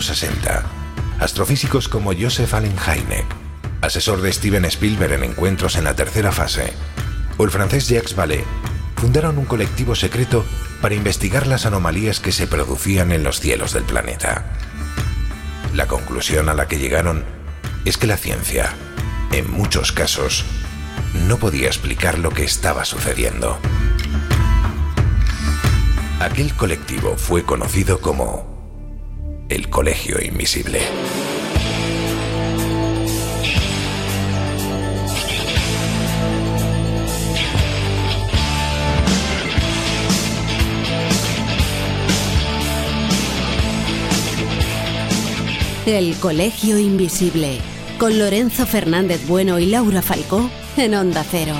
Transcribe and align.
años 0.00 0.18
60, 0.18 0.62
astrofísicos 1.18 1.88
como 1.88 2.14
Joseph 2.14 2.54
Allen 2.54 2.74
Hynek, 2.78 3.26
asesor 3.82 4.22
de 4.22 4.32
Steven 4.32 4.64
Spielberg 4.64 5.12
en 5.12 5.24
encuentros 5.24 5.76
en 5.76 5.84
la 5.84 5.94
tercera 5.94 6.32
fase, 6.32 6.72
o 7.36 7.44
el 7.44 7.50
francés 7.50 7.86
Jacques 7.86 8.16
Vallée, 8.16 8.44
fundaron 8.96 9.36
un 9.36 9.44
colectivo 9.44 9.94
secreto 9.94 10.46
para 10.80 10.94
investigar 10.94 11.46
las 11.46 11.66
anomalías 11.66 12.18
que 12.18 12.32
se 12.32 12.46
producían 12.46 13.12
en 13.12 13.22
los 13.22 13.40
cielos 13.40 13.74
del 13.74 13.84
planeta. 13.84 14.46
La 15.74 15.86
conclusión 15.86 16.48
a 16.48 16.54
la 16.54 16.66
que 16.66 16.78
llegaron 16.78 17.22
es 17.84 17.98
que 17.98 18.06
la 18.06 18.16
ciencia, 18.16 18.70
en 19.32 19.50
muchos 19.50 19.92
casos, 19.92 20.46
no 21.28 21.36
podía 21.36 21.66
explicar 21.66 22.18
lo 22.18 22.30
que 22.30 22.44
estaba 22.44 22.86
sucediendo. 22.86 23.58
Aquel 26.20 26.54
colectivo 26.54 27.16
fue 27.18 27.44
conocido 27.44 28.00
como 28.00 28.49
el 29.50 29.68
Colegio 29.68 30.16
Invisible. 30.22 30.80
El 45.84 46.14
Colegio 46.18 46.78
Invisible, 46.78 47.58
con 47.98 48.20
Lorenzo 48.20 48.66
Fernández 48.66 49.26
Bueno 49.26 49.58
y 49.58 49.66
Laura 49.66 50.00
Falcó 50.00 50.48
en 50.76 50.94
Onda 50.94 51.24
Cero. 51.28 51.54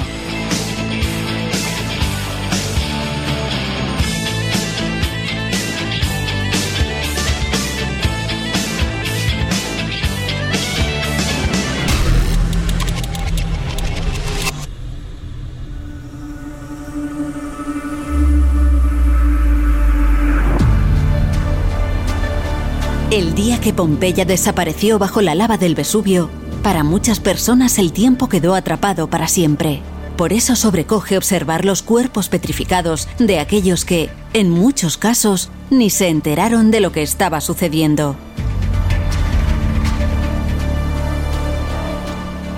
Que 23.61 23.75
Pompeya 23.75 24.25
desapareció 24.25 24.99
bajo 24.99 25.21
la 25.21 25.35
lava 25.35 25.59
del 25.59 25.75
Vesubio, 25.75 26.31
para 26.63 26.83
muchas 26.83 27.21
personas 27.21 27.79
el 27.79 27.93
tiempo 27.93 28.29
quedó 28.29 28.55
atrapado 28.55 29.09
para 29.09 29.29
siempre. 29.29 29.83
Por 30.17 30.33
eso 30.33 30.57
sobrecoge 30.57 31.17
observar 31.17 31.65
los 31.65 31.83
cuerpos 31.83 32.29
petrificados 32.29 33.09
de 33.19 33.39
aquellos 33.39 33.85
que, 33.85 34.11
en 34.33 34.51
muchos 34.51 34.97
casos, 34.97 35.51
ni 35.71 35.91
se 35.91 36.09
enteraron 36.09 36.71
de 36.71 36.81
lo 36.81 36.93
que 36.93 37.03
estaba 37.03 37.41
sucediendo. 37.41 38.17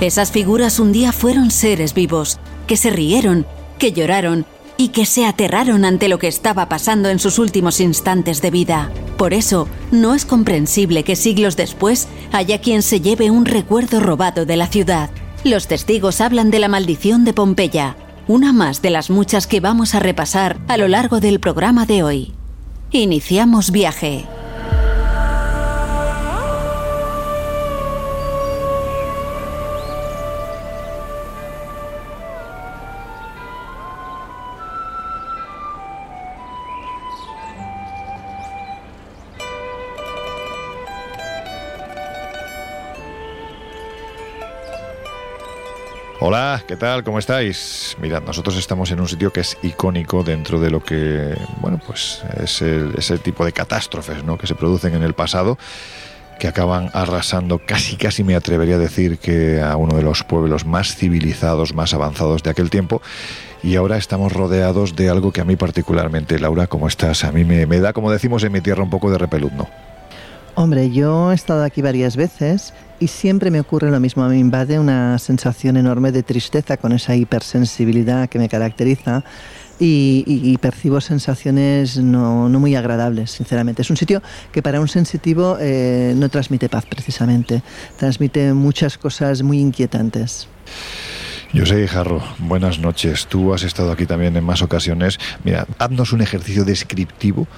Esas 0.01 0.33
figuras 0.33 0.81
un 0.81 0.93
día 0.93 1.13
fueron 1.13 1.51
seres 1.51 1.95
vivos, 1.95 2.39
que 2.67 2.77
se 2.77 2.91
rieron, 2.91 3.47
que 3.79 3.93
lloraron 3.93 4.47
y 4.77 4.89
que 4.89 5.07
se 5.07 5.25
aterraron 5.27 5.85
ante 5.85 6.09
lo 6.09 6.19
que 6.19 6.29
estaba 6.29 6.69
pasando 6.69 7.09
en 7.09 7.19
sus 7.19 7.39
últimos 7.39 7.81
instantes 7.81 8.43
de 8.43 8.51
vida. 8.51 8.91
Por 9.17 9.35
eso, 9.35 9.69
no 9.91 10.15
es 10.15 10.25
comprensible 10.25 11.05
que 11.05 11.17
siglos 11.17 11.57
después 11.57 12.09
haya 12.33 12.61
quien 12.61 12.83
se 12.83 13.01
lleve 13.01 13.31
un 13.31 13.45
recuerdo 13.45 14.01
robado 14.01 14.47
de 14.47 14.57
la 14.57 14.67
ciudad. 14.67 15.11
Los 15.45 15.67
testigos 15.67 16.21
hablan 16.21 16.51
de 16.51 16.59
la 16.59 16.69
maldición 16.69 17.25
de 17.25 17.33
Pompeya, 17.33 17.97
una 18.29 18.53
más 18.53 18.83
de 18.83 18.91
las 18.91 19.11
muchas 19.11 19.47
que 19.47 19.61
vamos 19.61 19.95
a 19.95 20.01
repasar 20.01 20.59
a 20.69 20.77
lo 20.77 20.89
largo 20.89 21.21
del 21.21 21.41
programa 21.41 21.87
de 21.87 22.03
hoy. 22.03 22.33
Iniciamos 22.91 23.71
viaje. 23.71 24.27
¿Qué 46.73 46.77
tal? 46.77 47.05
¿Cómo 47.05 47.19
estáis? 47.19 47.95
Mirad, 48.01 48.23
nosotros 48.23 48.57
estamos 48.57 48.91
en 48.93 49.01
un 49.01 49.07
sitio 49.07 49.31
que 49.31 49.41
es 49.41 49.59
icónico 49.63 50.25
dentro 50.25 50.59
de 50.59 50.71
lo 50.71 50.83
que, 50.83 51.37
bueno, 51.61 51.79
pues 51.87 52.25
es 52.43 52.63
el, 52.63 52.95
ese 52.97 53.19
tipo 53.19 53.45
de 53.45 53.53
catástrofes 53.53 54.25
¿no? 54.25 54.39
que 54.39 54.47
se 54.47 54.55
producen 54.55 54.95
en 54.95 55.03
el 55.03 55.13
pasado 55.13 55.59
que 56.41 56.49
acaban 56.49 56.89
arrasando 56.95 57.59
casi 57.59 57.97
casi 57.97 58.25
me 58.25 58.35
atrevería 58.35 58.77
a 58.77 58.79
decir 58.79 59.19
que 59.19 59.61
a 59.61 59.77
uno 59.77 59.99
de 59.99 60.03
los 60.03 60.25
pueblos 60.25 60.65
más 60.65 60.97
civilizados, 60.97 61.75
más 61.75 61.93
avanzados 61.93 62.43
de 62.43 62.49
aquel 62.49 62.71
tiempo 62.71 63.03
y 63.63 63.77
ahora 63.77 63.99
estamos 63.99 64.33
rodeados 64.33 64.97
de 64.97 65.11
algo 65.11 65.31
que 65.31 65.43
a 65.43 65.45
mí 65.45 65.57
particularmente, 65.57 66.39
Laura, 66.41 66.69
¿cómo 66.69 66.89
estás? 66.89 67.25
A 67.25 67.33
mí 67.33 67.45
me, 67.45 67.67
me 67.67 67.81
da, 67.81 67.93
como 67.93 68.11
decimos 68.11 68.45
en 68.45 68.53
mi 68.53 68.63
tierra, 68.63 68.83
un 68.83 68.89
poco 68.89 69.11
de 69.11 69.19
repeluzno. 69.19 69.69
Hombre, 70.55 70.91
yo 70.91 71.33
he 71.33 71.35
estado 71.35 71.65
aquí 71.65 71.83
varias 71.83 72.17
veces 72.17 72.73
y 73.03 73.09
siempre 73.09 73.51
me 73.51 73.59
ocurre 73.59 73.91
lo 73.91 73.99
mismo. 73.99 74.29
Me 74.29 74.39
invade 74.39 74.79
una 74.79 75.19
sensación 75.19 75.77
enorme 75.77 76.13
de 76.13 76.23
tristeza 76.23 76.77
con 76.77 76.93
esa 76.93 77.17
hipersensibilidad 77.17 78.29
que 78.29 78.39
me 78.39 78.49
caracteriza 78.49 79.25
y, 79.81 80.57
percibo 80.59 81.01
sensaciones 81.01 81.97
no, 81.97 82.49
muy 82.49 82.77
agradables, 82.77 83.33
sinceramente. 83.33 83.83
Es 83.83 83.91
un 83.91 83.97
sitio 83.97 84.23
que 84.53 84.63
para 84.63 84.81
un 84.81 84.87
sensitivo 84.87 85.57
eh, 85.61 86.15
no 86.17 86.29
transmite 86.29 86.69
paz, 86.69 86.87
precisamente. 86.87 87.63
Transmite 87.97 88.53
muchas 88.53 88.97
cosas 88.99 89.43
muy 89.43 89.59
inquietantes. 89.59 90.47
Yo 91.53 91.67
soy 91.67 91.89
Jarro, 91.89 92.23
buenas 92.39 92.79
noches. 92.79 93.27
Tú 93.27 93.53
has 93.53 93.65
estado 93.65 93.91
aquí 93.91 94.07
también 94.07 94.37
en 94.37 94.45
más 94.45 94.63
ocasiones. 94.63 95.19
Mira, 95.43 95.67
haznos 95.79 96.13
un 96.13 96.21
ejercicio 96.21 96.65
descriptivo 96.65 97.49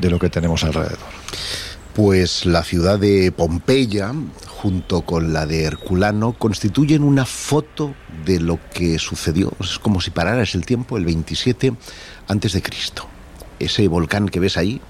de 0.00 0.10
lo 0.10 0.18
que 0.18 0.30
tenemos 0.30 0.64
alrededor. 0.64 0.98
Pues 1.94 2.46
la 2.46 2.62
ciudad 2.62 2.98
de 2.98 3.32
Pompeya, 3.32 4.12
junto 4.46 5.02
con 5.02 5.32
la 5.32 5.46
de 5.46 5.64
Herculano, 5.64 6.34
constituyen 6.38 7.02
una 7.02 7.26
foto 7.26 7.94
de 8.24 8.40
lo 8.40 8.58
que 8.72 8.98
sucedió. 8.98 9.52
Es 9.60 9.78
como 9.78 10.00
si 10.00 10.10
pararas 10.10 10.54
el 10.54 10.64
tiempo, 10.64 10.96
el 10.96 11.04
27 11.04 11.72
antes 12.28 12.52
de 12.52 12.62
Cristo. 12.62 13.06
Ese 13.58 13.88
volcán 13.88 14.28
que 14.28 14.38
ves 14.38 14.56
ahí, 14.56 14.80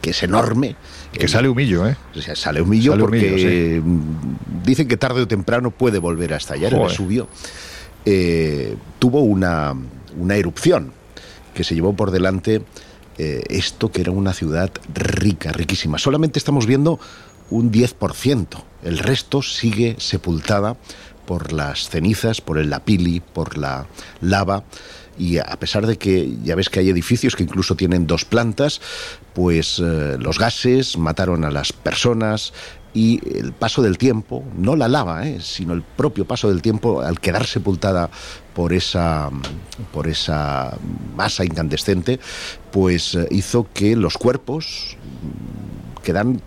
que 0.00 0.10
es 0.10 0.22
enorme. 0.22 0.76
Que 1.12 1.26
sale 1.26 1.48
humillo, 1.48 1.88
¿eh? 1.88 1.96
O 2.16 2.20
sea, 2.20 2.36
sale 2.36 2.62
humillo 2.62 2.96
porque 2.96 3.82
dicen 4.64 4.86
que 4.86 4.96
tarde 4.96 5.22
o 5.22 5.28
temprano 5.28 5.70
puede 5.70 5.98
volver 5.98 6.34
a 6.34 6.36
estallar. 6.36 6.72
El 6.72 6.90
subió. 6.90 7.28
Eh, 8.04 8.76
tuvo 8.98 9.20
una, 9.20 9.74
una 10.16 10.36
erupción 10.36 10.92
que 11.52 11.64
se 11.64 11.74
llevó 11.74 11.94
por 11.94 12.10
delante 12.10 12.62
eh, 13.22 13.44
esto 13.50 13.92
que 13.92 14.00
era 14.00 14.12
una 14.12 14.32
ciudad 14.32 14.70
rica, 14.94 15.52
riquísima. 15.52 15.98
Solamente 15.98 16.38
estamos 16.38 16.64
viendo 16.64 16.98
un 17.50 17.70
10%, 17.70 18.46
el 18.82 18.98
resto 18.98 19.42
sigue 19.42 19.96
sepultada 19.98 20.78
por 21.26 21.52
las 21.52 21.90
cenizas, 21.90 22.40
por 22.40 22.56
el 22.56 22.70
lapili, 22.70 23.20
por 23.20 23.58
la 23.58 23.86
lava 24.22 24.64
y 25.18 25.36
a 25.36 25.44
pesar 25.60 25.86
de 25.86 25.98
que 25.98 26.34
ya 26.42 26.54
ves 26.54 26.70
que 26.70 26.80
hay 26.80 26.88
edificios 26.88 27.36
que 27.36 27.42
incluso 27.42 27.76
tienen 27.76 28.06
dos 28.06 28.24
plantas, 28.24 28.80
pues 29.34 29.78
eh, 29.78 30.16
los 30.18 30.38
gases 30.38 30.96
mataron 30.96 31.44
a 31.44 31.50
las 31.50 31.74
personas, 31.74 32.54
y 32.92 33.20
el 33.38 33.52
paso 33.52 33.82
del 33.82 33.98
tiempo, 33.98 34.44
no 34.56 34.76
la 34.76 34.88
lava, 34.88 35.26
¿eh? 35.26 35.38
sino 35.40 35.72
el 35.74 35.82
propio 35.82 36.24
paso 36.24 36.48
del 36.48 36.62
tiempo, 36.62 37.00
al 37.00 37.20
quedar 37.20 37.46
sepultada 37.46 38.10
por 38.54 38.72
esa, 38.72 39.30
por 39.92 40.08
esa 40.08 40.76
masa 41.16 41.44
incandescente, 41.44 42.18
pues 42.72 43.14
eh, 43.14 43.28
hizo 43.30 43.66
que 43.72 43.94
los 43.96 44.18
cuerpos 44.18 44.96
quedan, 46.02 46.40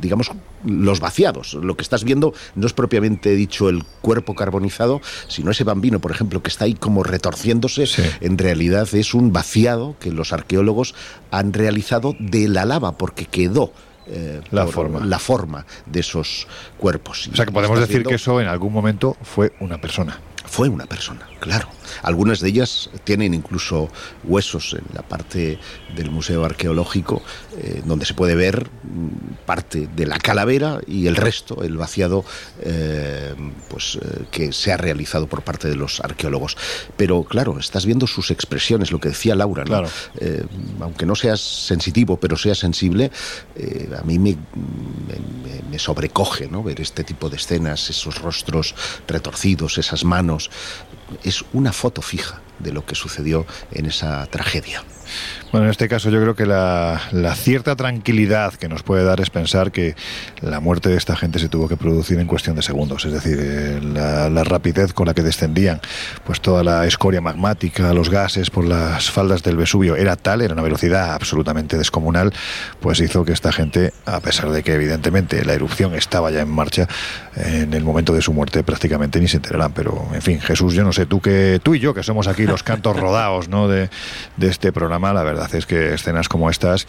digamos, 0.00 0.30
los 0.64 1.00
vaciados. 1.00 1.54
Lo 1.54 1.76
que 1.76 1.82
estás 1.82 2.04
viendo 2.04 2.34
no 2.54 2.66
es 2.66 2.72
propiamente 2.72 3.34
dicho 3.34 3.68
el 3.68 3.84
cuerpo 4.02 4.34
carbonizado, 4.34 5.00
sino 5.28 5.50
ese 5.50 5.64
bambino, 5.64 6.00
por 6.00 6.10
ejemplo, 6.10 6.42
que 6.42 6.48
está 6.48 6.64
ahí 6.64 6.74
como 6.74 7.04
retorciéndose, 7.04 7.86
en 8.20 8.36
realidad 8.36 8.88
es 8.92 9.14
un 9.14 9.32
vaciado 9.32 9.96
que 10.00 10.10
los 10.10 10.32
arqueólogos 10.32 10.94
han 11.30 11.52
realizado 11.52 12.16
de 12.18 12.48
la 12.48 12.64
lava, 12.64 12.98
porque 12.98 13.26
quedó 13.26 13.72
eh, 14.08 14.40
la, 14.50 14.66
forma. 14.66 15.04
la 15.04 15.18
forma 15.18 15.66
de 15.84 16.00
esos 16.00 16.46
cuerpos. 16.78 17.28
O 17.32 17.36
sea 17.36 17.44
que 17.44 17.52
podemos 17.52 17.80
decir 17.80 18.04
que 18.04 18.14
eso 18.14 18.40
en 18.40 18.48
algún 18.48 18.72
momento 18.72 19.16
fue 19.22 19.52
una 19.60 19.80
persona. 19.80 20.20
Fue 20.46 20.68
una 20.68 20.86
persona, 20.86 21.28
claro. 21.40 21.68
Algunas 22.02 22.40
de 22.40 22.48
ellas 22.48 22.90
tienen 23.04 23.34
incluso 23.34 23.88
huesos 24.24 24.74
en 24.74 24.84
la 24.94 25.02
parte 25.02 25.58
del 25.94 26.10
Museo 26.10 26.44
Arqueológico, 26.44 27.22
eh, 27.58 27.82
donde 27.84 28.06
se 28.06 28.14
puede 28.14 28.34
ver 28.34 28.68
mm, 28.82 29.44
parte 29.46 29.88
de 29.94 30.06
la 30.06 30.18
calavera 30.18 30.80
y 30.86 31.06
el 31.06 31.16
resto, 31.16 31.62
el 31.62 31.76
vaciado 31.76 32.24
eh, 32.60 33.34
pues, 33.68 33.98
eh, 34.00 34.24
que 34.30 34.52
se 34.52 34.72
ha 34.72 34.76
realizado 34.76 35.26
por 35.26 35.42
parte 35.42 35.68
de 35.68 35.76
los 35.76 36.00
arqueólogos. 36.00 36.56
Pero 36.96 37.24
claro, 37.24 37.58
estás 37.58 37.86
viendo 37.86 38.06
sus 38.06 38.30
expresiones, 38.30 38.92
lo 38.92 39.00
que 39.00 39.08
decía 39.08 39.34
Laura, 39.34 39.64
aunque 40.80 41.06
no 41.06 41.14
seas 41.14 41.40
sensitivo, 41.40 42.18
pero 42.18 42.36
seas 42.36 42.58
sensible, 42.58 43.10
a 43.98 44.02
mí 44.02 44.18
me, 44.18 44.36
me, 45.70 45.78
sobrecoge 45.78 46.48
¿no? 46.48 46.62
ver 46.62 46.80
este 46.80 47.04
tipo 47.04 47.28
de 47.28 47.36
escenas, 47.36 47.90
esos 47.90 48.20
rostros 48.20 48.74
retorcidos, 49.06 49.78
esas 49.78 50.04
manos. 50.04 50.35
Es 51.22 51.44
una 51.52 51.72
foto 51.72 52.02
fija 52.02 52.40
de 52.58 52.72
lo 52.72 52.84
que 52.84 52.94
sucedió 52.94 53.46
en 53.72 53.86
esa 53.86 54.26
tragedia. 54.26 54.82
Bueno, 55.52 55.66
en 55.66 55.70
este 55.70 55.88
caso 55.88 56.10
yo 56.10 56.20
creo 56.20 56.34
que 56.34 56.46
la, 56.46 57.00
cierta 57.36 57.76
tranquilidad 57.76 58.54
que 58.54 58.68
nos 58.68 58.82
puede 58.82 59.04
dar 59.04 59.20
es 59.20 59.30
pensar 59.30 59.72
que 59.72 59.94
la 60.40 60.60
muerte 60.60 60.88
de 60.88 60.96
esta 60.96 61.16
gente 61.16 61.38
se 61.38 61.48
tuvo 61.48 61.68
que 61.68 61.76
producir 61.76 62.18
en 62.18 62.26
cuestión 62.26 62.56
de 62.56 62.62
segundos, 62.62 63.04
es 63.04 63.12
decir, 63.12 63.38
eh, 63.40 63.80
la, 63.82 64.44
rapidez 64.44 64.92
con 64.92 65.06
la 65.06 65.14
que 65.14 65.22
descendían, 65.22 65.80
pues 66.24 66.40
toda 66.40 66.62
la 66.62 66.86
escoria 66.86 67.20
magmática, 67.20 67.92
los 67.92 68.10
gases 68.10 68.50
por 68.50 68.64
las 68.64 69.10
faldas 69.10 69.42
del 69.42 69.56
Vesubio 69.56 69.96
era 69.96 70.16
tal, 70.16 70.40
era 70.40 70.54
una 70.54 70.62
velocidad 70.62 71.12
absolutamente 71.12 71.76
descomunal, 71.76 72.32
pues 72.80 73.00
hizo 73.00 73.24
que 73.24 73.32
esta 73.32 73.52
gente, 73.52 73.92
a 74.04 74.20
pesar 74.20 74.50
de 74.50 74.62
que 74.62 74.74
evidentemente 74.74 75.44
la 75.44 75.54
erupción 75.54 75.94
estaba 75.94 76.30
ya 76.30 76.40
en 76.40 76.48
marcha, 76.48 76.88
en 77.36 77.74
el 77.74 77.84
momento 77.84 78.12
de 78.12 78.22
su 78.22 78.32
muerte 78.32 78.62
prácticamente 78.64 79.20
ni 79.20 79.28
se 79.28 79.36
enterarán, 79.36 79.72
pero 79.72 80.08
en 80.12 80.22
fin, 80.22 80.40
Jesús, 80.40 80.74
yo 80.74 80.84
no 80.84 80.92
sé, 80.92 81.06
tú 81.06 81.20
que 81.20 81.60
tú 81.62 81.74
y 81.74 81.80
yo 81.80 81.94
que 81.94 82.02
somos 82.02 82.28
aquí 82.28 82.46
los 82.46 82.62
cantos 82.62 82.96
rodados, 82.96 83.48
¿no? 83.48 83.68
de, 83.68 83.90
de 84.36 84.48
este 84.48 84.72
programa, 84.72 84.95
la 84.98 85.22
verdad 85.22 85.54
es 85.54 85.66
que 85.66 85.94
escenas 85.94 86.28
como 86.28 86.50
estas 86.50 86.86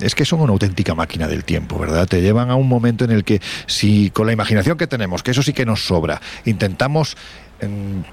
es 0.00 0.14
que 0.14 0.24
son 0.24 0.40
una 0.40 0.52
auténtica 0.52 0.94
máquina 0.94 1.28
del 1.28 1.44
tiempo, 1.44 1.78
¿verdad? 1.78 2.08
Te 2.08 2.20
llevan 2.20 2.50
a 2.50 2.56
un 2.56 2.68
momento 2.68 3.04
en 3.04 3.12
el 3.12 3.24
que 3.24 3.40
si 3.66 4.10
con 4.10 4.26
la 4.26 4.32
imaginación 4.32 4.76
que 4.76 4.86
tenemos, 4.86 5.22
que 5.22 5.30
eso 5.30 5.42
sí 5.42 5.52
que 5.52 5.64
nos 5.64 5.86
sobra, 5.86 6.20
intentamos 6.44 7.16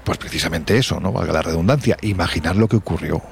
pues 0.04 0.18
precisamente 0.18 0.76
eso, 0.76 0.98
¿no? 1.00 1.12
Valga 1.12 1.32
la 1.32 1.42
redundancia, 1.42 1.96
imaginar 2.02 2.56
lo 2.56 2.68
que 2.68 2.76
ocurrió. 2.76 3.22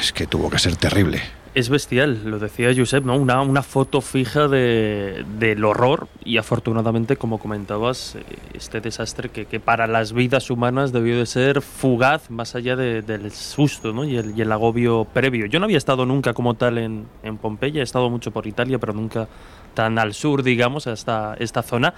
es 0.00 0.12
que 0.12 0.26
tuvo 0.26 0.50
que 0.50 0.58
ser 0.58 0.76
terrible 0.76 1.39
es 1.54 1.68
bestial, 1.68 2.20
lo 2.24 2.38
decía 2.38 2.72
Josep, 2.76 3.04
¿no? 3.04 3.16
Una, 3.16 3.40
una 3.42 3.62
foto 3.62 4.00
fija 4.00 4.46
de, 4.46 5.24
del 5.38 5.64
horror 5.64 6.06
y 6.24 6.36
afortunadamente, 6.36 7.16
como 7.16 7.38
comentabas, 7.38 8.14
eh, 8.14 8.22
este 8.54 8.80
desastre 8.80 9.30
que, 9.30 9.46
que, 9.46 9.58
para 9.58 9.88
las 9.88 10.12
vidas 10.12 10.50
humanas 10.50 10.92
debió 10.92 11.18
de 11.18 11.26
ser 11.26 11.60
fugaz 11.60 12.30
más 12.30 12.54
allá 12.54 12.76
del 12.76 13.32
susto 13.32 13.92
¿no? 13.92 14.04
y, 14.04 14.16
el, 14.16 14.38
y, 14.38 14.42
el, 14.42 14.52
agobio 14.52 15.06
previo. 15.12 15.46
Yo 15.46 15.58
no 15.58 15.64
había 15.64 15.78
estado 15.78 16.06
nunca 16.06 16.34
como 16.34 16.54
tal 16.54 16.78
en, 16.78 17.06
en 17.24 17.36
Pompeya, 17.36 17.80
he 17.80 17.84
estado 17.84 18.08
mucho 18.10 18.30
por 18.30 18.46
Italia, 18.46 18.78
pero 18.78 18.92
nunca 18.92 19.26
tan 19.74 19.98
al 19.98 20.14
sur, 20.14 20.44
digamos, 20.44 20.86
hasta 20.86 21.34
esta 21.38 21.62
zona. 21.62 21.94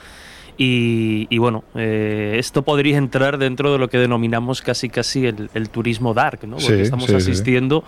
Y, 0.56 1.26
y, 1.30 1.38
bueno, 1.38 1.64
eh, 1.74 2.36
esto 2.38 2.62
podría 2.62 2.98
entrar 2.98 3.38
dentro 3.38 3.72
de 3.72 3.78
lo 3.78 3.88
que 3.88 3.98
denominamos 3.98 4.60
casi 4.60 4.88
casi 4.88 5.26
el, 5.26 5.50
el 5.54 5.70
turismo 5.70 6.14
dark, 6.14 6.46
¿no? 6.46 6.56
Porque 6.56 6.82
estamos 6.82 7.08
asistiendo 7.10 7.84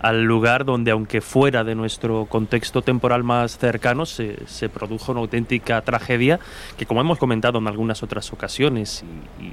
al 0.00 0.24
lugar 0.24 0.64
donde, 0.64 0.90
aunque 0.90 1.20
fuera 1.20 1.64
de 1.64 1.74
nuestro 1.74 2.26
contexto 2.26 2.82
temporal 2.82 3.24
más 3.24 3.58
cercano, 3.58 4.06
se, 4.06 4.46
se 4.46 4.68
produjo 4.68 5.12
una 5.12 5.20
auténtica 5.20 5.80
tragedia 5.82 6.38
que, 6.76 6.86
como 6.86 7.00
hemos 7.00 7.18
comentado 7.18 7.58
en 7.58 7.68
algunas 7.68 8.02
otras 8.02 8.32
ocasiones 8.32 9.04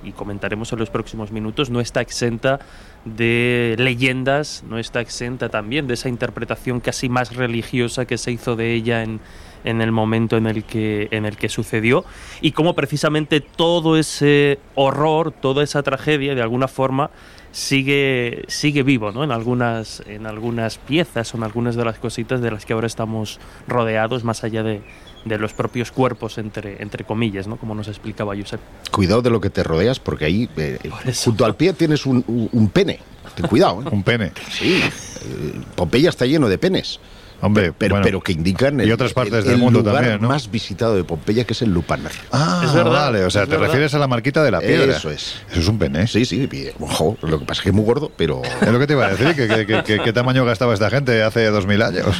y, 0.04 0.12
comentaremos 0.14 0.72
en 0.72 0.80
los 0.80 0.90
próximos 0.90 1.32
minutos, 1.32 1.70
no 1.70 1.80
está 1.80 2.02
exenta 2.02 2.60
de 3.06 3.76
leyendas, 3.80 4.64
no 4.68 4.78
está 4.78 5.02
exenta 5.02 5.50
también 5.50 5.88
de 5.88 5.96
esa 5.96 6.10
interpretación 6.10 6.80
casi 6.80 7.10
más 7.10 7.36
religiosa 7.36 8.06
que 8.06 8.18
se 8.18 8.32
hizo 8.32 8.56
de 8.56 8.74
ella 8.74 9.04
en, 9.04 9.20
en 9.64 9.82
el 9.82 9.92
momento 9.92 10.38
en 10.38 10.48
el 10.48 10.64
que 10.64 11.08
en 11.12 11.26
el 11.26 11.38
que 11.38 11.50
sucedió. 11.50 12.06
Y 12.42 12.52
cómo 12.52 12.76
precisamente 12.76 13.42
todo 13.42 13.98
ese 13.98 14.60
horror, 14.76 15.32
toda 15.32 15.64
esa 15.64 15.84
tragedia 15.84 16.36
de 16.36 16.42
alguna 16.42 16.68
forma 16.68 17.12
sigue, 17.54 18.44
sigue 18.48 18.84
vivo 18.84 19.12
¿no? 19.12 19.24
en, 19.24 19.32
algunas, 19.32 20.04
en 20.06 20.26
algunas 20.26 20.78
piezas 20.80 21.34
o 21.34 21.38
en 21.38 21.44
algunas 21.44 21.76
de 21.76 21.86
las 21.86 22.00
cositas 22.00 22.42
de 22.42 22.52
las 22.52 22.66
que 22.66 22.74
ahora 22.74 22.88
estamos 22.88 23.40
rodeados, 23.68 24.24
más 24.26 24.44
allá 24.44 24.64
de, 24.64 24.82
de 25.24 25.38
los 25.38 25.54
propios 25.54 25.92
cuerpos, 25.92 26.38
entre, 26.38 26.82
entre 26.82 27.06
comillas, 27.06 27.48
¿no? 27.48 27.58
como 27.58 27.76
nos 27.76 27.88
explicaba 27.88 28.36
Josep. 28.36 28.60
Cuidado 28.92 29.22
de 29.22 29.30
lo 29.30 29.40
que 29.40 29.50
te 29.50 29.64
rodeas, 29.64 30.00
porque 30.00 30.26
ahí, 30.26 30.50
eh, 30.58 30.80
junto 31.24 31.46
al 31.46 31.56
pie, 31.56 31.74
tienes 31.74 32.06
un, 32.06 32.50
un 32.52 32.70
pene. 32.70 33.00
Ten 33.36 33.48
cuidado. 33.48 33.82
¿eh? 33.82 33.86
un 33.92 34.04
pene. 34.04 34.32
Sí. 34.52 34.82
Eh, 34.82 35.62
Pompeya 35.76 36.10
está 36.10 36.26
lleno 36.26 36.50
de 36.50 36.58
penes. 36.58 37.00
Hombre, 37.44 37.74
pero, 37.78 38.00
pero 38.02 38.22
que 38.22 38.32
indican 38.32 38.80
y 38.80 38.90
otras 38.90 39.12
partes 39.12 39.44
del 39.44 39.58
mundo 39.58 39.84
también, 39.84 40.22
¿no? 40.22 40.30
más 40.30 40.50
visitado 40.50 40.96
de 40.96 41.04
Pompeya, 41.04 41.44
que 41.44 41.52
es 41.52 41.62
el 41.62 41.74
Lupanar. 41.74 42.14
Ah, 42.32 42.62
es 42.64 42.74
verdad. 42.74 42.92
Vale, 42.92 43.26
o 43.26 43.30
sea, 43.30 43.46
te 43.46 43.58
refieres 43.58 43.94
a 43.94 44.00
la 44.00 44.08
marquita 44.08 44.42
de 44.42 44.52
la 44.52 44.62
piedra. 44.62 44.96
Eso 44.96 45.10
es. 45.10 45.36
Eso 45.52 45.60
es 45.60 45.68
un 45.68 45.78
pene. 45.78 46.08
Sí, 46.08 46.24
sí. 46.24 46.50
Ojo, 46.80 47.18
lo 47.22 47.40
que 47.40 47.46
pasa 47.46 47.60
es 47.60 47.64
que 47.64 47.70
es 47.70 47.76
muy 47.76 47.84
gordo, 47.84 48.10
pero. 48.16 48.42
Es 48.62 48.72
lo 48.72 48.80
que 48.80 48.88
te 48.88 48.94
iba 48.94 49.08
a 49.08 49.14
decir, 49.14 49.36
que, 49.36 50.02
qué 50.02 50.14
tamaño 50.14 50.46
gastaba 50.46 50.74
esta 50.74 50.90
gente 50.90 51.22
hace 51.22 51.46
dos 51.48 51.68
mil 51.68 51.82
años. 51.82 52.16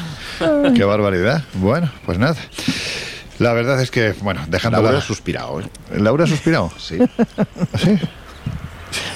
qué 0.76 0.84
barbaridad. 0.84 1.42
Bueno, 1.54 1.90
pues 2.06 2.20
nada. 2.20 2.36
La 3.40 3.54
verdad 3.54 3.82
es 3.82 3.92
que, 3.92 4.14
bueno, 4.22 4.42
dejando. 4.50 4.82
Laura 4.82 4.98
ha 4.98 5.02
suspirado, 5.02 5.62
¿eh? 5.62 5.66
¿Laura 5.96 6.26
ha 6.26 6.28
suspirado? 6.28 6.70
Sí. 6.78 6.98
¿Sí? 7.78 7.98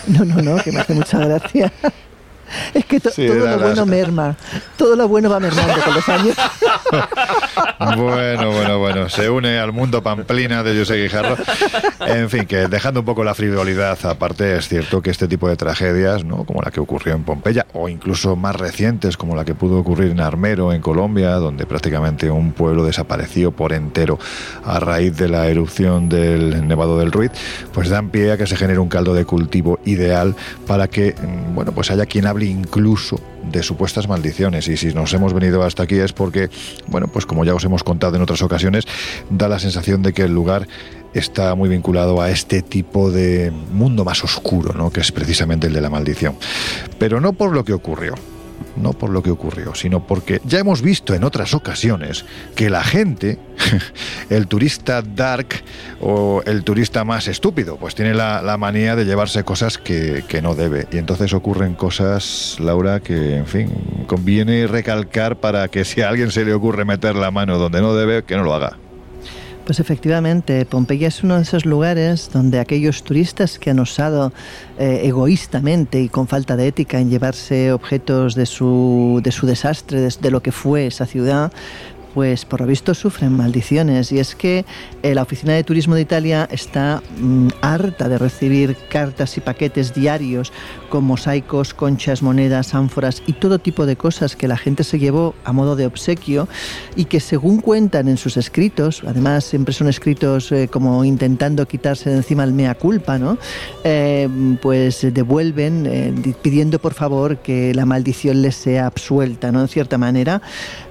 No, 0.07 0.23
no, 0.23 0.41
no, 0.41 0.63
que 0.63 0.71
me 0.71 0.79
hace 0.79 0.93
mucha 0.93 1.19
gracia. 1.19 1.71
Es 2.73 2.85
que 2.85 2.99
todo 2.99 3.33
lo 3.33 3.59
bueno 3.59 3.85
merma. 3.85 4.35
Todo 4.77 4.95
lo 4.95 5.07
bueno 5.07 5.29
va 5.29 5.39
mermando 5.39 5.81
con 5.83 5.93
los 5.93 6.09
años. 6.09 6.35
Bueno, 7.79 8.51
bueno, 8.51 8.79
bueno. 8.79 9.09
Se 9.09 9.29
une 9.29 9.59
al 9.59 9.71
mundo 9.71 10.01
pamplina 10.01 10.63
de 10.63 10.77
José 10.77 11.01
Guijarro. 11.01 11.37
En 12.05 12.29
fin, 12.29 12.45
que 12.45 12.67
dejando 12.67 13.01
un 13.01 13.05
poco 13.05 13.23
la 13.23 13.33
frivolidad 13.35 13.97
aparte, 14.05 14.57
es 14.57 14.67
cierto 14.67 15.01
que 15.01 15.11
este 15.11 15.27
tipo 15.27 15.47
de 15.47 15.55
tragedias, 15.55 16.23
¿no? 16.23 16.43
como 16.43 16.61
la 16.61 16.71
que 16.71 16.79
ocurrió 16.79 17.13
en 17.13 17.23
Pompeya, 17.23 17.65
o 17.73 17.87
incluso 17.87 18.35
más 18.35 18.55
recientes, 18.55 19.15
como 19.15 19.35
la 19.35 19.45
que 19.45 19.53
pudo 19.53 19.79
ocurrir 19.79 20.11
en 20.11 20.19
Armero, 20.19 20.73
en 20.73 20.81
Colombia, 20.81 21.31
donde 21.35 21.65
prácticamente 21.65 22.31
un 22.31 22.51
pueblo 22.51 22.83
desapareció 22.83 23.51
por 23.51 23.73
entero 23.73 24.19
a 24.63 24.79
raíz 24.79 25.15
de 25.15 25.29
la 25.29 25.47
erupción 25.47 26.09
del 26.09 26.67
Nevado 26.67 26.97
del 26.97 27.11
Ruiz, 27.11 27.31
pues 27.73 27.89
dan 27.89 28.09
pie 28.09 28.31
a 28.31 28.37
que 28.37 28.47
se 28.47 28.55
genere 28.55 28.79
un 28.79 28.89
caldo 28.89 29.13
de 29.13 29.25
cultivo 29.25 29.79
ideal 29.85 30.35
para 30.65 30.87
que, 30.87 31.13
mm, 31.13 31.55
bueno, 31.55 31.71
pues 31.71 31.91
haya 31.91 32.05
quien 32.05 32.25
hable 32.25 32.36
incluso 32.43 33.19
de 33.51 33.63
supuestas 33.63 34.07
maldiciones. 34.07 34.67
Y 34.67 34.77
si 34.77 34.93
nos 34.93 35.13
hemos 35.13 35.33
venido 35.33 35.63
hasta 35.63 35.83
aquí 35.83 35.95
es 35.95 36.13
porque, 36.13 36.49
bueno, 36.87 37.07
pues 37.07 37.25
como 37.25 37.45
ya 37.45 37.55
os 37.55 37.63
hemos 37.63 37.83
contado 37.83 38.15
en 38.15 38.21
otras 38.21 38.41
ocasiones, 38.41 38.85
da 39.29 39.47
la 39.47 39.59
sensación 39.59 40.01
de 40.01 40.13
que 40.13 40.23
el 40.23 40.33
lugar 40.33 40.67
está 41.13 41.55
muy 41.55 41.69
vinculado 41.69 42.21
a 42.21 42.29
este 42.29 42.61
tipo 42.61 43.11
de 43.11 43.51
mundo 43.71 44.05
más 44.05 44.23
oscuro, 44.23 44.73
¿no? 44.73 44.91
que 44.91 45.01
es 45.01 45.11
precisamente 45.11 45.67
el 45.67 45.73
de 45.73 45.81
la 45.81 45.89
maldición. 45.89 46.35
Pero 46.99 47.21
no 47.21 47.33
por 47.33 47.53
lo 47.53 47.63
que 47.63 47.73
ocurrió, 47.73 48.15
no 48.77 48.93
por 48.93 49.09
lo 49.09 49.23
que 49.23 49.31
ocurrió, 49.31 49.75
sino 49.75 50.05
porque 50.05 50.41
ya 50.45 50.59
hemos 50.59 50.81
visto 50.81 51.13
en 51.13 51.23
otras 51.23 51.53
ocasiones 51.53 52.25
que 52.55 52.69
la 52.69 52.83
gente, 52.83 53.39
el 54.29 54.47
turista 54.47 55.01
dark 55.01 55.47
o 55.99 56.41
el 56.45 56.63
turista 56.63 57.03
más 57.03 57.27
estúpido, 57.27 57.77
pues 57.77 57.95
tiene 57.95 58.13
la, 58.13 58.57
manía 58.57 58.95
de 58.95 59.05
llevarse 59.05 59.43
cosas 59.43 59.77
que, 59.77 60.23
que, 60.27 60.41
no 60.41 60.55
debe. 60.55 60.87
Y 60.91 60.97
entonces 60.97 61.33
ocurren 61.33 61.75
cosas, 61.75 62.57
Laura, 62.59 62.99
que, 62.99 63.35
en 63.37 63.45
fin, 63.45 63.69
conviene 64.07 64.67
recalcar 64.67 65.37
para 65.37 65.67
que 65.67 65.85
si 65.85 66.01
a 66.01 66.09
alguien 66.09 66.31
se 66.31 66.45
le 66.45 66.53
ocurre 66.53 66.85
meter 66.85 67.15
la 67.15 67.31
mano 67.31 67.57
donde 67.57 67.81
no 67.81 67.93
debe, 67.93 68.23
que 68.23 68.35
no 68.35 68.43
lo 68.43 68.53
haga. 68.53 68.77
Pues 69.67 69.81
efectivamente, 69.81 70.65
Pompeya 70.65 71.09
es 71.09 71.25
uno 71.25 71.35
de 71.35 71.41
esos 71.41 71.65
lugares 71.65 72.29
donde 72.31 72.61
aquellos 72.61 73.03
turistas 73.03 73.59
que 73.59 73.71
han 73.71 73.79
osado 73.79 74.31
eh, 74.79 75.01
egoístamente 75.03 76.01
y 76.01 76.07
con 76.07 76.25
falta 76.25 76.55
de 76.55 76.67
ética 76.67 77.01
en 77.01 77.09
llevarse 77.09 77.73
objetos 77.73 78.33
de 78.33 78.45
su, 78.45 79.19
de 79.21 79.31
su 79.33 79.45
desastre, 79.45 80.07
de 80.07 80.31
lo 80.31 80.41
que 80.41 80.53
fue 80.53 80.87
esa 80.87 81.05
ciudad, 81.05 81.51
pues 82.17 82.45
por 82.45 82.61
lo 82.61 82.65
visto 82.65 82.95
sufren 82.95 83.37
maldiciones. 83.37 84.11
Y 84.11 84.17
es 84.17 84.33
que 84.33 84.65
eh, 85.03 85.13
la 85.13 85.21
Oficina 85.21 85.53
de 85.53 85.63
Turismo 85.63 85.93
de 85.93 86.01
Italia 86.01 86.49
está 86.51 87.03
mm, 87.19 87.49
harta 87.61 88.09
de 88.09 88.17
recibir 88.17 88.75
cartas 88.89 89.37
y 89.37 89.39
paquetes 89.39 89.93
diarios 89.93 90.51
con 90.89 91.03
mosaicos, 91.03 91.75
conchas, 91.75 92.23
monedas, 92.23 92.73
ánforas 92.73 93.21
y 93.27 93.33
todo 93.33 93.59
tipo 93.59 93.85
de 93.85 93.97
cosas 93.97 94.35
que 94.35 94.47
la 94.47 94.57
gente 94.57 94.83
se 94.83 94.97
llevó 94.97 95.35
a 95.43 95.53
modo 95.53 95.75
de 95.75 95.85
obsequio 95.85 96.47
y 96.95 97.05
que 97.05 97.19
según 97.19 97.61
cuentan 97.61 98.07
en 98.07 98.17
sus 98.17 98.35
escritos, 98.35 99.03
además 99.05 99.43
siempre 99.43 99.75
son 99.75 99.87
escritos 99.87 100.51
eh, 100.51 100.69
como 100.71 101.05
intentando 101.05 101.67
quitarse 101.67 102.09
de 102.09 102.15
encima 102.15 102.45
el 102.45 102.53
mea 102.53 102.73
culpa, 102.73 103.19
¿no? 103.19 103.37
Eh, 103.83 104.27
pues 104.59 105.05
devuelven 105.13 106.35
pidiendo 106.41 106.79
por 106.79 106.95
favor 106.95 107.37
que 107.37 107.75
la 107.75 107.85
maldición 107.85 108.41
les 108.41 108.55
sea 108.55 108.87
absuelta, 108.87 109.51
¿no? 109.51 109.61
En 109.61 109.67
cierta 109.67 109.99
manera. 109.99 110.41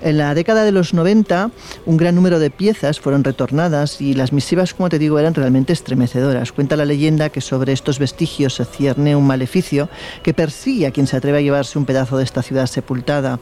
En 0.02 0.18
la 0.18 0.32
década 0.32 0.62
de 0.62 0.70
los 0.70 0.94
90 0.94 1.15
80 1.16 1.50
un 1.86 1.96
gran 1.96 2.14
número 2.14 2.38
de 2.38 2.50
piezas 2.50 3.00
fueron 3.00 3.24
retornadas 3.24 4.00
y 4.00 4.14
las 4.14 4.32
misivas, 4.32 4.74
como 4.74 4.88
te 4.88 4.98
digo, 4.98 5.18
eran 5.18 5.34
realmente 5.34 5.72
estremecedoras. 5.72 6.52
Cuenta 6.52 6.76
la 6.76 6.84
leyenda 6.84 7.30
que 7.30 7.40
sobre 7.40 7.72
estos 7.72 7.98
vestigios 7.98 8.54
se 8.54 8.64
cierne 8.64 9.16
un 9.16 9.26
maleficio 9.26 9.88
que 10.22 10.34
persigue 10.34 10.86
a 10.86 10.90
quien 10.90 11.06
se 11.06 11.16
atreve 11.16 11.38
a 11.38 11.40
llevarse 11.40 11.78
un 11.78 11.86
pedazo 11.86 12.18
de 12.18 12.24
esta 12.24 12.42
ciudad 12.42 12.66
sepultada 12.66 13.38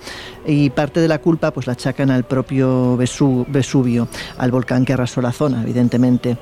y 0.46 0.70
parte 0.70 1.00
de 1.00 1.08
la 1.08 1.18
culpa 1.18 1.50
pues 1.50 1.66
la 1.66 1.72
achacan 1.72 2.10
al 2.10 2.24
propio 2.24 2.96
Vesubio, 2.96 4.08
al 4.38 4.50
volcán 4.50 4.84
que 4.84 4.92
arrasó 4.92 5.20
la 5.20 5.32
zona, 5.32 5.62
evidentemente. 5.62 6.36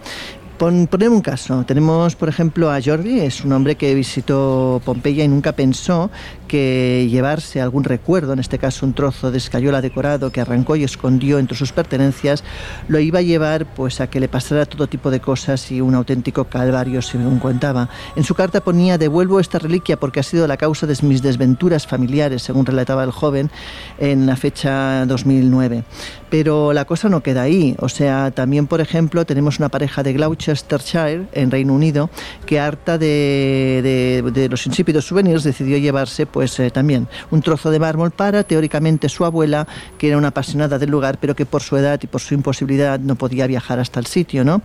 Pon, 0.63 0.89
un 0.93 1.21
caso. 1.23 1.65
Tenemos, 1.67 2.15
por 2.15 2.29
ejemplo, 2.29 2.71
a 2.71 2.81
Jordi, 2.81 3.19
es 3.19 3.45
un 3.45 3.51
hombre 3.51 3.75
que 3.75 3.97
visitó 3.97 4.81
Pompeya 4.85 5.25
y 5.25 5.29
nunca 5.29 5.57
pensó 5.57 6.09
que 6.47 7.09
llevarse 7.11 7.61
algún 7.61 7.83
recuerdo, 7.83 8.33
en 8.33 8.39
este 8.39 8.59
caso 8.59 8.87
un 8.87 8.93
trozo 8.93 9.33
de 9.33 9.39
escayola 9.39 9.81
decorado 9.81 10.31
que 10.31 10.41
arrancó 10.41 10.77
y 10.77 10.85
escondió 10.85 11.41
entre 11.41 11.57
sus 11.57 11.73
pertenencias, 11.73 12.45
lo 12.87 13.01
iba 13.01 13.19
a 13.19 13.23
llevar 13.23 13.75
pues 13.75 14.01
a 14.01 14.07
que 14.09 14.21
le 14.21 14.29
pasara 14.29 14.65
todo 14.65 14.87
tipo 14.87 15.11
de 15.11 15.19
cosas 15.19 15.73
y 15.73 15.81
un 15.81 15.97
auténtico 15.97 16.45
calvario, 16.45 17.03
según 17.03 17.41
contaba. 17.41 17.89
En 18.15 18.23
su 18.23 18.37
carta 18.37 18.63
ponía, 18.63 18.99
devuelvo 18.99 19.41
esta 19.41 19.59
reliquia 19.59 19.99
porque 19.99 20.21
ha 20.21 20.23
sido 20.23 20.47
la 20.47 20.59
causa 20.59 20.87
de 20.87 20.97
mis 21.03 21.23
desventuras 21.23 21.89
familiares, 21.89 22.43
según 22.43 22.67
relataba 22.67 23.03
el 23.03 23.11
joven 23.11 23.51
en 23.99 24.27
la 24.27 24.37
fecha 24.37 25.07
2009. 25.07 25.83
Pero 26.33 26.73
la 26.73 26.87
cosa 26.87 27.11
no 27.11 27.23
queda 27.23 27.43
ahí. 27.43 27.77
O 27.79 27.91
sea, 27.91 28.31
también, 28.31 28.67
por 28.67 28.81
ejemplo, 28.81 29.27
tenemos 29.27 29.59
una 29.59 29.69
pareja 29.69 30.03
de 30.03 30.15
Gloucestershire, 30.15 31.27
en 31.33 31.51
Reino 31.51 31.75
Unido, 31.75 32.09
que 32.47 32.59
harta 32.59 32.97
de, 32.97 34.49
los 34.51 34.67
insípidos 34.67 35.05
souvenirs 35.05 35.45
decidió 35.45 35.77
llevarse 35.77 36.25
pues 36.25 36.59
eh, 36.59 36.71
también 36.71 37.07
un 37.31 37.43
trozo 37.43 37.71
de 37.71 37.79
mármol 37.79 38.13
para, 38.13 38.45
teóricamente, 38.45 39.11
su 39.11 39.27
abuela, 39.27 39.69
que 39.99 40.09
era 40.09 40.17
una 40.17 40.29
apasionada 40.29 40.79
del 40.79 40.89
lugar, 40.89 41.19
pero 41.21 41.37
que 41.37 41.45
por 41.45 41.61
su 41.61 41.77
edad 41.77 42.01
y 42.03 42.07
por 42.07 42.23
su 42.23 42.33
imposibilidad 42.33 42.99
no 42.99 43.17
podía 43.17 43.47
viajar 43.47 43.79
hasta 43.79 44.01
el 44.01 44.07
sitio, 44.07 44.43
¿no? 44.43 44.63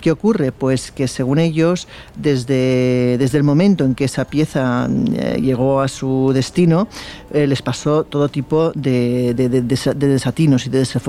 ¿Qué 0.00 0.12
ocurre? 0.12 0.52
Pues 0.52 0.92
que 0.92 1.08
según 1.08 1.40
ellos, 1.40 1.88
desde, 2.14 3.16
desde 3.18 3.38
el 3.38 3.42
momento 3.42 3.84
en 3.84 3.96
que 3.96 4.04
esa 4.04 4.24
pieza 4.26 4.88
eh, 5.14 5.40
llegó 5.42 5.80
a 5.80 5.88
su 5.88 6.30
destino, 6.32 6.86
eh, 7.32 7.48
les 7.48 7.60
pasó 7.60 8.04
todo 8.04 8.28
tipo 8.28 8.70
de 8.76 9.34
desatinos 9.34 10.66
y 10.66 10.70
de 10.70 10.78
desafortunados 10.78 11.07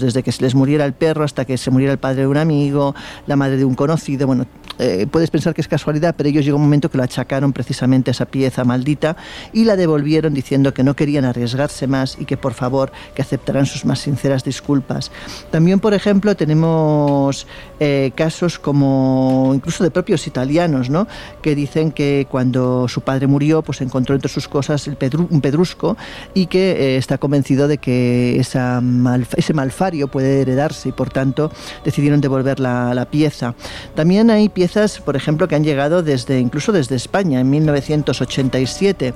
desde 0.00 0.22
que 0.22 0.32
se 0.32 0.42
les 0.42 0.54
muriera 0.54 0.84
el 0.84 0.92
perro 0.92 1.24
hasta 1.24 1.44
que 1.44 1.58
se 1.58 1.70
muriera 1.70 1.92
el 1.92 1.98
padre 1.98 2.22
de 2.22 2.26
un 2.26 2.36
amigo, 2.36 2.94
la 3.26 3.36
madre 3.36 3.56
de 3.56 3.64
un 3.64 3.74
conocido. 3.74 4.26
Bueno, 4.26 4.46
eh, 4.78 5.06
puedes 5.10 5.30
pensar 5.30 5.54
que 5.54 5.60
es 5.60 5.68
casualidad, 5.68 6.14
pero 6.16 6.28
ellos 6.28 6.44
llegó 6.44 6.56
un 6.56 6.62
momento 6.62 6.90
que 6.90 6.98
lo 6.98 7.04
achacaron 7.04 7.52
precisamente 7.52 8.10
a 8.10 8.12
esa 8.12 8.26
pieza 8.26 8.64
maldita 8.64 9.16
y 9.52 9.64
la 9.64 9.76
devolvieron 9.76 10.34
diciendo 10.34 10.74
que 10.74 10.82
no 10.82 10.94
querían 10.94 11.24
arriesgarse 11.24 11.86
más 11.86 12.16
y 12.18 12.24
que 12.24 12.36
por 12.36 12.54
favor 12.54 12.90
que 13.14 13.22
aceptaran 13.22 13.66
sus 13.66 13.84
más 13.84 14.00
sinceras 14.00 14.44
disculpas. 14.44 15.10
También, 15.50 15.80
por 15.80 15.94
ejemplo, 15.94 16.34
tenemos 16.34 17.46
eh, 17.80 18.12
casos 18.14 18.58
como 18.58 19.52
incluso 19.54 19.84
de 19.84 19.90
propios 19.90 20.26
italianos, 20.26 20.90
¿no? 20.90 21.06
que 21.42 21.54
dicen 21.54 21.92
que 21.92 22.26
cuando 22.30 22.88
su 22.88 23.02
padre 23.02 23.26
murió, 23.26 23.62
pues 23.62 23.80
encontró 23.80 24.14
entre 24.14 24.30
sus 24.30 24.48
cosas 24.48 24.88
un 24.88 25.40
pedrusco 25.40 25.96
y 26.32 26.46
que 26.46 26.72
eh, 26.72 26.96
está 26.96 27.18
convencido 27.18 27.68
de 27.68 27.78
que 27.78 28.38
esa 28.38 28.80
ese 29.36 29.54
malfario 29.54 30.08
puede 30.08 30.42
heredarse 30.42 30.90
y 30.90 30.92
por 30.92 31.10
tanto 31.10 31.50
decidieron 31.84 32.20
devolver 32.20 32.60
la, 32.60 32.94
la 32.94 33.06
pieza. 33.06 33.54
También 33.94 34.30
hay 34.30 34.48
piezas, 34.48 35.00
por 35.00 35.16
ejemplo, 35.16 35.48
que 35.48 35.54
han 35.54 35.64
llegado 35.64 36.02
desde 36.02 36.40
incluso 36.40 36.72
desde 36.72 36.96
España 36.96 37.40
en 37.40 37.50
1987 37.50 39.14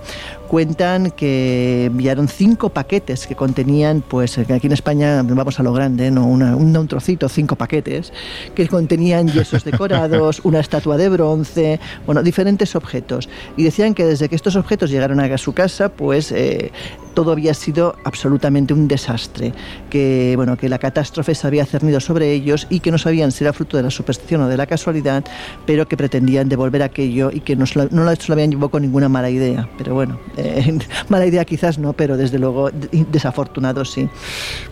cuentan 0.48 1.10
que 1.10 1.84
enviaron 1.86 2.26
cinco 2.26 2.70
paquetes 2.70 3.26
que 3.26 3.36
contenían, 3.36 4.02
pues 4.06 4.38
aquí 4.38 4.66
en 4.66 4.72
España 4.72 5.22
vamos 5.22 5.60
a 5.60 5.62
lo 5.62 5.72
grande, 5.72 6.10
¿no? 6.10 6.26
un 6.26 6.88
trocito, 6.88 7.28
cinco 7.28 7.54
paquetes, 7.56 8.12
que 8.54 8.66
contenían 8.66 9.28
yesos 9.28 9.64
decorados, 9.64 10.40
una 10.44 10.60
estatua 10.60 10.96
de 10.96 11.08
bronce, 11.08 11.80
bueno, 12.06 12.22
diferentes 12.22 12.74
objetos. 12.74 13.28
Y 13.56 13.62
decían 13.62 13.94
que 13.94 14.06
desde 14.06 14.28
que 14.28 14.36
estos 14.36 14.56
objetos 14.56 14.90
llegaron 14.90 15.20
a 15.20 15.38
su 15.38 15.52
casa, 15.52 15.90
pues 15.90 16.32
eh, 16.32 16.72
todo 17.14 17.32
había 17.32 17.52
sido 17.52 17.96
absolutamente 18.04 18.72
un 18.72 18.88
desastre, 18.88 19.52
que, 19.90 20.07
bueno, 20.36 20.56
que 20.56 20.68
la 20.68 20.78
catástrofe 20.78 21.34
se 21.34 21.46
había 21.46 21.64
cernido 21.66 22.00
sobre 22.00 22.32
ellos 22.32 22.66
y 22.70 22.80
que 22.80 22.90
no 22.90 22.98
sabían 22.98 23.32
si 23.32 23.44
era 23.44 23.52
fruto 23.52 23.76
de 23.76 23.82
la 23.82 23.90
superstición 23.90 24.42
o 24.42 24.48
de 24.48 24.56
la 24.56 24.66
casualidad, 24.66 25.24
pero 25.66 25.86
que 25.88 25.96
pretendían 25.96 26.48
devolver 26.48 26.82
aquello 26.82 27.30
y 27.32 27.40
que 27.40 27.56
no, 27.56 27.64
no 27.90 28.04
lo 28.04 28.32
habían 28.32 28.50
llevado 28.50 28.70
con 28.70 28.82
ninguna 28.82 29.08
mala 29.08 29.30
idea. 29.30 29.68
Pero 29.78 29.94
bueno, 29.94 30.18
eh, 30.36 30.78
mala 31.08 31.26
idea 31.26 31.44
quizás 31.44 31.78
no, 31.78 31.92
pero 31.92 32.16
desde 32.16 32.38
luego 32.38 32.70
desafortunado 32.92 33.84
sí. 33.84 34.08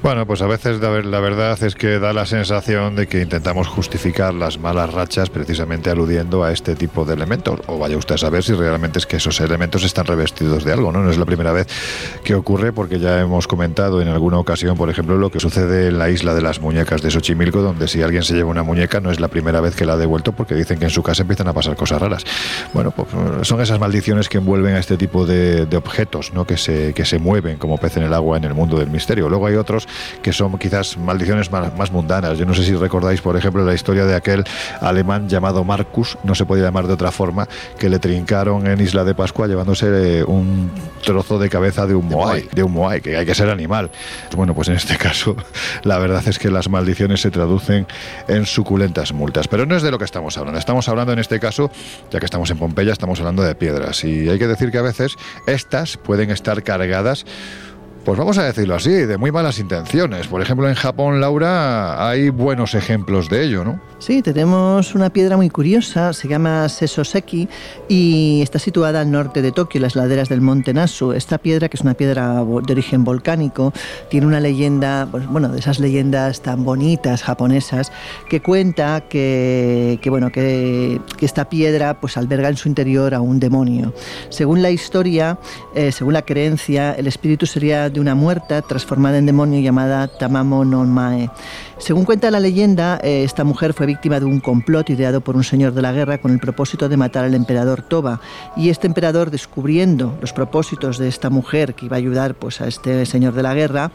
Bueno, 0.02 0.26
pues 0.26 0.42
a 0.42 0.46
veces 0.46 0.80
la 0.80 1.20
verdad 1.20 1.62
es 1.62 1.74
que 1.74 1.98
da 1.98 2.12
la 2.12 2.26
sensación 2.26 2.96
de 2.96 3.06
que 3.06 3.22
intentamos 3.22 3.68
justificar 3.68 4.34
las 4.34 4.58
malas 4.58 4.92
rachas 4.92 5.30
precisamente 5.30 5.90
aludiendo 5.90 6.44
a 6.44 6.52
este 6.52 6.74
tipo 6.74 7.04
de 7.04 7.14
elementos. 7.14 7.60
O 7.66 7.78
vaya 7.78 7.96
usted 7.96 8.14
a 8.16 8.18
saber 8.18 8.42
si 8.42 8.52
realmente 8.52 8.98
es 8.98 9.06
que 9.06 9.16
esos 9.16 9.40
elementos 9.40 9.84
están 9.84 10.06
revestidos 10.06 10.64
de 10.64 10.72
algo, 10.72 10.92
¿no? 10.92 11.02
No 11.02 11.10
es 11.10 11.18
la 11.18 11.24
primera 11.24 11.52
vez 11.52 11.66
que 12.24 12.34
ocurre 12.34 12.72
porque 12.72 12.98
ya 12.98 13.20
hemos 13.20 13.46
comentado 13.46 14.00
en 14.00 14.08
alguna 14.08 14.38
ocasión, 14.38 14.76
por 14.76 14.90
ejemplo, 14.90 15.16
lo 15.26 15.30
que 15.30 15.40
sucede 15.40 15.88
en 15.88 15.98
la 15.98 16.08
isla 16.08 16.34
de 16.34 16.42
las 16.42 16.60
muñecas 16.60 17.02
de 17.02 17.10
Xochimilco, 17.10 17.60
donde 17.60 17.88
si 17.88 18.02
alguien 18.02 18.22
se 18.22 18.34
lleva 18.34 18.48
una 18.48 18.62
muñeca 18.62 19.00
no 19.00 19.10
es 19.10 19.18
la 19.18 19.28
primera 19.28 19.60
vez 19.60 19.74
que 19.74 19.84
la 19.84 19.94
ha 19.94 19.96
devuelto 19.96 20.32
porque 20.32 20.54
dicen 20.54 20.78
que 20.78 20.84
en 20.84 20.90
su 20.90 21.02
casa 21.02 21.22
empiezan 21.22 21.48
a 21.48 21.52
pasar 21.52 21.74
cosas 21.76 22.00
raras. 22.00 22.24
Bueno, 22.72 22.92
pues 22.92 23.08
son 23.42 23.60
esas 23.60 23.80
maldiciones 23.80 24.28
que 24.28 24.38
envuelven 24.38 24.74
a 24.74 24.78
este 24.78 24.96
tipo 24.96 25.26
de 25.26 25.36
de, 25.36 25.76
objetos 25.76 26.32
¿no? 26.32 26.46
que, 26.46 26.56
se, 26.56 26.92
que 26.94 27.04
se 27.04 27.18
mueven 27.18 27.58
como 27.58 27.78
pez 27.78 27.96
en 27.96 28.04
el 28.04 28.14
agua 28.14 28.36
en 28.36 28.44
el 28.44 28.54
mundo 28.54 28.78
del 28.78 28.90
misterio. 28.90 29.28
Luego 29.28 29.46
hay 29.46 29.54
otros 29.54 29.86
que 30.22 30.32
son 30.32 30.56
quizás 30.58 30.96
maldiciones 30.96 31.50
más, 31.50 31.90
mundanas. 31.90 32.38
Yo 32.38 32.46
no 32.46 32.54
sé 32.54 32.64
si 32.64 32.74
recordáis, 32.74 33.20
por 33.20 33.36
ejemplo, 33.36 33.64
la 33.64 33.74
historia 33.74 34.04
de 34.04 34.14
aquel 34.14 34.44
alemán 34.80 35.28
llamado 35.28 35.64
Marcus, 35.64 36.18
no 36.24 36.34
se 36.34 36.44
podía 36.44 36.64
llamar 36.64 36.86
de 36.86 36.94
otra 36.94 37.10
forma, 37.10 37.48
que 37.78 37.88
le 37.88 37.98
trincaron 37.98 38.66
en 38.66 38.80
Isla 38.80 39.04
de 39.04 39.14
Pascua 39.14 39.46
llevándose 39.46 39.86
eh, 40.20 40.24
un 40.24 40.70
trozo 41.04 41.38
de 41.38 41.48
cabeza 41.48 41.86
de 41.86 41.94
un 41.94 42.08
moai, 42.08 42.48
de 42.52 42.62
un 42.62 42.72
moai, 42.72 43.00
que 43.00 43.16
hay 43.16 43.26
que 43.26 43.34
ser 43.34 43.50
animal. 43.50 43.90
Bueno, 44.34 44.54
pues 44.54 44.68
en 44.68 44.74
este 44.74 44.96
caso 44.96 45.05
la 45.82 45.98
verdad 45.98 46.26
es 46.26 46.38
que 46.38 46.50
las 46.50 46.68
maldiciones 46.68 47.20
se 47.20 47.30
traducen 47.30 47.86
en 48.28 48.46
suculentas 48.46 49.12
multas. 49.12 49.48
Pero 49.48 49.66
no 49.66 49.76
es 49.76 49.82
de 49.82 49.90
lo 49.90 49.98
que 49.98 50.04
estamos 50.04 50.36
hablando. 50.38 50.58
Estamos 50.58 50.88
hablando 50.88 51.12
en 51.12 51.18
este 51.18 51.40
caso, 51.40 51.70
ya 52.10 52.18
que 52.18 52.26
estamos 52.26 52.50
en 52.50 52.58
Pompeya, 52.58 52.92
estamos 52.92 53.18
hablando 53.20 53.42
de 53.42 53.54
piedras. 53.54 54.04
Y 54.04 54.28
hay 54.28 54.38
que 54.38 54.46
decir 54.46 54.70
que 54.70 54.78
a 54.78 54.82
veces 54.82 55.16
estas 55.46 55.96
pueden 55.96 56.30
estar 56.30 56.62
cargadas 56.62 57.24
pues 58.06 58.20
vamos 58.20 58.38
a 58.38 58.44
decirlo 58.44 58.76
así, 58.76 58.92
de 58.92 59.18
muy 59.18 59.32
malas 59.32 59.58
intenciones. 59.58 60.28
Por 60.28 60.40
ejemplo, 60.40 60.68
en 60.68 60.76
Japón, 60.76 61.20
Laura, 61.20 62.08
hay 62.08 62.28
buenos 62.28 62.76
ejemplos 62.76 63.28
de 63.28 63.42
ello, 63.42 63.64
¿no? 63.64 63.80
Sí, 63.98 64.22
tenemos 64.22 64.94
una 64.94 65.10
piedra 65.10 65.36
muy 65.36 65.50
curiosa, 65.50 66.12
se 66.12 66.28
llama 66.28 66.68
Sesoseki 66.68 67.48
y 67.88 68.42
está 68.42 68.60
situada 68.60 69.00
al 69.00 69.10
norte 69.10 69.42
de 69.42 69.50
Tokio, 69.50 69.78
en 69.78 69.82
las 69.82 69.96
laderas 69.96 70.28
del 70.28 70.40
monte 70.40 70.72
Nasu. 70.72 71.14
Esta 71.14 71.38
piedra, 71.38 71.68
que 71.68 71.76
es 71.76 71.80
una 71.80 71.94
piedra 71.94 72.44
de 72.44 72.72
origen 72.72 73.02
volcánico, 73.02 73.72
tiene 74.08 74.28
una 74.28 74.38
leyenda, 74.38 75.08
pues, 75.10 75.26
bueno, 75.26 75.48
de 75.48 75.58
esas 75.58 75.80
leyendas 75.80 76.42
tan 76.42 76.64
bonitas 76.64 77.24
japonesas, 77.24 77.90
que 78.28 78.40
cuenta 78.40 79.00
que, 79.08 79.98
bueno, 80.08 80.30
que, 80.30 81.00
esta 81.20 81.48
piedra 81.48 81.98
pues 81.98 82.16
alberga 82.16 82.50
en 82.50 82.56
su 82.56 82.68
interior 82.68 83.14
a 83.14 83.20
un 83.20 83.40
demonio. 83.40 83.92
Según 84.28 84.62
la 84.62 84.70
historia, 84.70 85.40
eh, 85.74 85.90
según 85.90 86.12
la 86.12 86.22
creencia, 86.22 86.92
el 86.92 87.08
espíritu 87.08 87.46
sería 87.46 87.90
de 87.96 88.00
una 88.00 88.14
muerta 88.14 88.60
transformada 88.60 89.16
en 89.16 89.24
demonio 89.24 89.58
llamada 89.58 90.06
Tamamo 90.06 90.66
no 90.66 90.84
Mae. 90.84 91.30
Según 91.78 92.04
cuenta 92.04 92.30
la 92.30 92.40
leyenda, 92.40 93.00
eh, 93.02 93.24
esta 93.24 93.42
mujer 93.42 93.72
fue 93.72 93.86
víctima 93.86 94.20
de 94.20 94.26
un 94.26 94.40
complot 94.40 94.90
ideado 94.90 95.22
por 95.22 95.34
un 95.34 95.42
señor 95.42 95.72
de 95.72 95.80
la 95.80 95.92
guerra 95.92 96.18
con 96.18 96.30
el 96.30 96.38
propósito 96.38 96.90
de 96.90 96.98
matar 96.98 97.24
al 97.24 97.34
emperador 97.34 97.80
Toba. 97.80 98.20
Y 98.54 98.68
este 98.68 98.86
emperador, 98.86 99.30
descubriendo 99.30 100.18
los 100.20 100.34
propósitos 100.34 100.98
de 100.98 101.08
esta 101.08 101.30
mujer 101.30 101.74
que 101.74 101.86
iba 101.86 101.96
a 101.96 101.98
ayudar 101.98 102.34
pues, 102.34 102.60
a 102.60 102.68
este 102.68 103.06
señor 103.06 103.32
de 103.32 103.42
la 103.42 103.54
guerra, 103.54 103.90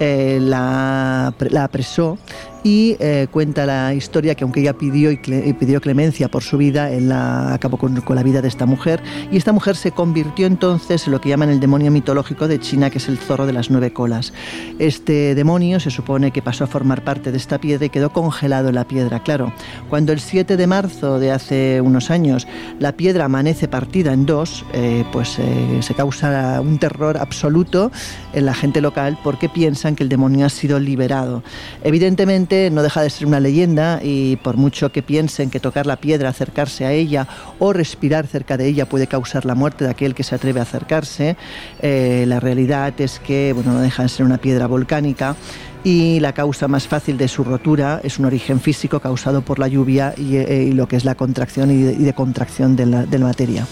eh, 0.00 0.38
la, 0.40 1.34
la 1.50 1.64
apresó 1.64 2.16
y 2.64 2.96
eh, 3.00 3.26
cuenta 3.30 3.66
la 3.66 3.94
historia 3.94 4.34
que 4.34 4.44
aunque 4.44 4.60
ella 4.60 4.74
pidió, 4.74 5.10
y 5.10 5.16
pidió 5.16 5.80
clemencia 5.80 6.28
por 6.28 6.42
su 6.42 6.58
vida, 6.58 6.90
él 6.90 7.08
la 7.08 7.54
acabó 7.54 7.76
con, 7.76 7.94
la 7.94 8.22
vida 8.22 8.42
de 8.42 8.48
esta 8.48 8.66
mujer 8.66 9.02
y 9.30 9.36
esta 9.36 9.52
mujer 9.52 9.76
se 9.76 9.92
convirtió 9.92 10.46
entonces 10.46 11.06
en 11.06 11.12
lo 11.12 11.20
que 11.20 11.30
llaman 11.30 11.48
el 11.48 11.60
demonio 11.60 11.90
mitológico 11.90 12.46
de 12.46 12.60
China, 12.60 12.90
que 12.90 12.98
es 12.98 13.08
el 13.08 13.18
zorro 13.18 13.46
de 13.46 13.52
las 13.52 13.70
nueve 13.70 13.92
colas. 13.92 14.32
Este 14.78 15.34
demonio 15.34 15.80
se 15.80 15.90
supone 15.90 16.30
que 16.30 16.42
pasó 16.42 16.64
a 16.64 16.66
formar 16.66 17.02
parte 17.02 17.32
de 17.32 17.38
esta 17.38 17.58
piedra 17.58 17.86
y 17.86 17.90
quedó 17.90 18.12
congelado 18.12 18.68
en 18.68 18.74
la 18.74 18.84
piedra. 18.84 19.22
Claro, 19.22 19.52
cuando 19.88 20.12
el 20.12 20.20
7 20.20 20.56
de 20.56 20.66
marzo 20.66 21.18
de 21.18 21.32
hace 21.32 21.80
unos 21.80 22.10
años 22.10 22.46
la 22.78 22.92
piedra 22.92 23.24
amanece 23.24 23.66
partida 23.68 24.12
en 24.12 24.26
dos, 24.26 24.64
eh, 24.72 25.04
pues 25.12 25.38
eh, 25.38 25.78
se 25.80 25.94
causa 25.94 26.60
un 26.60 26.78
terror 26.78 27.16
absoluto 27.16 27.90
en 28.32 28.46
la 28.46 28.54
gente 28.54 28.80
local 28.80 29.18
porque 29.24 29.48
piensan 29.48 29.96
que 29.96 30.02
el 30.02 30.08
demonio 30.08 30.46
ha 30.46 30.50
sido 30.50 30.78
liberado. 30.78 31.42
Evidentemente, 31.82 32.51
no 32.52 32.82
deja 32.82 33.00
de 33.00 33.08
ser 33.08 33.26
una 33.26 33.40
leyenda 33.40 34.00
y 34.02 34.36
por 34.36 34.56
mucho 34.56 34.92
que 34.92 35.02
piensen 35.02 35.48
que 35.48 35.58
tocar 35.58 35.86
la 35.86 35.96
piedra, 35.96 36.28
acercarse 36.28 36.84
a 36.84 36.92
ella 36.92 37.26
o 37.58 37.72
respirar 37.72 38.26
cerca 38.26 38.58
de 38.58 38.66
ella 38.66 38.86
puede 38.86 39.06
causar 39.06 39.46
la 39.46 39.54
muerte 39.54 39.84
de 39.84 39.90
aquel 39.90 40.14
que 40.14 40.22
se 40.22 40.34
atreve 40.34 40.60
a 40.60 40.64
acercarse, 40.64 41.36
eh, 41.80 42.24
la 42.28 42.40
realidad 42.40 42.92
es 43.00 43.20
que 43.20 43.52
bueno, 43.54 43.72
no 43.72 43.80
deja 43.80 44.02
de 44.02 44.08
ser 44.10 44.26
una 44.26 44.36
piedra 44.36 44.66
volcánica 44.66 45.34
y 45.82 46.20
la 46.20 46.32
causa 46.34 46.68
más 46.68 46.86
fácil 46.86 47.16
de 47.16 47.28
su 47.28 47.42
rotura 47.42 48.00
es 48.04 48.18
un 48.18 48.26
origen 48.26 48.60
físico 48.60 49.00
causado 49.00 49.40
por 49.40 49.58
la 49.58 49.68
lluvia 49.68 50.14
y, 50.16 50.36
eh, 50.36 50.70
lo 50.74 50.86
que 50.86 50.96
es 50.96 51.04
la 51.04 51.14
contracción 51.14 51.70
y 51.70 51.82
de, 51.82 52.12
contracción 52.12 52.76
de 52.76 52.86
la, 52.86 53.06
de 53.06 53.18
la 53.18 53.26
materia. 53.26 53.66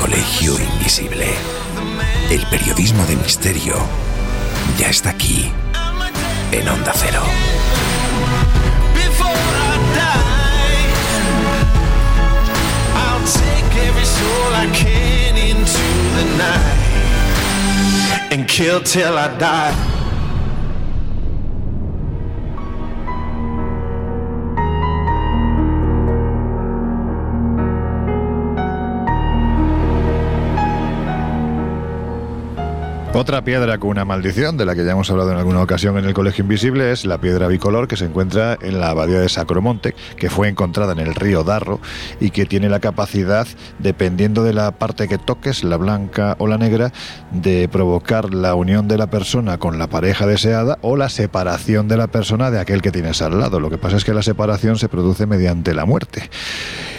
Colegio 0.00 0.58
invisible. 0.58 1.34
El 2.30 2.46
periodismo 2.46 3.04
de 3.04 3.16
misterio 3.16 3.74
ya 4.78 4.88
está 4.88 5.10
aquí 5.10 5.52
en 6.52 6.68
Onda 6.68 6.92
Cero. 6.94 7.22
And 18.32 18.48
kill 18.48 18.80
till 18.80 19.18
I 19.18 19.28
die. 19.38 19.99
Otra 33.12 33.42
piedra 33.42 33.78
con 33.78 33.90
una 33.90 34.04
maldición, 34.04 34.56
de 34.56 34.64
la 34.64 34.76
que 34.76 34.84
ya 34.84 34.92
hemos 34.92 35.10
hablado 35.10 35.32
en 35.32 35.38
alguna 35.38 35.60
ocasión 35.60 35.98
en 35.98 36.04
el 36.04 36.14
Colegio 36.14 36.42
Invisible, 36.42 36.92
es 36.92 37.04
la 37.04 37.20
piedra 37.20 37.48
bicolor 37.48 37.88
que 37.88 37.96
se 37.96 38.04
encuentra 38.04 38.56
en 38.62 38.78
la 38.78 38.90
abadía 38.90 39.18
de 39.18 39.28
Sacromonte, 39.28 39.96
que 40.16 40.30
fue 40.30 40.48
encontrada 40.48 40.92
en 40.92 41.00
el 41.00 41.16
río 41.16 41.42
Darro 41.42 41.80
y 42.20 42.30
que 42.30 42.46
tiene 42.46 42.68
la 42.68 42.78
capacidad, 42.78 43.48
dependiendo 43.80 44.44
de 44.44 44.52
la 44.52 44.70
parte 44.70 45.08
que 45.08 45.18
toques, 45.18 45.64
la 45.64 45.76
blanca 45.76 46.36
o 46.38 46.46
la 46.46 46.56
negra, 46.56 46.92
de 47.32 47.68
provocar 47.68 48.32
la 48.32 48.54
unión 48.54 48.86
de 48.86 48.96
la 48.96 49.08
persona 49.08 49.58
con 49.58 49.80
la 49.80 49.88
pareja 49.88 50.24
deseada 50.24 50.78
o 50.80 50.96
la 50.96 51.08
separación 51.08 51.88
de 51.88 51.96
la 51.96 52.06
persona 52.06 52.52
de 52.52 52.60
aquel 52.60 52.80
que 52.80 52.92
tienes 52.92 53.20
al 53.22 53.40
lado. 53.40 53.58
Lo 53.58 53.70
que 53.70 53.78
pasa 53.78 53.96
es 53.96 54.04
que 54.04 54.14
la 54.14 54.22
separación 54.22 54.78
se 54.78 54.88
produce 54.88 55.26
mediante 55.26 55.74
la 55.74 55.84
muerte. 55.84 56.30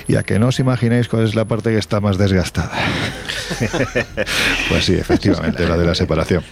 Y 0.07 0.17
a 0.17 0.23
que 0.23 0.39
no 0.39 0.47
os 0.47 0.59
imagináis 0.59 1.07
cuál 1.07 1.23
es 1.23 1.35
la 1.35 1.45
parte 1.45 1.69
que 1.71 1.77
está 1.77 2.01
más 2.01 2.17
desgastada. 2.17 2.73
pues 4.69 4.83
sí, 4.83 4.95
efectivamente, 4.95 5.65
la 5.67 5.77
de 5.77 5.85
la 5.85 5.95
separación. 6.01 6.43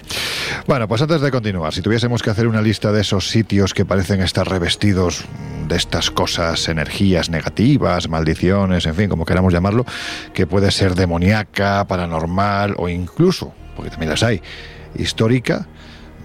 Bueno, 0.67 0.87
pues 0.87 1.01
antes 1.01 1.21
de 1.21 1.31
continuar, 1.31 1.73
si 1.73 1.81
tuviésemos 1.81 2.21
que 2.21 2.29
hacer 2.29 2.47
una 2.47 2.61
lista 2.61 2.91
de 2.91 3.01
esos 3.01 3.29
sitios 3.29 3.73
que 3.73 3.83
parecen 3.83 4.21
estar 4.21 4.47
revestidos 4.47 5.25
de 5.67 5.75
estas 5.75 6.11
cosas, 6.11 6.69
energías 6.69 7.29
negativas, 7.29 8.09
maldiciones, 8.09 8.85
en 8.85 8.95
fin, 8.95 9.09
como 9.09 9.25
queramos 9.25 9.51
llamarlo, 9.51 9.85
que 10.33 10.45
puede 10.45 10.69
ser 10.69 10.93
demoníaca, 10.93 11.85
paranormal 11.87 12.75
o 12.77 12.89
incluso, 12.89 13.53
porque 13.75 13.89
también 13.89 14.11
las 14.11 14.21
hay, 14.21 14.41
histórica, 14.95 15.67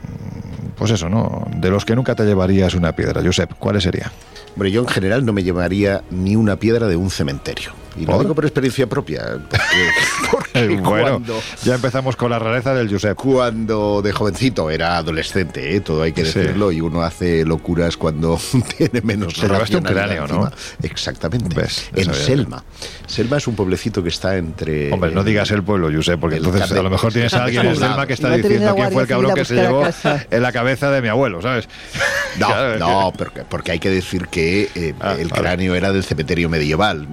mm, 0.02 0.68
pues 0.76 0.90
eso, 0.90 1.08
¿no? 1.08 1.46
De 1.56 1.70
los 1.70 1.84
que 1.84 1.96
nunca 1.96 2.14
te 2.14 2.24
llevarías 2.24 2.74
una 2.74 2.92
piedra. 2.92 3.22
Josep, 3.24 3.54
¿cuáles 3.58 3.84
serían? 3.84 4.10
Hombre, 4.54 4.70
yo 4.70 4.82
en 4.82 4.88
general 4.88 5.24
no 5.24 5.32
me 5.32 5.42
llevaría 5.42 6.02
ni 6.10 6.36
una 6.36 6.56
piedra 6.56 6.86
de 6.88 6.96
un 6.96 7.10
cementerio. 7.10 7.83
Y 7.96 8.06
lo 8.06 8.18
digo 8.18 8.34
por 8.34 8.44
experiencia 8.44 8.86
propia. 8.86 9.38
Porque, 10.30 10.66
bueno, 10.82 11.22
ya 11.62 11.76
empezamos 11.76 12.16
con 12.16 12.30
la 12.30 12.38
rareza 12.38 12.74
del 12.74 12.90
Josep. 12.90 13.16
Cuando 13.16 14.02
de 14.02 14.12
jovencito 14.12 14.70
era 14.70 14.96
adolescente, 14.96 15.76
¿eh? 15.76 15.80
todo 15.80 16.02
hay 16.02 16.12
que 16.12 16.24
decirlo, 16.24 16.72
y 16.72 16.80
uno 16.80 17.02
hace 17.02 17.44
locuras 17.44 17.96
cuando 17.96 18.38
tiene 18.76 19.00
menos 19.02 19.34
Se 19.34 19.46
llevaste 19.46 19.76
un 19.76 19.84
cráneo, 19.84 20.26
¿no? 20.26 20.50
Exactamente. 20.82 21.66
En 21.94 22.12
Selma. 22.14 22.64
Selma 23.06 23.36
es 23.36 23.46
un 23.46 23.54
pueblecito 23.54 24.02
que 24.02 24.08
está 24.08 24.36
entre... 24.36 24.92
Hombre, 24.92 25.12
no 25.12 25.22
digas 25.22 25.50
el 25.50 25.62
pueblo, 25.62 25.90
Josep, 25.92 26.18
porque 26.18 26.36
entonces 26.36 26.70
a 26.72 26.82
lo 26.82 26.90
mejor 26.90 27.12
tienes 27.12 27.34
a 27.34 27.44
alguien 27.44 27.66
en 27.66 27.76
Selma 27.76 28.06
que 28.06 28.14
está 28.14 28.34
diciendo 28.34 28.74
quién 28.74 28.90
fue 28.90 29.02
el 29.02 29.08
cabrón 29.08 29.34
que 29.34 29.44
se 29.44 29.54
llevó 29.54 29.84
en 30.30 30.42
la 30.42 30.52
cabeza 30.52 30.90
de 30.90 31.02
mi 31.02 31.08
abuelo, 31.08 31.40
¿sabes? 31.42 31.68
No, 32.38 32.78
no, 32.78 33.12
porque, 33.16 33.42
porque 33.48 33.72
hay 33.72 33.78
que 33.78 33.90
decir 33.90 34.26
que 34.28 34.68
eh, 34.74 34.94
ah, 35.00 35.14
el 35.18 35.30
cráneo 35.30 35.74
era 35.74 35.92
del 35.92 36.02
cementerio 36.02 36.48
medieval 36.48 37.06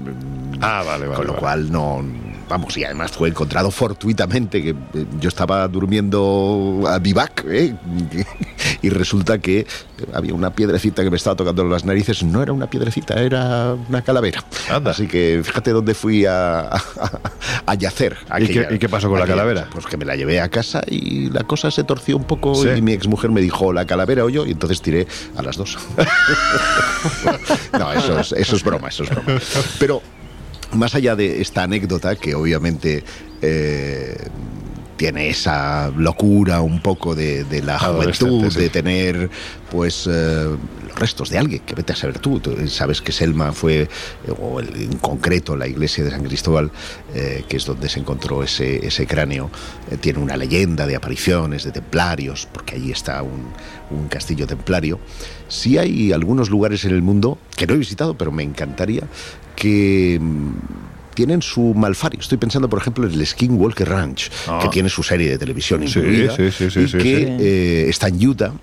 Ah, 0.61 0.83
vale, 0.85 1.07
vale. 1.07 1.17
Con 1.17 1.27
lo 1.27 1.35
cual 1.35 1.71
no. 1.71 2.03
Vamos, 2.47 2.75
y 2.75 2.83
además 2.83 3.11
fue 3.11 3.29
encontrado 3.29 3.71
fortuitamente, 3.71 4.61
que 4.61 4.69
eh, 4.71 5.05
yo 5.21 5.29
estaba 5.29 5.65
durmiendo 5.69 6.83
a 6.85 6.99
vivac, 6.99 7.45
¿eh? 7.47 7.73
y 8.81 8.89
resulta 8.89 9.39
que 9.39 9.65
había 10.13 10.33
una 10.33 10.53
piedrecita 10.53 11.01
que 11.01 11.09
me 11.09 11.15
estaba 11.15 11.35
tocando 11.35 11.63
las 11.63 11.85
narices. 11.85 12.23
No 12.23 12.43
era 12.43 12.51
una 12.51 12.69
piedrecita, 12.69 13.21
era 13.21 13.75
una 13.87 14.01
calavera. 14.01 14.43
Así 14.85 15.07
que 15.07 15.41
fíjate 15.43 15.71
dónde 15.71 15.93
fui 15.93 16.25
a, 16.25 16.69
a, 17.65 17.75
yacer. 17.75 18.17
¿Y 18.39 18.77
qué, 18.77 18.89
pasó 18.89 19.09
con 19.09 19.19
la 19.19 19.25
calavera? 19.25 19.69
Pues 19.71 19.85
que 19.85 19.95
me 19.95 20.03
la 20.03 20.15
llevé 20.15 20.41
a 20.41 20.49
casa 20.49 20.81
y 20.85 21.29
la 21.29 21.43
cosa 21.43 21.71
se 21.71 21.85
torció 21.85 22.17
un 22.17 22.25
poco 22.25 22.53
y 22.75 22.81
mi 22.81 22.91
exmujer 22.91 23.31
me 23.31 23.41
dijo 23.41 23.71
la 23.71 23.85
calavera 23.85 24.25
o 24.25 24.29
yo 24.29 24.45
y 24.45 24.51
entonces 24.51 24.81
tiré 24.81 25.07
a 25.37 25.41
las 25.41 25.55
dos. 25.55 25.77
no, 27.79 27.93
eso 27.93 28.19
es, 28.19 28.33
eso 28.33 28.55
es 28.57 28.63
broma, 28.63 28.89
eso 28.89 29.03
es 29.03 29.09
broma. 29.09 29.39
Pero 29.79 30.01
más 30.73 30.95
allá 30.95 31.15
de 31.15 31.41
esta 31.41 31.63
anécdota, 31.63 32.15
que 32.15 32.35
obviamente 32.35 33.03
eh, 33.41 34.15
tiene 34.97 35.29
esa 35.29 35.91
locura 35.97 36.61
un 36.61 36.79
poco 36.79 37.15
de, 37.15 37.45
la 37.63 37.79
juventud, 37.79 38.53
de 38.53 38.69
tener 38.69 39.29
pues 39.71 40.07
eh, 40.07 40.45
los 40.87 40.99
restos 40.99 41.29
de 41.29 41.39
alguien, 41.39 41.61
que 41.65 41.73
vete 41.73 41.93
a 41.93 41.95
saber 41.95 42.19
tú. 42.19 42.39
sabes 42.67 43.01
que 43.01 43.11
Selma 43.11 43.51
fue, 43.51 43.89
o 44.39 44.59
en 44.59 44.97
concreto 44.99 45.55
la 45.55 45.67
iglesia 45.67 46.03
de 46.03 46.11
San 46.11 46.23
Cristóbal, 46.23 46.71
eh, 47.15 47.43
que 47.49 47.57
es 47.57 47.65
donde 47.65 47.89
se 47.89 47.99
encontró 47.99 48.43
ese, 48.43 48.85
ese 48.85 49.07
cráneo, 49.07 49.49
tiene 50.01 50.19
una 50.19 50.37
leyenda 50.37 50.85
de 50.85 50.95
apariciones, 50.95 51.63
de 51.63 51.71
templarios, 51.71 52.47
porque 52.51 52.75
allí 52.75 52.91
está 52.91 53.23
un, 53.23 53.47
un 53.89 54.07
castillo 54.07 54.47
templario. 54.47 54.99
Sí 55.47 55.77
hay 55.77 56.11
algunos 56.13 56.49
lugares 56.49 56.85
en 56.85 56.91
el 56.91 57.01
mundo 57.01 57.37
que 57.55 57.67
no 57.67 57.73
he 57.73 57.77
visitado, 57.77 58.17
pero 58.17 58.31
me 58.31 58.43
encantaría, 58.43 59.03
que 59.55 60.19
mm, 60.21 60.51
tienen 61.13 61.41
su 61.41 61.73
malfario. 61.73 62.19
Estoy 62.19 62.37
pensando, 62.37 62.69
por 62.69 62.79
ejemplo, 62.79 63.05
en 63.05 63.13
el 63.13 63.25
Skinwalker 63.25 63.87
Ranch, 63.87 64.29
que 64.29 64.35
ah. 64.47 64.69
tiene 64.71 64.89
su 64.89 65.03
serie 65.03 65.29
de 65.29 65.37
televisión 65.37 65.83
incluida, 65.83 66.33
y 66.33 66.85
que 66.97 67.37
eh, 67.39 67.89
está 67.89 68.07
en 68.07 68.27
Utah 68.27 68.53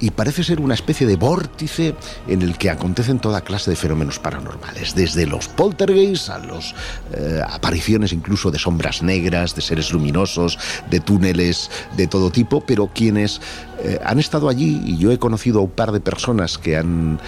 y 0.00 0.10
parece 0.10 0.42
ser 0.42 0.60
una 0.60 0.74
especie 0.74 1.06
de 1.06 1.16
vórtice 1.16 1.94
en 2.26 2.42
el 2.42 2.56
que 2.56 2.70
acontecen 2.70 3.18
toda 3.18 3.42
clase 3.42 3.70
de 3.70 3.76
fenómenos 3.76 4.18
paranormales, 4.18 4.94
desde 4.94 5.26
los 5.26 5.48
poltergeists 5.48 6.30
a 6.30 6.38
las 6.38 6.74
eh, 7.12 7.40
apariciones 7.46 8.12
incluso 8.12 8.50
de 8.50 8.58
sombras 8.58 9.02
negras, 9.02 9.54
de 9.54 9.60
seres 9.60 9.92
luminosos, 9.92 10.58
de 10.90 11.00
túneles 11.00 11.70
de 11.96 12.06
todo 12.06 12.30
tipo, 12.30 12.62
pero 12.62 12.88
quienes 12.92 13.40
eh, 13.82 14.00
han 14.04 14.18
estado 14.18 14.48
allí, 14.48 14.80
y 14.84 14.96
yo 14.96 15.12
he 15.12 15.18
conocido 15.18 15.60
a 15.60 15.62
un 15.62 15.70
par 15.70 15.92
de 15.92 16.00
personas 16.00 16.56
que 16.56 16.76
han, 16.76 17.20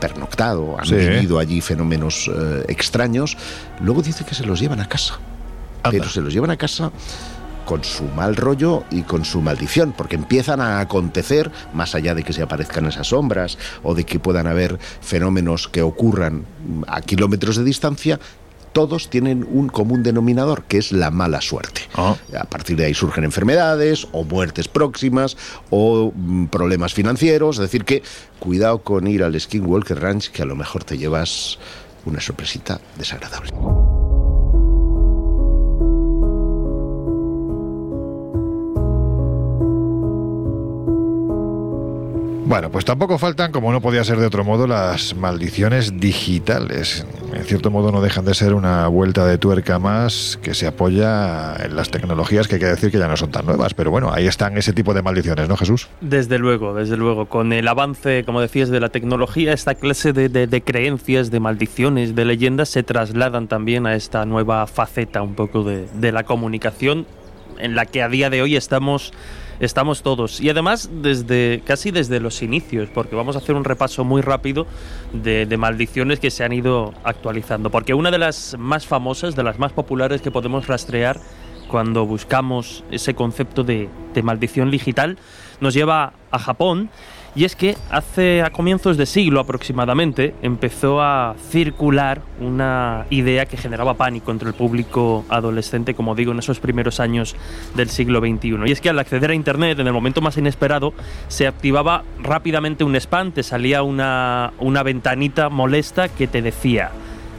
pernoctado, 0.00 0.78
han 0.80 0.88
vivido 0.88 1.38
allí 1.38 1.60
fenómenos 1.60 2.30
eh, 2.34 2.64
extraños, 2.68 3.36
luego 3.80 4.00
dice 4.00 4.24
que 4.24 4.34
se 4.34 4.46
los 4.46 4.58
llevan 4.58 4.80
a 4.80 4.88
casa. 4.88 5.18
Pero 5.88 6.08
se 6.08 6.20
los 6.20 6.32
llevan 6.32 6.50
a 6.50 6.56
casa 6.56 6.90
con 7.66 7.84
su 7.84 8.04
mal 8.04 8.36
rollo 8.36 8.84
y 8.90 9.02
con 9.02 9.26
su 9.26 9.42
maldición, 9.42 9.92
porque 9.92 10.16
empiezan 10.16 10.62
a 10.62 10.80
acontecer, 10.80 11.50
más 11.74 11.94
allá 11.94 12.14
de 12.14 12.22
que 12.22 12.32
se 12.32 12.42
aparezcan 12.42 12.86
esas 12.86 13.08
sombras 13.08 13.58
o 13.82 13.94
de 13.94 14.04
que 14.04 14.18
puedan 14.18 14.46
haber 14.46 14.78
fenómenos 15.02 15.68
que 15.68 15.82
ocurran 15.82 16.46
a 16.86 17.02
kilómetros 17.02 17.56
de 17.56 17.64
distancia, 17.64 18.18
todos 18.72 19.08
tienen 19.08 19.46
un 19.50 19.68
común 19.68 20.02
denominador, 20.02 20.64
que 20.64 20.76
es 20.76 20.92
la 20.92 21.10
mala 21.10 21.40
suerte. 21.40 21.80
Ah. 21.94 22.14
A 22.38 22.44
partir 22.44 22.76
de 22.76 22.84
ahí 22.84 22.92
surgen 22.92 23.24
enfermedades 23.24 24.06
o 24.12 24.22
muertes 24.22 24.68
próximas 24.68 25.38
o 25.70 26.12
mm, 26.14 26.48
problemas 26.48 26.92
financieros. 26.92 27.56
Es 27.56 27.62
decir, 27.62 27.86
que 27.86 28.02
cuidado 28.38 28.82
con 28.82 29.06
ir 29.06 29.24
al 29.24 29.40
Skinwalker 29.40 29.98
Ranch, 29.98 30.30
que 30.30 30.42
a 30.42 30.44
lo 30.46 30.56
mejor 30.56 30.84
te 30.84 30.98
llevas 30.98 31.58
una 32.04 32.20
sorpresita 32.20 32.78
desagradable. 32.98 33.52
Bueno, 42.46 42.70
pues 42.70 42.84
tampoco 42.84 43.18
faltan, 43.18 43.50
como 43.50 43.72
no 43.72 43.80
podía 43.80 44.04
ser 44.04 44.18
de 44.18 44.26
otro 44.26 44.44
modo, 44.44 44.68
las 44.68 45.16
maldiciones 45.16 45.98
digitales. 45.98 47.04
En 47.32 47.42
cierto 47.44 47.72
modo 47.72 47.90
no 47.90 48.00
dejan 48.00 48.24
de 48.24 48.34
ser 48.34 48.54
una 48.54 48.86
vuelta 48.86 49.26
de 49.26 49.36
tuerca 49.36 49.80
más 49.80 50.38
que 50.40 50.54
se 50.54 50.68
apoya 50.68 51.56
en 51.56 51.74
las 51.74 51.90
tecnologías 51.90 52.46
que 52.46 52.54
hay 52.54 52.60
que 52.60 52.66
decir 52.66 52.92
que 52.92 52.98
ya 53.00 53.08
no 53.08 53.16
son 53.16 53.32
tan 53.32 53.46
nuevas. 53.46 53.74
Pero 53.74 53.90
bueno, 53.90 54.12
ahí 54.14 54.28
están 54.28 54.56
ese 54.56 54.72
tipo 54.72 54.94
de 54.94 55.02
maldiciones, 55.02 55.48
¿no, 55.48 55.56
Jesús? 55.56 55.88
Desde 56.00 56.38
luego, 56.38 56.72
desde 56.72 56.96
luego. 56.96 57.26
Con 57.26 57.52
el 57.52 57.66
avance, 57.66 58.22
como 58.24 58.40
decías, 58.40 58.68
de 58.68 58.78
la 58.78 58.90
tecnología, 58.90 59.52
esta 59.52 59.74
clase 59.74 60.12
de, 60.12 60.62
creencias, 60.64 61.32
de 61.32 61.40
maldiciones, 61.40 62.14
de 62.14 62.24
leyendas 62.26 62.68
se 62.68 62.84
trasladan 62.84 63.48
también 63.48 63.86
a 63.86 63.96
esta 63.96 64.24
nueva 64.24 64.68
faceta 64.68 65.20
un 65.20 65.34
poco 65.34 65.64
de, 65.64 66.12
la 66.12 66.22
comunicación 66.22 67.08
en 67.58 67.74
la 67.74 67.86
que 67.86 68.02
a 68.02 68.08
día 68.08 68.30
de 68.30 68.40
hoy 68.40 68.54
estamos 68.54 69.12
estamos 69.60 70.02
todos. 70.02 70.40
Y 70.40 70.50
además 70.50 70.90
desde 70.92 71.62
casi 71.64 71.90
desde 71.90 72.20
los 72.20 72.42
inicios, 72.42 72.88
porque 72.92 73.16
vamos 73.16 73.36
a 73.36 73.38
hacer 73.38 73.54
un 73.54 73.64
repaso 73.64 74.04
muy 74.04 74.22
rápido 74.22 74.66
de, 75.12 75.46
maldiciones 75.56 76.20
que 76.20 76.30
se 76.30 76.44
han 76.44 76.52
ido 76.52 76.92
actualizando. 77.04 77.70
Porque 77.70 77.94
una 77.94 78.10
de 78.10 78.18
las 78.18 78.56
más 78.58 78.86
famosas, 78.86 79.36
de 79.36 79.42
las 79.42 79.58
más 79.58 79.72
populares 79.72 80.20
que 80.20 80.30
podemos 80.30 80.66
rastrear 80.66 81.20
cuando 81.68 82.06
buscamos 82.06 82.84
ese 82.90 83.14
concepto 83.14 83.64
de, 83.64 83.88
de 84.14 84.22
maldición 84.22 84.70
digital, 84.70 85.18
nos 85.60 85.74
lleva 85.74 86.12
a 86.30 86.38
Japón 86.38 86.90
y 87.36 87.44
es 87.44 87.54
que 87.54 87.76
hace 87.90 88.42
a 88.42 88.48
comienzos 88.50 88.96
de 88.96 89.04
siglo 89.04 89.40
aproximadamente 89.40 90.34
empezó 90.40 91.02
a 91.02 91.36
circular 91.50 92.22
una 92.40 93.04
idea 93.10 93.44
que 93.44 93.58
generaba 93.58 93.94
pánico 93.94 94.30
entre 94.30 94.48
el 94.48 94.54
público 94.54 95.26
adolescente, 95.28 95.94
como 95.94 96.14
digo, 96.14 96.32
en 96.32 96.38
esos 96.38 96.60
primeros 96.60 96.98
años 96.98 97.36
del 97.74 97.90
siglo 97.90 98.20
XXI. 98.20 98.56
Y 98.64 98.72
es 98.72 98.80
que 98.80 98.88
al 98.88 98.98
acceder 98.98 99.30
a 99.30 99.34
Internet, 99.34 99.78
en 99.78 99.86
el 99.86 99.92
momento 99.92 100.22
más 100.22 100.38
inesperado, 100.38 100.94
se 101.28 101.46
activaba 101.46 102.04
rápidamente 102.18 102.84
un 102.84 102.96
spam, 102.96 103.32
te 103.32 103.42
salía 103.42 103.82
una, 103.82 104.54
una 104.58 104.82
ventanita 104.82 105.50
molesta 105.50 106.08
que 106.08 106.26
te 106.26 106.40
decía, 106.40 106.90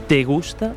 ¿te 0.07 0.23
gusta? 0.25 0.75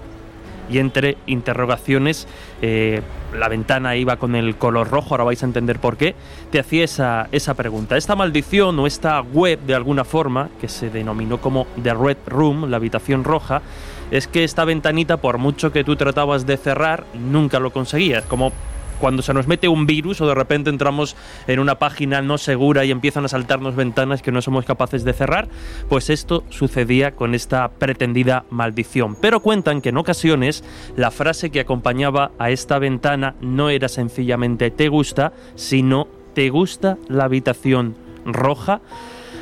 Y 0.70 0.78
entre 0.78 1.16
interrogaciones 1.26 2.26
eh, 2.62 3.02
la 3.38 3.48
ventana 3.48 3.96
iba 3.96 4.16
con 4.16 4.34
el 4.34 4.56
color 4.56 4.90
rojo, 4.90 5.10
ahora 5.10 5.24
vais 5.24 5.42
a 5.42 5.46
entender 5.46 5.78
por 5.78 5.96
qué, 5.96 6.14
te 6.50 6.58
hacía 6.58 6.84
esa, 6.84 7.28
esa 7.32 7.54
pregunta. 7.54 7.96
Esta 7.96 8.16
maldición 8.16 8.78
o 8.78 8.86
esta 8.86 9.20
web 9.20 9.60
de 9.60 9.74
alguna 9.74 10.04
forma, 10.04 10.48
que 10.60 10.68
se 10.68 10.90
denominó 10.90 11.40
como 11.40 11.66
The 11.82 11.94
Red 11.94 12.18
Room, 12.26 12.70
la 12.70 12.76
habitación 12.76 13.24
roja, 13.24 13.62
es 14.10 14.26
que 14.26 14.44
esta 14.44 14.64
ventanita, 14.64 15.18
por 15.18 15.38
mucho 15.38 15.72
que 15.72 15.84
tú 15.84 15.96
tratabas 15.96 16.46
de 16.46 16.56
cerrar, 16.56 17.04
nunca 17.14 17.60
lo 17.60 17.72
conseguías, 17.72 18.24
como 18.24 18.52
cuando 19.00 19.22
se 19.22 19.34
nos 19.34 19.46
mete 19.46 19.68
un 19.68 19.86
virus 19.86 20.20
o 20.20 20.28
de 20.28 20.34
repente 20.34 20.70
entramos 20.70 21.16
en 21.46 21.58
una 21.58 21.76
página 21.76 22.22
no 22.22 22.38
segura 22.38 22.84
y 22.84 22.90
empiezan 22.90 23.24
a 23.24 23.28
saltarnos 23.28 23.74
ventanas 23.74 24.22
que 24.22 24.30
no 24.30 24.42
somos 24.42 24.64
capaces 24.64 25.04
de 25.04 25.12
cerrar, 25.12 25.48
pues 25.88 26.10
esto 26.10 26.44
sucedía 26.50 27.12
con 27.12 27.34
esta 27.34 27.68
pretendida 27.70 28.44
maldición. 28.50 29.16
Pero 29.20 29.40
cuentan 29.40 29.80
que 29.80 29.88
en 29.88 29.96
ocasiones 29.96 30.62
la 30.96 31.10
frase 31.10 31.50
que 31.50 31.60
acompañaba 31.60 32.30
a 32.38 32.50
esta 32.50 32.78
ventana 32.78 33.34
no 33.40 33.70
era 33.70 33.88
sencillamente 33.88 34.70
te 34.70 34.88
gusta, 34.88 35.32
sino 35.54 36.06
te 36.34 36.50
gusta 36.50 36.98
la 37.08 37.24
habitación 37.24 37.96
roja 38.24 38.80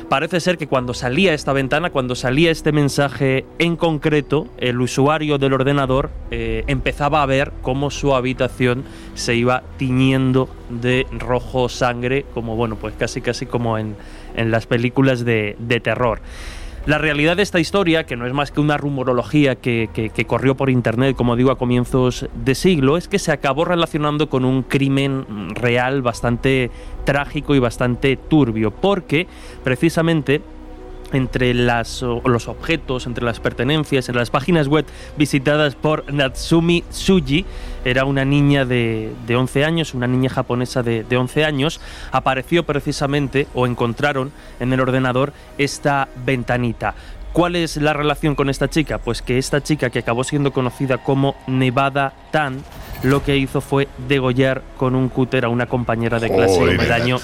parece 0.09 0.39
ser 0.39 0.57
que 0.57 0.67
cuando 0.67 0.93
salía 0.93 1.33
esta 1.33 1.53
ventana, 1.53 1.91
cuando 1.91 2.15
salía 2.15 2.51
este 2.51 2.71
mensaje 2.71 3.45
en 3.59 3.75
concreto, 3.75 4.47
el 4.57 4.81
usuario 4.81 5.37
del 5.37 5.53
ordenador 5.53 6.09
eh, 6.31 6.63
empezaba 6.67 7.21
a 7.21 7.25
ver 7.25 7.53
cómo 7.61 7.91
su 7.91 8.15
habitación 8.15 8.83
se 9.13 9.35
iba 9.35 9.63
tiñendo 9.77 10.49
de 10.69 11.05
rojo 11.11 11.69
sangre, 11.69 12.25
como 12.33 12.55
bueno, 12.55 12.75
pues 12.75 12.95
casi 12.97 13.21
casi 13.21 13.45
como 13.45 13.77
en, 13.77 13.95
las 14.35 14.65
películas 14.65 15.25
de, 15.25 15.55
de 15.59 15.79
terror. 15.79 16.21
La 16.85 16.97
realidad 16.97 17.37
de 17.37 17.43
esta 17.43 17.59
historia, 17.59 18.05
que 18.05 18.15
no 18.15 18.25
es 18.25 18.33
más 18.33 18.51
que 18.51 18.61
una 18.61 18.77
rumorología 18.77 19.55
que, 19.55 19.89
corrió 20.27 20.55
por 20.55 20.69
internet, 20.69 21.15
como 21.15 21.35
digo, 21.35 21.51
a 21.51 21.57
comienzos 21.57 22.27
de 22.33 22.55
siglo, 22.55 22.97
es 22.97 23.07
que 23.07 23.19
se 23.19 23.31
acabó 23.31 23.65
relacionando 23.65 24.29
con 24.29 24.45
un 24.45 24.63
crimen 24.63 25.53
real 25.55 26.01
bastante 26.01 26.71
trágico 27.05 27.53
y 27.53 27.59
bastante 27.59 28.17
turbio, 28.17 28.71
porque 28.71 29.27
precisamente 29.63 30.41
entre 31.13 31.53
las, 31.53 32.01
los 32.01 32.47
objetos, 32.47 33.05
entre 33.05 33.23
las 33.23 33.39
pertenencias, 33.39 34.09
en 34.09 34.15
las 34.15 34.29
páginas 34.29 34.67
web 34.67 34.85
visitadas 35.17 35.75
por 35.75 36.11
Natsumi 36.11 36.81
Tsuji, 36.89 37.45
era 37.85 38.05
una 38.05 38.25
niña 38.25 38.65
de, 38.65 39.13
de 39.25 39.35
11 39.35 39.65
años, 39.65 39.93
una 39.93 40.07
niña 40.07 40.29
japonesa 40.29 40.83
de, 40.83 41.03
de, 41.03 41.17
11 41.17 41.45
años, 41.45 41.79
apareció 42.11 42.63
precisamente 42.63 43.47
o 43.53 43.65
encontraron 43.65 44.31
en 44.59 44.73
el 44.73 44.79
ordenador 44.79 45.33
esta 45.57 46.07
ventanita. 46.25 46.95
¿Cuál 47.33 47.55
es 47.55 47.77
la 47.77 47.93
relación 47.93 48.33
con 48.33 48.49
esta 48.49 48.69
chica? 48.69 48.97
Pues 48.97 49.21
que 49.21 49.37
esta 49.37 49.61
chica 49.61 49.91
que 49.91 49.99
acabó 49.99 50.23
siendo 50.23 50.51
conocida 50.51 50.97
como 50.97 51.35
Nevada 51.45 52.13
Tan, 52.31 52.63
lo 53.03 53.23
que 53.23 53.37
hizo 53.37 53.61
fue 53.61 53.87
degollar 54.07 54.63
con 54.77 54.95
un 54.95 55.09
cúter 55.09 55.45
a 55.45 55.49
una 55.49 55.67
compañera 55.67 56.19
de 56.19 56.31
clase 56.31 56.59
en 56.59 56.79
el 56.79 56.91
año 56.91 57.17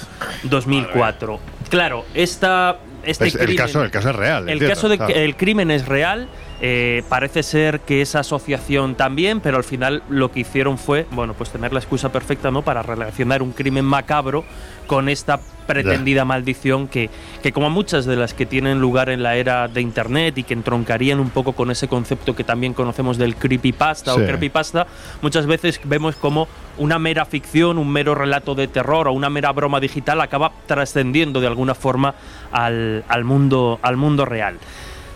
2004. 0.43 1.39
Claro, 1.69 2.05
esta 2.13 2.77
este 3.05 3.25
el, 3.43 3.55
caso, 3.55 3.83
el 3.83 3.91
caso 3.91 4.09
es 4.09 4.15
real. 4.15 4.49
El 4.49 4.65
caso 4.67 4.89
de 4.89 4.97
que 4.97 5.25
el 5.25 5.35
crimen 5.35 5.71
es 5.71 5.85
real. 5.85 6.27
Eh, 6.61 7.03
parece 7.09 7.43
ser 7.43 7.81
que 7.81 8.01
esa 8.01 8.19
asociación 8.19 8.95
también, 8.95 9.41
pero 9.41 9.57
al 9.57 9.65
final 9.65 10.03
lo 10.09 10.31
que 10.31 10.41
hicieron 10.41 10.77
fue, 10.77 11.05
bueno, 11.11 11.33
pues 11.33 11.49
tener 11.49 11.73
la 11.73 11.79
excusa 11.79 12.11
perfecta, 12.11 12.49
¿no? 12.49 12.61
Para 12.61 12.81
relacionar 12.81 13.41
un 13.41 13.51
crimen 13.51 13.83
macabro 13.83 14.45
con 14.87 15.09
esta 15.09 15.39
pretendida 15.67 16.25
maldición 16.25 16.87
que, 16.87 17.09
que, 17.41 17.51
como 17.51 17.69
muchas 17.69 18.05
de 18.05 18.15
las 18.15 18.33
que 18.33 18.45
tienen 18.45 18.79
lugar 18.79 19.09
en 19.09 19.23
la 19.23 19.35
era 19.35 19.67
de 19.67 19.81
Internet 19.81 20.37
y 20.37 20.43
que 20.43 20.53
entroncarían 20.53 21.19
un 21.19 21.31
poco 21.31 21.53
con 21.53 21.71
ese 21.71 21.87
concepto 21.87 22.35
que 22.35 22.43
también 22.43 22.73
conocemos 22.73 23.17
del 23.17 23.35
creepypasta 23.35 24.13
o 24.13 24.17
creepypasta, 24.17 24.85
muchas 25.21 25.47
veces 25.47 25.81
vemos 25.83 26.15
como 26.15 26.47
una 26.77 26.99
mera 26.99 27.25
ficción, 27.25 27.77
un 27.79 27.91
mero 27.91 28.15
relato 28.15 28.53
de 28.53 28.67
terror 28.67 29.07
o 29.07 29.13
una 29.13 29.29
mera 29.29 29.51
broma 29.51 29.79
digital 29.79 30.21
acaba 30.21 30.51
trascendiendo 30.67 31.41
de 31.41 31.47
alguna 31.47 31.73
forma 31.73 32.13
al, 32.51 33.03
al, 33.07 33.23
mundo, 33.23 33.79
al 33.81 33.97
mundo 33.97 34.23
real. 34.23 34.59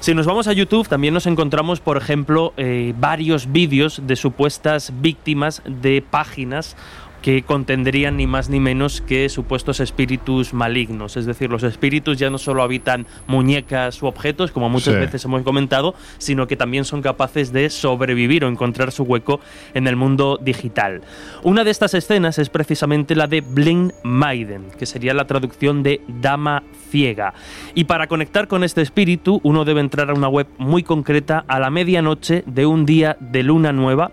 Si 0.01 0.13
nos 0.13 0.25
vamos 0.25 0.47
a 0.47 0.53
YouTube, 0.53 0.87
también 0.87 1.13
nos 1.13 1.25
encontramos, 1.25 1.81
por 1.81 1.97
ejemplo, 1.97 2.53
eh, 2.55 2.93
varios 2.97 3.51
vídeos 3.51 4.01
de 4.07 4.15
supuestas 4.15 4.93
víctimas 5.01 5.61
de 5.65 6.01
páginas 6.01 6.77
que 7.21 7.43
contendrían 7.43 8.17
ni 8.17 8.27
más 8.27 8.49
ni 8.49 8.59
menos 8.59 9.01
que 9.01 9.29
supuestos 9.29 9.79
espíritus 9.79 10.53
malignos. 10.53 11.17
Es 11.17 11.25
decir, 11.25 11.49
los 11.49 11.63
espíritus 11.63 12.17
ya 12.17 12.29
no 12.29 12.37
solo 12.37 12.63
habitan 12.63 13.05
muñecas 13.27 14.01
u 14.01 14.07
objetos, 14.07 14.51
como 14.51 14.69
muchas 14.69 14.95
veces 14.95 15.23
hemos 15.25 15.43
comentado, 15.43 15.95
sino 16.17 16.47
que 16.47 16.55
también 16.55 16.85
son 16.85 17.01
capaces 17.01 17.51
de 17.51 17.69
sobrevivir 17.69 18.43
o 18.43 18.47
encontrar 18.47 18.91
su 18.91 19.03
hueco 19.03 19.39
en 19.73 19.87
el 19.87 19.95
mundo 19.95 20.39
digital. 20.41 21.01
Una 21.43 21.63
de 21.63 21.71
estas 21.71 21.93
escenas 21.93 22.39
es 22.39 22.49
precisamente 22.49 23.15
la 23.15 23.27
de 23.27 23.41
Blind 23.41 23.93
Maiden, 24.03 24.67
que 24.77 24.85
sería 24.85 25.13
la 25.13 25.27
traducción 25.27 25.83
de 25.83 26.01
Dama 26.07 26.63
ciega. 26.89 27.33
Y 27.75 27.85
para 27.85 28.07
conectar 28.07 28.47
con 28.47 28.63
este 28.63 28.81
espíritu, 28.81 29.39
uno 29.43 29.65
debe 29.65 29.81
entrar 29.81 30.09
a 30.09 30.13
una 30.13 30.27
web 30.27 30.47
muy 30.57 30.83
concreta 30.83 31.43
a 31.47 31.59
la 31.59 31.69
medianoche 31.69 32.43
de 32.45 32.65
un 32.65 32.85
día 32.85 33.17
de 33.19 33.43
luna 33.43 33.71
nueva, 33.71 34.11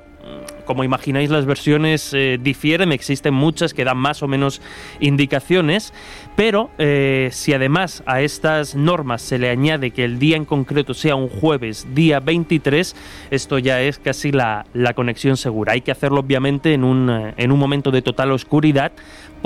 como 0.66 0.84
imagináis, 0.84 1.30
las 1.30 1.46
versiones 1.46 2.12
eh, 2.12 2.38
difieren, 2.40 2.92
existen 2.92 3.32
muchas 3.32 3.72
que 3.72 3.84
dan 3.84 3.96
más 3.96 4.22
o 4.22 4.28
menos 4.28 4.60
indicaciones, 5.00 5.94
pero 6.36 6.68
eh, 6.76 7.30
si 7.32 7.54
además 7.54 8.02
a 8.04 8.20
estas 8.20 8.74
normas 8.74 9.22
se 9.22 9.38
le 9.38 9.48
añade 9.48 9.92
que 9.92 10.04
el 10.04 10.18
día 10.18 10.36
en 10.36 10.44
concreto 10.44 10.92
sea 10.92 11.14
un 11.14 11.28
jueves, 11.28 11.86
día 11.94 12.20
23, 12.20 12.94
esto 13.30 13.58
ya 13.58 13.80
es 13.80 13.98
casi 13.98 14.32
la, 14.32 14.66
la 14.74 14.92
conexión 14.92 15.38
segura. 15.38 15.72
Hay 15.72 15.80
que 15.80 15.92
hacerlo 15.92 16.20
obviamente 16.20 16.74
en 16.74 16.84
un, 16.84 17.08
eh, 17.08 17.34
en 17.38 17.52
un 17.52 17.58
momento 17.58 17.90
de 17.90 18.02
total 18.02 18.32
oscuridad, 18.32 18.92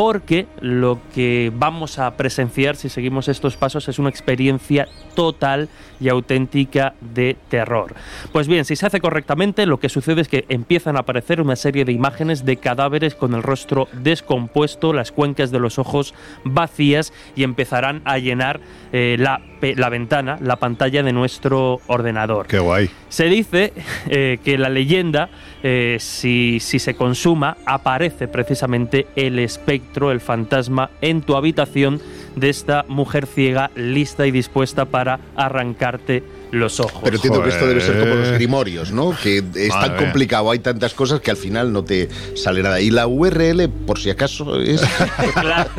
porque 0.00 0.46
lo 0.62 0.98
que 1.14 1.52
vamos 1.54 1.98
a 1.98 2.16
presenciar 2.16 2.74
si 2.74 2.88
seguimos 2.88 3.28
estos 3.28 3.58
pasos 3.58 3.86
es 3.86 3.98
una 3.98 4.08
experiencia 4.08 4.88
total 5.14 5.68
y 6.00 6.08
auténtica 6.08 6.94
de 7.02 7.36
terror. 7.50 7.92
Pues 8.32 8.48
bien, 8.48 8.64
si 8.64 8.76
se 8.76 8.86
hace 8.86 8.98
correctamente, 8.98 9.66
lo 9.66 9.78
que 9.78 9.90
sucede 9.90 10.22
es 10.22 10.28
que 10.28 10.46
empiezan 10.48 10.96
a 10.96 11.00
aparecer 11.00 11.42
una 11.42 11.54
serie 11.54 11.84
de 11.84 11.92
imágenes 11.92 12.46
de 12.46 12.56
cadáveres 12.56 13.14
con 13.14 13.34
el 13.34 13.42
rostro 13.42 13.88
descompuesto, 13.92 14.94
las 14.94 15.12
cuencas 15.12 15.50
de 15.50 15.60
los 15.60 15.78
ojos 15.78 16.14
vacías 16.44 17.12
y 17.36 17.42
empezarán 17.42 18.00
a 18.06 18.16
llenar 18.16 18.60
eh, 18.92 19.16
la, 19.18 19.42
ventana, 19.60 20.38
la 20.40 20.56
pantalla 20.56 21.02
de 21.02 21.12
nuestro 21.12 21.80
ordenador. 21.86 22.46
Qué 22.46 22.58
guay. 22.58 22.90
Se 23.08 23.24
dice 23.24 23.72
eh, 24.08 24.38
que 24.44 24.58
la 24.58 24.68
leyenda, 24.68 25.30
eh, 25.62 25.96
si, 26.00 26.58
si 26.60 26.78
se 26.78 26.94
consuma, 26.94 27.56
aparece 27.66 28.28
precisamente 28.28 29.06
el 29.16 29.38
espectro, 29.38 30.10
el 30.10 30.20
fantasma, 30.20 30.90
en 31.00 31.22
tu 31.22 31.36
habitación 31.36 32.00
de 32.36 32.48
esta 32.48 32.84
mujer 32.88 33.26
ciega 33.26 33.70
lista 33.74 34.26
y 34.26 34.30
dispuesta 34.30 34.84
para 34.84 35.20
arrancarte 35.36 36.22
los 36.52 36.80
ojos. 36.80 37.00
Pero 37.02 37.16
entiendo 37.16 37.42
que 37.42 37.48
esto 37.50 37.66
debe 37.66 37.80
ser 37.80 37.98
como 37.98 38.14
los 38.14 38.32
grimorios, 38.32 38.92
¿no? 38.92 39.14
Que 39.22 39.42
es 39.54 39.70
tan 39.70 39.96
complicado, 39.96 40.50
hay 40.50 40.58
tantas 40.58 40.94
cosas 40.94 41.20
que 41.20 41.30
al 41.30 41.36
final 41.36 41.72
no 41.72 41.84
te 41.84 42.08
sale 42.34 42.62
nada. 42.62 42.80
Y 42.80 42.90
la 42.90 43.06
URL, 43.06 43.68
por 43.86 43.98
si 43.98 44.10
acaso, 44.10 44.60
es... 44.60 44.82
claro. 45.40 45.70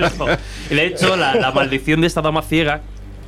De 0.70 0.86
hecho, 0.86 1.16
la, 1.16 1.52
maldición 1.52 2.02
de 2.02 2.08
esta 2.08 2.22
dama 2.22 2.42
ciega 2.42 2.82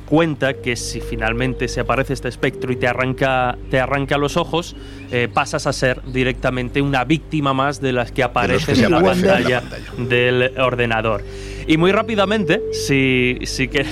cuenta 0.08 0.54
que 0.54 0.76
si 0.76 1.00
finalmente 1.00 1.68
se 1.68 1.80
aparece 1.80 2.12
este 2.12 2.28
espectro 2.28 2.72
y 2.72 2.76
te 2.76 2.86
arranca, 2.86 3.56
te 3.70 3.80
arranca 3.80 4.18
los 4.18 4.36
ojos, 4.36 4.76
eh, 5.10 5.28
pasas 5.32 5.66
a 5.66 5.72
ser 5.72 6.02
directamente 6.04 6.82
una 6.82 7.04
víctima 7.04 7.54
más 7.54 7.80
de 7.80 7.92
las 7.92 8.12
que 8.12 8.22
aparecen 8.22 8.84
en 8.84 8.90
la 8.90 9.02
pantalla 9.02 9.62
del 9.96 10.58
ordenador. 10.58 11.22
Y 11.66 11.78
muy 11.78 11.92
rápidamente, 11.92 12.62
si, 12.72 13.38
si, 13.44 13.68
que, 13.68 13.86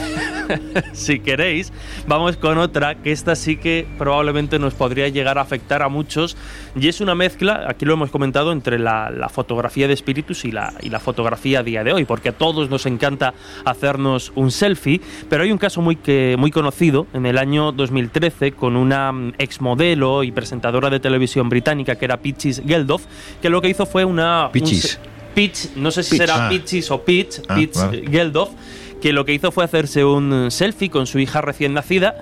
si 0.93 1.21
queréis, 1.21 1.73
vamos 2.07 2.37
con 2.37 2.59
otra, 2.59 2.97
que 2.97 3.13
esta 3.13 3.35
sí 3.35 3.57
que 3.57 3.87
probablemente 3.99 4.59
nos 4.59 4.75
podría 4.75 5.09
llegar 5.09 5.39
a 5.39 5.41
afectar 5.41 5.83
a 5.83 5.89
muchos, 5.89 6.37
y 6.77 6.89
es 6.89 7.01
una 7.01 7.15
mezcla, 7.15 7.65
aquí 7.69 7.87
lo 7.87 7.95
hemos 7.95 8.11
comentado, 8.11 8.53
entre 8.53 8.79
la, 8.79 9.11
fotografía 9.33 9.89
de 9.89 9.95
espíritus 9.95 10.45
y 10.45 10.53
la, 10.53 10.75
y 10.83 10.91
la 10.91 11.01
fotografía 11.01 11.61
a 11.61 11.63
día 11.63 11.83
de 11.83 11.93
hoy, 11.93 12.05
porque 12.05 12.29
a 12.29 12.33
todos 12.33 12.69
nos 12.69 12.85
encanta 12.85 13.33
hacernos 13.65 14.33
un 14.35 14.51
selfie, 14.51 15.01
pero 15.31 15.45
hay 15.45 15.53
un 15.53 15.59
caso 15.59 15.81
muy, 15.81 15.97
que, 15.97 16.37
muy 16.39 16.51
conocido 16.51 17.07
en 17.15 17.25
el 17.25 17.39
año 17.39 17.73
2013 17.73 18.53
con 18.53 18.77
una 18.77 19.13
mm, 19.13 19.35
exmodelo 19.39 20.25
y 20.25 20.33
presentadora 20.33 20.91
de 20.91 21.01
televisión 21.01 21.49
británica 21.49 21.97
que 21.97 22.05
era 22.05 22.19
Peaches 22.19 22.63
Geldof, 22.67 23.05
que 23.41 23.49
lo 23.49 23.63
que 23.63 23.71
hizo 23.71 23.87
fue 23.87 24.05
una... 24.05 24.51
Peaches. 24.53 25.01
Pitch, 25.35 25.77
no 25.77 25.91
sé 25.91 26.03
si 26.03 26.17
será 26.17 26.47
ah. 26.47 26.49
Pitches 26.49 26.91
o 26.91 27.03
Pitch, 27.03 27.41
ah, 27.49 27.55
Pitch 27.55 27.77
Geldof, 28.11 28.51
que 29.01 29.13
lo 29.13 29.25
que 29.25 29.35
hizo 29.35 29.51
fue 29.51 29.65
hacerse 29.65 30.05
un 30.05 30.51
selfie 30.51 30.91
con 30.91 31.07
su 31.07 31.19
hija 31.19 31.41
recién 31.41 31.75
nacida. 31.75 32.17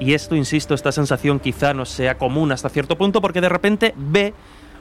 Y 0.00 0.14
esto, 0.14 0.34
insisto, 0.34 0.74
esta 0.74 0.90
sensación 0.90 1.38
quizá 1.38 1.72
no 1.72 1.84
sea 1.84 2.18
común 2.18 2.50
hasta 2.50 2.68
cierto 2.68 2.98
punto, 2.98 3.20
porque 3.20 3.40
de 3.40 3.48
repente 3.48 3.94
ve 3.96 4.34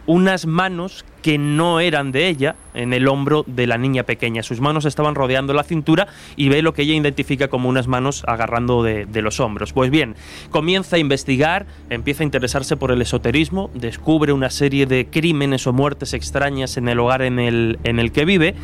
unas 0.06 0.46
manos 0.46 1.06
que 1.22 1.38
no 1.38 1.80
eran 1.80 2.12
de 2.12 2.28
ella 2.28 2.56
en 2.74 2.92
el 2.92 3.08
hombro 3.08 3.46
de 3.48 3.66
la 3.66 3.78
niña 3.78 4.04
pequeña. 4.04 4.44
Sus 4.44 4.60
manos 4.60 4.84
estaban 4.86 5.16
rodeando 5.16 5.54
la 5.54 5.64
cintura 5.64 6.08
y 6.36 6.50
ve 6.50 6.62
lo 6.62 6.74
que 6.74 6.82
ella 6.82 6.94
identifica 6.94 7.48
como 7.48 7.70
unas 7.70 7.88
manos 7.88 8.24
agarrando 8.28 8.84
de, 8.84 9.22
los 9.22 9.40
hombros. 9.40 9.72
Pues 9.72 9.90
bien, 9.90 10.16
comienza 10.50 10.98
a 10.98 11.00
investigar, 11.00 11.66
empieza 11.90 12.24
a 12.24 12.26
interesarse 12.26 12.76
por 12.76 12.92
el 12.92 13.02
esoterismo, 13.02 13.72
descubre 13.74 14.34
una 14.34 14.50
serie 14.50 14.86
de 14.86 15.06
crímenes 15.06 15.66
o 15.66 15.74
muertes 15.74 16.14
extrañas 16.14 16.76
en 16.76 16.90
el 16.90 17.00
hogar 17.00 17.22
en 17.22 17.40
el, 17.40 17.80
en 17.86 18.00
el 18.00 18.12
que 18.12 18.26
vive 18.26 18.56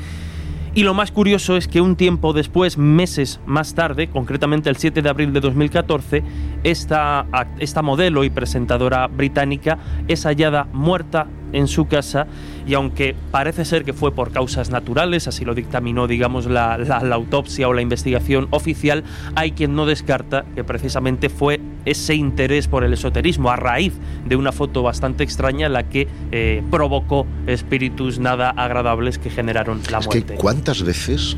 y 0.75 0.84
lo 0.84 0.93
más 0.93 1.12
curioso 1.12 1.58
es 1.58 1.67
que 1.67 1.82
un 1.82 1.95
tiempo 1.95 2.34
después, 2.34 2.77
meses 2.77 3.39
más 3.45 3.73
tarde, 3.73 4.08
concretamente 4.08 4.69
el 4.69 4.77
7 4.77 5.01
de 5.01 5.10
abril 5.10 5.34
de 5.34 5.39
2014, 5.39 6.23
esta, 6.63 7.25
esta 7.60 7.82
modelo 7.82 8.23
y 8.23 8.29
presentadora 8.29 9.08
británica 9.08 9.77
es 10.08 10.25
hallada 10.25 10.67
muerta 10.71 11.27
en 11.53 11.67
su 11.67 11.88
casa 11.88 12.27
y 12.67 12.73
aunque 12.73 13.15
parece 13.32 13.65
ser 13.65 13.84
que 13.84 13.93
fue 13.93 14.13
por 14.13 14.32
causas 14.32 14.69
naturales, 14.69 15.27
así 15.27 15.45
lo 15.45 15.55
dictaminó 15.55 16.08
digamos 16.08 16.45
la, 16.45 16.75
autopsia 17.12 17.67
o 17.67 17.73
la 17.73 17.82
investigación 17.82 18.47
oficial, 18.51 19.03
hay 19.36 19.51
quien 19.51 19.75
no 19.75 19.86
descarta 19.86 20.45
que 20.55 20.63
precisamente 20.63 21.29
fue 21.29 21.60
ese 21.86 22.15
interés 22.15 22.68
por 22.68 22.84
el 22.84 22.94
esoterismo 22.94 23.50
a 23.50 23.56
raíz 23.56 23.94
de 24.26 24.36
una 24.36 24.52
foto 24.52 24.84
bastante 24.84 25.24
extraña 25.24 25.70
la 25.70 25.89
que 25.89 26.08
eh, 26.32 26.63
provocó 26.70 27.26
espíritus 27.48 28.20
nada 28.20 28.50
agradables 28.50 29.18
que 29.18 29.30
generaron 29.30 29.82
la 29.92 30.00
muerte. 30.02 30.36
¿Cuántas 30.36 30.84
veces... 30.84 31.38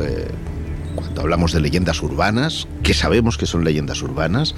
Eh, 0.00 0.28
cuando 0.94 1.22
hablamos 1.22 1.52
de 1.52 1.60
leyendas 1.60 2.02
urbanas, 2.02 2.66
que 2.82 2.94
sabemos 2.94 3.38
que 3.38 3.46
son 3.46 3.64
leyendas 3.64 4.02
urbanas, 4.02 4.54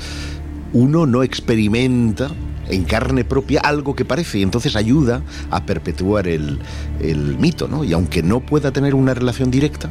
uno 0.73 1.07
no 1.07 1.23
experimenta 1.23 2.31
en 2.69 2.85
carne 2.85 3.25
propia 3.25 3.61
algo 3.61 3.95
que 3.95 4.05
parece 4.05 4.39
y 4.39 4.43
entonces 4.43 4.77
ayuda 4.77 5.23
a 5.51 5.65
perpetuar 5.67 6.27
el, 6.29 6.59
el 7.01 7.39
mito, 7.39 7.69
¿no? 7.69 7.85
Y 7.85 7.93
aunque 7.93 8.23
no 8.23 8.41
pueda 8.41 8.73
tener 8.73 8.95
una 8.95 9.15
relación 9.15 9.51
directa, 9.51 9.91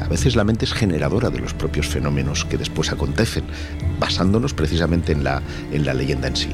a 0.00 0.08
veces 0.08 0.36
la 0.36 0.44
mente 0.44 0.64
es 0.64 0.72
generadora 0.72 1.30
de 1.30 1.38
los 1.38 1.54
propios 1.54 1.88
fenómenos 1.88 2.44
que 2.44 2.56
después 2.56 2.92
acontecen, 2.92 3.44
basándonos 3.98 4.54
precisamente 4.54 5.12
en 5.12 5.24
la, 5.24 5.42
en 5.72 5.84
la 5.84 5.94
leyenda 5.94 6.28
en 6.28 6.36
sí. 6.36 6.48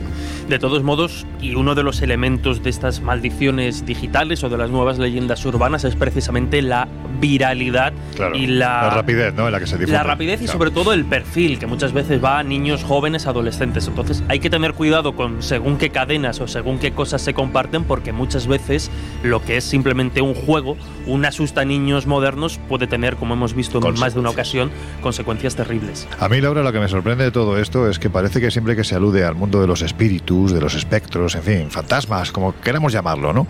De 0.48 0.59
todos 0.59 0.83
modos, 0.83 1.26
y 1.40 1.55
uno 1.55 1.74
de 1.74 1.83
los 1.83 2.02
elementos 2.02 2.62
de 2.62 2.70
estas 2.70 3.00
maldiciones 3.00 3.85
digitales 3.87 4.42
o 4.44 4.48
de 4.48 4.59
las 4.59 4.70
nuevas 4.70 4.98
leyendas 4.98 5.44
urbanas 5.44 5.85
es 5.85 5.96
precisamente 5.96 6.62
la 6.62 6.88
viralidad 7.20 7.92
y 8.35 8.46
la, 8.46 8.90
rapidez 8.90 9.35
¿no? 9.35 9.46
en 9.46 9.52
la 9.52 9.61
que 9.61 9.66
se 9.66 9.76
difunde. 9.76 9.92
La 9.92 10.02
rapidez 10.02 10.42
y 10.42 10.48
sobre 10.48 10.70
todo 10.70 10.92
el 10.92 11.05
perfil, 11.05 11.59
que 11.59 11.66
muchas 11.66 11.92
veces 11.92 12.22
va 12.22 12.38
a 12.38 12.42
niños 12.42 12.83
jóvenes, 12.85 13.26
adolescentes. 13.26 13.87
Entonces 13.87 14.22
hay 14.28 14.40
que 14.40 14.50
tener 14.50 14.74
cuidado 14.74 15.14
con 15.14 15.42
según 15.42 15.78
qué 15.78 15.90
cadenas 15.90 16.40
o 16.40 16.48
según 16.48 16.78
qué 16.78 16.92
cosas 16.92 17.22
se 17.22 17.35
comparten, 17.35 17.85
porque 17.85 18.12
muchas 18.12 18.46
veces 18.46 18.90
lo 19.22 19.44
que 19.44 19.59
es 19.59 19.64
simplemente 19.64 20.20
un 20.20 20.35
juego, 20.35 20.76
un 21.07 21.24
asusta 21.24 21.61
a 21.61 21.64
niños 21.64 22.07
modernos, 22.07 22.59
puede 22.68 22.82
tener, 22.87 23.16
como 23.16 23.35
hemos 23.35 23.55
visto 23.55 23.87
en 23.87 23.99
más 23.99 24.14
de 24.14 24.21
una 24.21 24.31
ocasión 24.31 24.71
consecuencias 25.01 25.57
terribles. 25.57 26.07
A 26.18 26.29
mí, 26.29 26.40
Laura, 26.40 26.62
lo 26.62 26.73
que 26.73 26.81
me 26.81 26.88
sorprende 26.88 27.25
de 27.25 27.31
todo 27.31 27.59
esto 27.59 27.88
es 27.88 27.99
que 27.99 28.11
parece 28.11 28.40
que 28.40 28.51
siempre 28.51 28.77
que 28.77 28.85
se 28.85 28.95
alude 28.95 29.25
al 29.25 29.35
mundo 29.35 29.61
de 29.61 29.66
los 29.66 29.83
espíritus, 29.83 30.53
de 30.53 30.61
los 30.61 30.75
espectros, 30.75 31.35
en 31.35 31.42
fin, 31.42 31.71
fantasmas, 31.71 32.33
como 32.33 32.55
queramos 32.61 32.92
llamarlo, 32.92 33.33
¿no? 33.33 33.47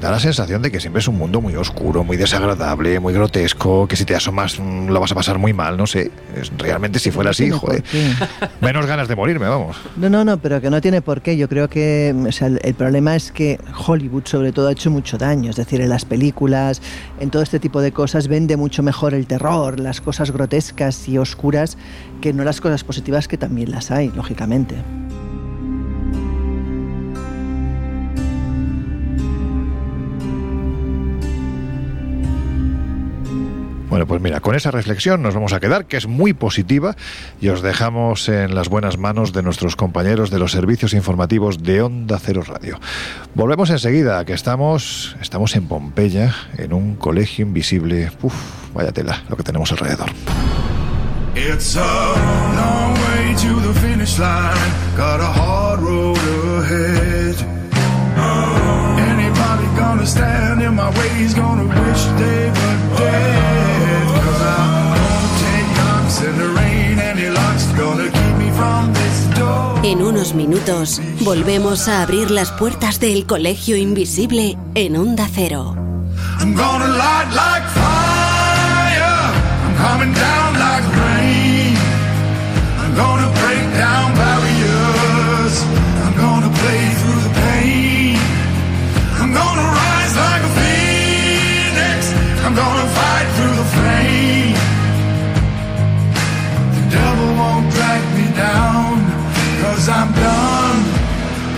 Da 0.00 0.10
la 0.10 0.18
sensación 0.18 0.62
de 0.62 0.70
que 0.70 0.80
siempre 0.80 1.00
es 1.00 1.08
un 1.08 1.16
mundo 1.16 1.40
muy 1.40 1.54
oscuro, 1.56 2.04
muy 2.04 2.16
desagradable, 2.16 3.00
muy 3.00 3.12
grotesco, 3.12 3.86
que 3.86 3.96
si 3.96 4.04
te 4.04 4.14
asomas 4.14 4.58
mm, 4.58 4.88
lo 4.88 5.00
vas 5.00 5.12
a 5.12 5.14
pasar 5.14 5.38
muy 5.38 5.52
mal, 5.52 5.76
no 5.76 5.86
sé. 5.86 6.10
realmente 6.58 6.98
si 6.98 7.10
fuera 7.10 7.30
así, 7.30 7.50
joder. 7.50 7.82
Menos 8.60 8.86
ganas 8.86 9.08
de 9.08 9.16
morirme, 9.16 9.46
vamos. 9.46 9.76
No, 9.96 10.10
no, 10.10 10.24
no, 10.24 10.38
pero 10.38 10.60
que 10.60 10.70
no 10.70 10.80
tiene 10.80 11.02
por 11.02 11.22
qué. 11.22 11.36
Yo 11.36 11.48
creo 11.48 11.68
que 11.68 12.14
el 12.62 12.74
problema 12.74 13.16
es 13.16 13.32
que 13.32 13.58
Hollywood 13.86 14.24
sobre 14.26 14.52
todo 14.52 14.68
ha 14.68 14.72
hecho 14.72 14.90
mucho 14.90 15.18
daño. 15.18 15.50
Es 15.50 15.56
decir, 15.56 15.80
en 15.80 15.88
las 15.88 16.04
películas, 16.04 16.82
en 17.20 17.30
todo 17.30 17.42
este 17.42 17.58
tipo 17.58 17.80
de 17.80 17.92
cosas 17.92 18.28
vende 18.28 18.56
mucho 18.56 18.73
mejor 18.82 19.14
el 19.14 19.26
terror, 19.26 19.80
las 19.80 20.00
cosas 20.00 20.30
grotescas 20.30 21.08
y 21.08 21.18
oscuras, 21.18 21.78
que 22.20 22.32
no 22.32 22.44
las 22.44 22.60
cosas 22.60 22.84
positivas 22.84 23.28
que 23.28 23.38
también 23.38 23.70
las 23.70 23.90
hay, 23.90 24.10
lógicamente. 24.10 25.03
Bueno, 33.94 34.08
pues 34.08 34.20
mira, 34.20 34.40
con 34.40 34.56
esa 34.56 34.72
reflexión 34.72 35.22
nos 35.22 35.34
vamos 35.34 35.52
a 35.52 35.60
quedar, 35.60 35.84
que 35.84 35.96
es 35.96 36.08
muy 36.08 36.32
positiva, 36.32 36.96
y 37.40 37.46
os 37.50 37.62
dejamos 37.62 38.28
en 38.28 38.56
las 38.56 38.68
buenas 38.68 38.98
manos 38.98 39.32
de 39.32 39.44
nuestros 39.44 39.76
compañeros 39.76 40.30
de 40.30 40.40
los 40.40 40.50
servicios 40.50 40.94
informativos 40.94 41.62
de 41.62 41.80
Onda 41.80 42.18
Cero 42.18 42.42
Radio. 42.44 42.80
Volvemos 43.36 43.70
enseguida, 43.70 44.24
que 44.24 44.32
estamos, 44.32 45.14
estamos 45.22 45.54
en 45.54 45.68
Pompeya, 45.68 46.34
en 46.58 46.72
un 46.72 46.96
colegio 46.96 47.46
invisible. 47.46 48.10
Uf, 48.20 48.34
vaya 48.74 48.90
tela, 48.90 49.22
lo 49.28 49.36
que 49.36 49.44
tenemos 49.44 49.70
alrededor. 49.70 50.10
It's 51.36 51.76
a 51.76 51.80
long 51.80 52.94
way 52.94 53.36
to 53.36 53.60
the 53.60 53.78
finish 53.78 54.18
line, 54.18 54.72
got 54.96 55.20
a 55.20 55.32
hard 55.32 55.80
road 55.80 56.18
ahead. 56.58 57.36
Anybody 58.98 59.66
gonna 59.78 60.04
stand 60.04 60.62
in 60.62 60.74
my 60.74 60.90
way 60.98 61.24
is 61.24 61.32
gonna 61.32 61.62
wish 61.62 62.04
they 62.18 62.50
were 62.50 62.98
dead. 62.98 63.43
En 69.84 70.00
unos 70.00 70.32
minutos 70.34 71.02
volvemos 71.20 71.88
a 71.88 72.00
abrir 72.00 72.30
las 72.30 72.50
puertas 72.52 73.00
del 73.00 73.26
colegio 73.26 73.76
invisible 73.76 74.56
en 74.74 74.96
Onda 74.96 75.28
Cero. 75.30 75.76
I'm 76.40 76.54
gonna 76.54 76.88
light 76.88 77.28
like 77.34 77.68
fire. 77.68 79.04
I'm 79.62 79.76
coming 79.76 80.14
down 80.14 80.54
like 80.58 80.84
rain. 80.88 81.76
I'm 82.80 82.94
gonna 82.96 83.28
break 83.42 83.64
down 83.76 84.14
barriers. 84.14 85.54
I'm 86.06 86.16
gonna 86.16 86.48
play 86.62 86.84
through 87.00 87.20
the 87.20 87.34
pain. 87.44 88.16
I'm 89.20 89.34
gonna 89.34 89.66
rise 89.68 90.16
like 90.16 90.42
a 90.44 90.52
phoenix. 90.58 92.14
I'm 92.42 92.54
gonna 92.54 92.88
fight 92.88 93.28
through 93.36 93.56
the 93.62 93.68
flame. 93.76 94.56
The 96.72 96.84
devil 96.88 97.28
won't 97.36 97.70
drag 97.70 98.02
me 98.16 98.34
down. 98.34 98.73
Cause 99.84 99.96
I'm 99.98 100.12
done, 100.14 100.82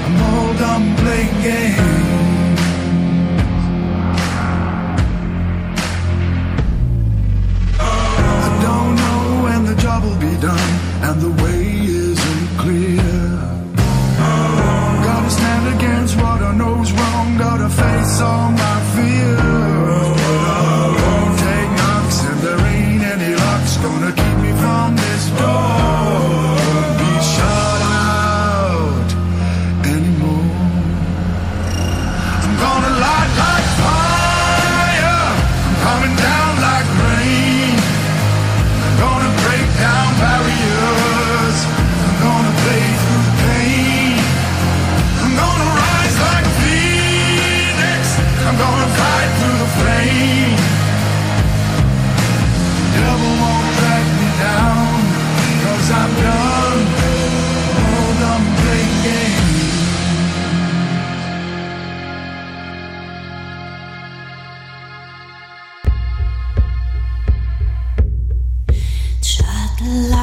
I'm 0.04 0.16
all 0.20 0.54
done 0.54 0.96
playing 0.96 1.42
games. 1.42 2.60
I 7.78 8.48
don't 8.66 8.96
know 8.96 9.44
when 9.44 9.64
the 9.66 9.76
job 9.80 10.02
will 10.02 10.18
be 10.18 10.36
done, 10.40 10.72
and 11.06 11.20
the 11.22 11.30
way 11.40 11.68
isn't 11.86 12.48
clear. 12.58 12.98
Gotta 15.06 15.30
stand 15.30 15.76
against 15.76 16.16
what 16.16 16.42
I 16.42 16.52
know's 16.56 16.90
wrong, 16.90 17.38
gotta 17.38 17.68
face 17.68 18.20
all 18.20 18.50
my 18.50 18.80
fears. 18.96 19.65
Has 69.86 70.15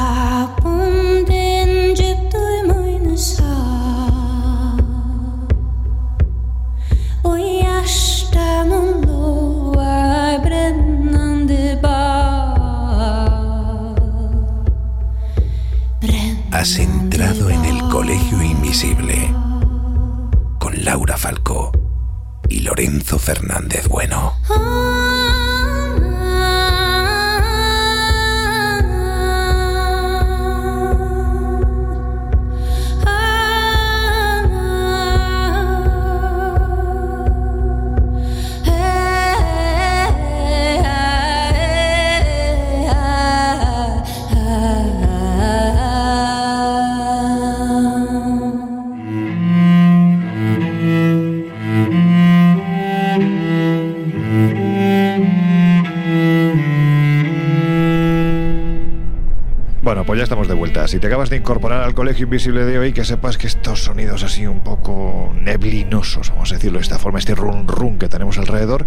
Si 60.94 61.00
te 61.00 61.08
acabas 61.08 61.32
de 61.32 61.38
incorporar 61.38 61.82
al 61.82 61.96
Colegio 61.96 62.26
Invisible 62.26 62.66
de 62.66 62.78
hoy, 62.78 62.94
que 62.94 63.04
sepas 63.04 63.40
que 63.40 63.48
estos 63.48 63.84
sonidos 63.84 64.22
así 64.22 64.46
un 64.46 64.60
poco 64.60 65.34
neblinosos, 65.42 66.30
vamos 66.30 66.52
a 66.52 66.54
decirlo 66.54 66.78
de 66.78 66.84
esta 66.84 67.00
forma, 67.00 67.18
este 67.18 67.34
run 67.34 67.68
run 67.68 67.98
que 67.98 68.08
tenemos 68.08 68.38
alrededor, 68.38 68.86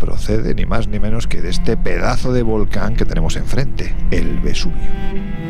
procede 0.00 0.56
ni 0.56 0.66
más 0.66 0.88
ni 0.88 0.98
menos 0.98 1.28
que 1.28 1.40
de 1.42 1.50
este 1.50 1.76
pedazo 1.76 2.32
de 2.32 2.42
volcán 2.42 2.96
que 2.96 3.04
tenemos 3.04 3.36
enfrente, 3.36 3.94
el 4.10 4.40
Vesubio. 4.40 5.43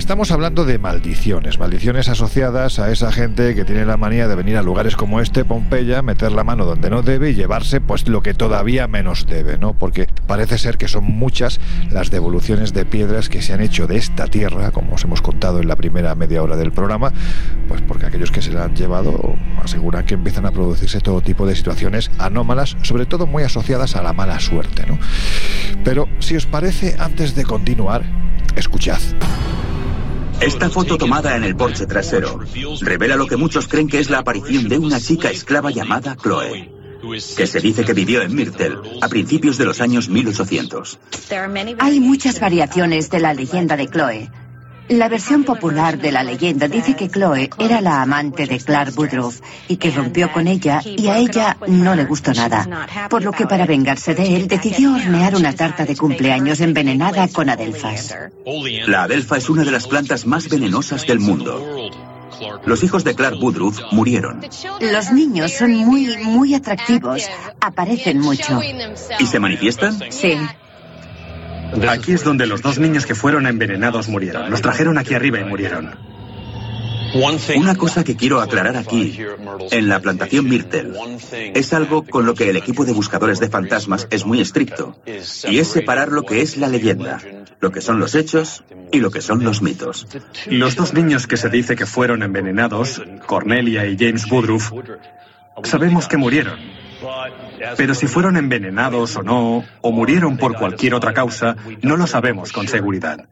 Estamos 0.00 0.30
hablando 0.30 0.64
de 0.64 0.78
maldiciones, 0.78 1.58
maldiciones 1.58 2.08
asociadas 2.08 2.78
a 2.78 2.90
esa 2.90 3.12
gente 3.12 3.54
que 3.54 3.66
tiene 3.66 3.84
la 3.84 3.98
manía 3.98 4.28
de 4.28 4.34
venir 4.34 4.56
a 4.56 4.62
lugares 4.62 4.96
como 4.96 5.20
este, 5.20 5.44
Pompeya, 5.44 6.00
meter 6.00 6.32
la 6.32 6.42
mano 6.42 6.64
donde 6.64 6.88
no 6.88 7.02
debe 7.02 7.30
y 7.30 7.34
llevarse 7.34 7.82
pues 7.82 8.08
lo 8.08 8.22
que 8.22 8.32
todavía 8.32 8.88
menos 8.88 9.26
debe, 9.26 9.58
¿no? 9.58 9.74
Porque 9.74 10.08
parece 10.26 10.56
ser 10.56 10.78
que 10.78 10.88
son 10.88 11.04
muchas 11.04 11.60
las 11.90 12.10
devoluciones 12.10 12.72
de 12.72 12.86
piedras 12.86 13.28
que 13.28 13.42
se 13.42 13.52
han 13.52 13.60
hecho 13.60 13.86
de 13.86 13.98
esta 13.98 14.26
tierra, 14.26 14.70
como 14.70 14.94
os 14.94 15.04
hemos 15.04 15.20
contado 15.20 15.60
en 15.60 15.68
la 15.68 15.76
primera 15.76 16.14
media 16.14 16.42
hora 16.42 16.56
del 16.56 16.72
programa, 16.72 17.12
pues 17.68 17.82
porque 17.82 18.06
aquellos 18.06 18.30
que 18.30 18.40
se 18.40 18.52
la 18.52 18.64
han 18.64 18.74
llevado 18.74 19.36
aseguran 19.62 20.06
que 20.06 20.14
empiezan 20.14 20.46
a 20.46 20.50
producirse 20.50 21.00
todo 21.00 21.20
tipo 21.20 21.46
de 21.46 21.54
situaciones 21.54 22.10
anómalas, 22.16 22.74
sobre 22.80 23.04
todo 23.04 23.26
muy 23.26 23.42
asociadas 23.42 23.96
a 23.96 24.02
la 24.02 24.14
mala 24.14 24.40
suerte, 24.40 24.86
¿no? 24.86 24.98
Pero 25.84 26.08
si 26.20 26.36
os 26.36 26.46
parece, 26.46 26.96
antes 26.98 27.34
de 27.34 27.44
continuar, 27.44 28.02
escuchad. 28.56 28.98
Esta 30.40 30.70
foto 30.70 30.96
tomada 30.96 31.36
en 31.36 31.44
el 31.44 31.54
porche 31.54 31.86
trasero 31.86 32.40
revela 32.80 33.16
lo 33.16 33.26
que 33.26 33.36
muchos 33.36 33.68
creen 33.68 33.88
que 33.88 33.98
es 33.98 34.08
la 34.08 34.20
aparición 34.20 34.68
de 34.68 34.78
una 34.78 34.98
chica 34.98 35.30
esclava 35.30 35.70
llamada 35.70 36.16
Chloe, 36.16 36.72
que 37.36 37.46
se 37.46 37.60
dice 37.60 37.84
que 37.84 37.92
vivió 37.92 38.22
en 38.22 38.34
Myrtle 38.34 38.76
a 39.02 39.08
principios 39.08 39.58
de 39.58 39.66
los 39.66 39.82
años 39.82 40.08
1800. 40.08 40.98
Hay 41.78 42.00
muchas 42.00 42.40
variaciones 42.40 43.10
de 43.10 43.20
la 43.20 43.34
leyenda 43.34 43.76
de 43.76 43.86
Chloe. 43.88 44.30
La 44.90 45.08
versión 45.08 45.44
popular 45.44 45.98
de 45.98 46.10
la 46.10 46.24
leyenda 46.24 46.66
dice 46.66 46.96
que 46.96 47.08
Chloe 47.08 47.48
era 47.60 47.80
la 47.80 48.02
amante 48.02 48.46
de 48.46 48.58
Clark 48.58 48.92
Woodruff 48.98 49.40
y 49.68 49.76
que 49.76 49.92
rompió 49.92 50.32
con 50.32 50.48
ella 50.48 50.82
y 50.84 51.06
a 51.06 51.18
ella 51.18 51.56
no 51.68 51.94
le 51.94 52.04
gustó 52.04 52.32
nada, 52.32 53.08
por 53.08 53.22
lo 53.22 53.30
que 53.30 53.46
para 53.46 53.66
vengarse 53.66 54.16
de 54.16 54.34
él 54.34 54.48
decidió 54.48 54.94
hornear 54.94 55.36
una 55.36 55.54
tarta 55.54 55.86
de 55.86 55.96
cumpleaños 55.96 56.60
envenenada 56.60 57.28
con 57.28 57.48
adelfas. 57.48 58.16
La 58.88 59.04
adelfa 59.04 59.36
es 59.36 59.48
una 59.48 59.62
de 59.62 59.70
las 59.70 59.86
plantas 59.86 60.26
más 60.26 60.48
venenosas 60.48 61.06
del 61.06 61.20
mundo. 61.20 61.64
Los 62.64 62.82
hijos 62.82 63.04
de 63.04 63.14
Clark 63.14 63.40
Woodruff 63.40 63.80
murieron. 63.92 64.40
Los 64.80 65.12
niños 65.12 65.52
son 65.52 65.72
muy, 65.72 66.16
muy 66.24 66.54
atractivos. 66.54 67.28
Aparecen 67.60 68.18
mucho. 68.18 68.60
¿Y 69.20 69.26
se 69.26 69.38
manifiestan? 69.38 70.00
Sí. 70.10 70.36
Aquí 71.88 72.12
es 72.12 72.24
donde 72.24 72.46
los 72.46 72.62
dos 72.62 72.78
niños 72.78 73.06
que 73.06 73.14
fueron 73.14 73.46
envenenados 73.46 74.08
murieron. 74.08 74.50
Los 74.50 74.62
trajeron 74.62 74.98
aquí 74.98 75.14
arriba 75.14 75.40
y 75.40 75.44
murieron. 75.44 75.96
Una 77.56 77.74
cosa 77.74 78.04
que 78.04 78.16
quiero 78.16 78.40
aclarar 78.40 78.76
aquí, 78.76 79.18
en 79.70 79.88
la 79.88 80.00
plantación 80.00 80.48
Myrtle, 80.48 80.92
es 81.54 81.72
algo 81.72 82.04
con 82.04 82.24
lo 82.24 82.34
que 82.34 82.48
el 82.50 82.56
equipo 82.56 82.84
de 82.84 82.92
buscadores 82.92 83.40
de 83.40 83.48
fantasmas 83.48 84.06
es 84.10 84.24
muy 84.24 84.40
estricto, 84.40 84.96
y 85.48 85.58
es 85.58 85.68
separar 85.68 86.12
lo 86.12 86.22
que 86.24 86.40
es 86.40 86.56
la 86.56 86.68
leyenda, 86.68 87.20
lo 87.58 87.72
que 87.72 87.80
son 87.80 87.98
los 87.98 88.14
hechos 88.14 88.62
y 88.92 89.00
lo 89.00 89.10
que 89.10 89.22
son 89.22 89.42
los 89.42 89.60
mitos. 89.60 90.06
Los 90.46 90.76
dos 90.76 90.94
niños 90.94 91.26
que 91.26 91.36
se 91.36 91.48
dice 91.48 91.74
que 91.74 91.86
fueron 91.86 92.22
envenenados, 92.22 93.02
Cornelia 93.26 93.86
y 93.86 93.96
James 93.98 94.30
Woodruff, 94.30 94.72
sabemos 95.64 96.06
que 96.06 96.16
murieron. 96.16 96.58
Pero 97.76 97.94
si 97.94 98.06
fueron 98.06 98.36
envenenados 98.36 99.16
o 99.16 99.22
no, 99.22 99.64
o 99.80 99.92
murieron 99.92 100.36
por 100.36 100.56
cualquier 100.56 100.94
otra 100.94 101.12
causa, 101.12 101.56
no 101.82 101.96
lo 101.96 102.06
sabemos 102.06 102.52
con 102.52 102.68
seguridad. 102.68 103.28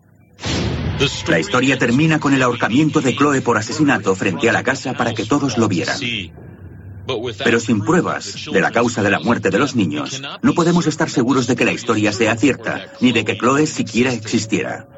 La 1.29 1.39
historia 1.39 1.79
termina 1.79 2.19
con 2.19 2.35
el 2.35 2.43
ahorcamiento 2.43 3.01
de 3.01 3.15
Chloe 3.15 3.41
por 3.41 3.57
asesinato 3.57 4.15
frente 4.15 4.51
a 4.51 4.53
la 4.53 4.65
casa 4.65 4.95
para 4.95 5.15
que 5.15 5.25
todos 5.25 5.57
lo 5.57 5.69
vieran. 5.69 5.99
Pero 7.43 7.61
sin 7.61 7.85
pruebas 7.85 8.47
de 8.53 8.61
la 8.61 8.71
causa 8.71 9.03
de 9.03 9.11
la 9.11 9.21
muerte 9.21 9.51
de 9.51 9.59
los 9.59 9.77
niños, 9.77 10.21
no 10.43 10.55
podemos 10.55 10.87
estar 10.87 11.09
seguros 11.09 11.47
de 11.47 11.57
que 11.57 11.65
la 11.65 11.73
historia 11.73 12.13
sea 12.13 12.37
cierta, 12.37 12.87
ni 13.01 13.13
de 13.13 13.25
que 13.25 13.39
Chloe 13.39 13.67
siquiera 13.67 14.13
existiera. 14.13 14.89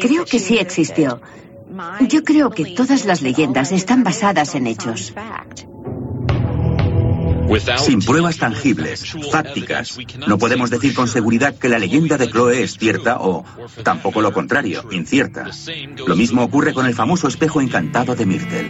Creo 0.00 0.24
que 0.24 0.38
sí 0.38 0.58
existió. 0.58 1.20
Yo 2.08 2.22
creo 2.22 2.50
que 2.50 2.76
todas 2.76 3.06
las 3.06 3.22
leyendas 3.22 3.72
están 3.72 4.04
basadas 4.04 4.54
en 4.54 4.66
hechos. 4.66 5.12
Sin 7.78 8.00
pruebas 8.00 8.38
tangibles, 8.38 9.14
fácticas, 9.30 9.98
no 10.26 10.38
podemos 10.38 10.70
decir 10.70 10.94
con 10.94 11.08
seguridad 11.08 11.56
que 11.56 11.68
la 11.68 11.78
leyenda 11.78 12.18
de 12.18 12.28
Chloe 12.28 12.62
es 12.62 12.76
cierta 12.76 13.18
o, 13.20 13.44
tampoco 13.82 14.20
lo 14.20 14.32
contrario, 14.32 14.84
incierta. 14.90 15.50
Lo 16.06 16.16
mismo 16.16 16.42
ocurre 16.42 16.74
con 16.74 16.86
el 16.86 16.94
famoso 16.94 17.28
espejo 17.28 17.60
encantado 17.60 18.14
de 18.14 18.26
Myrtle. 18.26 18.68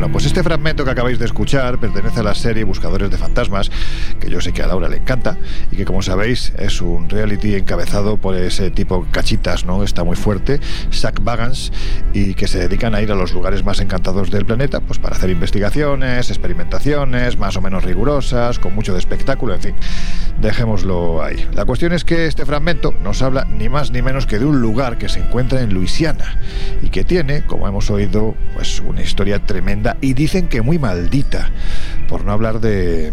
Bueno, 0.00 0.14
pues 0.14 0.24
este 0.24 0.42
fragmento 0.42 0.82
que 0.82 0.92
acabáis 0.92 1.18
de 1.18 1.26
escuchar 1.26 1.78
pertenece 1.78 2.20
a 2.20 2.22
la 2.22 2.34
serie 2.34 2.64
Buscadores 2.64 3.10
de 3.10 3.18
Fantasmas, 3.18 3.70
que 4.18 4.30
yo 4.30 4.40
sé 4.40 4.50
que 4.54 4.62
a 4.62 4.66
Laura 4.66 4.88
le 4.88 4.96
encanta 4.96 5.36
y 5.70 5.76
que 5.76 5.84
como 5.84 6.00
sabéis 6.00 6.54
es 6.56 6.80
un 6.80 7.10
reality 7.10 7.54
encabezado 7.54 8.16
por 8.16 8.34
ese 8.34 8.70
tipo 8.70 9.06
cachitas, 9.10 9.66
¿no? 9.66 9.84
Está 9.84 10.02
muy 10.02 10.16
fuerte, 10.16 10.58
Zach 10.90 11.20
Bagans, 11.20 11.70
y 12.14 12.32
que 12.32 12.48
se 12.48 12.60
dedican 12.60 12.94
a 12.94 13.02
ir 13.02 13.12
a 13.12 13.14
los 13.14 13.34
lugares 13.34 13.62
más 13.62 13.78
encantados 13.80 14.30
del 14.30 14.46
planeta, 14.46 14.80
pues 14.80 14.98
para 14.98 15.16
hacer 15.16 15.28
investigaciones, 15.28 16.30
experimentaciones 16.30 17.36
más 17.36 17.58
o 17.58 17.60
menos 17.60 17.84
rigurosas, 17.84 18.58
con 18.58 18.74
mucho 18.74 18.94
de 18.94 19.00
espectáculo, 19.00 19.52
en 19.52 19.60
fin, 19.60 19.74
dejémoslo 20.40 21.22
ahí. 21.22 21.46
La 21.52 21.66
cuestión 21.66 21.92
es 21.92 22.04
que 22.04 22.24
este 22.24 22.46
fragmento 22.46 22.94
nos 23.04 23.20
habla 23.20 23.44
ni 23.44 23.68
más 23.68 23.90
ni 23.90 24.00
menos 24.00 24.24
que 24.24 24.38
de 24.38 24.46
un 24.46 24.62
lugar 24.62 24.96
que 24.96 25.10
se 25.10 25.20
encuentra 25.20 25.60
en 25.60 25.74
Luisiana 25.74 26.38
y 26.80 26.88
que 26.88 27.04
tiene, 27.04 27.42
como 27.42 27.68
hemos 27.68 27.90
oído, 27.90 28.34
pues 28.54 28.80
una 28.80 29.02
historia 29.02 29.40
tremenda 29.40 29.89
y 30.00 30.14
dicen 30.14 30.48
que 30.48 30.62
muy 30.62 30.78
maldita, 30.78 31.50
por 32.08 32.24
no 32.24 32.32
hablar 32.32 32.60
de, 32.60 33.12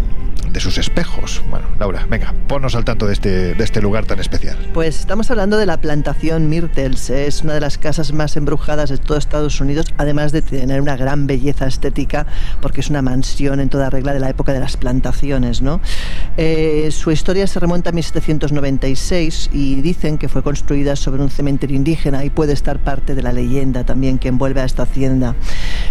de 0.51 0.59
sus 0.59 0.77
espejos. 0.77 1.41
Bueno, 1.49 1.67
Laura, 1.79 2.05
venga, 2.09 2.33
ponnos 2.47 2.75
al 2.75 2.85
tanto 2.85 3.05
de 3.07 3.13
este, 3.13 3.53
de 3.53 3.63
este 3.63 3.81
lugar 3.81 4.05
tan 4.05 4.19
especial. 4.19 4.57
Pues 4.73 4.99
estamos 4.99 5.29
hablando 5.29 5.57
de 5.57 5.65
la 5.65 5.77
plantación 5.77 6.49
Myrtles. 6.49 7.09
Es 7.09 7.43
una 7.43 7.53
de 7.53 7.59
las 7.59 7.77
casas 7.77 8.13
más 8.13 8.37
embrujadas 8.37 8.89
de 8.89 8.97
todo 8.97 9.17
Estados 9.17 9.59
Unidos, 9.61 9.93
además 9.97 10.31
de 10.31 10.41
tener 10.41 10.81
una 10.81 10.95
gran 10.95 11.27
belleza 11.27 11.67
estética, 11.67 12.25
porque 12.61 12.81
es 12.81 12.89
una 12.89 13.01
mansión 13.01 13.59
en 13.59 13.69
toda 13.69 13.89
regla 13.89 14.13
de 14.13 14.19
la 14.19 14.29
época 14.29 14.53
de 14.53 14.59
las 14.59 14.77
plantaciones. 14.77 15.61
¿no? 15.61 15.81
Eh, 16.37 16.89
su 16.91 17.11
historia 17.11 17.45
se 17.47 17.59
remonta 17.59 17.89
a 17.89 17.93
1796 17.93 19.49
y 19.53 19.81
dicen 19.81 20.17
que 20.17 20.29
fue 20.29 20.43
construida 20.43 20.95
sobre 20.95 21.21
un 21.21 21.29
cementerio 21.29 21.75
indígena 21.75 22.23
y 22.23 22.29
puede 22.29 22.53
estar 22.53 22.79
parte 22.79 23.15
de 23.15 23.21
la 23.21 23.33
leyenda 23.33 23.83
también 23.83 24.17
que 24.17 24.29
envuelve 24.29 24.61
a 24.61 24.65
esta 24.65 24.83
hacienda. 24.83 25.35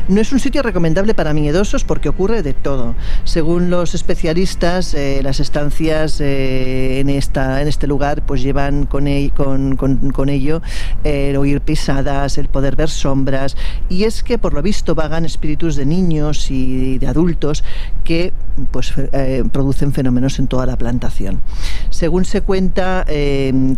No 0.09 0.21
es 0.21 0.33
un 0.33 0.41
sitio 0.41 0.63
recomendable 0.77 1.15
para 1.15 1.33
miedosos 1.33 1.85
porque 1.85 2.11
ocurre 2.11 2.43
de 2.43 2.53
todo. 2.53 2.95
Según 3.25 3.71
los 3.71 3.95
especialistas, 3.95 4.93
eh, 4.93 5.21
las 5.23 5.41
estancias 5.41 6.21
eh, 6.21 7.01
en, 7.01 7.09
esta, 7.09 7.63
en 7.63 7.69
este 7.69 7.87
lugar 7.87 8.27
pues 8.27 8.43
llevan 8.43 8.85
con, 8.85 9.07
con, 9.31 9.77
con, 10.13 10.29
ello 10.29 10.61
el 11.03 11.35
oír 11.39 11.63
pisadas, 11.63 12.37
el 12.37 12.49
poder 12.49 12.77
ver 12.77 12.91
sombras 12.91 13.57
y 13.89 14.05
es 14.05 14.23
que 14.23 14.37
por 14.37 14.53
lo 14.53 14.61
visto 14.61 14.95
vagan 14.95 15.25
espíritus 15.25 15.77
de 15.77 15.87
niños 15.87 16.51
y 16.51 16.99
de 16.99 17.07
adultos 17.07 17.65
que 18.05 18.35
pues 18.71 18.93
eh, 18.99 19.45
producen 19.51 19.95
fenómenos 19.95 20.39
en 20.39 20.47
toda 20.47 20.67
la 20.67 20.77
plantación. 20.77 21.41
Según 21.89 22.27
se 22.27 22.43
cuenta, 22.43 23.07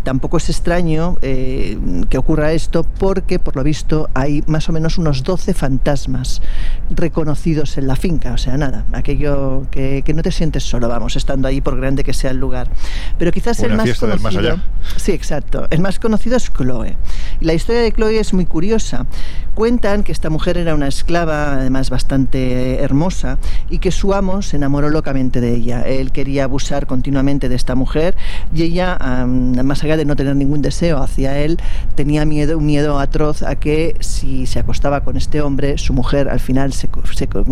tampoco 0.03 0.35
es 0.35 0.49
extraño 0.49 1.17
que 1.21 2.17
ocurra 2.17 2.51
esto 2.51 2.83
porque 2.83 3.39
por 3.39 3.55
lo 3.55 3.63
visto 3.63 4.09
hay 4.13 4.43
más 4.47 4.67
o 4.67 4.73
menos 4.73 4.97
unos 4.97 5.23
12 5.23 5.53
fantasmas 5.53 6.41
reconocidos 6.89 7.77
en 7.77 7.87
la 7.87 7.95
finca, 7.95 8.33
o 8.33 8.37
sea, 8.37 8.57
nada, 8.57 8.85
aquello 8.93 9.65
que, 9.71 10.03
no 10.13 10.21
te 10.21 10.31
sientes 10.31 10.63
solo, 10.63 10.87
vamos, 10.87 11.15
estando 11.15 11.47
ahí 11.47 11.61
por 11.61 11.77
grande 11.77 12.03
que 12.03 12.13
sea 12.13 12.31
el 12.31 12.37
lugar. 12.37 12.69
Pero 13.17 13.31
quizás 13.31 13.59
el 13.61 13.73
más 13.73 13.97
conocido... 13.99 14.57
Sí, 14.97 15.11
exacto. 15.11 15.67
El 15.69 15.81
más 15.81 15.99
conocido 15.99 16.37
es 16.37 16.51
Chloe. 16.51 16.95
Y 17.39 17.45
la 17.45 17.53
historia 17.53 17.81
de 17.81 17.91
Chloe 17.91 18.19
es 18.19 18.33
muy 18.33 18.45
curiosa. 18.45 19.05
Cuentan 19.53 20.03
que 20.03 20.11
esta 20.11 20.29
mujer 20.29 20.57
era 20.57 20.73
una 20.73 20.87
esclava, 20.87 21.53
además 21.53 21.89
bastante 21.89 22.81
hermosa, 22.81 23.37
y 23.69 23.79
que 23.79 23.91
su 23.91 24.13
amo 24.13 24.41
se 24.41 24.55
enamoró 24.55 24.89
locamente 24.89 25.41
de 25.41 25.53
ella. 25.53 25.81
Él 25.81 26.11
quería 26.11 26.45
abusar 26.45 26.87
continuamente 26.87 27.49
de 27.49 27.55
esta 27.55 27.75
mujer 27.75 28.15
y 28.53 28.63
ella, 28.63 28.97
más 29.27 29.83
allá 29.83 29.97
de 29.97 30.05
no 30.05 30.15
tener 30.15 30.35
ningún 30.35 30.61
deseo 30.61 31.01
hacia 31.01 31.37
él, 31.39 31.59
tenía 31.95 32.25
miedo, 32.25 32.57
un 32.57 32.65
miedo 32.65 32.99
atroz 32.99 33.43
a 33.43 33.55
que 33.55 33.95
si 33.99 34.45
se 34.45 34.59
acostaba 34.59 35.03
con 35.03 35.17
este 35.17 35.41
hombre, 35.41 35.77
su 35.77 35.93
mujer 35.93 36.29
al 36.29 36.39
final 36.39 36.73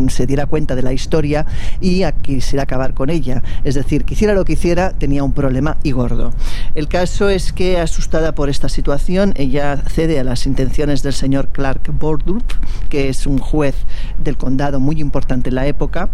se, 0.10 0.26
diera 0.26 0.46
cuenta 0.46 0.76
de 0.76 0.82
la 0.82 0.94
historia 0.94 1.46
y 1.82 2.04
quisiera 2.22 2.64
acabar 2.64 2.94
con 2.94 3.10
ella. 3.10 3.44
Es 3.64 3.76
decir, 3.76 4.06
quisiera 4.06 4.34
lo 4.34 4.46
que 4.46 4.54
hiciera, 4.54 4.92
tenía 4.92 5.24
un 5.24 5.34
problema 5.34 5.78
y 5.84 5.92
gordo. 5.92 6.32
El 6.76 6.88
caso 6.88 7.30
es 7.30 7.54
que, 7.54 7.80
asustada 7.80 8.34
por 8.34 8.50
esta 8.50 8.70
situación, 8.70 9.34
ella 9.36 9.78
cede 9.88 10.20
a 10.20 10.24
las 10.24 10.46
intenciones 10.46 11.04
del 11.04 11.14
señor 11.14 11.50
Clark 11.50 11.92
Bordurp, 12.00 12.52
que 12.90 13.10
es 13.10 13.28
un 13.28 13.40
juez 13.40 13.76
del 14.24 14.38
condado 14.38 14.80
muy 14.80 15.00
importante 15.00 15.50
en 15.50 15.56
la 15.56 15.68
época, 15.68 16.10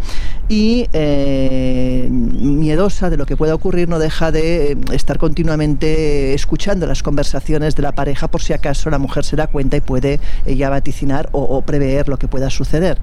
y 0.49 0.87
eh, 0.93 2.07
miedosa 2.09 3.09
de 3.09 3.17
lo 3.17 3.25
que 3.25 3.37
pueda 3.37 3.55
ocurrir, 3.55 3.89
no 3.89 3.99
deja 3.99 4.31
de 4.31 4.71
eh, 4.71 4.77
estar 4.91 5.17
continuamente 5.17 6.33
escuchando 6.33 6.87
las 6.87 7.03
conversaciones 7.03 7.75
de 7.75 7.83
la 7.83 7.93
pareja 7.93 8.27
por 8.27 8.41
si 8.41 8.53
acaso 8.53 8.89
la 8.89 8.97
mujer 8.97 9.23
se 9.23 9.35
da 9.35 9.47
cuenta 9.47 9.77
y 9.77 9.81
puede 9.81 10.19
ella 10.45 10.69
vaticinar 10.69 11.29
o, 11.31 11.61
prever 11.61 12.09
lo 12.09 12.17
que 12.17 12.27
pueda 12.27 12.49
suceder. 12.49 12.97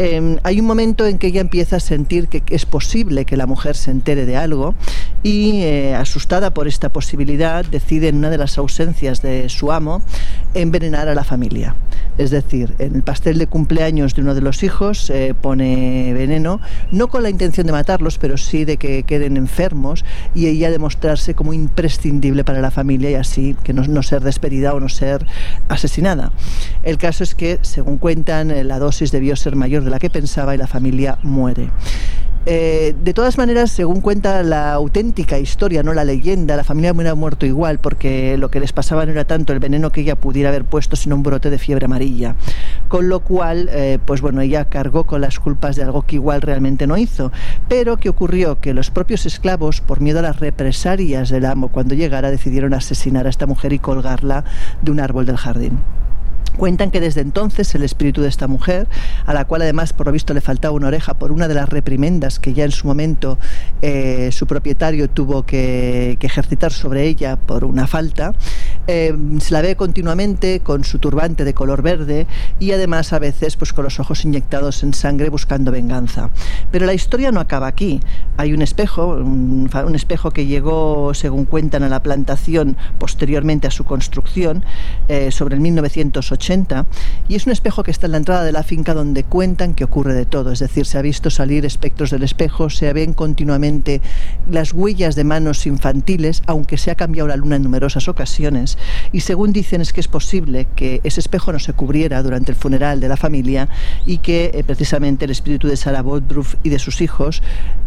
Em, 0.00 0.38
hay 0.44 0.60
un 0.60 0.66
momento 0.66 1.06
en 1.06 1.18
que 1.18 1.26
ella 1.26 1.40
empieza 1.40 1.76
a 1.76 1.80
sentir 1.80 2.28
que 2.28 2.42
es 2.54 2.66
posible 2.66 3.24
que 3.24 3.36
la 3.36 3.46
mujer 3.46 3.76
se 3.76 3.90
entere 3.90 4.26
de 4.26 4.36
algo 4.36 4.76
y 5.24 5.62
eh, 5.62 5.96
asustada 5.96 6.54
por 6.54 6.68
esta 6.68 6.90
posibilidad 6.90 7.64
decide 7.64 8.06
en 8.06 8.16
una 8.16 8.30
de 8.30 8.38
las 8.38 8.58
ausencias 8.58 9.22
de 9.22 9.48
su 9.48 9.72
amo 9.72 10.02
envenenar 10.54 11.08
a 11.08 11.16
la 11.16 11.24
familia. 11.24 11.74
Es 12.18 12.30
decir, 12.30 12.74
en 12.78 12.96
el 12.96 13.02
pastel 13.02 13.38
de 13.38 13.46
cumpleaños 13.46 14.14
de 14.14 14.22
uno 14.22 14.34
de 14.34 14.40
los 14.40 14.62
hijos 14.62 15.08
eh, 15.10 15.34
pone 15.40 16.12
veneno, 16.14 16.60
no 16.90 17.08
con 17.08 17.22
la 17.22 17.30
intención 17.30 17.66
de 17.66 17.72
matarlos, 17.72 18.18
pero 18.18 18.36
sí 18.36 18.64
de 18.64 18.76
que 18.76 19.04
queden 19.04 19.36
enfermos 19.36 20.04
y 20.34 20.46
ella 20.46 20.70
demostrarse 20.70 21.34
como 21.34 21.52
imprescindible 21.52 22.44
para 22.44 22.60
la 22.60 22.70
familia 22.70 23.10
y 23.10 23.14
así 23.14 23.56
que 23.62 23.72
no, 23.72 23.82
no 23.84 24.02
ser 24.02 24.22
despedida 24.22 24.74
o 24.74 24.80
no 24.80 24.88
ser 24.88 25.24
asesinada. 25.68 26.32
El 26.82 26.98
caso 26.98 27.22
es 27.22 27.34
que, 27.34 27.58
según 27.62 27.98
cuentan, 27.98 28.50
eh, 28.50 28.64
la 28.64 28.78
dosis 28.78 29.12
debió 29.12 29.36
ser 29.36 29.56
mayor 29.56 29.84
de 29.84 29.90
la 29.90 29.98
que 29.98 30.10
pensaba 30.10 30.54
y 30.54 30.58
la 30.58 30.66
familia 30.66 31.18
muere. 31.22 31.70
Eh, 32.50 32.94
de 33.04 33.12
todas 33.12 33.36
maneras, 33.36 33.70
según 33.70 34.00
cuenta 34.00 34.42
la 34.42 34.72
auténtica 34.72 35.38
historia, 35.38 35.82
no 35.82 35.92
la 35.92 36.04
leyenda, 36.04 36.56
la 36.56 36.64
familia 36.64 36.94
hubiera 36.94 37.14
muerto 37.14 37.44
igual 37.44 37.78
porque 37.78 38.38
lo 38.38 38.50
que 38.50 38.58
les 38.58 38.72
pasaba 38.72 39.04
no 39.04 39.12
era 39.12 39.26
tanto 39.26 39.52
el 39.52 39.58
veneno 39.58 39.92
que 39.92 40.00
ella 40.00 40.16
pudiera 40.16 40.48
haber 40.48 40.64
puesto, 40.64 40.96
sino 40.96 41.14
un 41.14 41.22
brote 41.22 41.50
de 41.50 41.58
fiebre 41.58 41.84
amarilla. 41.84 42.36
Con 42.88 43.10
lo 43.10 43.20
cual, 43.20 43.68
eh, 43.70 43.98
pues 44.02 44.22
bueno, 44.22 44.40
ella 44.40 44.64
cargó 44.64 45.04
con 45.04 45.20
las 45.20 45.38
culpas 45.38 45.76
de 45.76 45.82
algo 45.82 46.06
que 46.06 46.16
igual 46.16 46.40
realmente 46.40 46.86
no 46.86 46.96
hizo. 46.96 47.32
Pero 47.68 47.98
¿qué 47.98 48.08
ocurrió? 48.08 48.58
Que 48.58 48.72
los 48.72 48.90
propios 48.90 49.26
esclavos, 49.26 49.82
por 49.82 50.00
miedo 50.00 50.20
a 50.20 50.22
las 50.22 50.40
represalias 50.40 51.28
del 51.28 51.44
amo 51.44 51.68
cuando 51.68 51.94
llegara, 51.94 52.30
decidieron 52.30 52.72
asesinar 52.72 53.26
a 53.26 53.30
esta 53.30 53.44
mujer 53.44 53.74
y 53.74 53.78
colgarla 53.78 54.44
de 54.80 54.90
un 54.90 55.00
árbol 55.00 55.26
del 55.26 55.36
jardín. 55.36 55.80
Cuentan 56.58 56.90
que 56.90 57.00
desde 57.00 57.20
entonces 57.20 57.72
el 57.76 57.84
espíritu 57.84 58.20
de 58.20 58.28
esta 58.28 58.48
mujer, 58.48 58.88
a 59.26 59.32
la 59.32 59.44
cual 59.44 59.62
además 59.62 59.92
por 59.92 60.06
lo 60.06 60.12
visto 60.12 60.34
le 60.34 60.40
faltaba 60.40 60.74
una 60.74 60.88
oreja 60.88 61.14
por 61.14 61.30
una 61.30 61.46
de 61.46 61.54
las 61.54 61.68
reprimendas 61.68 62.40
que 62.40 62.52
ya 62.52 62.64
en 62.64 62.72
su 62.72 62.88
momento 62.88 63.38
eh, 63.80 64.30
su 64.32 64.48
propietario 64.48 65.08
tuvo 65.08 65.46
que, 65.46 66.18
ejercitar 66.20 66.72
sobre 66.72 67.06
ella 67.06 67.36
por 67.36 67.64
una 67.64 67.86
falta, 67.86 68.34
eh, 68.88 69.14
se 69.40 69.54
la 69.54 69.62
ve 69.62 69.76
continuamente 69.76 70.60
con 70.60 70.82
su 70.82 70.98
turbante 70.98 71.44
de 71.44 71.54
color 71.54 71.82
verde 71.82 72.26
y 72.58 72.72
además 72.72 73.12
a 73.12 73.20
veces 73.20 73.56
pues 73.56 73.72
con 73.72 73.84
los 73.84 74.00
ojos 74.00 74.24
inyectados 74.24 74.82
en 74.82 74.94
sangre 74.94 75.28
buscando 75.28 75.70
venganza. 75.70 76.30
Pero 76.72 76.86
la 76.86 76.94
historia 76.94 77.30
no 77.30 77.38
acaba 77.38 77.68
aquí. 77.68 78.00
Hay 78.36 78.52
un 78.52 78.62
espejo, 78.62 79.08
un, 79.08 79.70
un 79.72 79.94
espejo 79.94 80.30
que 80.32 80.46
llegó, 80.46 81.14
según 81.14 81.44
cuentan, 81.44 81.82
a 81.82 81.88
la 81.88 82.02
plantación 82.02 82.76
posteriormente 82.98 83.66
a 83.66 83.70
su 83.70 83.84
construcción, 83.84 84.64
eh, 85.08 85.30
sobre 85.30 85.54
el 85.54 85.60
1980 85.60 86.86
y 87.28 87.34
es 87.34 87.46
un 87.46 87.52
espejo 87.52 87.82
que 87.82 87.90
está 87.90 88.06
en 88.06 88.12
la 88.12 88.18
entrada 88.18 88.44
de 88.44 88.52
la 88.52 88.62
finca 88.62 88.94
donde 88.94 89.24
cuentan 89.24 89.74
que 89.74 89.84
ocurre 89.84 90.14
de 90.14 90.24
todo, 90.24 90.50
es 90.52 90.60
decir, 90.60 90.86
se 90.86 90.98
ha 90.98 91.02
visto 91.02 91.30
salir 91.30 91.66
espectros 91.66 92.10
del 92.10 92.22
espejo, 92.22 92.70
se 92.70 92.92
ven 92.92 93.12
continuamente 93.12 94.00
las 94.50 94.72
huellas 94.72 95.14
de 95.14 95.24
manos 95.24 95.66
infantiles, 95.66 96.42
aunque 96.46 96.78
se 96.78 96.90
ha 96.90 96.94
cambiado 96.94 97.28
la 97.28 97.36
luna 97.36 97.56
en 97.56 97.62
numerosas 97.62 98.08
ocasiones, 98.08 98.77
y 99.12 99.20
según 99.20 99.52
dicen 99.52 99.80
es 99.80 99.92
que 99.92 100.00
es 100.00 100.08
posible 100.08 100.66
que 100.76 101.00
ese 101.04 101.20
espejo 101.20 101.52
no 101.52 101.58
se 101.58 101.72
cubriera 101.72 102.22
durante 102.22 102.52
el 102.52 102.56
funeral 102.56 103.00
de 103.00 103.08
la 103.08 103.16
familia 103.16 103.68
y 104.06 104.18
que 104.18 104.50
eh, 104.54 104.64
precisamente 104.64 105.24
el 105.24 105.30
espíritu 105.30 105.68
de 105.68 105.76
Sarah 105.76 106.02
Bodbruf 106.02 106.54
y 106.62 106.68
de 106.68 106.78
sus 106.78 107.00
hijos 107.00 107.42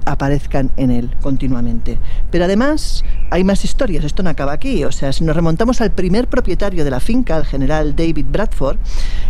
aparezcan 0.06 0.72
en 0.78 0.92
él 0.92 1.12
continuamente. 1.22 2.00
Pero 2.32 2.46
además 2.46 3.04
hay 3.30 3.44
más 3.44 3.64
historias, 3.64 4.04
esto 4.04 4.24
no 4.24 4.30
acaba 4.30 4.54
aquí, 4.54 4.84
o 4.84 4.92
sea, 4.92 5.14
si 5.14 5.24
nos 5.24 5.36
remontamos 5.36 5.82
al 5.82 5.92
primer 5.92 6.28
propietario 6.28 6.84
de 6.84 6.92
la 6.92 7.00
finca, 7.00 7.38
el 7.38 7.46
general 7.46 7.96
David 7.96 8.26
Bradford, 8.30 8.78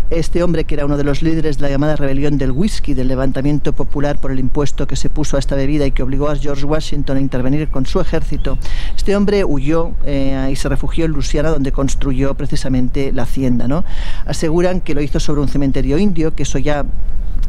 este 0.09 0.43
hombre 0.43 0.63
que 0.63 0.75
era 0.75 0.85
uno 0.85 0.97
de 0.97 1.03
los 1.03 1.21
líderes 1.21 1.57
de 1.57 1.63
la 1.63 1.69
llamada 1.69 1.95
rebelión 1.95 2.37
del 2.37 2.51
whisky, 2.51 2.93
del 2.93 3.07
levantamiento 3.07 3.73
popular 3.73 4.19
por 4.19 4.31
el 4.31 4.39
impuesto 4.39 4.87
que 4.87 4.95
se 4.95 5.09
puso 5.09 5.35
a 5.35 5.39
esta 5.39 5.55
bebida 5.55 5.85
y 5.85 5.91
que 5.91 6.03
obligó 6.03 6.29
a 6.29 6.35
George 6.35 6.65
Washington 6.65 7.17
a 7.17 7.21
intervenir 7.21 7.69
con 7.69 7.85
su 7.85 7.99
ejército, 7.99 8.57
este 8.95 9.15
hombre 9.15 9.43
huyó 9.43 9.91
eh, 10.05 10.49
y 10.51 10.55
se 10.55 10.69
refugió 10.69 11.05
en 11.05 11.11
Luisiana 11.11 11.50
donde 11.51 11.71
construyó 11.71 12.33
precisamente 12.35 13.11
la 13.13 13.23
hacienda. 13.23 13.67
¿no? 13.67 13.83
Aseguran 14.25 14.81
que 14.81 14.93
lo 14.93 15.01
hizo 15.01 15.19
sobre 15.19 15.41
un 15.41 15.47
cementerio 15.47 15.97
indio, 15.97 16.35
que 16.35 16.43
eso 16.43 16.57
ya 16.57 16.85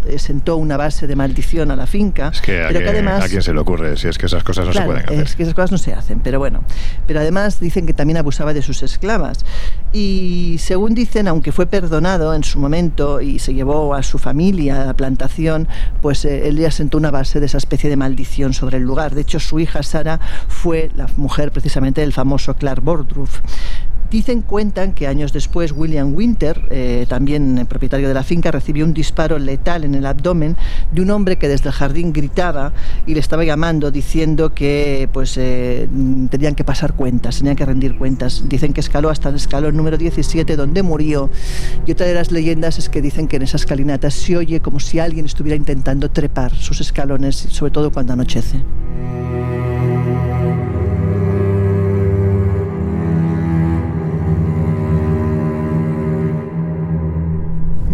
eh, 0.04 0.18
sentó 0.18 0.56
una 0.56 0.76
base 0.76 1.06
de 1.06 1.14
maldición 1.14 1.70
a 1.70 1.76
la 1.76 1.86
finca. 1.86 2.30
Es 2.34 2.40
que, 2.40 2.64
pero 2.66 2.80
a, 2.80 2.82
que 2.82 2.88
además, 2.88 3.24
a 3.24 3.28
quién 3.28 3.42
se 3.42 3.54
le 3.54 3.60
ocurre, 3.60 3.96
si 3.96 4.08
es 4.08 4.18
que 4.18 4.26
esas 4.26 4.42
cosas 4.42 4.66
no 4.66 4.72
se 4.72 4.82
pueden 4.82 5.04
hacer. 5.04 5.20
Es 5.20 5.36
que 5.36 5.44
esas 5.44 5.54
cosas 5.54 5.70
no 5.70 5.78
se 5.78 5.94
hacen, 5.94 6.20
pero 6.20 6.40
bueno. 6.40 6.64
Pero 7.06 7.20
además 7.20 7.60
dicen 7.60 7.86
que 7.86 7.92
también 7.92 8.16
abusaba 8.16 8.52
de 8.52 8.62
sus 8.62 8.82
esclavas. 8.82 9.44
Y 9.92 10.56
según 10.58 10.94
dicen, 10.94 11.28
aunque 11.28 11.52
fue 11.52 11.66
perdonado 11.66 12.34
en 12.34 12.42
su 12.42 12.58
momento 12.58 13.20
y 13.20 13.38
se 13.38 13.54
llevó 13.54 13.94
a 13.94 14.02
su 14.02 14.18
familia 14.18 14.82
a 14.82 14.86
la 14.86 14.94
plantación, 14.94 15.68
pues 16.00 16.24
eh, 16.24 16.48
él 16.48 16.56
ya 16.58 16.72
sentó 16.72 16.98
una 16.98 17.12
base 17.12 17.38
de 17.38 17.46
esa 17.46 17.58
especie 17.58 17.88
de 17.88 17.96
maldición 17.96 18.54
sobre 18.54 18.78
el 18.78 18.82
lugar. 18.82 19.14
De 19.14 19.20
hecho, 19.20 19.38
su 19.38 19.60
hija 19.60 19.84
Sara 19.84 20.18
fue 20.48 20.90
la 20.96 21.06
mujer 21.16 21.52
precisamente 21.52 22.00
del 22.00 22.12
famoso 22.12 22.54
Clark 22.54 22.82
Bordruff. 22.82 23.40
Dicen, 24.12 24.42
cuentan 24.42 24.92
que 24.92 25.06
años 25.06 25.32
después 25.32 25.72
William 25.72 26.14
Winter, 26.14 26.60
eh, 26.68 27.06
también 27.08 27.66
propietario 27.66 28.08
de 28.08 28.12
la 28.12 28.22
finca, 28.22 28.50
recibió 28.50 28.84
un 28.84 28.92
disparo 28.92 29.38
letal 29.38 29.84
en 29.84 29.94
el 29.94 30.04
abdomen 30.04 30.54
de 30.92 31.00
un 31.00 31.10
hombre 31.10 31.38
que 31.38 31.48
desde 31.48 31.70
el 31.70 31.74
jardín 31.74 32.12
gritaba 32.12 32.74
y 33.06 33.14
le 33.14 33.20
estaba 33.20 33.42
llamando 33.42 33.90
diciendo 33.90 34.52
que 34.52 35.08
pues 35.14 35.38
eh, 35.38 35.88
tenían 36.28 36.54
que 36.54 36.62
pasar 36.62 36.92
cuentas, 36.92 37.38
tenían 37.38 37.56
que 37.56 37.64
rendir 37.64 37.96
cuentas. 37.96 38.44
Dicen 38.50 38.74
que 38.74 38.80
escaló 38.80 39.08
hasta 39.08 39.30
el 39.30 39.36
escalón 39.36 39.78
número 39.78 39.96
17 39.96 40.56
donde 40.56 40.82
murió. 40.82 41.30
Y 41.86 41.92
otra 41.92 42.04
de 42.04 42.12
las 42.12 42.30
leyendas 42.30 42.78
es 42.78 42.90
que 42.90 43.00
dicen 43.00 43.28
que 43.28 43.36
en 43.36 43.44
esa 43.44 43.56
escalinata 43.56 44.10
se 44.10 44.36
oye 44.36 44.60
como 44.60 44.78
si 44.78 44.98
alguien 44.98 45.24
estuviera 45.24 45.56
intentando 45.56 46.10
trepar 46.10 46.54
sus 46.54 46.82
escalones, 46.82 47.34
sobre 47.34 47.72
todo 47.72 47.90
cuando 47.90 48.12
anochece. 48.12 48.58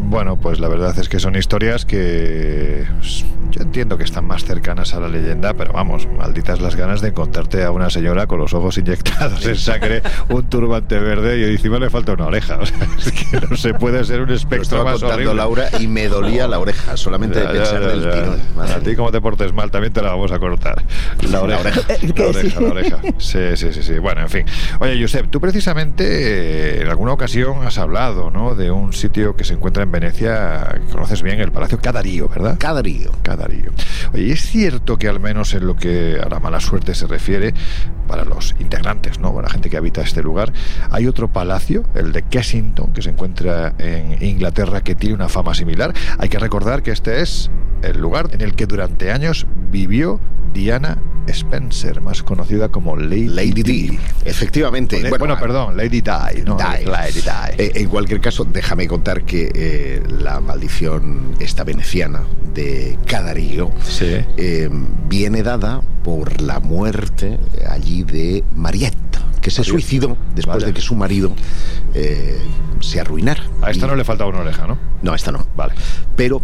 Bueno, 0.08 0.36
pues 0.36 0.58
la 0.58 0.68
verdad 0.68 0.98
es 0.98 1.06
que 1.10 1.20
son 1.20 1.36
historias 1.36 1.84
que 1.84 2.86
pues, 2.98 3.26
yo 3.50 3.62
entiendo 3.62 3.96
que 3.96 4.04
están 4.04 4.24
más 4.26 4.44
cercanas 4.44 4.94
a 4.94 5.00
la 5.00 5.08
leyenda, 5.08 5.54
pero 5.54 5.72
vamos, 5.72 6.06
malditas 6.06 6.60
las 6.60 6.76
ganas 6.76 7.00
de 7.00 7.08
encontrarte 7.08 7.64
a 7.64 7.70
una 7.70 7.90
señora 7.90 8.26
con 8.26 8.38
los 8.38 8.54
ojos 8.54 8.78
inyectados 8.78 9.44
en 9.46 9.56
sangre, 9.56 10.02
un 10.28 10.48
turbante 10.48 10.98
verde 10.98 11.38
y 11.38 11.44
encima 11.44 11.78
le 11.78 11.90
falta 11.90 12.12
una 12.12 12.26
oreja. 12.26 12.58
O 12.58 12.66
sea, 12.66 12.88
es 12.98 13.12
que 13.12 13.46
no 13.46 13.56
se 13.56 13.72
puede 13.72 14.04
ser 14.04 14.20
un 14.20 14.30
espectro 14.30 14.84
más 14.84 15.00
contando 15.00 15.32
Laura 15.32 15.68
y 15.78 15.86
me 15.86 16.08
dolía 16.08 16.48
la 16.48 16.58
oreja, 16.58 16.96
solamente 16.96 17.38
de 17.38 17.46
pensar 17.46 17.80
del 17.80 18.00
tirón. 18.10 18.40
A 18.58 18.80
ti 18.80 18.96
como 18.96 19.12
te 19.12 19.20
portes 19.20 19.52
mal 19.52 19.70
también 19.70 19.92
te 19.92 20.02
la 20.02 20.10
vamos 20.10 20.32
a 20.32 20.38
cortar. 20.38 20.82
La 21.30 21.42
oreja. 21.42 21.58
La 21.62 21.70
oreja, 21.70 22.14
la 22.16 22.28
oreja, 22.28 22.60
la 22.60 22.68
oreja. 22.68 22.98
Sí, 23.18 23.56
sí, 23.56 23.72
sí, 23.72 23.82
sí. 23.82 23.98
Bueno, 23.98 24.22
en 24.22 24.28
fin. 24.28 24.44
Oye, 24.80 25.00
Josep, 25.00 25.30
tú 25.30 25.40
precisamente 25.40 26.04
eh, 26.08 26.82
en 26.82 26.88
alguna 26.88 27.12
ocasión 27.12 27.66
has 27.66 27.78
hablado, 27.78 28.30
¿no? 28.30 28.54
De 28.54 28.70
un 28.70 28.92
sitio 28.92 29.36
que 29.36 29.44
se 29.44 29.54
encuentra 29.54 29.82
en 29.82 29.92
Venecia, 29.92 30.80
conoces 30.90 31.22
bien, 31.22 31.40
el 31.40 31.52
Palacio 31.52 31.78
Cadarío, 31.80 32.28
¿verdad? 32.28 32.56
Cadarío. 32.58 33.12
Cadarío. 33.22 33.37
Oye, 34.12 34.32
es 34.32 34.42
cierto 34.42 34.96
que 34.98 35.08
al 35.08 35.20
menos 35.20 35.54
en 35.54 35.66
lo 35.66 35.76
que 35.76 36.18
a 36.22 36.28
la 36.28 36.40
mala 36.40 36.60
suerte 36.60 36.94
se 36.94 37.06
refiere, 37.06 37.54
para 38.06 38.24
los 38.24 38.54
integrantes, 38.58 39.20
¿no? 39.20 39.32
Para 39.34 39.46
la 39.48 39.52
gente 39.52 39.70
que 39.70 39.76
habita 39.76 40.02
este 40.02 40.22
lugar, 40.22 40.52
hay 40.90 41.06
otro 41.06 41.28
palacio, 41.28 41.84
el 41.94 42.12
de 42.12 42.22
Kensington, 42.22 42.92
que 42.92 43.02
se 43.02 43.10
encuentra 43.10 43.74
en 43.78 44.22
Inglaterra, 44.22 44.80
que 44.80 44.94
tiene 44.94 45.14
una 45.14 45.28
fama 45.28 45.54
similar. 45.54 45.94
Hay 46.18 46.28
que 46.28 46.38
recordar 46.38 46.82
que 46.82 46.90
este 46.90 47.20
es 47.20 47.50
el 47.82 47.98
lugar 47.98 48.30
en 48.32 48.40
el 48.40 48.54
que 48.54 48.66
durante 48.66 49.12
años 49.12 49.46
vivió 49.70 50.20
Diana 50.52 50.98
Spencer, 51.28 52.00
más 52.00 52.22
conocida 52.22 52.68
como 52.70 52.96
Lady, 52.96 53.28
Lady 53.28 53.62
D. 53.62 53.98
Efectivamente. 54.24 55.08
Bueno, 55.18 55.38
perdón, 55.38 55.76
Lady 55.76 56.00
Di. 56.00 56.42
No, 56.44 56.56
Lady 56.56 57.20
Di. 57.20 57.30
Eh, 57.58 57.72
en 57.74 57.88
cualquier 57.88 58.20
caso, 58.20 58.44
déjame 58.44 58.88
contar 58.88 59.24
que 59.24 59.50
eh, 59.54 60.02
la 60.08 60.40
maldición 60.40 61.34
esta 61.38 61.64
veneciana 61.64 62.22
de 62.54 62.98
Cadarío 63.28 63.70
eh, 64.38 64.70
viene 65.06 65.42
dada 65.42 65.82
por 66.02 66.40
la 66.40 66.60
muerte 66.60 67.38
allí 67.68 68.02
de 68.02 68.42
Marietta, 68.56 69.20
que 69.42 69.50
se 69.50 69.64
suicidó 69.64 70.16
después 70.34 70.64
de 70.64 70.72
que 70.72 70.80
su 70.80 70.94
marido 70.94 71.34
se 72.80 73.00
arruinara. 73.00 73.42
A 73.60 73.70
esta 73.70 73.86
no 73.86 73.96
le 73.96 74.04
faltaba 74.04 74.30
una 74.30 74.40
oreja, 74.40 74.66
¿no? 74.66 74.78
No, 75.02 75.12
a 75.12 75.16
esta 75.16 75.30
no. 75.30 75.46
Vale. 75.54 75.74
Pero 76.16 76.40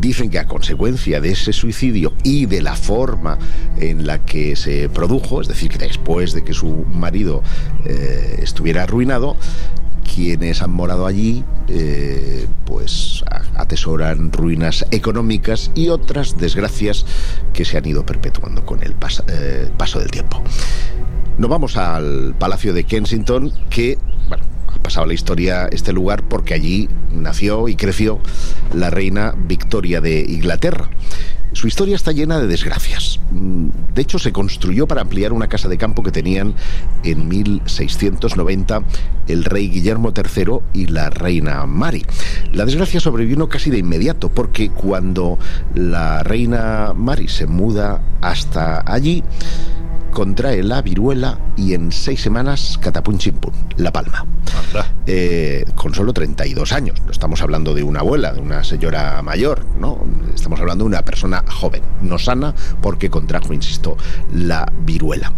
dicen 0.00 0.30
que 0.30 0.38
a 0.38 0.46
consecuencia 0.46 1.20
de 1.20 1.32
ese 1.32 1.52
suicidio 1.52 2.12
y 2.22 2.46
de 2.46 2.62
la 2.62 2.76
forma 2.76 3.38
en 3.80 4.06
la 4.06 4.24
que 4.24 4.54
se 4.54 4.88
produjo, 4.88 5.40
es 5.40 5.48
decir, 5.48 5.70
que 5.70 5.78
después 5.78 6.34
de 6.34 6.44
que 6.44 6.54
su 6.54 6.84
marido 6.92 7.42
eh, 7.84 8.38
estuviera 8.42 8.84
arruinado, 8.84 9.36
quienes 10.14 10.62
han 10.62 10.70
morado 10.70 11.06
allí 11.06 11.44
eh, 11.68 12.46
pues 12.64 13.24
atesoran 13.56 14.32
ruinas 14.32 14.86
económicas 14.90 15.70
y 15.74 15.88
otras 15.88 16.38
desgracias 16.38 17.04
que 17.52 17.64
se 17.64 17.76
han 17.76 17.86
ido 17.86 18.04
perpetuando 18.06 18.64
con 18.64 18.82
el 18.82 18.94
eh, 19.28 19.70
paso 19.76 19.98
del 19.98 20.10
tiempo. 20.10 20.42
Nos 21.38 21.50
vamos 21.50 21.76
al 21.76 22.34
Palacio 22.38 22.72
de 22.72 22.84
Kensington, 22.84 23.52
que, 23.70 23.98
pasado 24.82 25.06
la 25.06 25.14
historia 25.14 25.68
este 25.70 25.92
lugar 25.92 26.22
porque 26.28 26.54
allí 26.54 26.88
nació 27.12 27.68
y 27.68 27.76
creció 27.76 28.20
la 28.74 28.90
reina 28.90 29.34
Victoria 29.36 30.00
de 30.00 30.20
Inglaterra. 30.20 30.88
Su 31.52 31.66
historia 31.66 31.96
está 31.96 32.12
llena 32.12 32.38
de 32.38 32.46
desgracias. 32.46 33.20
Mm, 33.32 33.68
de 33.94 34.02
hecho, 34.02 34.18
se 34.18 34.32
construyó 34.32 34.86
para 34.86 35.00
ampliar 35.00 35.32
una 35.32 35.48
casa 35.48 35.68
de 35.68 35.78
campo 35.78 36.02
que 36.02 36.12
tenían 36.12 36.54
en 37.04 37.26
1690 37.26 38.82
el 39.28 39.44
rey 39.44 39.68
Guillermo 39.68 40.12
III 40.14 40.58
y 40.74 40.86
la 40.86 41.10
reina 41.10 41.64
Mari. 41.66 42.04
La 42.52 42.66
desgracia 42.66 43.00
sobrevino 43.00 43.48
casi 43.48 43.70
de 43.70 43.78
inmediato 43.78 44.28
porque 44.28 44.70
cuando 44.70 45.38
la 45.74 46.22
reina 46.22 46.92
Mari 46.94 47.28
se 47.28 47.46
muda 47.46 48.02
hasta 48.20 48.84
allí, 48.86 49.24
contrae 50.10 50.62
la 50.62 50.82
viruela 50.82 51.38
y 51.56 51.74
en 51.74 51.92
seis 51.92 52.20
semanas, 52.20 52.78
catapum 52.80 53.18
chimpum, 53.18 53.52
la 53.76 53.92
palma. 53.92 54.24
Eh, 55.06 55.64
con 55.74 55.94
solo 55.94 56.12
32 56.12 56.72
años. 56.72 57.00
No 57.04 57.12
estamos 57.12 57.40
hablando 57.42 57.74
de 57.74 57.82
una 57.82 58.00
abuela, 58.00 58.32
de 58.32 58.40
una 58.40 58.64
señora 58.64 59.22
mayor, 59.22 59.64
¿no? 59.80 60.04
Estamos 60.34 60.60
hablando 60.60 60.84
de 60.84 60.88
una 60.88 61.04
persona 61.04 61.44
joven, 61.48 61.82
no 62.02 62.18
sana, 62.18 62.54
porque 62.82 63.10
contrajo, 63.10 63.52
insisto, 63.52 63.96
la 64.32 64.70
viruela 64.84 65.32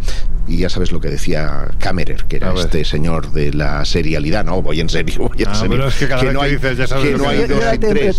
y 0.50 0.56
ya 0.56 0.68
sabes 0.68 0.90
lo 0.90 1.00
que 1.00 1.08
decía 1.08 1.68
Kammerer, 1.78 2.24
que 2.24 2.36
era 2.36 2.52
este 2.54 2.84
señor 2.84 3.30
de 3.30 3.52
la 3.52 3.84
serialidad, 3.84 4.44
no, 4.44 4.60
voy 4.60 4.80
en 4.80 4.88
serio, 4.88 5.28
voy 5.28 5.42
en 5.42 5.48
ah, 5.48 5.54
serio. 5.54 5.86
es 5.86 5.94
que 5.94 6.08
cada 6.08 6.22
vez 6.24 6.34
no 6.34 6.42
hay, 6.42 6.52
dices, 6.52 6.76
ya 6.76 6.86
sabes 6.88 7.04
que 7.04 7.16
no 7.16 7.28
hay 7.28 7.46
dos 7.46 7.62
y 7.74 7.78
tres. 7.78 8.16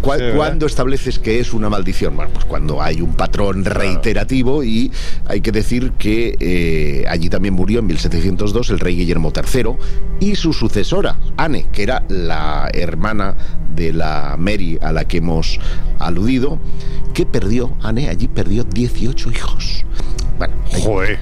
¿Cuándo 0.00 0.66
estableces 0.66 1.18
que 1.18 1.40
es 1.40 1.52
una 1.52 1.68
maldición? 1.68 2.16
Bueno, 2.16 2.30
pues 2.32 2.44
cuando 2.44 2.80
hay 2.82 3.00
un 3.00 3.14
patrón 3.14 3.64
reiterativo 3.64 4.62
y 4.62 4.92
hay 5.26 5.40
que 5.40 5.52
decir 5.52 5.92
que 5.92 6.36
eh, 6.38 7.04
allí 7.08 7.28
también 7.28 7.54
murió 7.54 7.80
en 7.80 7.86
1702 7.86 8.70
el 8.70 8.78
rey 8.78 8.96
Guillermo 8.96 9.32
III 9.34 9.72
y 10.20 10.36
su 10.36 10.52
sucesora, 10.52 11.18
Anne, 11.36 11.66
que 11.72 11.82
era 11.82 12.04
la 12.08 12.68
hermana 12.72 13.36
de 13.74 13.92
la 13.92 14.36
Mary 14.38 14.78
a 14.80 14.92
la 14.92 15.06
que 15.06 15.18
hemos 15.18 15.58
aludido, 15.98 16.58
que 17.14 17.26
perdió, 17.26 17.76
Anne 17.82 18.08
allí 18.08 18.28
perdió 18.28 18.64
18 18.64 19.30
hijos. 19.30 19.84
Bueno, 20.38 20.54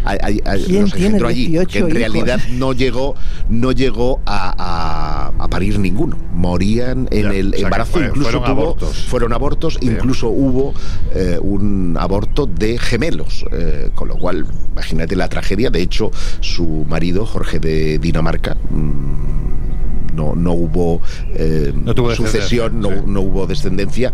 hay, 0.04 0.40
¿Quién 0.66 0.90
tiene 0.90 1.26
allí, 1.26 1.66
que 1.66 1.78
en 1.78 1.90
realidad 1.90 2.40
no 2.50 2.72
llegó, 2.72 3.14
no 3.48 3.72
llegó 3.72 4.20
a, 4.26 5.32
parir 5.50 5.78
ninguno. 5.78 6.16
Morían 6.32 7.08
en 7.10 7.26
el 7.30 7.54
embarazo, 7.54 8.02
incluso 8.02 8.30
fueron 8.30 8.50
abortos, 8.50 8.96
fueron 9.06 9.32
abortos 9.32 9.78
incluso 9.80 10.28
hubo 10.28 10.74
eh, 11.14 11.38
un 11.40 11.96
aborto 11.98 12.46
de 12.46 12.78
gemelos, 12.78 13.44
eh, 13.52 13.90
con 13.94 14.08
lo 14.08 14.16
cual, 14.16 14.46
imagínate 14.72 15.16
la 15.16 15.28
tragedia. 15.28 15.70
De 15.70 15.80
hecho, 15.80 16.10
su 16.40 16.84
marido, 16.88 17.26
Jorge 17.26 17.60
de 17.60 17.98
Dinamarca, 17.98 18.56
mm, 18.70 20.14
no, 20.14 20.34
no 20.34 20.52
hubo 20.52 21.02
eh, 21.34 21.72
sucesión, 22.16 22.80
no, 22.80 22.90
no, 23.06 23.20
hubo 23.20 23.46
descendencia, 23.46 24.12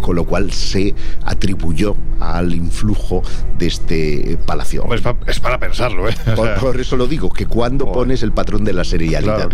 con 0.00 0.16
lo 0.16 0.24
cual 0.24 0.52
se 0.52 0.94
atribuyó 1.24 1.96
al 2.20 2.54
influjo 2.54 3.22
de 3.58 3.66
este 3.66 4.38
palacio. 4.46 4.84
es, 5.26 5.40
para 5.40 5.58
pensarlo, 5.58 6.08
¿eh? 6.08 6.14
Por, 6.60 6.80
eso 6.80 6.96
lo 6.96 7.06
digo, 7.06 7.30
que 7.30 7.46
cuando 7.46 7.90
pones 7.92 8.22
el 8.22 8.32
patrón 8.32 8.64
de 8.64 8.72
la 8.72 8.84
serialidad. 8.84 9.48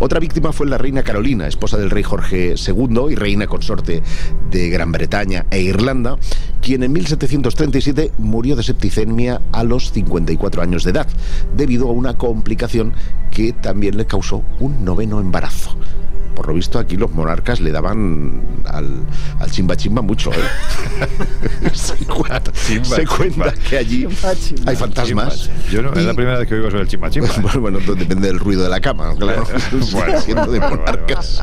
Otra 0.00 0.20
víctima 0.20 0.52
fue 0.52 0.66
la 0.66 0.78
reina 0.78 1.02
Carolina, 1.02 1.46
esposa 1.46 1.76
del 1.76 1.90
rey 1.90 2.02
Jorge 2.02 2.54
II 2.54 3.06
y 3.10 3.14
reina 3.14 3.46
consorte 3.46 4.02
de 4.50 4.68
Gran 4.70 4.92
Bretaña 4.92 5.46
e 5.50 5.60
Irlanda, 5.60 6.18
quien 6.60 6.82
en 6.82 6.92
1737 6.92 8.12
murió 8.18 8.56
de 8.56 8.62
septicemia 8.62 9.40
a 9.52 9.64
los 9.64 9.92
54 9.92 10.62
años 10.62 10.84
de 10.84 10.90
edad, 10.90 11.08
debido 11.56 11.88
a 11.88 11.92
una 11.92 12.16
complicación 12.16 12.92
que 13.30 13.52
también 13.52 13.96
le 13.96 14.06
causó 14.06 14.44
un 14.60 14.84
noveno 14.84 15.20
embarazo 15.20 15.76
por 16.38 16.46
lo 16.46 16.54
visto 16.54 16.78
aquí 16.78 16.96
los 16.96 17.10
monarcas 17.10 17.58
le 17.58 17.72
daban 17.72 18.40
al, 18.64 19.04
al 19.40 19.50
chimba 19.50 19.76
chimba 19.76 20.02
mucho. 20.02 20.30
¿eh? 20.30 20.36
se 21.72 21.96
cuenta, 22.06 23.52
que 23.68 23.76
allí 23.76 24.06
hay 24.64 24.76
fantasmas. 24.76 25.50
Yo 25.68 25.82
no, 25.82 25.92
es 25.92 26.04
la 26.04 26.14
primera 26.14 26.38
vez 26.38 26.46
que 26.46 26.54
oigo 26.54 26.70
sobre 26.70 26.84
el 26.84 26.88
chimba 26.88 27.10
chimba. 27.10 27.28
Bueno, 27.42 27.60
bueno, 27.60 27.94
depende 27.96 28.28
del 28.28 28.38
ruido 28.38 28.62
de 28.62 28.68
la 28.68 28.78
cama, 28.78 29.16
claro. 29.16 29.44
bueno, 29.90 30.46
de 30.46 30.60
monarcas. 30.60 31.42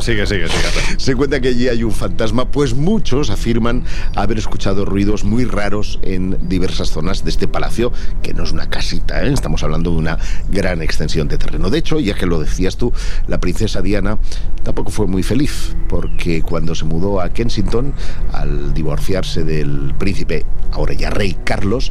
sigue, 0.00 0.26
sigue, 0.26 0.48
sigue. 0.48 0.98
Se 0.98 1.14
cuenta 1.14 1.38
que 1.40 1.48
allí 1.48 1.68
hay 1.68 1.82
un 1.82 1.92
fantasma, 1.92 2.50
pues 2.50 2.72
muchos 2.72 3.28
afirman 3.28 3.84
haber 4.16 4.38
escuchado 4.38 4.86
ruidos 4.86 5.24
muy 5.24 5.44
raros 5.44 5.98
en 6.00 6.48
diversas 6.48 6.88
zonas 6.88 7.24
de 7.24 7.30
este 7.30 7.46
palacio, 7.46 7.92
que 8.22 8.32
no 8.32 8.44
es 8.44 8.52
una 8.52 8.70
casita, 8.70 9.22
¿eh? 9.22 9.32
estamos 9.32 9.62
hablando 9.62 9.90
de 9.90 9.96
una 9.98 10.18
gran 10.48 10.80
extensión 10.80 11.28
de 11.28 11.36
terreno. 11.36 11.68
De 11.68 11.76
hecho, 11.76 12.00
ya 12.00 12.14
que 12.14 12.24
lo 12.24 12.40
decías 12.40 12.78
tú, 12.78 12.92
la 13.26 13.38
princesa 13.38 13.82
Diana 13.82 14.18
tampoco 14.62 14.90
fue 14.90 15.06
muy 15.06 15.22
feliz, 15.22 15.76
porque 15.88 16.42
cuando 16.42 16.74
se 16.74 16.84
mudó 16.84 17.20
a 17.20 17.30
Kensington, 17.30 17.94
al 18.32 18.74
divorciarse 18.74 19.44
del 19.44 19.94
príncipe, 19.98 20.44
ahora 20.72 20.94
ya 20.94 21.10
rey 21.10 21.36
Carlos, 21.44 21.90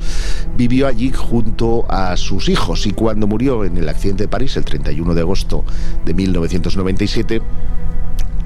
vivió 0.58 0.88
allí 0.88 1.12
junto 1.12 1.86
a 1.90 2.16
sus 2.18 2.50
hijos. 2.50 2.86
Y 2.86 2.92
cuando 2.92 3.28
murió 3.28 3.66
en 3.66 3.78
el 3.78 3.90
accidente 3.90 4.24
de 4.24 4.28
París 4.28 4.56
el 4.58 4.66
31 4.66 5.14
de 5.14 5.22
agosto 5.22 5.64
de 6.06 6.14
1997, 6.14 7.42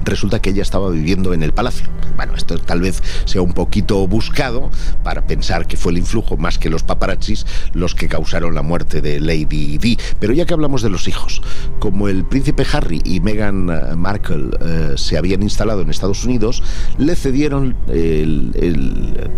resulta 0.04 0.40
que 0.40 0.50
ella 0.50 0.62
estaba 0.62 0.90
viviendo 0.90 1.34
en 1.34 1.42
el 1.42 1.52
palacio. 1.52 1.86
Bueno, 2.16 2.34
esto 2.34 2.58
tal 2.58 2.80
vez 2.80 3.02
sea 3.24 3.42
un 3.42 3.52
poquito 3.52 4.06
buscado 4.06 4.70
para 5.02 5.26
pensar 5.26 5.66
que 5.66 5.76
fue 5.76 5.92
el 5.92 5.98
influjo 5.98 6.36
más 6.36 6.58
que 6.58 6.70
los 6.70 6.82
paparazzis 6.82 7.46
los 7.72 7.94
que 7.94 8.08
causaron 8.08 8.54
la 8.54 8.62
muerte 8.62 9.00
de 9.00 9.20
Lady 9.20 9.78
Di. 9.78 9.98
Pero 10.18 10.32
ya 10.32 10.46
que 10.46 10.54
hablamos 10.54 10.82
de 10.82 10.90
los 10.90 11.08
hijos, 11.08 11.42
como 11.78 12.08
el 12.08 12.24
príncipe 12.24 12.66
Harry 12.72 13.00
y 13.04 13.20
Meghan 13.20 13.70
eh, 13.70 13.96
Markle 13.96 14.50
eh, 14.60 14.94
se 14.96 15.18
habían 15.18 15.42
instalado 15.42 15.80
en 15.80 15.90
Estados 15.90 16.24
Unidos, 16.24 16.62
le 16.98 17.16
cedieron 17.16 17.76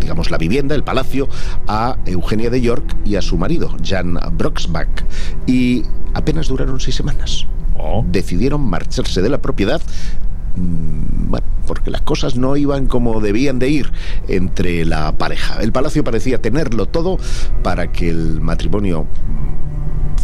digamos 0.00 0.30
la 0.30 0.38
vivienda, 0.38 0.74
el 0.74 0.84
palacio, 0.84 1.28
a 1.66 1.96
Eugenia 2.06 2.50
de 2.50 2.60
York 2.60 2.96
y 3.04 3.16
a 3.16 3.22
su 3.22 3.36
marido, 3.36 3.76
Jan 3.84 4.18
Broxback. 4.32 5.06
Y 5.46 5.82
apenas 6.14 6.48
duraron 6.48 6.80
seis 6.80 6.96
semanas. 6.96 7.46
Oh. 7.78 8.04
Decidieron 8.08 8.62
marcharse 8.62 9.22
de 9.22 9.28
la 9.28 9.42
propiedad 9.42 9.82
bueno, 10.56 11.46
porque 11.66 11.90
las 11.90 12.02
cosas 12.02 12.36
no 12.36 12.56
iban 12.56 12.86
como 12.86 13.20
debían 13.20 13.58
de 13.58 13.68
ir 13.68 13.92
entre 14.28 14.84
la 14.84 15.12
pareja. 15.12 15.58
El 15.60 15.72
palacio 15.72 16.04
parecía 16.04 16.40
tenerlo 16.40 16.86
todo 16.86 17.18
para 17.62 17.92
que 17.92 18.08
el 18.08 18.40
matrimonio 18.40 19.06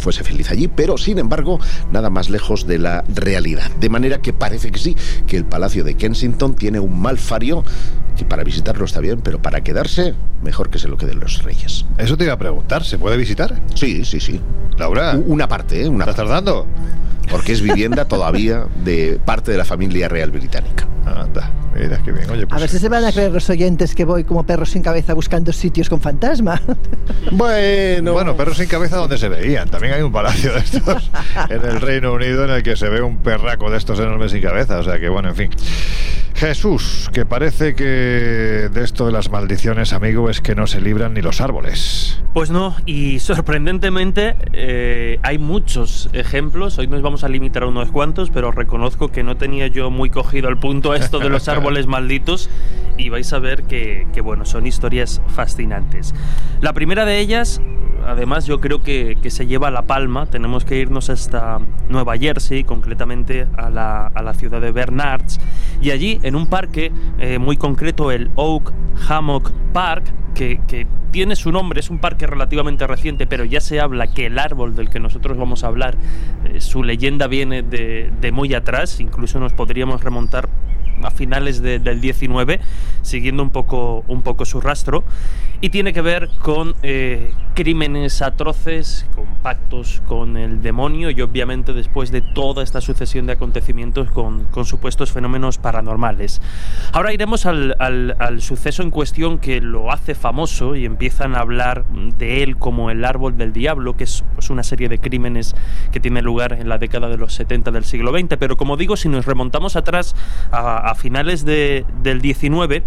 fuese 0.03 0.23
feliz 0.23 0.51
allí, 0.51 0.67
pero 0.67 0.97
sin 0.97 1.17
embargo 1.17 1.59
nada 1.91 2.09
más 2.09 2.29
lejos 2.29 2.67
de 2.67 2.77
la 2.77 3.03
realidad. 3.07 3.71
De 3.79 3.89
manera 3.89 4.19
que 4.19 4.33
parece 4.33 4.69
que 4.71 4.79
sí, 4.79 4.97
que 5.25 5.37
el 5.37 5.45
Palacio 5.45 5.83
de 5.85 5.95
Kensington 5.95 6.55
tiene 6.55 6.79
un 6.79 6.99
mal 6.99 7.17
fario 7.17 7.63
que 8.17 8.25
para 8.25 8.43
visitarlo 8.43 8.85
está 8.85 8.99
bien, 8.99 9.21
pero 9.21 9.41
para 9.41 9.61
quedarse, 9.61 10.13
mejor 10.43 10.69
que 10.69 10.77
se 10.77 10.87
lo 10.87 10.97
queden 10.97 11.19
los 11.19 11.43
reyes. 11.43 11.85
Eso 11.97 12.17
te 12.17 12.25
iba 12.25 12.33
a 12.33 12.37
preguntar, 12.37 12.83
¿se 12.83 12.97
puede 12.97 13.17
visitar? 13.17 13.59
Sí, 13.75 14.03
sí, 14.05 14.19
sí. 14.19 14.41
Laura. 14.77 15.17
Una 15.25 15.47
parte, 15.47 15.83
¿eh? 15.83 15.87
Una 15.87 16.03
¿Estás 16.03 16.17
tardando? 16.17 16.67
Porque 17.31 17.53
es 17.53 17.61
vivienda 17.61 18.05
todavía 18.05 18.67
de 18.83 19.19
parte 19.23 19.51
de 19.51 19.57
la 19.57 19.65
familia 19.65 20.09
real 20.23 20.31
británica. 20.31 20.87
Anda, 21.05 21.51
mira 21.75 21.97
qué 22.03 22.11
bien. 22.11 22.29
Oye, 22.29 22.47
pues... 22.47 22.57
A 22.57 22.61
ver 22.61 22.69
si 22.69 22.79
se 22.79 22.87
van 22.87 23.03
a 23.03 23.11
creer 23.11 23.31
los 23.31 23.49
oyentes 23.49 23.93
que 23.93 24.05
voy 24.05 24.23
como 24.23 24.45
perro 24.45 24.65
sin 24.65 24.81
cabeza 24.81 25.13
buscando 25.13 25.51
sitios 25.51 25.89
con 25.89 26.01
fantasma. 26.01 26.61
Bueno. 27.31 28.13
Bueno, 28.13 28.35
perros 28.35 28.57
sin 28.57 28.67
cabeza 28.67 28.97
donde 28.97 29.17
se 29.17 29.27
veían. 29.27 29.69
También 29.69 29.93
hay 29.93 30.01
un 30.01 30.11
palacio 30.11 30.53
de 30.53 30.59
estos 30.59 31.09
en 31.49 31.63
el 31.63 31.81
Reino 31.81 32.13
Unido 32.13 32.45
en 32.45 32.51
el 32.51 32.63
que 32.63 32.75
se 32.75 32.89
ve 32.89 33.01
un 33.01 33.17
perraco 33.17 33.69
de 33.69 33.77
estos 33.77 33.99
enormes 33.99 34.31
sin 34.31 34.41
cabeza. 34.41 34.77
O 34.79 34.83
sea 34.83 34.99
que, 34.99 35.09
bueno, 35.09 35.29
en 35.29 35.35
fin. 35.35 35.49
Jesús, 36.35 37.09
que 37.13 37.25
parece 37.25 37.75
que 37.75 37.83
de 37.83 38.83
esto 38.83 39.05
de 39.05 39.11
las 39.11 39.29
maldiciones, 39.29 39.93
amigo, 39.93 40.29
es 40.29 40.41
que 40.41 40.55
no 40.55 40.67
se 40.67 40.81
libran 40.81 41.13
ni 41.13 41.21
los 41.21 41.41
árboles. 41.41 42.21
Pues 42.33 42.49
no, 42.49 42.75
y 42.85 43.19
sorprendentemente 43.19 44.35
eh, 44.51 45.19
hay 45.21 45.37
muchos 45.37 46.09
ejemplos. 46.13 46.77
Hoy 46.79 46.87
nos 46.87 47.01
vamos 47.01 47.23
a 47.23 47.29
limitar 47.29 47.63
a 47.63 47.67
unos 47.67 47.91
cuantos, 47.91 48.31
pero 48.31 48.51
reconozco 48.51 49.09
que 49.09 49.23
no 49.23 49.37
tenía 49.37 49.67
yo 49.67 49.91
muy 49.91 50.09
cogido 50.09 50.49
el 50.49 50.57
punto 50.57 50.95
esto 50.95 51.19
de 51.19 51.29
los 51.29 51.47
árboles 51.49 51.87
malditos 51.87 52.49
y 52.97 53.09
vais 53.09 53.31
a 53.33 53.39
ver 53.39 53.63
que, 53.63 54.07
que 54.13 54.21
bueno, 54.21 54.45
son 54.45 54.65
historias 54.65 55.21
fascinantes. 55.27 56.13
La 56.61 56.73
primera 56.73 57.05
de 57.05 57.19
ellas 57.19 57.61
además 58.05 58.45
yo 58.45 58.59
creo 58.59 58.81
que, 58.81 59.17
se 59.29 59.47
lleva 59.47 59.71
la 59.71 59.83
palma. 59.83 60.25
Tenemos 60.25 60.65
que 60.65 60.77
irnos 60.77 61.09
hasta 61.09 61.59
Nueva 61.89 62.17
Jersey, 62.17 62.63
concretamente 62.63 63.47
a 63.57 63.69
la, 63.69 64.07
a 64.07 64.21
la 64.21 64.33
ciudad 64.33 64.61
de 64.61 64.71
Bernards. 64.71 65.39
Y 65.81 65.91
allí, 65.91 66.19
en 66.23 66.35
un 66.35 66.47
parque 66.47 66.91
eh, 67.19 67.37
muy 67.37 67.57
concreto, 67.57 68.11
el 68.11 68.31
Oak 68.35 68.73
Hammock 69.07 69.51
Park, 69.73 70.05
que, 70.33 70.87
tiene 71.11 71.35
su 71.35 71.51
nombre, 71.51 71.79
es 71.79 71.91
un 71.91 71.99
parque 71.99 72.25
relativamente 72.25 72.87
reciente, 72.87 73.27
pero 73.27 73.45
ya 73.45 73.61
se 73.61 73.79
habla 73.79 74.07
que 74.07 74.25
el 74.25 74.39
árbol 74.39 74.75
del 74.75 74.89
que 74.89 74.99
nosotros 74.99 75.37
vamos 75.37 75.63
a 75.63 75.67
hablar, 75.67 75.95
eh, 76.45 76.59
su 76.59 76.81
leyenda 76.81 77.27
viene 77.27 77.61
de, 77.61 78.11
de 78.19 78.31
muy 78.31 78.51
atrás, 78.55 78.99
incluso 78.99 79.39
nos 79.39 79.53
podríamos 79.53 80.03
remontar 80.03 80.49
a 81.01 81.11
finales 81.11 81.61
del 81.61 82.01
19, 82.01 82.59
siguiendo 83.01 83.43
un 83.43 83.49
poco, 83.49 84.03
un 84.07 84.21
poco 84.21 84.45
su 84.45 84.61
rastro, 84.61 85.03
y 85.61 85.69
tiene 85.69 85.93
que 85.93 86.01
ver 86.01 86.29
con 86.41 86.75
eh, 86.83 87.33
crímenes 87.53 88.21
atroces, 88.21 89.05
con 89.15 89.25
pactos 89.41 90.01
con 90.07 90.37
el 90.37 90.61
demonio 90.61 91.09
y 91.09 91.21
obviamente 91.21 91.73
después 91.73 92.11
de 92.11 92.21
toda 92.21 92.63
esta 92.63 92.81
sucesión 92.81 93.27
de 93.27 93.33
acontecimientos 93.33 94.09
con, 94.09 94.45
con 94.45 94.65
supuestos 94.65 95.11
fenómenos 95.11 95.59
paranormales. 95.59 96.41
Ahora 96.91 97.13
iremos 97.13 97.45
al, 97.45 97.75
al, 97.79 98.41
suceso 98.41 98.83
en 98.83 98.89
cuestión 98.89 99.37
que 99.37 99.61
lo 99.61 99.91
hace 99.91 100.15
famoso 100.15 100.75
y 100.75 100.85
empiezan 100.85 101.35
a 101.35 101.39
hablar 101.39 101.85
de 102.17 102.43
él 102.43 102.57
como 102.57 102.89
el 102.89 103.05
árbol 103.05 103.37
del 103.37 103.53
diablo, 103.53 103.95
que 103.95 104.05
es 104.05 104.23
pues, 104.35 104.49
una 104.49 104.63
serie 104.63 104.89
de 104.89 104.99
crímenes 104.99 105.55
que 105.91 105.99
tiene 105.99 106.21
lugar 106.21 106.53
en 106.53 106.67
la 106.67 106.77
década 106.77 107.07
de 107.07 107.17
los 107.17 107.33
70 107.33 107.71
del 107.71 107.85
siglo 107.85 108.11
XX, 108.17 108.35
pero 108.37 108.57
como 108.57 108.77
digo, 108.77 108.97
si 108.97 109.09
nos 109.09 109.25
remontamos 109.25 109.75
atrás 109.75 110.15
finales 110.95 111.45
de, 111.45 111.85
del 112.01 112.21
19, 112.21 112.83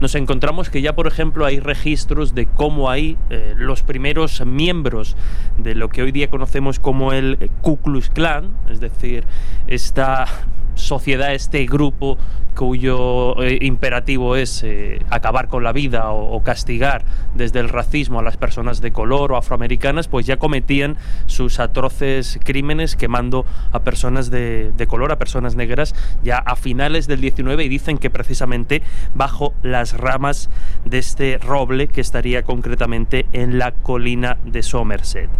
nos 0.00 0.14
encontramos 0.14 0.70
que 0.70 0.82
ya, 0.82 0.94
por 0.94 1.06
ejemplo, 1.06 1.44
hay 1.44 1.60
registros 1.60 2.34
de 2.34 2.46
cómo 2.46 2.90
hay 2.90 3.16
eh, 3.30 3.54
los 3.56 3.82
primeros 3.82 4.44
miembros 4.44 5.16
de 5.58 5.74
lo 5.74 5.88
que 5.88 6.02
hoy 6.02 6.12
día 6.12 6.28
conocemos 6.28 6.78
como 6.78 7.12
el 7.12 7.50
Ku 7.60 7.78
Klux 7.78 8.10
Klan, 8.10 8.50
es 8.68 8.80
decir, 8.80 9.24
esta 9.66 10.26
sociedad, 10.74 11.34
este 11.34 11.66
grupo 11.66 12.18
cuyo 12.54 13.42
eh, 13.42 13.58
imperativo 13.62 14.36
es 14.36 14.62
eh, 14.62 15.00
acabar 15.10 15.48
con 15.48 15.64
la 15.64 15.72
vida 15.72 16.10
o, 16.10 16.42
castigar 16.44 17.04
desde 17.34 17.58
el 17.60 17.68
racismo 17.68 18.20
a 18.20 18.22
las 18.22 18.36
personas 18.36 18.80
de 18.80 18.92
color 18.92 19.32
o 19.32 19.36
afroamericanas, 19.36 20.08
pues 20.08 20.26
ya 20.26 20.36
cometían 20.36 20.96
sus 21.26 21.58
atroces 21.58 22.38
crímenes 22.44 22.96
quemando 22.96 23.44
a 23.72 23.80
personas 23.80 24.30
de, 24.30 24.72
de 24.76 24.86
color, 24.86 25.10
a 25.10 25.18
personas 25.18 25.56
negras, 25.56 25.94
ya 26.22 26.38
a 26.38 26.54
finales 26.54 27.06
del 27.06 27.20
19 27.34 27.64
y 27.64 27.68
dicen 27.68 27.98
que 27.98 28.10
precisamente 28.10 28.82
bajo 29.14 29.54
las 29.62 29.94
ramas 29.94 30.50
de 30.84 30.98
este 30.98 31.38
roble 31.38 31.88
que 31.88 32.00
estaría 32.00 32.42
concretamente 32.42 33.26
en 33.32 33.58
la 33.58 33.72
colina 33.72 34.38
de 34.44 34.62
Somerset. 34.62 35.30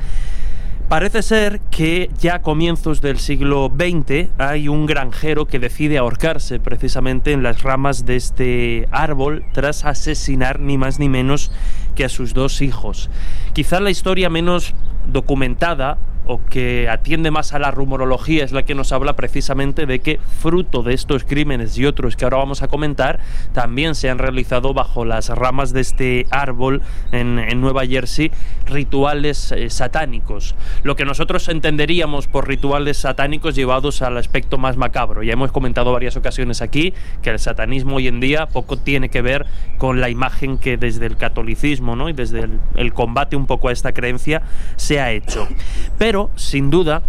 Parece 0.88 1.22
ser 1.22 1.60
que 1.70 2.10
ya 2.20 2.36
a 2.36 2.42
comienzos 2.42 3.00
del 3.00 3.18
siglo 3.18 3.72
XX 3.74 4.28
hay 4.36 4.68
un 4.68 4.84
granjero 4.84 5.46
que 5.46 5.58
decide 5.58 5.96
ahorcarse 5.96 6.60
precisamente 6.60 7.32
en 7.32 7.42
las 7.42 7.62
ramas 7.62 8.04
de 8.04 8.16
este 8.16 8.88
árbol 8.90 9.44
tras 9.54 9.86
asesinar 9.86 10.60
ni 10.60 10.76
más 10.76 10.98
ni 10.98 11.08
menos 11.08 11.50
que 11.94 12.04
a 12.04 12.10
sus 12.10 12.34
dos 12.34 12.60
hijos. 12.60 13.08
Quizá 13.54 13.80
la 13.80 13.90
historia 13.90 14.28
menos 14.28 14.74
documentada 15.06 15.96
o 16.26 16.44
que 16.44 16.88
atiende 16.88 17.30
más 17.30 17.52
a 17.52 17.58
la 17.58 17.70
rumorología 17.70 18.44
es 18.44 18.52
la 18.52 18.64
que 18.64 18.74
nos 18.74 18.92
habla 18.92 19.14
precisamente 19.14 19.86
de 19.86 20.00
que 20.00 20.18
fruto 20.40 20.82
de 20.82 20.94
estos 20.94 21.24
crímenes 21.24 21.76
y 21.78 21.86
otros 21.86 22.16
que 22.16 22.24
ahora 22.24 22.38
vamos 22.38 22.62
a 22.62 22.68
comentar 22.68 23.20
también 23.52 23.94
se 23.94 24.10
han 24.10 24.18
realizado 24.18 24.74
bajo 24.74 25.04
las 25.04 25.28
ramas 25.28 25.72
de 25.72 25.80
este 25.80 26.26
árbol 26.30 26.82
en, 27.12 27.34
Nueva 27.54 27.86
Jersey 27.86 28.32
rituales 28.66 29.52
eh, 29.52 29.70
satánicos. 29.70 30.54
Lo 30.82 30.96
que 30.96 31.04
nosotros 31.04 31.48
entenderíamos 31.48 32.26
por 32.26 32.48
rituales 32.48 32.98
satánicos 32.98 33.54
llevados 33.54 34.02
al 34.02 34.16
aspecto 34.16 34.58
más 34.58 34.76
macabro. 34.76 35.22
Ya 35.22 35.34
hemos 35.34 35.52
comentado 35.52 35.92
varias 35.92 36.16
ocasiones 36.16 36.60
aquí 36.62 36.92
que 37.22 37.30
el 37.30 37.38
satanismo 37.38 37.96
hoy 37.96 38.08
en 38.08 38.20
día 38.20 38.46
poco 38.46 38.76
tiene 38.76 39.08
que 39.08 39.22
ver 39.22 39.46
con 39.78 40.00
la 40.00 40.10
imagen 40.10 40.58
que 40.58 40.76
desde 40.76 41.06
el 41.06 41.16
catolicismo 41.16 41.96
¿no? 41.96 42.08
y 42.08 42.12
desde 42.12 42.40
el, 42.40 42.60
el 42.74 42.92
combate 42.92 43.36
un 43.36 43.46
poco 43.46 43.68
a 43.68 43.72
esta 43.72 43.92
creencia 43.92 44.42
se 44.76 45.00
ha 45.00 45.12
hecho. 45.12 45.46
Pero 45.98 46.13
pero, 46.14 46.30
sin 46.36 46.70
duda, 46.70 47.02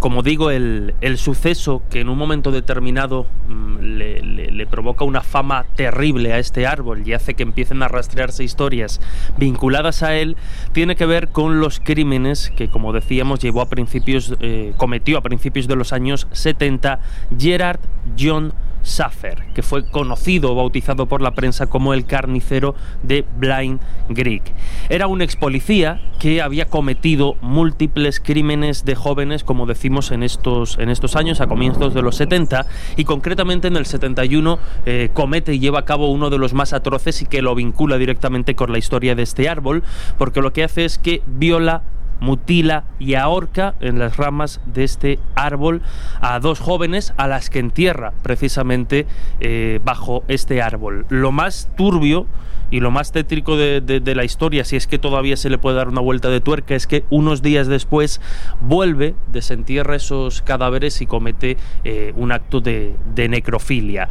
como 0.00 0.24
digo, 0.24 0.50
el, 0.50 0.94
suceso 1.16 1.80
que 1.90 2.00
en 2.00 2.08
un 2.08 2.18
momento 2.18 2.50
determinado 2.50 3.28
mm, 3.46 3.78
le, 3.78 4.66
provoca 4.66 5.04
una 5.04 5.20
fama 5.20 5.64
terrible 5.76 6.32
a 6.32 6.40
este 6.40 6.66
árbol 6.66 7.06
y 7.06 7.12
hace 7.12 7.34
que 7.34 7.44
empiecen 7.44 7.84
a 7.84 7.86
rastrearse 7.86 8.42
historias 8.42 9.00
vinculadas 9.38 10.02
a 10.02 10.16
él, 10.16 10.36
tiene 10.72 10.96
que 10.96 11.06
ver 11.06 11.28
con 11.28 11.60
los 11.60 11.78
crímenes 11.78 12.50
que, 12.56 12.66
como 12.66 12.92
decíamos, 12.92 13.38
llevó 13.38 13.60
a 13.60 13.68
principios, 13.68 14.34
eh, 14.40 14.72
cometió 14.76 15.18
a 15.18 15.20
principios 15.20 15.68
de 15.68 15.76
los 15.76 15.92
años 15.92 16.26
70 16.32 16.98
Gerard 17.38 17.78
John 18.18 18.54
Saffer, 18.82 19.44
que 19.54 19.62
fue 19.62 19.84
conocido 19.84 20.52
o 20.52 20.54
bautizado 20.54 21.06
por 21.06 21.22
la 21.22 21.32
prensa 21.32 21.66
como 21.66 21.94
el 21.94 22.04
carnicero 22.04 22.74
de 23.02 23.24
Blind 23.38 23.80
Greek. 24.08 24.42
Era 24.88 25.06
un 25.06 25.22
ex 25.22 25.36
policía 25.36 26.00
que 26.18 26.42
había 26.42 26.66
cometido 26.66 27.36
múltiples 27.40 28.20
crímenes 28.20 28.84
de 28.84 28.94
jóvenes, 28.94 29.44
como 29.44 29.66
decimos 29.66 30.10
en 30.10 30.22
estos, 30.22 30.78
en 30.78 30.88
estos 30.88 31.16
años, 31.16 31.40
a 31.40 31.46
comienzos 31.46 31.94
de 31.94 32.02
los 32.02 32.16
70, 32.16 32.66
y 32.96 33.04
concretamente 33.04 33.68
en 33.68 33.76
el 33.76 33.86
71 33.86 34.58
eh, 34.86 35.10
comete 35.12 35.54
y 35.54 35.58
lleva 35.58 35.80
a 35.80 35.84
cabo 35.84 36.10
uno 36.10 36.30
de 36.30 36.38
los 36.38 36.54
más 36.54 36.72
atroces 36.72 37.22
y 37.22 37.26
que 37.26 37.42
lo 37.42 37.54
vincula 37.54 37.98
directamente 37.98 38.54
con 38.54 38.72
la 38.72 38.78
historia 38.78 39.14
de 39.14 39.22
este 39.22 39.48
árbol, 39.48 39.82
porque 40.18 40.40
lo 40.40 40.52
que 40.52 40.64
hace 40.64 40.84
es 40.84 40.98
que 40.98 41.22
viola 41.26 41.82
mutila 42.20 42.84
y 42.98 43.14
ahorca 43.14 43.74
en 43.80 43.98
las 43.98 44.16
ramas 44.16 44.60
de 44.66 44.84
este 44.84 45.18
árbol 45.34 45.82
a 46.20 46.38
dos 46.40 46.60
jóvenes 46.60 47.12
a 47.16 47.26
las 47.26 47.50
que 47.50 47.58
entierra 47.58 48.12
precisamente 48.22 49.06
eh, 49.40 49.80
bajo 49.84 50.24
este 50.28 50.62
árbol. 50.62 51.06
Lo 51.08 51.32
más 51.32 51.68
turbio 51.76 52.26
y 52.72 52.80
lo 52.80 52.90
más 52.90 53.12
tétrico 53.12 53.56
de, 53.56 54.02
la 54.16 54.24
historia, 54.24 54.64
si 54.64 54.76
es 54.76 54.86
que 54.86 54.98
todavía 54.98 55.36
se 55.36 55.50
le 55.50 55.58
puede 55.58 55.76
dar 55.76 55.88
una 55.88 56.00
vuelta 56.00 56.30
de 56.30 56.40
tuerca, 56.40 56.74
es 56.74 56.86
que 56.86 57.04
unos 57.10 57.42
días 57.42 57.66
después 57.66 58.20
vuelve, 58.62 59.14
desentierra 59.30 59.94
esos 59.94 60.40
cadáveres 60.40 61.02
y 61.02 61.06
comete 61.06 61.58
eh, 61.84 62.14
un 62.16 62.32
acto 62.32 62.62
de, 62.62 62.94
necrofilia. 63.14 64.08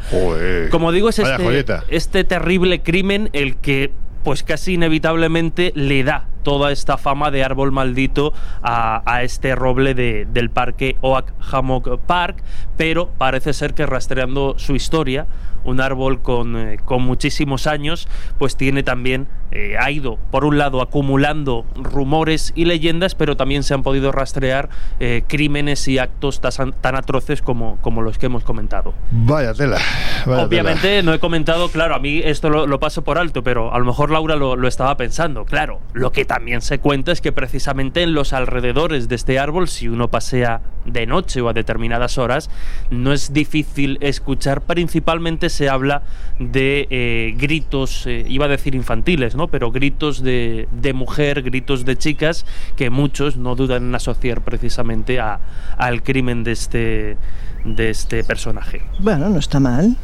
Como 0.70 0.91
digo, 0.91 1.10
es 1.10 1.18
este, 1.18 1.66
este 1.89 2.24
terrible 2.24 2.84
crimen 2.84 3.30
el 3.34 3.58
que 3.58 3.91
pues 4.24 4.43
casi 4.43 4.74
inevitablemente 4.74 5.72
le 5.76 6.04
da 6.04 6.28
toda 6.44 6.72
esta 6.72 6.98
fama 6.98 7.32
de 7.32 7.44
árbol 7.44 7.72
maldito 7.72 8.34
a, 8.62 9.22
este 9.24 9.56
roble 9.56 9.94
del 9.94 10.50
parque 10.50 10.98
Oak 11.02 11.34
Hammock 11.52 12.00
Park, 12.06 12.44
pero 12.78 13.10
parece 13.18 13.54
ser 13.54 13.74
que 13.74 13.86
rastreando 13.86 14.56
su 14.58 14.76
historia, 14.76 15.28
un 15.64 15.80
árbol 15.80 16.22
con, 16.22 16.58
eh, 16.58 16.78
con 16.84 17.04
muchísimos 17.04 17.68
años, 17.68 18.08
pues 18.38 18.56
tiene 18.56 18.84
también 18.84 19.28
eh, 19.52 19.76
ha 19.78 19.91
ido, 19.91 20.18
por 20.32 20.45
un 20.45 20.58
lado, 20.58 20.82
acumulando 20.82 21.66
rumores 21.76 22.54
y 22.56 22.66
leyendas, 22.66 23.16
pero 23.16 23.36
también 23.36 23.64
se 23.64 23.74
han 23.74 23.84
podido 23.84 24.14
rastrear 24.14 24.70
eh, 25.02 25.24
crímenes 25.28 25.88
y 25.89 25.99
actos 25.99 26.39
tan, 26.39 26.74
atroces 26.95 27.41
como, 27.41 27.78
como 27.82 28.02
los 28.02 28.18
que 28.18 28.28
hemos 28.28 28.45
comentado. 28.45 28.93
Vaya 29.12 29.54
tela. 29.54 29.78
Obviamente 30.26 31.04
no 31.04 31.14
he 31.14 31.20
comentado, 31.20 31.70
claro, 31.70 31.95
a 31.95 31.99
mí 31.99 32.22
esto 32.24 32.49
lo, 32.49 32.80
paso 32.80 33.04
por 33.04 33.18
alto, 33.18 33.43
pero 33.43 33.74
a 33.74 33.80
lo 33.80 33.86
mejor 33.86 34.10
Laura 34.10 34.38
lo, 34.38 34.56
lo, 34.56 34.68
estaba 34.68 34.95
pensando. 34.95 35.43
Claro, 35.43 35.82
lo 35.93 36.12
que 36.12 36.24
también 36.24 36.62
se 36.62 36.80
cuenta 36.80 37.12
es 37.12 37.20
que 37.20 37.34
precisamente 37.34 38.04
en 38.04 38.14
los 38.14 38.32
alrededores 38.32 39.10
de 39.10 39.16
este 39.16 39.38
árbol, 39.38 39.68
si 39.68 39.89
uno 39.89 40.08
pasea 40.08 40.62
de 40.86 41.06
noche 41.06 41.41
o 41.41 41.49
a 41.49 41.54
determinadas 41.54 42.18
horas, 42.18 42.49
no 42.89 43.12
es 43.12 43.34
difícil 43.34 43.97
escuchar. 44.02 44.62
Principalmente 44.62 45.49
se 45.49 45.70
habla 45.70 46.04
de 46.39 46.88
eh, 46.89 47.34
gritos, 47.38 48.08
iba 48.08 48.45
a 48.45 48.49
decir 48.49 48.76
infantiles, 48.76 49.36
¿no? 49.36 49.41
Pero 49.48 49.72
gritos 49.72 50.24
de, 50.24 50.68
de, 50.72 50.94
mujer, 50.94 51.42
gritos 51.44 51.86
de 51.86 51.98
chicas, 51.98 52.46
que 52.76 52.89
muchos 52.89 53.38
no 53.38 53.56
dudan 53.56 53.84
en 53.84 53.96
asociar 53.96 54.42
precisamente 54.42 55.20
a, 55.20 55.39
al 55.78 56.04
crimen 56.04 56.44
de 56.44 56.52
este, 56.52 57.18
de 57.66 57.89
este 57.89 58.24
personaje. 58.24 58.82
Bueno, 59.00 59.30
no 59.30 59.39
está 59.39 59.60
mal 59.60 59.98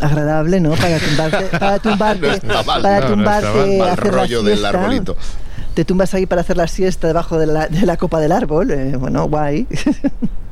agradable, 0.00 0.60
¿no? 0.60 0.72
Para 0.72 0.98
tumbarte, 0.98 1.44
para 1.58 1.78
tumbarte, 1.80 2.40
para 2.40 3.06
tumbarte, 3.06 3.80
hacer 3.80 4.12
rollo 4.12 4.42
la 4.42 4.48
siesta. 4.48 4.50
del 4.50 4.64
arbolito 4.64 5.16
te 5.74 5.84
tumbas 5.84 6.14
ahí 6.14 6.26
para 6.26 6.42
hacer 6.42 6.56
la 6.56 6.68
siesta 6.68 7.06
debajo 7.06 7.38
de 7.38 7.46
la, 7.46 7.68
de 7.68 7.86
la 7.86 7.96
copa 7.96 8.20
del 8.20 8.32
árbol. 8.32 8.70
Eh, 8.70 8.96
bueno, 8.96 9.28
guay. 9.28 9.66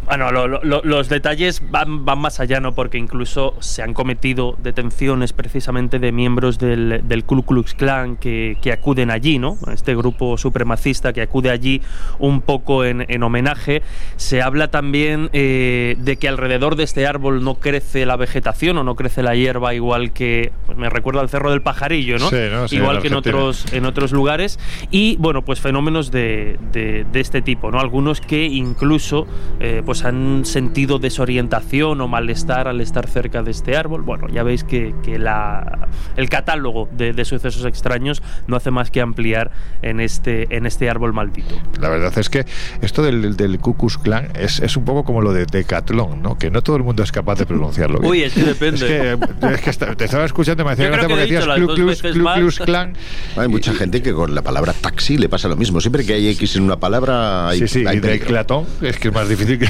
Bueno, 0.04 0.30
los 0.32 1.08
detalles 1.08 1.62
van, 1.70 2.04
van, 2.04 2.18
más 2.18 2.40
allá, 2.40 2.60
¿no? 2.60 2.74
Porque 2.74 2.98
incluso 2.98 3.54
se 3.60 3.82
han 3.82 3.94
cometido 3.94 4.56
detenciones 4.62 5.32
precisamente 5.32 6.00
de 6.00 6.10
miembros 6.10 6.58
del, 6.58 7.02
del 7.04 7.24
Ku 7.24 7.42
Klux 7.44 7.72
Klan 7.74 8.16
que, 8.16 8.58
que, 8.60 8.72
acuden 8.72 9.10
allí, 9.10 9.38
¿no? 9.38 9.56
Este 9.72 9.94
grupo 9.94 10.36
supremacista 10.36 11.12
que 11.12 11.22
acude 11.22 11.50
allí 11.50 11.80
un 12.18 12.40
poco 12.40 12.84
en, 12.84 13.06
en 13.08 13.22
homenaje. 13.22 13.82
Se 14.16 14.42
habla 14.42 14.72
también 14.72 15.30
eh, 15.32 15.96
de 15.98 16.16
que 16.16 16.28
alrededor 16.28 16.74
de 16.74 16.82
este 16.82 17.06
árbol 17.06 17.44
no 17.44 17.54
crece 17.54 18.04
la 18.04 18.16
vegetación 18.16 18.78
o 18.78 18.84
no 18.84 18.96
crece 18.96 19.22
la 19.22 19.36
hierba 19.36 19.72
igual 19.72 20.12
que, 20.12 20.50
pues 20.66 20.76
me 20.76 20.90
recuerda 20.90 21.20
al 21.20 21.28
Cerro 21.28 21.52
del 21.52 21.62
Pajarillo, 21.62 22.18
¿no? 22.18 22.28
igual 22.70 23.00
que 23.00 23.08
en 23.08 23.14
otros, 23.14 23.72
en 23.72 23.86
otros 23.86 24.10
lugares. 24.10 24.58
Y, 24.92 25.16
bueno, 25.16 25.42
pues 25.42 25.58
fenómenos 25.58 26.10
de, 26.10 26.58
de, 26.70 27.06
de 27.10 27.20
este 27.20 27.40
tipo, 27.40 27.70
¿no? 27.70 27.80
Algunos 27.80 28.20
que 28.20 28.44
incluso, 28.44 29.26
eh, 29.58 29.82
pues 29.84 30.04
han 30.04 30.44
sentido 30.44 30.98
desorientación 30.98 31.98
o 32.02 32.08
malestar 32.08 32.68
al 32.68 32.78
estar 32.82 33.08
cerca 33.08 33.42
de 33.42 33.52
este 33.52 33.74
árbol. 33.74 34.02
Bueno, 34.02 34.28
ya 34.28 34.42
veis 34.42 34.64
que, 34.64 34.92
la, 35.18 35.88
el 36.16 36.28
catálogo 36.28 36.90
de, 36.92 37.24
sucesos 37.24 37.64
extraños 37.64 38.22
no 38.46 38.56
hace 38.56 38.70
más 38.70 38.90
que 38.90 39.00
ampliar 39.00 39.50
en 39.80 40.00
este, 40.00 40.54
en 40.54 40.66
este 40.66 40.90
árbol 40.90 41.14
maldito. 41.14 41.54
La 41.80 41.88
verdad 41.88 42.12
es 42.18 42.28
que 42.28 42.44
esto 42.82 43.02
del, 43.02 43.36
del 43.36 43.58
Ku 43.60 43.74
Klux 43.74 43.98
es, 44.34 44.60
es, 44.60 44.76
un 44.76 44.84
poco 44.84 45.04
como 45.04 45.22
lo 45.22 45.32
de 45.32 45.46
Decathlon, 45.46 46.20
¿no? 46.20 46.36
que 46.36 46.50
no 46.50 46.60
todo 46.60 46.76
el 46.76 46.82
mundo 46.82 47.02
es 47.02 47.12
capaz 47.12 47.38
de 47.38 47.46
pronunciarlo. 47.46 48.00
Uy, 48.00 48.24
es 48.24 48.34
que 48.34 48.42
depende. 48.42 49.12
Es 49.52 49.60
que, 49.62 49.72
te 49.96 50.04
estaba 50.04 50.26
escuchando 50.26 50.64
y 50.64 50.66
me 50.66 50.72
hacía 50.72 50.88
gracia 50.88 51.08
porque 51.08 51.22
decías 51.22 51.46
Ku 51.46 52.34
Klux 52.34 52.58
Klan. 52.58 52.94
Hay 53.36 53.48
mucha 53.48 53.72
gente 53.72 54.02
que 54.02 54.12
con 54.12 54.34
la 54.34 54.42
palabra 54.42 54.74
taxi 54.82 55.16
le 55.16 55.28
pasa 55.28 55.48
lo 55.48 55.56
mismo. 55.56 55.80
Siempre 55.80 56.04
que 56.04 56.12
hay 56.14 56.28
X 56.28 56.56
en 56.56 56.64
una 56.64 56.78
palabra 56.78 57.48
hay 57.48 57.60
Sí, 57.60 57.68
sí, 57.68 57.84
hay 57.86 57.96
y 57.96 58.00
Decathlon 58.00 58.66
es 58.82 58.98
que 58.98 59.08
es 59.08 59.14
más 59.14 59.28
difícil 59.28 59.58
que... 59.58 59.68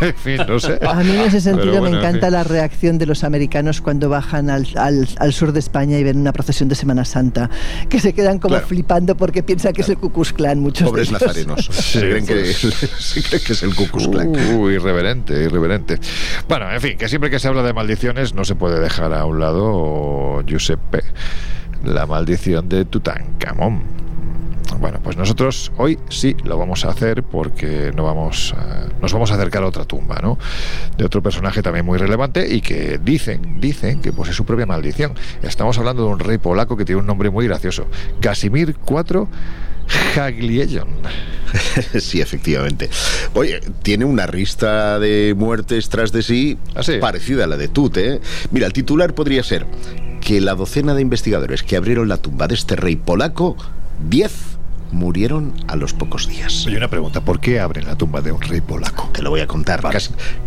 en 0.00 0.14
fin, 0.14 0.40
no 0.48 0.58
sé. 0.58 0.78
A 0.84 0.94
mí 0.94 1.10
en 1.10 1.20
ese 1.20 1.40
sentido 1.40 1.80
me 1.82 1.90
encanta 1.90 2.30
la 2.30 2.42
reacción 2.42 2.98
de 2.98 3.06
los 3.06 3.22
americanos 3.22 3.80
cuando 3.80 4.08
bajan 4.08 4.50
al, 4.50 4.66
al, 4.76 5.32
sur 5.32 5.52
de 5.52 5.60
España 5.60 5.98
y 5.98 6.04
ven 6.04 6.18
una 6.18 6.32
procesión 6.32 6.68
de 6.68 6.74
Semana 6.74 7.04
Santa, 7.04 7.50
que 7.88 8.00
se 8.00 8.12
quedan 8.12 8.38
como 8.38 8.58
flipando 8.58 9.16
porque 9.16 9.42
piensan 9.42 9.72
que 9.72 9.82
es 9.82 9.88
el 9.90 9.98
Cucus 9.98 10.32
Clan. 10.32 10.58
Muchos 10.58 10.88
Pobres 10.88 11.12
nazarenos. 11.12 11.66
se, 11.70 12.00
creen 12.00 12.26
que, 12.26 12.34
que, 13.46 13.52
es 13.52 13.62
el 13.62 13.74
Cucus 13.74 14.08
Clan. 14.08 14.28
Uh, 14.28 14.70
irreverente, 14.70 15.44
irreverente. 15.44 16.00
Bueno, 16.48 16.70
en 16.72 16.80
fin, 16.80 16.96
que 16.96 17.08
siempre 17.08 17.30
que 17.30 17.38
se 17.38 17.48
habla 17.48 17.62
de 17.62 17.72
maldiciones 17.72 18.34
no 18.34 18.44
se 18.44 18.54
puede 18.54 18.80
dejar 18.80 19.12
a 19.12 19.26
un 19.26 19.40
lado 19.40 20.42
Giuseppe, 20.46 21.04
la 21.84 22.06
maldición 22.06 22.68
de 22.68 22.86
Tutankamón. 22.86 24.05
Bueno, 24.78 25.00
pues 25.02 25.16
nosotros 25.16 25.72
hoy 25.78 25.98
sí 26.08 26.36
lo 26.44 26.58
vamos 26.58 26.84
a 26.84 26.90
hacer 26.90 27.22
porque 27.22 27.92
no 27.94 28.04
vamos 28.04 28.54
nos 29.00 29.12
vamos 29.12 29.30
a 29.30 29.34
acercar 29.34 29.62
a 29.62 29.66
otra 29.66 29.84
tumba, 29.84 30.18
¿no? 30.22 30.38
De 30.96 31.04
otro 31.04 31.22
personaje 31.22 31.62
también 31.62 31.86
muy 31.86 31.98
relevante 31.98 32.52
y 32.52 32.60
que 32.60 32.98
dicen, 33.02 33.60
dicen 33.60 34.00
que 34.00 34.12
pues 34.12 34.30
es 34.30 34.36
su 34.36 34.44
propia 34.44 34.66
maldición. 34.66 35.14
Estamos 35.42 35.78
hablando 35.78 36.04
de 36.04 36.10
un 36.10 36.18
rey 36.18 36.38
polaco 36.38 36.76
que 36.76 36.84
tiene 36.84 37.00
un 37.00 37.06
nombre 37.06 37.30
muy 37.30 37.46
gracioso, 37.46 37.86
Casimir 38.20 38.76
IV 38.88 39.28
Hagliellon. 40.16 40.88
sí, 42.00 42.20
efectivamente. 42.20 42.90
Oye, 43.34 43.60
tiene 43.82 44.04
una 44.04 44.26
rista 44.26 44.98
de 44.98 45.34
muertes 45.36 45.88
tras 45.88 46.12
de 46.12 46.22
sí, 46.22 46.58
¿Ah, 46.74 46.82
parecida 47.00 47.44
a 47.44 47.46
la 47.46 47.56
de 47.56 47.68
Tut, 47.68 47.96
¿eh? 47.96 48.20
Mira, 48.50 48.66
el 48.66 48.72
titular 48.72 49.14
podría 49.14 49.42
ser 49.42 49.66
que 50.20 50.40
la 50.40 50.54
docena 50.54 50.94
de 50.94 51.02
investigadores 51.02 51.62
que 51.62 51.76
abrieron 51.76 52.08
la 52.08 52.16
tumba 52.16 52.48
de 52.48 52.54
este 52.54 52.74
rey 52.74 52.96
polaco, 52.96 53.56
10 54.08 54.56
murieron 54.92 55.52
a 55.68 55.76
los 55.76 55.92
pocos 55.92 56.28
días. 56.28 56.66
Oye, 56.66 56.76
una 56.76 56.88
pregunta, 56.88 57.20
¿por 57.20 57.40
qué 57.40 57.60
abren 57.60 57.86
la 57.86 57.96
tumba 57.96 58.20
de 58.20 58.32
un 58.32 58.40
rey 58.40 58.60
polaco? 58.60 59.10
Te 59.12 59.22
lo 59.22 59.30
voy 59.30 59.40
a 59.40 59.46
contar. 59.46 59.82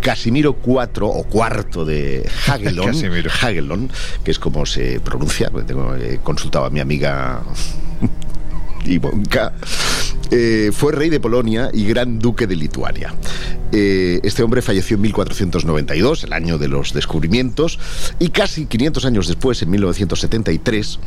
Casimiro 0.02 0.58
IV 0.66 1.04
o 1.04 1.24
cuarto 1.24 1.86
de 1.86 2.28
Hagelon, 2.48 3.92
que 4.24 4.32
es 4.32 4.40
como 4.40 4.66
se 4.66 5.00
pronuncia, 5.00 5.52
tengo 5.66 5.96
he 5.96 6.20
consultado 6.20 6.66
a 6.66 6.70
mi 6.70 6.80
amiga 6.80 7.42
Ivonka, 8.86 9.54
eh, 10.32 10.72
fue 10.74 10.94
rey 10.94 11.10
de 11.10 11.20
Polonia 11.20 11.70
y 11.74 11.86
gran 11.86 12.20
duque 12.20 12.48
de 12.48 12.56
Lituania. 12.56 13.14
Eh, 13.72 14.20
este 14.24 14.42
hombre 14.42 14.62
falleció 14.62 14.96
en 14.96 15.02
1492, 15.02 16.24
el 16.24 16.34
año 16.34 16.58
de 16.58 16.68
los 16.68 16.94
descubrimientos, 16.94 17.80
y 18.20 18.30
casi 18.30 18.66
500 18.66 19.06
años 19.06 19.28
después, 19.28 19.62
en 19.62 19.70
1973, 19.72 21.00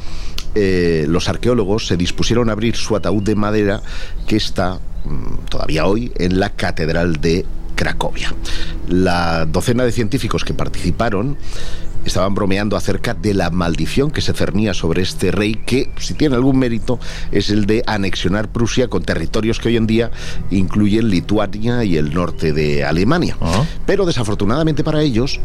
eh, 0.55 1.07
los 1.09 1.29
arqueólogos 1.29 1.87
se 1.87 1.97
dispusieron 1.97 2.49
a 2.49 2.53
abrir 2.53 2.77
su 2.77 2.97
ataúd 2.97 3.23
de 3.23 3.35
madera 3.35 3.81
que 4.27 4.37
está 4.37 4.79
mm, 5.05 5.47
todavía 5.49 5.87
hoy 5.87 6.13
en 6.17 6.39
la 6.39 6.51
Catedral 6.51 7.21
de 7.21 7.47
Cracovia. 7.75 8.35
La 8.89 9.47
docena 9.47 9.85
de 9.85 9.93
científicos 9.93 10.45
que 10.45 10.55
participaron 10.55 11.37
estaban 12.05 12.35
bromeando 12.35 12.77
acerca 12.77 13.15
de 13.15 13.35
la 13.35 13.51
maldición 13.51 14.11
que 14.11 14.21
se 14.21 14.33
cernía 14.33 14.75
sobre 14.75 15.03
este 15.03 15.31
rey, 15.31 15.55
que, 15.55 15.91
si 15.99 16.15
tiene 16.15 16.35
algún 16.35 16.59
mérito, 16.59 16.99
es 17.31 17.51
el 17.51 17.67
de 17.67 17.83
anexionar 17.87 18.51
Prusia 18.51 18.89
con 18.89 19.03
territorios 19.03 19.59
que 19.59 19.69
hoy 19.69 19.77
en 19.77 19.87
día 19.87 20.11
incluyen 20.51 21.09
Lituania 21.09 21.85
y 21.85 21.97
el 21.97 22.13
norte 22.13 22.53
de 22.53 22.85
Alemania. 22.85 23.37
Ah. 23.41 23.65
Pero 23.87 24.07
desafortunadamente 24.07 24.85
para 24.85 25.03
ellos, 25.03 25.41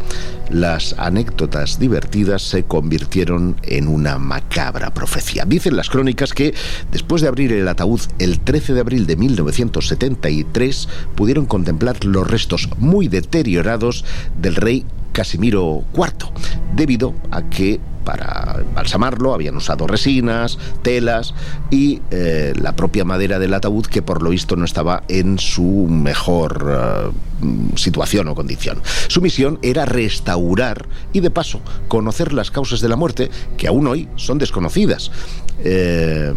las 0.49 0.95
anécdotas 0.97 1.79
divertidas 1.79 2.41
se 2.41 2.63
convirtieron 2.63 3.57
en 3.63 3.87
una 3.87 4.17
macabra 4.17 4.93
profecía. 4.93 5.45
Dicen 5.45 5.75
las 5.75 5.89
crónicas 5.89 6.33
que, 6.33 6.53
después 6.91 7.21
de 7.21 7.27
abrir 7.27 7.51
el 7.53 7.67
ataúd 7.67 8.01
el 8.19 8.39
13 8.39 8.73
de 8.73 8.79
abril 8.79 9.07
de 9.07 9.15
1973, 9.15 10.89
pudieron 11.15 11.45
contemplar 11.45 12.03
los 12.05 12.27
restos 12.27 12.69
muy 12.77 13.07
deteriorados 13.07 14.05
del 14.39 14.55
rey 14.55 14.85
Casimiro 15.17 15.83
IV, 15.95 16.29
debido 16.75 17.15
a 17.31 17.41
que 17.41 17.81
para 18.07 18.63
balsamarlo 18.73 19.33
habían 19.33 19.57
usado 19.57 19.85
resinas, 19.85 20.57
telas 20.81 21.33
y 21.69 21.99
eh, 22.09 22.53
la 22.57 22.73
propia 22.73 23.03
madera 23.03 23.37
del 23.37 23.53
ataúd 23.53 23.85
que 23.85 24.01
por 24.01 24.23
lo 24.23 24.29
visto 24.29 24.55
no 24.55 24.63
estaba 24.63 25.03
en 25.09 25.37
su 25.39 25.87
mejor 25.89 27.11
eh, 27.11 27.75
situación 27.75 28.29
o 28.29 28.35
condición. 28.35 28.81
Su 29.09 29.19
misión 29.21 29.59
era 29.61 29.83
restaurar 29.83 30.87
y 31.11 31.19
de 31.19 31.31
paso 31.31 31.59
conocer 31.89 32.31
las 32.31 32.49
causas 32.49 32.79
de 32.79 32.87
la 32.87 32.95
muerte 32.95 33.29
que 33.57 33.67
aún 33.67 33.85
hoy 33.87 34.07
son 34.15 34.37
desconocidas. 34.37 35.11
Eh, 35.59 36.31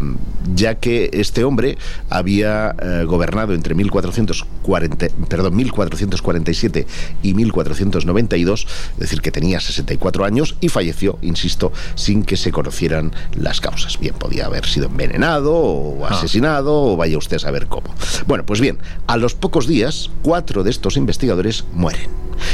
ya 0.55 0.75
que 0.75 1.11
este 1.13 1.43
hombre 1.43 1.77
había 2.09 2.75
gobernado 3.05 3.53
entre 3.53 3.75
1440, 3.75 5.07
perdón, 5.29 5.55
1447 5.55 6.87
y 7.21 7.33
1492, 7.35 8.67
es 8.93 8.99
decir, 8.99 9.21
que 9.21 9.31
tenía 9.31 9.59
64 9.59 10.25
años 10.25 10.57
y 10.59 10.69
falleció, 10.69 11.19
insisto, 11.21 11.60
sin 11.95 12.23
que 12.23 12.37
se 12.37 12.51
conocieran 12.51 13.11
las 13.35 13.61
causas. 13.61 13.99
Bien, 13.99 14.15
podía 14.15 14.45
haber 14.45 14.65
sido 14.65 14.87
envenenado 14.87 15.53
o 15.53 16.05
ah. 16.05 16.09
asesinado 16.09 16.81
o 16.81 16.97
vaya 16.97 17.17
usted 17.17 17.37
a 17.37 17.39
saber 17.39 17.67
cómo. 17.67 17.93
Bueno, 18.27 18.45
pues 18.45 18.61
bien, 18.61 18.79
a 19.07 19.17
los 19.17 19.35
pocos 19.35 19.67
días, 19.67 20.09
cuatro 20.23 20.63
de 20.63 20.71
estos 20.71 20.97
investigadores 20.97 21.65
mueren. 21.73 22.09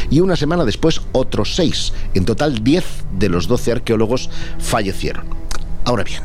Y 0.09 0.19
una 0.19 0.35
semana 0.35 0.65
después, 0.65 1.01
otros 1.13 1.55
seis. 1.55 1.93
En 2.13 2.25
total, 2.25 2.63
diez 2.63 2.85
de 3.13 3.29
los 3.29 3.47
doce 3.47 3.71
arqueólogos 3.71 4.29
fallecieron. 4.59 5.25
Ahora 5.85 6.03
bien, 6.03 6.23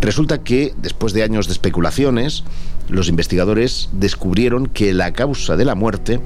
Resulta 0.00 0.42
que, 0.42 0.74
después 0.76 1.12
de 1.12 1.22
años 1.22 1.46
de 1.46 1.52
especulaciones, 1.52 2.44
los 2.88 3.08
investigadores 3.08 3.88
descubrieron 3.92 4.66
que 4.66 4.92
la 4.92 5.12
causa 5.12 5.56
de 5.56 5.64
la 5.64 5.74
muerte 5.74 6.20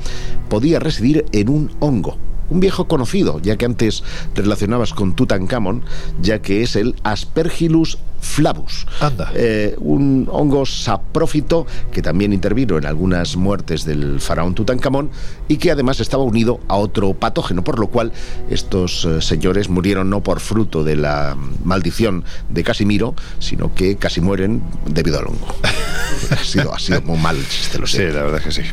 podía 0.49 0.79
residir 0.79 1.25
en 1.33 1.49
un 1.49 1.71
hongo 1.81 2.19
un 2.51 2.61
viejo 2.61 2.87
conocido, 2.87 3.41
ya 3.41 3.57
que 3.57 3.65
antes 3.65 4.03
relacionabas 4.35 4.93
con 4.93 5.15
Tutankamón, 5.15 5.83
ya 6.21 6.41
que 6.41 6.63
es 6.63 6.77
el 6.77 6.97
Aspergillus 7.03 7.99
flavus, 8.21 8.87
Anda. 9.01 9.33
Eh, 9.35 9.75
un 9.79 10.29
hongo 10.31 10.67
saprófito 10.67 11.67
que 11.91 12.03
también 12.03 12.33
intervino 12.33 12.77
en 12.77 12.87
algunas 12.87 13.37
muertes 13.37 13.85
del 13.85 14.21
faraón 14.21 14.55
Tutankamón 14.55 15.11
y 15.49 15.57
que 15.57 15.71
además 15.71 16.01
estaba 16.01 16.23
unido 16.23 16.61
a 16.69 16.77
otro 16.77 17.15
patógeno, 17.15 17.65
por 17.65 17.79
lo 17.79 17.89
cual 17.89 18.13
estos 18.51 19.05
eh, 19.05 19.23
señores 19.23 19.69
murieron 19.69 20.11
no 20.11 20.23
por 20.23 20.41
fruto 20.41 20.85
de 20.85 20.97
la 20.97 21.37
maldición 21.65 22.25
de 22.51 22.63
Casimiro, 22.63 23.15
sino 23.39 23.75
que 23.75 23.97
casi 23.97 24.21
mueren 24.21 24.63
debido 24.87 25.19
al 25.19 25.27
hongo. 25.27 25.47
ha, 26.31 26.45
sido, 26.45 26.75
ha 26.75 26.79
sido 26.79 27.01
muy 27.03 27.19
mal 27.19 27.37
el 27.37 27.49
chiste, 27.49 27.79
lo 27.79 27.87
sé. 27.87 28.09
Sí, 28.09 28.15
la 28.15 28.23
verdad 28.23 28.39
es 28.39 28.45
que 28.45 28.63
sí. 28.63 28.71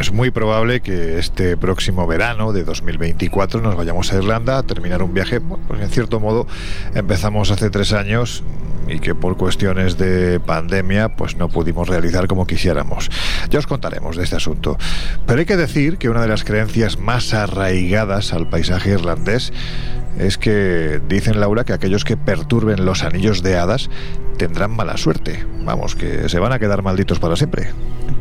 Es 0.00 0.12
muy 0.12 0.30
probable 0.30 0.80
que 0.80 1.18
este 1.18 1.56
próximo 1.56 2.06
verano 2.06 2.52
de 2.52 2.64
2024 2.64 3.60
nos 3.60 3.76
vayamos 3.76 4.12
a 4.12 4.16
Irlanda 4.16 4.58
a 4.58 4.62
terminar 4.62 5.02
un 5.02 5.14
viaje, 5.14 5.40
pues 5.40 5.80
en 5.80 5.88
cierto 5.88 6.20
modo 6.20 6.46
empezamos 6.94 7.50
hace 7.50 7.70
tres 7.70 7.92
años 7.92 8.44
y 8.86 9.00
que 9.00 9.14
por 9.14 9.36
cuestiones 9.36 9.98
de 9.98 10.40
pandemia 10.40 11.16
pues 11.16 11.36
no 11.36 11.48
pudimos 11.48 11.88
realizar 11.88 12.26
como 12.26 12.46
quisiéramos. 12.46 13.10
Ya 13.50 13.58
os 13.58 13.66
contaremos 13.66 14.16
de 14.16 14.24
este 14.24 14.36
asunto. 14.36 14.78
Pero 15.26 15.40
hay 15.40 15.46
que 15.46 15.56
decir 15.56 15.98
que 15.98 16.08
una 16.08 16.22
de 16.22 16.28
las 16.28 16.44
creencias 16.44 16.98
más 16.98 17.34
arraigadas 17.34 18.32
al 18.32 18.48
paisaje 18.48 18.90
irlandés 18.90 19.52
es 20.18 20.38
que 20.38 21.00
dicen 21.08 21.40
Laura 21.40 21.64
que 21.64 21.72
aquellos 21.72 22.04
que 22.04 22.16
perturben 22.16 22.84
los 22.84 23.02
anillos 23.02 23.42
de 23.42 23.56
hadas 23.56 23.88
tendrán 24.38 24.70
mala 24.70 24.96
suerte. 24.96 25.44
Vamos, 25.64 25.94
que 25.94 26.28
se 26.28 26.38
van 26.38 26.52
a 26.52 26.58
quedar 26.58 26.82
malditos 26.82 27.18
para 27.18 27.36
siempre. 27.36 27.68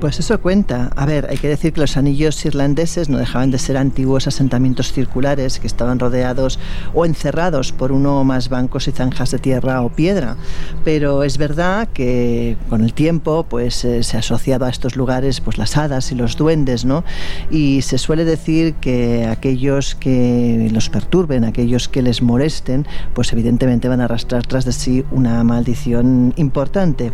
Pues 0.02 0.20
eso 0.20 0.40
cuenta. 0.42 0.92
A 0.96 1.06
ver, 1.06 1.28
hay 1.30 1.38
que 1.38 1.48
decir 1.48 1.74
que 1.74 1.82
los 1.82 1.98
anillos 1.98 2.46
irlandeses 2.46 3.10
no 3.10 3.18
dejaban 3.18 3.50
de 3.50 3.58
ser 3.58 3.78
antiguos 3.78 4.28
asentamientos 4.28 4.92
circulares 4.92 5.60
que 5.60 5.66
estaban 5.66 5.98
rodeados 5.98 6.60
o 6.94 7.06
encerrados 7.06 7.72
por 7.72 7.92
uno 7.92 8.20
o 8.20 8.24
más 8.24 8.50
bancos 8.50 8.88
y 8.88 8.92
zanjas 8.92 9.32
de 9.32 9.40
tierra 9.40 9.82
o 9.82 9.90
piedra. 9.90 10.36
Pero 10.84 11.24
es 11.24 11.38
verdad 11.38 11.88
que 11.94 12.58
con 12.70 12.84
el 12.84 12.94
tiempo 12.94 13.46
pues 13.50 13.84
eh, 13.86 14.04
se 14.04 14.18
ha 14.18 14.20
asociado 14.20 14.66
a 14.66 14.70
estos 14.70 14.96
lugares 14.96 15.42
pues 15.42 15.58
las 15.58 15.78
hadas 15.78 16.12
y 16.12 16.16
los 16.16 16.36
duendes, 16.36 16.86
¿no? 16.86 17.04
Y 17.50 17.82
se 17.82 17.98
suele 17.98 18.26
decir 18.26 18.76
que 18.76 19.26
aquellos 19.26 19.96
que 19.96 20.70
los 20.72 20.90
perturben, 20.90 21.44
aquellos 21.44 21.87
que 21.88 22.02
les 22.02 22.22
molesten, 22.22 22.86
pues 23.14 23.32
evidentemente 23.34 23.88
van 23.88 24.02
a 24.02 24.06
arrastrar 24.06 24.46
tras 24.46 24.66
de 24.66 24.72
sí 24.72 25.04
una 25.12 25.44
maldición 25.44 26.34
importante. 26.36 27.12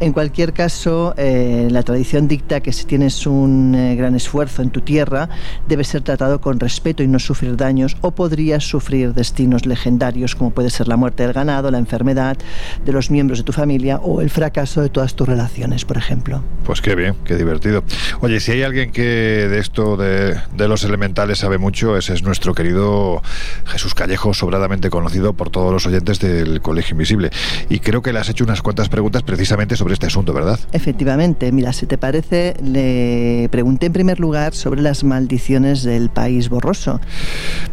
En 0.00 0.12
cualquier 0.12 0.52
caso, 0.52 1.14
eh, 1.16 1.68
la 1.70 1.82
tradición 1.82 2.28
dicta 2.28 2.60
que 2.60 2.72
si 2.72 2.84
tienes 2.84 3.26
un 3.26 3.74
eh, 3.74 3.96
gran 3.96 4.14
esfuerzo 4.14 4.62
en 4.62 4.70
tu 4.70 4.80
tierra, 4.80 5.28
debes 5.68 5.88
ser 5.88 6.02
tratado 6.02 6.40
con 6.40 6.60
respeto 6.60 7.02
y 7.02 7.08
no 7.08 7.18
sufrir 7.18 7.56
daños, 7.56 7.96
o 8.00 8.10
podrías 8.12 8.64
sufrir 8.64 9.14
destinos 9.14 9.66
legendarios 9.66 10.34
como 10.34 10.50
puede 10.50 10.70
ser 10.70 10.88
la 10.88 10.96
muerte 10.96 11.22
del 11.22 11.32
ganado, 11.32 11.70
la 11.70 11.78
enfermedad 11.78 12.36
de 12.84 12.92
los 12.92 13.10
miembros 13.10 13.38
de 13.38 13.44
tu 13.44 13.52
familia 13.52 13.98
o 13.98 14.20
el 14.20 14.30
fracaso 14.30 14.82
de 14.82 14.88
todas 14.88 15.14
tus 15.14 15.28
relaciones, 15.28 15.84
por 15.84 15.96
ejemplo. 15.96 16.42
Pues 16.64 16.80
qué 16.80 16.94
bien, 16.94 17.14
qué 17.24 17.36
divertido. 17.36 17.84
Oye, 18.20 18.40
si 18.40 18.52
hay 18.52 18.62
alguien 18.62 18.90
que 18.92 19.02
de 19.02 19.58
esto 19.58 19.96
de, 19.96 20.36
de 20.56 20.68
los 20.68 20.84
elementales 20.84 21.38
sabe 21.38 21.58
mucho, 21.58 21.96
ese 21.96 22.14
es 22.14 22.22
nuestro 22.22 22.54
querido 22.54 23.22
Jesús 23.66 23.94
Callejo, 23.94 24.15
sobradamente 24.16 24.90
conocido 24.90 25.32
por 25.32 25.50
todos 25.50 25.72
los 25.72 25.86
oyentes 25.86 26.18
del 26.20 26.60
Colegio 26.60 26.94
Invisible. 26.94 27.30
Y 27.68 27.80
creo 27.80 28.02
que 28.02 28.12
le 28.12 28.18
has 28.18 28.28
hecho 28.28 28.44
unas 28.44 28.62
cuantas 28.62 28.88
preguntas 28.88 29.22
precisamente 29.22 29.76
sobre 29.76 29.94
este 29.94 30.06
asunto, 30.06 30.32
¿verdad? 30.32 30.58
Efectivamente, 30.72 31.52
mira, 31.52 31.72
si 31.72 31.86
te 31.86 31.98
parece, 31.98 32.54
le 32.62 33.48
pregunté 33.50 33.86
en 33.86 33.92
primer 33.92 34.20
lugar 34.20 34.54
sobre 34.54 34.82
las 34.82 35.04
maldiciones 35.04 35.82
del 35.82 36.10
país 36.10 36.48
borroso. 36.48 37.00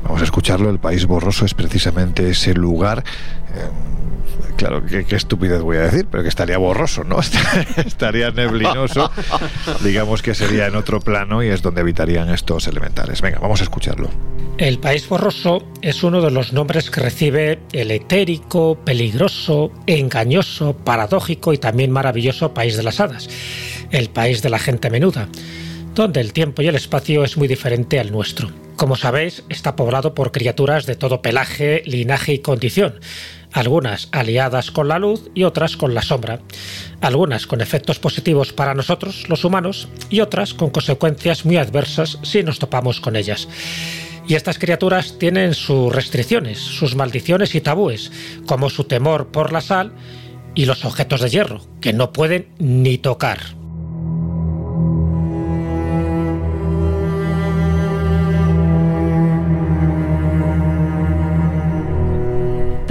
Vamos 0.04 0.22
a 0.22 0.24
escucharlo, 0.24 0.70
el 0.70 0.80
país 0.80 1.06
borroso 1.06 1.46
es 1.46 1.54
precisamente 1.54 2.30
ese 2.30 2.54
lugar... 2.54 3.04
Eh, 3.56 4.54
claro, 4.58 4.86
qué, 4.86 5.06
qué, 5.06 5.16
estupidez 5.16 5.62
voy 5.62 5.78
a 5.78 5.82
decir, 5.82 6.08
pero 6.10 6.24
que 6.24 6.30
estaría 6.30 6.58
borroso, 6.58 7.04
¿no? 7.04 7.18
estaría 7.78 8.32
neblinoso. 8.32 9.12
Digamos 9.84 10.22
que 10.22 10.36
sería 10.36 10.68
en 10.68 10.76
otro 10.76 11.00
plano 11.00 11.44
y 11.44 11.50
es 11.50 11.62
donde 11.62 11.82
habitarían 11.82 12.30
estos 12.30 12.68
elementales. 12.68 13.22
Venga, 13.22 13.40
vamos 13.40 13.62
a 13.62 13.64
escucharlo. 13.64 14.10
El 14.60 14.78
país 14.78 15.10
borroso 15.10 15.64
es 15.82 16.04
uno 16.04 16.22
de 16.22 16.30
los 16.30 16.54
nombres 16.54 16.92
que 16.92 17.02
recibe 17.02 17.60
el 17.72 17.90
etérico, 17.90 18.78
peligroso, 18.86 19.72
engañoso, 19.88 20.78
paradójico 20.78 21.54
y 21.54 21.58
también 21.58 21.90
maravilloso 21.90 22.54
país 22.54 22.78
de 22.78 22.84
las 22.84 23.00
hadas, 23.00 23.28
el 23.90 24.10
país 24.12 24.44
de 24.44 24.52
la 24.52 24.60
gente 24.60 24.92
menuda, 24.92 25.28
donde 25.96 26.22
el 26.22 26.34
tiempo 26.34 26.62
y 26.62 26.68
el 26.68 26.76
espacio 26.76 27.24
es 27.24 27.36
muy 27.36 27.48
diferente 27.48 28.00
al 28.00 28.12
nuestro. 28.12 28.52
Como 28.76 28.96
sabéis, 28.96 29.44
está 29.50 29.76
poblado 29.76 30.14
por 30.14 30.32
criaturas 30.32 30.86
de 30.86 30.96
todo 30.96 31.24
pelaje, 31.24 31.82
linaje 31.86 32.34
y 32.34 32.40
condición, 32.40 33.00
algunas 33.54 34.10
aliadas 34.12 34.72
con 34.72 34.88
la 34.88 35.00
luz 35.00 35.30
y 35.34 35.44
otras 35.44 35.78
con 35.78 35.94
la 35.94 36.02
sombra, 36.02 36.42
algunas 37.02 37.48
con 37.48 37.62
efectos 37.62 38.00
positivos 38.00 38.52
para 38.52 38.74
nosotros, 38.74 39.30
los 39.30 39.46
humanos, 39.46 39.88
y 40.10 40.20
otras 40.22 40.54
con 40.54 40.72
consecuencias 40.72 41.46
muy 41.46 41.58
adversas 41.58 42.20
si 42.24 42.44
nos 42.44 42.60
topamos 42.60 43.00
con 43.00 43.16
ellas. 43.16 43.48
Y 44.28 44.36
estas 44.36 44.58
criaturas 44.58 45.18
tienen 45.20 45.54
sus 45.54 45.94
restricciones, 45.94 46.58
sus 46.58 46.96
maldiciones 46.96 47.56
y 47.56 47.62
tabúes, 47.62 48.12
como 48.46 48.70
su 48.70 48.86
temor 48.86 49.28
por 49.28 49.52
la 49.52 49.62
sal 49.62 49.94
y 50.56 50.66
los 50.66 50.86
objetos 50.86 51.22
de 51.22 51.30
hierro, 51.30 51.62
que 51.82 51.94
no 51.94 52.14
pueden 52.14 52.48
ni 52.58 52.98
tocar. 52.98 53.63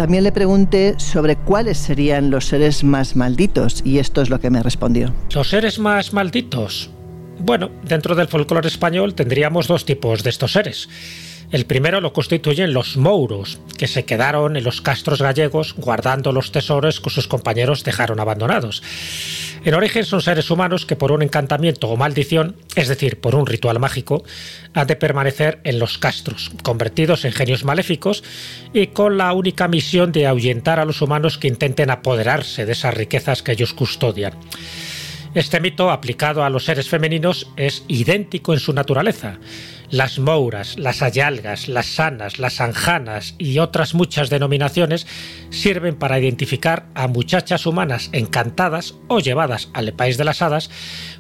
También 0.02 0.24
le 0.24 0.32
pregunté 0.32 0.98
sobre 0.98 1.36
cuáles 1.36 1.78
serían 1.78 2.32
los 2.32 2.46
seres 2.46 2.82
más 2.82 3.14
malditos 3.14 3.82
y 3.84 4.00
esto 4.00 4.20
es 4.20 4.30
lo 4.30 4.40
que 4.40 4.50
me 4.50 4.60
respondió. 4.60 5.14
Los 5.32 5.50
seres 5.50 5.78
más 5.78 6.12
malditos. 6.12 6.90
Bueno, 7.38 7.70
dentro 7.84 8.16
del 8.16 8.26
folclore 8.26 8.66
español 8.66 9.14
tendríamos 9.14 9.68
dos 9.68 9.84
tipos 9.84 10.24
de 10.24 10.30
estos 10.30 10.54
seres. 10.54 10.88
El 11.52 11.66
primero 11.66 12.00
lo 12.00 12.14
constituyen 12.14 12.72
los 12.72 12.96
mouros, 12.96 13.60
que 13.76 13.86
se 13.86 14.06
quedaron 14.06 14.56
en 14.56 14.64
los 14.64 14.80
castros 14.80 15.20
gallegos 15.20 15.74
guardando 15.76 16.32
los 16.32 16.50
tesoros 16.50 16.98
que 16.98 17.10
sus 17.10 17.28
compañeros 17.28 17.84
dejaron 17.84 18.20
abandonados. 18.20 18.82
En 19.62 19.74
origen 19.74 20.06
son 20.06 20.22
seres 20.22 20.50
humanos 20.50 20.86
que 20.86 20.96
por 20.96 21.12
un 21.12 21.20
encantamiento 21.20 21.88
o 21.88 21.96
maldición, 21.98 22.56
es 22.74 22.88
decir, 22.88 23.20
por 23.20 23.34
un 23.34 23.46
ritual 23.46 23.78
mágico, 23.78 24.24
han 24.72 24.86
de 24.86 24.96
permanecer 24.96 25.60
en 25.64 25.78
los 25.78 25.98
castros, 25.98 26.50
convertidos 26.62 27.26
en 27.26 27.32
genios 27.32 27.64
maléficos 27.64 28.24
y 28.72 28.86
con 28.88 29.18
la 29.18 29.32
única 29.34 29.68
misión 29.68 30.10
de 30.10 30.26
ahuyentar 30.26 30.80
a 30.80 30.86
los 30.86 31.02
humanos 31.02 31.36
que 31.36 31.48
intenten 31.48 31.90
apoderarse 31.90 32.64
de 32.64 32.72
esas 32.72 32.94
riquezas 32.94 33.42
que 33.42 33.52
ellos 33.52 33.74
custodian. 33.74 34.32
Este 35.34 35.60
mito, 35.60 35.90
aplicado 35.90 36.44
a 36.44 36.50
los 36.50 36.66
seres 36.66 36.90
femeninos, 36.90 37.48
es 37.56 37.84
idéntico 37.88 38.52
en 38.52 38.60
su 38.60 38.74
naturaleza. 38.74 39.38
Las 39.88 40.18
mouras, 40.18 40.78
las 40.78 41.00
ayalgas, 41.00 41.68
las 41.68 41.86
sanas, 41.86 42.38
las 42.38 42.60
anjanas 42.60 43.34
y 43.38 43.58
otras 43.58 43.94
muchas 43.94 44.28
denominaciones 44.28 45.06
sirven 45.48 45.96
para 45.96 46.20
identificar 46.20 46.84
a 46.94 47.08
muchachas 47.08 47.64
humanas 47.64 48.10
encantadas 48.12 48.94
o 49.08 49.20
llevadas 49.20 49.70
al 49.72 49.94
país 49.94 50.18
de 50.18 50.24
las 50.24 50.42
hadas, 50.42 50.70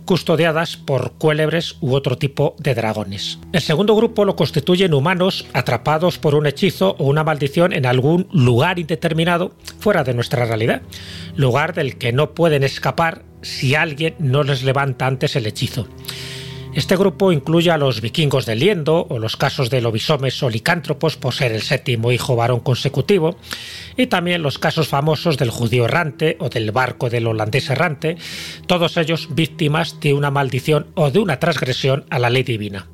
custodiadas 0.04 0.76
por 0.76 1.12
cuélebres 1.12 1.76
u 1.80 1.94
otro 1.94 2.18
tipo 2.18 2.54
de 2.58 2.74
dragones. 2.74 3.38
El 3.52 3.62
segundo 3.62 3.96
grupo 3.96 4.26
lo 4.26 4.36
constituyen 4.36 4.92
humanos 4.92 5.46
atrapados 5.54 6.18
por 6.18 6.34
un 6.34 6.46
hechizo 6.46 6.96
o 6.98 7.04
una 7.04 7.24
maldición 7.24 7.72
en 7.72 7.86
algún 7.86 8.28
lugar 8.30 8.78
indeterminado 8.78 9.54
fuera 9.80 10.04
de 10.04 10.12
nuestra 10.12 10.44
realidad, 10.44 10.82
lugar 11.34 11.72
del 11.72 11.96
que 11.96 12.12
no 12.12 12.34
pueden 12.34 12.62
escapar 12.62 13.31
si 13.42 13.74
alguien 13.74 14.14
no 14.18 14.42
les 14.42 14.62
levanta 14.62 15.06
antes 15.06 15.36
el 15.36 15.46
hechizo. 15.46 15.88
Este 16.74 16.96
grupo 16.96 17.32
incluye 17.32 17.70
a 17.70 17.76
los 17.76 18.00
vikingos 18.00 18.46
de 18.46 18.56
Liendo 18.56 19.06
o 19.10 19.18
los 19.18 19.36
casos 19.36 19.68
de 19.68 19.82
lobisomes 19.82 20.42
o 20.42 20.48
licántropos 20.48 21.18
por 21.18 21.34
ser 21.34 21.52
el 21.52 21.60
séptimo 21.60 22.12
hijo 22.12 22.34
varón 22.34 22.60
consecutivo, 22.60 23.36
y 23.94 24.06
también 24.06 24.42
los 24.42 24.58
casos 24.58 24.88
famosos 24.88 25.36
del 25.36 25.50
judío 25.50 25.84
errante 25.84 26.38
o 26.40 26.48
del 26.48 26.70
barco 26.70 27.10
del 27.10 27.26
holandés 27.26 27.68
errante, 27.68 28.16
todos 28.66 28.96
ellos 28.96 29.28
víctimas 29.34 30.00
de 30.00 30.14
una 30.14 30.30
maldición 30.30 30.86
o 30.94 31.10
de 31.10 31.18
una 31.18 31.38
transgresión 31.38 32.06
a 32.08 32.18
la 32.18 32.30
ley 32.30 32.42
divina. 32.42 32.91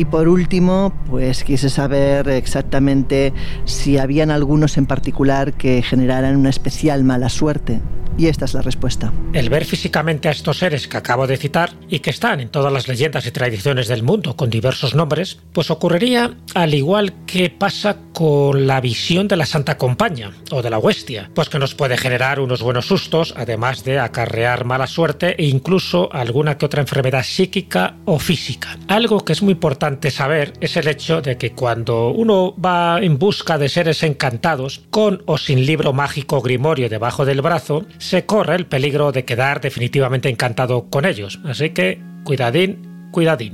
Y 0.00 0.06
por 0.06 0.28
último, 0.28 0.94
pues 1.10 1.44
quise 1.44 1.68
saber 1.68 2.26
exactamente 2.30 3.34
si 3.66 3.98
habían 3.98 4.30
algunos 4.30 4.78
en 4.78 4.86
particular 4.86 5.52
que 5.52 5.82
generaran 5.82 6.36
una 6.36 6.48
especial 6.48 7.04
mala 7.04 7.28
suerte. 7.28 7.82
Y 8.20 8.26
esta 8.26 8.44
es 8.44 8.52
la 8.52 8.60
respuesta. 8.60 9.14
El 9.32 9.48
ver 9.48 9.64
físicamente 9.64 10.28
a 10.28 10.32
estos 10.32 10.58
seres 10.58 10.86
que 10.86 10.98
acabo 10.98 11.26
de 11.26 11.38
citar 11.38 11.72
y 11.88 12.00
que 12.00 12.10
están 12.10 12.40
en 12.40 12.50
todas 12.50 12.70
las 12.70 12.86
leyendas 12.86 13.26
y 13.26 13.30
tradiciones 13.30 13.88
del 13.88 14.02
mundo 14.02 14.36
con 14.36 14.50
diversos 14.50 14.94
nombres, 14.94 15.38
pues 15.54 15.70
ocurriría 15.70 16.34
al 16.54 16.74
igual 16.74 17.14
que 17.24 17.48
pasa 17.48 17.96
con 18.12 18.66
la 18.66 18.82
visión 18.82 19.26
de 19.26 19.38
la 19.38 19.46
Santa 19.46 19.78
Compañía 19.78 20.32
o 20.50 20.60
de 20.60 20.68
la 20.68 20.76
Huestia, 20.76 21.30
pues 21.34 21.48
que 21.48 21.58
nos 21.58 21.74
puede 21.74 21.96
generar 21.96 22.40
unos 22.40 22.60
buenos 22.60 22.84
sustos, 22.84 23.32
además 23.38 23.84
de 23.84 23.98
acarrear 23.98 24.66
mala 24.66 24.86
suerte 24.86 25.34
e 25.42 25.46
incluso 25.46 26.12
alguna 26.12 26.58
que 26.58 26.66
otra 26.66 26.82
enfermedad 26.82 27.22
psíquica 27.22 27.96
o 28.04 28.18
física. 28.18 28.76
Algo 28.88 29.24
que 29.24 29.32
es 29.32 29.40
muy 29.40 29.52
importante 29.52 30.10
saber 30.10 30.52
es 30.60 30.76
el 30.76 30.88
hecho 30.88 31.22
de 31.22 31.38
que 31.38 31.52
cuando 31.52 32.10
uno 32.10 32.54
va 32.54 32.98
en 33.00 33.18
busca 33.18 33.56
de 33.56 33.70
seres 33.70 34.02
encantados, 34.02 34.82
con 34.90 35.22
o 35.24 35.38
sin 35.38 35.64
libro 35.64 35.94
mágico 35.94 36.42
grimorio 36.42 36.90
debajo 36.90 37.24
del 37.24 37.40
brazo, 37.40 37.86
se 38.10 38.26
corre 38.26 38.56
el 38.56 38.66
peligro 38.66 39.12
de 39.12 39.24
quedar 39.24 39.60
definitivamente 39.60 40.28
encantado 40.28 40.90
con 40.90 41.04
ellos. 41.04 41.38
Así 41.44 41.70
que 41.70 42.02
cuidadín, 42.24 43.08
cuidadín. 43.12 43.52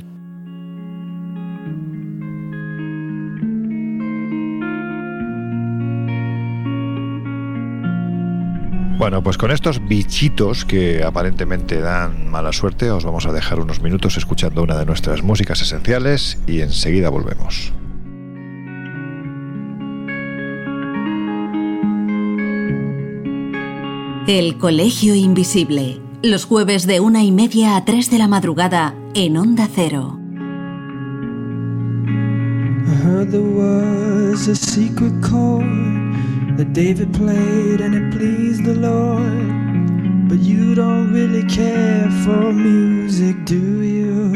Bueno, 8.97 9.23
pues 9.23 9.37
con 9.37 9.51
estos 9.51 9.87
bichitos 9.87 10.65
que 10.65 11.03
aparentemente 11.05 11.83
dan 11.83 12.31
mala 12.31 12.55
suerte, 12.55 12.91
os 12.91 13.05
vamos 13.05 13.27
a 13.27 13.33
dejar 13.33 13.61
unos 13.61 13.83
minutos 13.83 14.17
escuchando 14.17 14.63
una 14.63 14.79
de 14.79 14.87
nuestras 14.87 15.23
músicas 15.23 15.61
esenciales 15.61 16.39
y 16.47 16.63
enseguida 16.63 17.11
volvemos. 17.11 17.75
El 24.29 24.59
Colegio 24.59 25.15
Invisible. 25.15 26.01
Los 26.21 26.47
jueves 26.47 26.85
de 26.85 26.99
una 26.99 27.23
y 27.23 27.31
media 27.31 27.77
a 27.77 27.85
tres 27.85 28.11
de 28.11 28.19
la 28.19 28.27
madrugada 28.27 28.93
en 29.15 29.37
Onda 29.37 29.69
Cero. 29.73 30.19
I 32.89 32.95
heard 33.05 33.31
there 33.31 33.41
was 33.41 34.49
a 34.49 34.57
secret 34.57 35.13
chord 35.23 35.63
that 36.57 36.73
David 36.73 37.13
played 37.13 37.81
and 37.81 37.95
it 37.95 38.19
pleased 38.19 38.65
the 38.65 38.75
Lord. 38.75 40.29
But 40.29 40.41
you 40.41 40.75
don't 40.75 41.13
really 41.13 41.45
care 41.47 42.11
for 42.25 42.53
music, 42.53 43.37
do 43.45 43.85
you? 43.85 44.33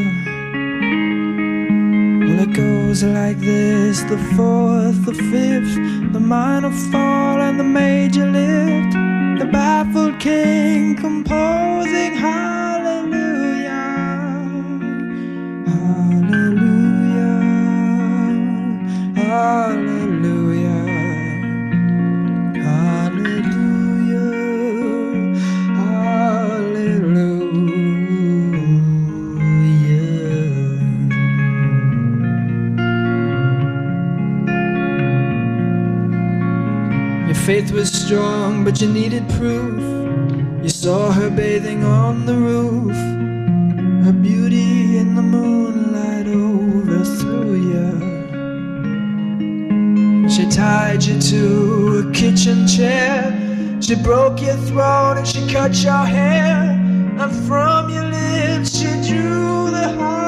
Well, 2.27 2.39
it 2.39 2.53
goes 2.53 3.03
like 3.03 3.41
this 3.41 4.03
the 4.03 4.17
fourth, 4.37 5.03
the 5.05 5.13
fifth, 5.13 5.75
the 6.13 6.21
minor 6.21 6.71
fall, 6.71 7.41
and 7.41 7.59
the 7.59 7.65
major 7.65 8.25
lift. 8.25 9.10
The 9.41 9.47
baffled 9.47 10.19
king 10.19 10.95
composing 10.95 12.13
hallelujah, 12.13 13.71
hallelujah, 15.65 16.61
hallelujah, 19.15 19.90
faith 37.51 37.71
was 37.71 37.91
strong, 37.91 38.63
but 38.63 38.79
you 38.79 38.87
needed 38.87 39.27
proof. 39.31 39.83
You 40.63 40.69
saw 40.69 41.11
her 41.11 41.29
bathing 41.29 41.83
on 41.83 42.25
the 42.25 42.37
roof, 42.49 42.95
her 44.05 44.13
beauty 44.13 44.97
in 44.97 45.15
the 45.15 45.21
moonlight 45.21 46.27
overthrew 46.27 47.51
you. 47.71 47.89
She 50.29 50.45
tied 50.49 51.03
you 51.03 51.19
to 51.31 51.43
a 52.03 52.11
kitchen 52.13 52.65
chair, 52.67 53.19
she 53.81 53.95
broke 53.95 54.41
your 54.41 54.59
throat 54.67 55.15
and 55.17 55.27
she 55.27 55.41
cut 55.51 55.75
your 55.83 56.05
hair, 56.05 56.55
and 57.21 57.31
from 57.47 57.89
your 57.89 58.05
lips 58.05 58.77
she 58.79 58.91
drew 59.09 59.69
the 59.71 59.87
hallelujah. 59.99 60.20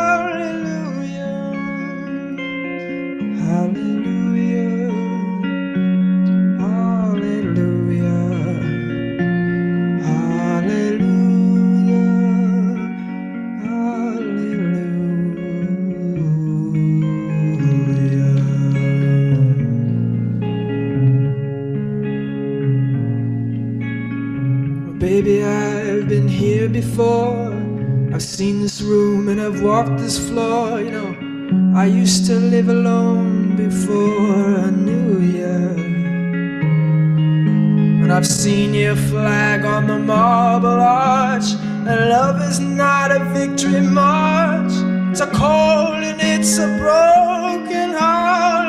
And 29.33 29.41
I've 29.41 29.63
walked 29.63 29.97
this 29.97 30.19
floor. 30.29 30.79
You 30.79 30.91
know, 30.91 31.75
I 31.75 31.85
used 31.85 32.27
to 32.27 32.35
live 32.35 32.69
alone 32.69 33.55
before 33.55 34.59
I 34.67 34.69
knew 34.69 35.21
you. 35.37 35.57
And 38.03 38.13
I've 38.13 38.27
seen 38.27 38.75
your 38.75 38.95
flag 38.95 39.65
on 39.65 39.87
the 39.87 39.97
marble 39.97 40.79
arch. 40.79 41.47
And 41.87 42.09
love 42.17 42.41
is 42.43 42.59
not 42.59 43.11
a 43.11 43.21
victory 43.33 43.81
march. 43.81 44.73
It's 45.11 45.21
a 45.21 45.27
cold 45.27 46.03
and 46.09 46.21
it's 46.21 46.59
a 46.59 46.67
broken 46.77 47.89
hallelujah. 47.89 48.62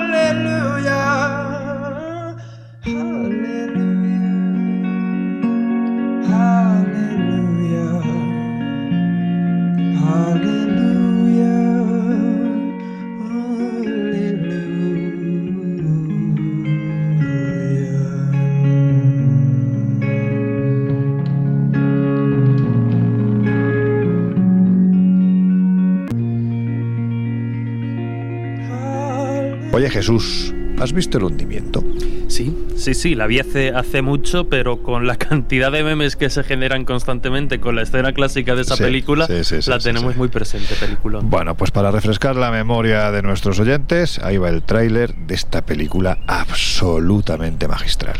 Oye 29.74 29.90
Jesús, 29.90 30.54
¿has 30.78 30.92
visto 30.92 31.18
el 31.18 31.24
hundimiento? 31.24 31.82
Sí, 32.28 32.56
sí, 32.76 32.94
sí, 32.94 33.16
la 33.16 33.26
vi 33.26 33.40
hace, 33.40 33.70
hace 33.70 34.02
mucho, 34.02 34.48
pero 34.48 34.84
con 34.84 35.08
la 35.08 35.16
cantidad 35.18 35.72
de 35.72 35.82
memes 35.82 36.14
que 36.14 36.30
se 36.30 36.44
generan 36.44 36.84
constantemente 36.84 37.58
con 37.58 37.74
la 37.74 37.82
escena 37.82 38.12
clásica 38.12 38.54
de 38.54 38.62
esa 38.62 38.76
Sí, 38.76 38.84
película, 38.84 39.26
sí, 39.26 39.42
sí, 39.42 39.62
sí, 39.62 39.68
la 39.68 39.80
sí, 39.80 39.88
tenemos 39.88 40.12
sí. 40.12 40.18
muy 40.20 40.28
presente, 40.28 40.76
película. 40.76 41.18
Bueno, 41.24 41.56
pues 41.56 41.72
para 41.72 41.90
refrescar 41.90 42.36
la 42.36 42.52
memoria 42.52 43.10
de 43.10 43.22
nuestros 43.22 43.58
oyentes, 43.58 44.20
ahí 44.20 44.36
va 44.36 44.48
el 44.48 44.62
tráiler 44.62 45.12
de 45.12 45.34
esta 45.34 45.66
película 45.66 46.20
absolutamente 46.28 47.66
magistral. 47.66 48.14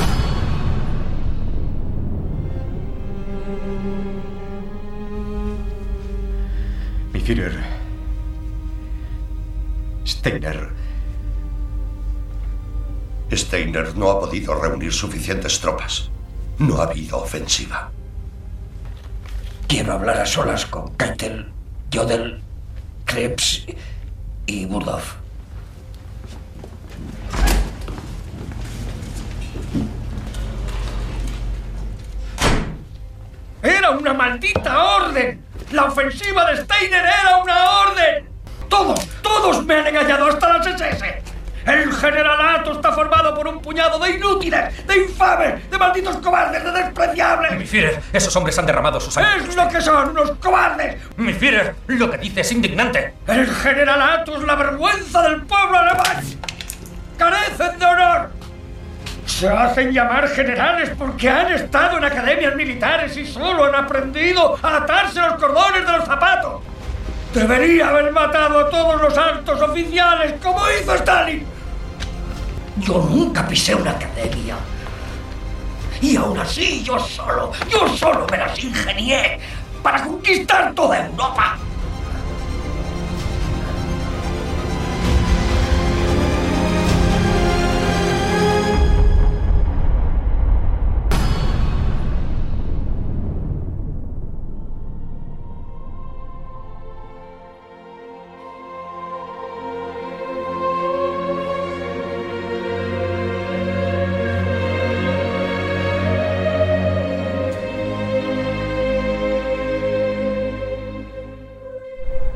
Mi 7.12 7.20
Führer. 7.20 7.52
Steiner. 10.04 10.83
Steiner 13.36 13.96
no 13.96 14.10
ha 14.10 14.20
podido 14.20 14.54
reunir 14.54 14.92
suficientes 14.92 15.60
tropas. 15.60 16.10
No 16.58 16.80
ha 16.80 16.84
habido 16.84 17.18
ofensiva. 17.18 17.90
Quiero 19.66 19.92
hablar 19.92 20.18
a 20.18 20.26
solas 20.26 20.66
con 20.66 20.94
Keitel, 20.96 21.50
Jodel, 21.92 22.40
Krebs 23.04 23.66
y 24.46 24.66
Budov. 24.66 25.02
¡Era 33.62 33.90
una 33.90 34.12
maldita 34.12 34.84
orden! 34.96 35.44
¡La 35.72 35.84
ofensiva 35.84 36.50
de 36.50 36.62
Steiner 36.62 37.04
era 37.04 37.38
una 37.42 37.70
orden! 37.80 38.28
¡Todos, 38.68 39.00
todos 39.22 39.64
me 39.64 39.74
han 39.74 39.86
engañado 39.88 40.26
hasta 40.26 40.58
las 40.58 40.66
SS! 40.66 41.33
El 41.66 41.92
generalato 41.92 42.72
está 42.72 42.92
formado 42.92 43.34
por 43.34 43.48
un 43.48 43.60
puñado 43.60 43.98
de 43.98 44.10
inútiles, 44.10 44.86
de 44.86 44.98
infames, 44.98 45.70
de 45.70 45.78
malditos 45.78 46.16
cobardes, 46.18 46.62
de 46.62 46.70
despreciables. 46.70 47.52
Mi 47.56 47.64
Führer, 47.64 48.00
esos 48.12 48.34
hombres 48.36 48.58
han 48.58 48.66
derramado 48.66 49.00
su 49.00 49.10
sangre. 49.10 49.48
¡Es 49.48 49.56
lo 49.56 49.68
que 49.68 49.80
son, 49.80 50.10
unos 50.10 50.32
cobardes! 50.32 50.96
Mi 51.16 51.32
Führer, 51.32 51.74
lo 51.86 52.10
que 52.10 52.18
dice 52.18 52.42
es 52.42 52.52
indignante. 52.52 53.14
El 53.26 53.46
generalato 53.46 54.36
es 54.36 54.42
la 54.42 54.54
vergüenza 54.56 55.22
del 55.22 55.42
pueblo 55.42 55.78
alemán. 55.78 56.22
¡Carecen 57.16 57.78
de 57.78 57.86
honor! 57.86 58.30
Se 59.26 59.48
hacen 59.48 59.90
llamar 59.92 60.28
generales 60.28 60.90
porque 60.98 61.30
han 61.30 61.50
estado 61.50 61.96
en 61.96 62.04
academias 62.04 62.54
militares 62.54 63.16
y 63.16 63.26
solo 63.26 63.64
han 63.64 63.74
aprendido 63.74 64.58
a 64.62 64.76
atarse 64.76 65.18
los 65.20 65.34
cordones 65.34 65.86
de 65.86 65.92
los 65.92 66.04
zapatos. 66.04 66.62
Debería 67.34 67.88
haber 67.88 68.12
matado 68.12 68.60
a 68.60 68.70
todos 68.70 69.02
los 69.02 69.18
altos 69.18 69.60
oficiales 69.60 70.34
como 70.40 70.60
hizo 70.70 70.94
Stalin. 70.94 71.44
Yo 72.76 72.98
nunca 73.10 73.46
pisé 73.48 73.74
una 73.74 73.90
academia. 73.90 74.54
Y 76.00 76.16
aún 76.16 76.38
así 76.38 76.84
yo 76.84 76.96
solo, 76.98 77.50
yo 77.68 77.88
solo 77.96 78.24
me 78.30 78.38
las 78.38 78.56
ingenié 78.62 79.40
para 79.82 80.04
conquistar 80.04 80.72
toda 80.74 81.06
Europa. 81.06 81.58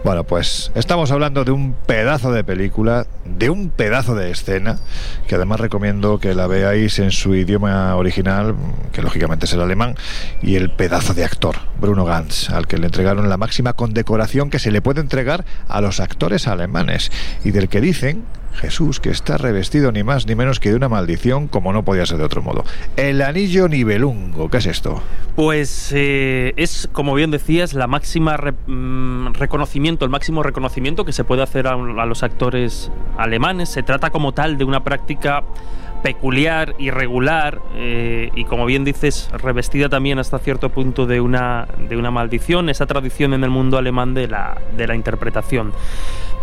Bueno, 0.09 0.25
pues 0.25 0.73
estamos 0.75 1.11
hablando 1.11 1.45
de 1.45 1.51
un 1.51 1.75
pedazo 1.75 2.33
de 2.33 2.43
película, 2.43 3.07
de 3.27 3.51
un 3.51 3.69
pedazo 3.69 4.15
de 4.15 4.31
escena, 4.31 4.79
que 5.27 5.35
además 5.35 5.61
recomiendo 5.61 6.19
que 6.19 6.33
la 6.33 6.47
veáis 6.47 6.99
en 6.99 7.11
su 7.11 7.35
idioma 7.35 7.95
original, 7.95 8.57
que 8.91 9.03
lógicamente 9.03 9.45
es 9.45 9.53
el 9.53 9.61
alemán, 9.61 9.97
y 10.41 10.57
el 10.57 10.71
pedazo 10.71 11.13
de 11.13 11.27
actor, 11.27 11.57
Bruno 11.81 12.05
Ganz, 12.05 12.51
al 12.51 12.67
que 12.67 12.79
le 12.79 12.87
entregaron 12.87 13.29
la 13.29 13.37
máxima 13.37 13.73
condecoración 13.73 14.51
que 14.51 14.59
se 14.59 14.71
le 14.71 14.83
puede 14.83 15.01
entregar 15.01 15.45
a 15.69 15.81
los 15.81 16.01
actores 16.01 16.49
alemanes, 16.49 17.11
y 17.45 17.51
del 17.51 17.69
que 17.69 17.81
dicen 17.81 18.25
Jesús, 18.59 18.99
que 19.01 19.11
está 19.11 19.39
revestido 19.39 19.93
ni 19.93 20.03
más 20.03 20.27
ni 20.27 20.35
menos 20.35 20.59
que 20.61 20.71
de 20.71 20.77
una 20.77 20.89
maldición, 20.89 21.49
como 21.49 21.73
no 21.73 21.85
podía 21.85 22.05
ser 22.07 22.19
de 22.19 22.25
otro 22.25 22.43
modo. 22.43 22.65
El 22.97 23.23
anillo 23.23 23.69
nivelungo, 23.69 24.51
¿qué 24.51 24.59
es 24.59 24.67
esto? 24.67 25.03
Pues 25.37 25.93
eh, 25.95 26.55
es, 26.57 26.89
como 26.93 27.15
bien 27.15 27.31
decías, 27.31 27.75
la 27.75 27.87
máxima 27.87 28.37
mm, 28.67 29.35
reconocimiento, 29.35 30.05
el 30.05 30.11
máximo 30.11 30.43
reconocimiento 30.43 31.05
que 31.05 31.13
se 31.13 31.25
puede 31.25 31.43
hacer 31.43 31.69
a, 31.69 31.77
los 31.77 32.23
actores 32.23 32.91
alemanes. 33.17 33.69
Se 33.69 33.83
trata 33.83 34.11
como 34.11 34.33
tal 34.33 34.59
de 34.59 34.65
una 34.65 34.83
práctica 34.83 35.45
peculiar, 36.03 36.75
irregular 36.79 37.61
eh, 37.75 38.31
y 38.35 38.45
como 38.45 38.67
bien 38.67 38.85
dices, 38.85 39.31
revestida 39.33 39.89
también 39.89 40.19
hasta 40.19 40.39
cierto 40.39 40.71
punto 40.71 41.07
de 41.07 41.21
una, 41.21 41.67
de 41.89 41.97
una 41.97 42.11
maldición, 42.11 42.69
esa 42.69 42.87
tradición 42.87 43.35
en 43.35 43.45
el 43.45 43.51
mundo 43.51 43.79
alemán 43.79 44.15
de 44.15 44.29
la, 44.29 44.59
de 44.77 44.87
la 44.87 44.95
interpretación. 44.95 45.73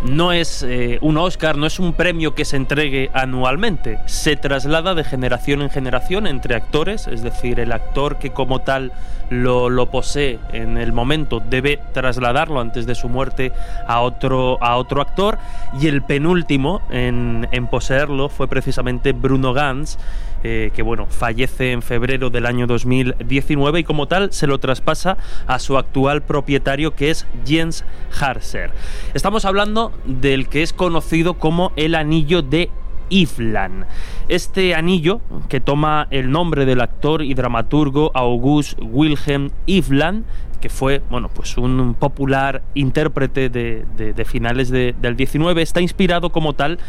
No 0.04 0.32
es 0.32 0.62
eh, 0.62 1.00
un 1.02 1.18
Oscar, 1.18 1.58
no 1.58 1.66
es 1.66 1.80
un 1.80 1.94
premio 1.94 2.36
que 2.36 2.46
se 2.46 2.58
entregue 2.58 3.10
anualmente, 3.14 3.98
se 4.06 4.36
traslada 4.36 4.94
de 4.94 5.04
generación 5.04 5.62
en 5.62 5.70
generación 5.70 6.28
entre 6.28 6.56
actores, 6.56 7.08
es 7.08 7.24
decir, 7.24 7.60
el 7.60 7.72
actor 7.72 8.20
que 8.20 8.32
como 8.32 8.62
tal 8.62 8.92
lo, 9.30 9.90
posee 9.90 10.40
en 10.54 10.78
el 10.78 10.94
momento 10.94 11.40
debe 11.40 11.80
trasladarlo 11.94 12.60
antes 12.60 12.86
de 12.86 12.96
su 12.96 13.10
muerte 13.10 13.52
a 13.88 14.02
otro, 14.02 14.62
a 14.62 14.78
otro 14.78 15.02
actor 15.02 15.38
y 15.80 15.88
el 15.88 16.02
penúltimo 16.04 16.82
en, 16.90 17.48
en 17.52 17.68
poseerlo 17.68 18.30
fue 18.30 18.48
precisamente 18.48 19.14
Bruno 19.14 19.45
Gans, 19.54 19.98
eh, 20.44 20.72
que 20.76 20.84
bueno, 20.84 21.08
fallece 21.08 21.72
en 21.72 21.82
febrero 21.82 22.30
del 22.30 22.46
año 22.46 22.68
2019 22.68 23.80
y 23.80 23.84
como 23.84 24.08
tal 24.08 24.32
se 24.32 24.48
lo 24.48 24.60
traspasa 24.60 25.18
a 25.48 25.60
su 25.60 25.78
actual 25.78 26.22
propietario 26.22 26.94
que 26.94 27.10
es 27.10 27.26
Jens 27.46 27.84
Harser. 28.20 28.72
Estamos 29.14 29.46
hablando 29.46 29.92
del 30.06 30.48
que 30.48 30.62
es 30.62 30.72
conocido 30.72 31.36
como 31.36 31.72
el 31.76 31.96
anillo 31.96 32.42
de 32.42 32.70
Iflan. 33.10 33.86
Este 34.28 34.76
anillo, 34.76 35.22
que 35.50 35.60
toma 35.60 36.08
el 36.12 36.32
nombre 36.32 36.66
del 36.66 36.82
actor 36.82 37.22
y 37.22 37.34
dramaturgo 37.34 38.12
August 38.14 38.80
Wilhelm 38.82 39.52
Iflan, 39.66 40.26
que 40.66 40.70
fue 40.70 41.04
bueno, 41.12 41.30
pues 41.30 41.60
un 41.60 41.94
popular 41.94 42.64
intérprete 42.74 43.50
de, 43.50 44.26
finales 44.26 44.72
del 44.72 45.16
19, 45.16 45.62
está 45.62 45.80
inspirado 45.80 46.32
como 46.32 46.54
tal 46.54 46.80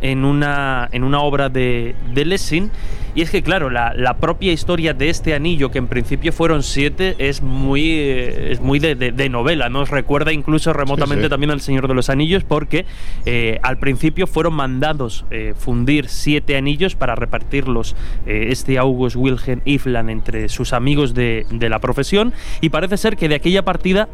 en 0.00 0.24
una, 0.24 0.88
en 0.92 1.02
una 1.02 1.18
obra 1.18 1.48
de, 1.48 1.96
de 2.14 2.24
Lessing. 2.24 2.70
Y 3.16 3.22
es 3.22 3.30
que, 3.30 3.42
claro, 3.42 3.70
la, 3.70 4.16
propia 4.20 4.52
historia 4.52 4.92
de 4.92 5.08
este 5.08 5.34
anillo, 5.34 5.70
que 5.70 5.78
en 5.78 5.86
principio 5.86 6.32
fueron 6.32 6.64
siete, 6.64 7.14
es 7.18 7.42
muy, 7.42 7.90
eh, 7.90 8.52
es 8.52 8.60
muy 8.60 8.80
de, 8.80 9.28
novela. 9.28 9.68
Nos 9.68 9.90
recuerda 9.90 10.32
incluso 10.32 10.72
remotamente 10.72 11.28
también 11.28 11.50
al 11.50 11.60
Señor 11.60 11.86
de 11.86 11.94
los 11.94 12.10
Anillos, 12.10 12.42
porque 12.42 12.86
eh, 13.24 13.60
al 13.62 13.78
principio 13.78 14.26
fueron 14.26 14.54
mandados 14.54 15.24
eh, 15.30 15.54
fundir 15.56 16.08
siete 16.08 16.56
anillos 16.56 16.96
para 16.96 17.14
repartirlos 17.14 17.94
este 18.26 18.78
August 18.78 19.16
Wilhelm 19.16 19.60
Iflan 19.64 20.10
entre 20.10 20.48
sus 20.48 20.72
amigos 20.72 21.14
de, 21.14 21.46
de 21.50 21.68
la 21.68 21.78
profesión. 21.78 22.32
Y 22.60 22.70
parece 22.70 22.96
ser 22.96 23.16
que 23.16 23.23
de 23.28 23.34
aquella 23.34 23.64
partida 23.64 24.08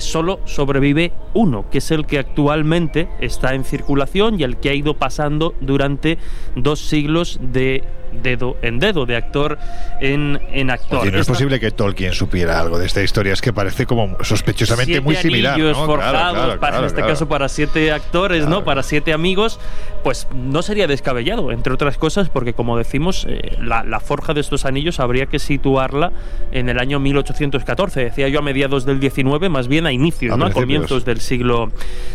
solo 0.00 0.40
sobrevive 0.44 1.12
uno, 1.34 1.64
que 1.70 1.78
es 1.78 1.90
el 1.90 2.06
que 2.06 2.18
actualmente 2.18 3.08
está 3.20 3.54
en 3.54 3.64
circulación 3.64 4.38
y 4.38 4.44
el 4.44 4.58
que 4.58 4.70
ha 4.70 4.74
ido 4.74 4.94
pasando 4.94 5.54
durante 5.60 6.18
dos 6.54 6.80
siglos 6.80 7.40
de 7.42 7.82
dedo 8.12 8.56
en 8.62 8.78
dedo, 8.78 9.06
de 9.06 9.16
actor 9.16 9.58
en, 10.00 10.40
en 10.52 10.70
actor. 10.70 11.10
no 11.10 11.18
es 11.18 11.26
posible 11.26 11.58
que 11.60 11.70
Tolkien 11.70 12.12
supiera 12.12 12.60
algo 12.60 12.78
de 12.78 12.86
esta 12.86 13.02
historia, 13.02 13.32
es 13.32 13.40
que 13.40 13.52
parece 13.52 13.86
como 13.86 14.16
sospechosamente 14.22 15.00
muy 15.00 15.16
similar. 15.16 15.58
¿no? 15.58 15.86
forjados, 15.86 16.58
para, 16.58 16.78
en 16.78 16.84
este 16.84 17.02
caso 17.02 17.28
para 17.28 17.48
siete 17.48 17.92
actores, 17.92 18.46
¿no? 18.46 18.64
Para 18.64 18.82
siete 18.82 19.12
amigos, 19.12 19.58
pues 20.02 20.26
no 20.34 20.62
sería 20.62 20.86
descabellado, 20.86 21.52
entre 21.52 21.72
otras 21.72 21.98
cosas, 21.98 22.28
porque 22.28 22.54
como 22.54 22.76
decimos, 22.76 23.26
eh, 23.28 23.56
la, 23.60 23.82
la, 23.84 24.00
forja 24.00 24.34
de 24.34 24.40
estos 24.40 24.64
anillos 24.64 25.00
habría 25.00 25.26
que 25.26 25.38
situarla 25.38 26.12
en 26.50 26.68
el 26.68 26.78
año 26.78 26.98
1814, 26.98 28.04
decía 28.04 28.28
yo 28.28 28.40
a 28.40 28.42
mediados 28.42 28.84
del 28.84 29.00
19, 29.00 29.48
más 29.48 29.68
bien 29.68 29.86
a 29.86 29.92
inicios, 29.92 30.36
¿no? 30.36 30.46
a 30.46 30.50
comienzos 30.50 31.04
del 31.04 31.20
siglo, 31.20 31.70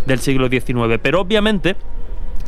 del 0.05 0.19
siglo 0.19 0.49
XIX. 0.49 0.99
Pero 1.01 1.21
obviamente 1.21 1.75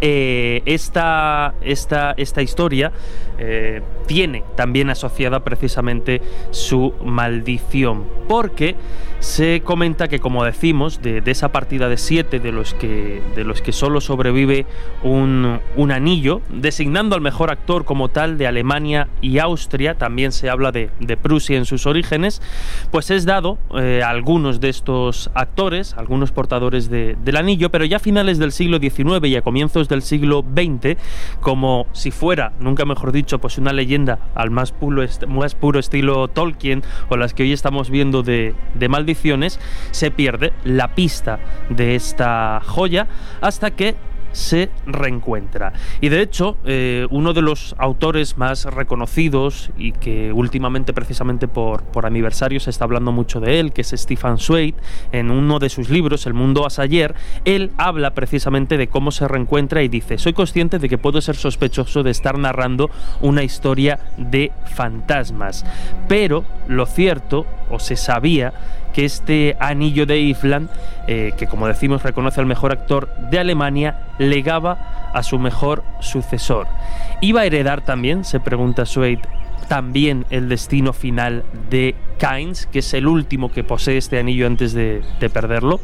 eh, 0.01 0.61
esta, 0.65 1.53
esta, 1.61 2.13
esta, 2.15 2.41
historia 2.41 2.91
eh, 3.37 3.81
tiene 4.07 4.43
también 4.55 4.89
asociada 4.89 5.41
precisamente 5.41 6.21
su 6.51 6.93
maldición, 7.03 8.05
porque 8.27 8.75
se 9.19 9.61
comenta 9.61 10.07
que, 10.07 10.19
como 10.19 10.45
decimos, 10.45 11.01
de, 11.01 11.21
esa 11.25 11.51
partida 11.51 11.89
de 11.89 11.97
siete 11.97 12.39
de 12.39 12.51
los 12.53 12.73
que, 12.73 13.21
de 13.35 13.43
los 13.43 13.61
que 13.61 13.73
solo 13.73 13.99
sobrevive 13.99 14.65
un, 15.03 15.59
anillo, 15.91 16.41
designando 16.49 17.15
al 17.15 17.21
mejor 17.21 17.51
actor 17.51 17.83
como 17.83 18.07
tal 18.09 18.37
de 18.37 18.47
Alemania 18.47 19.09
y 19.21 19.39
Austria, 19.39 19.97
también 19.97 20.31
se 20.31 20.49
habla 20.49 20.71
de, 20.71 20.91
de 20.99 21.17
Prusia 21.17 21.57
en 21.57 21.65
sus 21.65 21.85
orígenes, 21.85 22.41
pues 22.91 23.11
es 23.11 23.25
dado 23.25 23.57
eh, 23.75 24.01
a 24.03 24.09
algunos 24.09 24.61
de 24.61 24.69
estos 24.69 25.29
actores, 25.33 25.93
algunos 25.97 26.31
portadores 26.31 26.89
del 26.89 27.35
anillo, 27.35 27.69
pero 27.69 27.83
ya 27.83 27.97
a 27.97 27.99
finales 27.99 28.39
del 28.39 28.53
siglo 28.53 28.79
XIX 28.79 29.27
y 29.27 29.35
a 29.35 29.41
comienzos 29.41 29.88
del 29.89 30.01
siglo 30.01 30.43
XX, 30.43 30.97
como 31.39 31.87
si 31.91 32.11
fuera, 32.11 32.53
nunca 32.59 32.85
mejor 32.85 33.11
dicho, 33.11 33.39
pues 33.39 33.57
una 33.57 33.73
leyenda 33.73 34.29
al 34.35 34.51
más 34.51 34.71
puro, 34.71 35.03
estilo 35.79 36.27
Tolkien 36.27 36.83
o 37.09 37.17
las 37.17 37.33
que 37.33 37.43
hoy 37.43 37.53
estamos 37.53 37.89
viendo 37.89 38.23
de 38.23 38.55
maldiciones, 38.89 39.59
se 39.91 40.11
pierde 40.11 40.53
la 40.63 40.95
pista 40.95 41.39
de 41.69 41.95
esta 41.95 42.61
joya 42.65 43.07
hasta 43.41 43.71
que 43.71 43.95
se 44.31 44.69
reencuentra. 44.85 45.73
Y 46.01 46.09
de 46.09 46.21
hecho, 46.21 46.57
eh, 46.65 47.07
uno 47.09 47.33
de 47.33 47.41
los 47.41 47.75
autores 47.77 48.37
más 48.37 48.65
reconocidos 48.65 49.71
y 49.77 49.91
que 49.91 50.31
últimamente 50.33 50.93
precisamente 50.93 51.47
por, 51.47 51.83
por 51.83 52.05
aniversario 52.05 52.59
se 52.59 52.69
está 52.69 52.85
hablando 52.85 53.11
mucho 53.11 53.39
de 53.39 53.59
él, 53.59 53.73
que 53.73 53.81
es 53.81 53.93
Stephen 53.95 54.37
Swade, 54.37 54.75
en 55.11 55.31
uno 55.31 55.59
de 55.59 55.69
sus 55.69 55.89
libros, 55.89 56.25
El 56.25 56.33
mundo 56.33 56.65
a 56.65 56.69
ayer, 56.77 57.15
él 57.45 57.71
habla 57.77 58.13
precisamente 58.13 58.77
de 58.77 58.87
cómo 58.87 59.11
se 59.11 59.27
reencuentra 59.27 59.81
y 59.81 59.87
dice, 59.87 60.17
soy 60.17 60.33
consciente 60.33 60.79
de 60.79 60.89
que 60.89 60.97
puedo 60.97 61.21
ser 61.21 61.35
sospechoso 61.35 62.03
de 62.03 62.11
estar 62.11 62.37
narrando 62.37 62.89
una 63.21 63.43
historia 63.43 63.99
de 64.17 64.51
fantasmas, 64.75 65.65
pero 66.07 66.45
lo 66.67 66.85
cierto, 66.85 67.45
o 67.69 67.79
se 67.79 67.95
sabía, 67.95 68.53
que 68.93 69.05
este 69.05 69.55
anillo 69.59 70.05
de 70.05 70.19
Ifland, 70.19 70.69
eh, 71.07 71.33
que 71.37 71.47
como 71.47 71.67
decimos 71.67 72.03
reconoce 72.03 72.39
al 72.39 72.45
mejor 72.45 72.71
actor 72.71 73.09
de 73.29 73.39
Alemania, 73.39 74.07
legaba 74.17 75.11
a 75.13 75.23
su 75.23 75.39
mejor 75.39 75.83
sucesor. 75.99 76.67
¿Iba 77.21 77.41
a 77.41 77.45
heredar 77.45 77.81
también, 77.81 78.23
se 78.23 78.39
pregunta 78.39 78.85
Swade, 78.85 79.21
también 79.67 80.25
el 80.29 80.49
destino 80.49 80.93
final 80.93 81.43
de 81.69 81.95
Kynes, 82.17 82.65
que 82.65 82.79
es 82.79 82.93
el 82.93 83.07
último 83.07 83.51
que 83.51 83.63
posee 83.63 83.97
este 83.97 84.19
anillo 84.19 84.47
antes 84.47 84.73
de, 84.73 85.01
perderlo? 85.31 85.79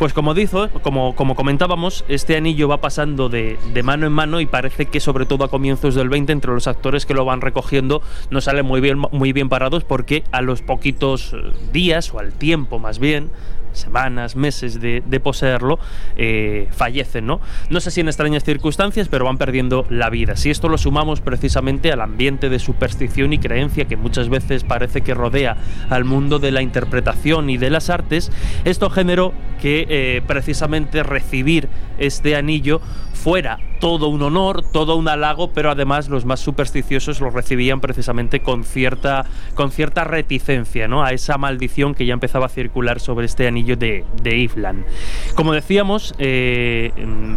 Pues 0.00 0.14
como 0.14 0.32
dijo, 0.32 0.70
como, 0.82 1.14
como 1.14 1.34
comentábamos, 1.34 2.06
este 2.08 2.34
anillo 2.34 2.68
va 2.68 2.80
pasando 2.80 3.28
de, 3.28 3.58
de, 3.74 3.82
mano 3.82 4.06
en 4.06 4.14
mano 4.14 4.40
y 4.40 4.46
parece 4.46 4.86
que 4.86 4.98
sobre 4.98 5.26
todo 5.26 5.44
a 5.44 5.50
comienzos 5.50 5.94
del 5.94 6.08
20 6.08 6.32
entre 6.32 6.54
los 6.54 6.66
actores 6.68 7.04
que 7.04 7.12
lo 7.12 7.26
van 7.26 7.42
recogiendo 7.42 8.00
no 8.30 8.40
salen 8.40 8.64
muy 8.64 8.80
bien, 8.80 8.98
muy 8.98 9.34
bien 9.34 9.50
parados 9.50 9.84
porque 9.84 10.24
a 10.32 10.40
los 10.40 10.62
poquitos 10.62 11.34
eh, 11.34 11.52
días 11.70 12.14
o 12.14 12.18
al 12.18 12.32
tiempo 12.32 12.78
más 12.78 12.98
bien 12.98 13.28
semanas, 13.72 14.36
meses 14.36 14.80
de, 14.80 15.20
poseerlo, 15.22 15.78
eh, 16.16 16.68
fallecen, 16.70 17.26
¿no? 17.26 17.40
No 17.68 17.80
sé 17.80 17.90
si 17.90 18.00
en 18.00 18.08
extrañas 18.08 18.44
circunstancias, 18.44 19.08
pero 19.08 19.24
van 19.24 19.38
perdiendo 19.38 19.86
la 19.90 20.10
vida. 20.10 20.36
Si 20.36 20.50
esto 20.50 20.68
lo 20.68 20.78
sumamos 20.78 21.20
precisamente 21.20 21.92
al 21.92 22.00
ambiente 22.00 22.48
de 22.48 22.58
superstición 22.58 23.32
y 23.32 23.38
creencia 23.38 23.84
que 23.84 23.96
muchas 23.96 24.28
veces 24.28 24.64
parece 24.64 25.02
que 25.02 25.14
rodea 25.14 25.56
al 25.88 26.04
mundo 26.04 26.38
de 26.38 26.50
la 26.50 26.62
interpretación 26.62 27.50
y 27.50 27.58
de 27.58 27.70
las 27.70 27.90
artes, 27.90 28.32
esto 28.64 28.90
generó 28.90 29.32
que 29.60 29.86
eh, 29.88 30.22
precisamente 30.26 31.02
recibir 31.02 31.68
este 31.98 32.36
anillo 32.36 32.80
fuera 33.12 33.58
todo 33.80 34.08
un 34.08 34.22
honor, 34.22 34.62
todo 34.62 34.96
un 34.96 35.08
halago, 35.08 35.52
pero 35.52 35.70
además 35.70 36.08
los 36.08 36.24
más 36.24 36.40
supersticiosos 36.40 37.20
lo 37.20 37.30
recibían 37.30 37.80
precisamente 37.80 38.40
con 38.40 38.64
cierta, 38.64 39.24
con 39.54 39.70
cierta 39.70 40.04
reticencia 40.04 40.86
¿no? 40.86 41.02
a 41.02 41.12
esa 41.12 41.38
maldición 41.38 41.94
que 41.94 42.06
ya 42.06 42.14
empezaba 42.14 42.46
a 42.46 42.50
circular 42.50 43.00
sobre 43.00 43.26
este 43.26 43.46
anillo 43.46 43.76
de, 43.76 44.04
de. 44.22 44.40
Como 45.34 45.52
decíamos, 45.52 46.14
eh, 46.18 46.92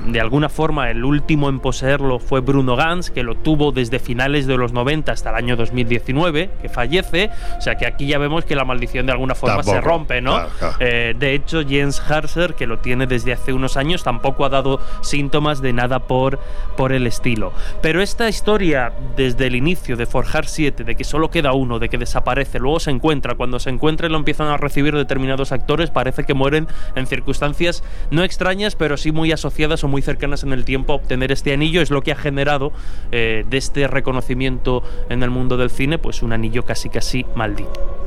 de 0.08 0.22
alguna 0.22 0.50
forma 0.50 0.90
el 0.90 1.04
último 1.04 1.50
en 1.50 1.60
poseerlo 1.60 2.20
fue 2.20 2.42
Bruno 2.42 2.76
Gans, 2.76 3.12
que 3.12 3.24
lo 3.24 3.36
tuvo 3.36 3.72
desde 3.72 4.00
finales 4.00 4.48
de 4.48 4.58
los 4.58 4.74
90 4.74 5.12
hasta 5.12 5.30
el 5.30 5.36
año 5.36 5.56
2019, 5.56 6.50
que 6.62 6.70
fallece, 6.70 7.30
o 7.58 7.62
sea 7.62 7.76
que 7.76 7.86
aquí 7.86 8.08
ya 8.08 8.18
vemos 8.18 8.46
que 8.46 8.56
la 8.56 8.66
maldición 8.66 9.06
de 9.06 9.12
alguna 9.12 9.36
forma 9.36 9.64
se 9.64 9.82
rompe, 9.82 10.22
¿no? 10.22 10.42
Eh, 10.80 11.16
de 11.18 11.34
hecho, 11.34 11.64
Jens 11.66 12.00
Harser, 12.00 12.56
que 12.56 12.68
lo 12.68 12.80
tiene 12.80 13.08
desde 13.08 13.34
hace 13.34 13.54
unos 13.54 13.78
años, 13.78 14.04
tampoco 14.04 14.46
ha 14.46 14.50
dado 14.50 14.80
síntomas 15.02 15.62
de 15.62 15.74
nada 15.74 16.00
por, 16.00 16.33
por 16.78 16.94
el 16.94 17.08
estilo. 17.08 17.54
Pero 17.82 18.02
esta 18.02 18.30
historia, 18.30 18.94
desde 19.16 19.48
el 19.48 19.56
inicio 19.56 19.96
de 19.96 20.06
Forjar 20.06 20.48
7, 20.48 20.84
de 20.84 20.96
que 20.96 21.04
solo 21.04 21.30
queda 21.30 21.54
uno, 21.54 21.80
de 21.80 21.90
que 21.90 21.98
desaparece, 21.98 22.60
luego 22.60 22.80
se 22.80 22.92
encuentra, 22.92 23.36
cuando 23.36 23.60
se 23.60 23.70
encuentra 23.70 24.08
y 24.08 24.10
lo 24.10 24.18
empiezan 24.18 24.48
a 24.48 24.58
recibir 24.58 24.96
determinados 24.96 25.52
actores, 25.52 25.90
parece 25.90 26.24
que 26.24 26.34
mueren 26.34 26.68
en 26.96 27.08
circunstancias 27.08 27.84
no 28.12 28.24
extrañas, 28.24 28.76
pero 28.76 28.98
sí 28.98 29.12
muy 29.12 29.32
asociadas 29.32 29.84
o 29.84 29.88
muy 29.88 30.02
cercanas 30.02 30.44
en 30.44 30.54
el 30.54 30.66
tiempo 30.66 30.94
a 30.94 30.96
obtener 30.98 31.32
este 31.32 31.54
anillo, 31.54 31.82
es 31.82 31.92
lo 31.92 32.02
que 32.02 32.12
ha 32.12 32.16
generado 32.16 32.72
eh, 33.12 33.46
de 33.50 33.58
este 33.58 33.88
reconocimiento 33.88 34.84
en 35.10 35.24
el 35.24 35.30
mundo 35.30 35.58
del 35.58 35.70
cine, 35.70 35.98
pues 35.98 36.24
un 36.24 36.34
anillo 36.34 36.64
casi 36.64 36.90
casi 36.90 37.26
maldito. 37.36 38.03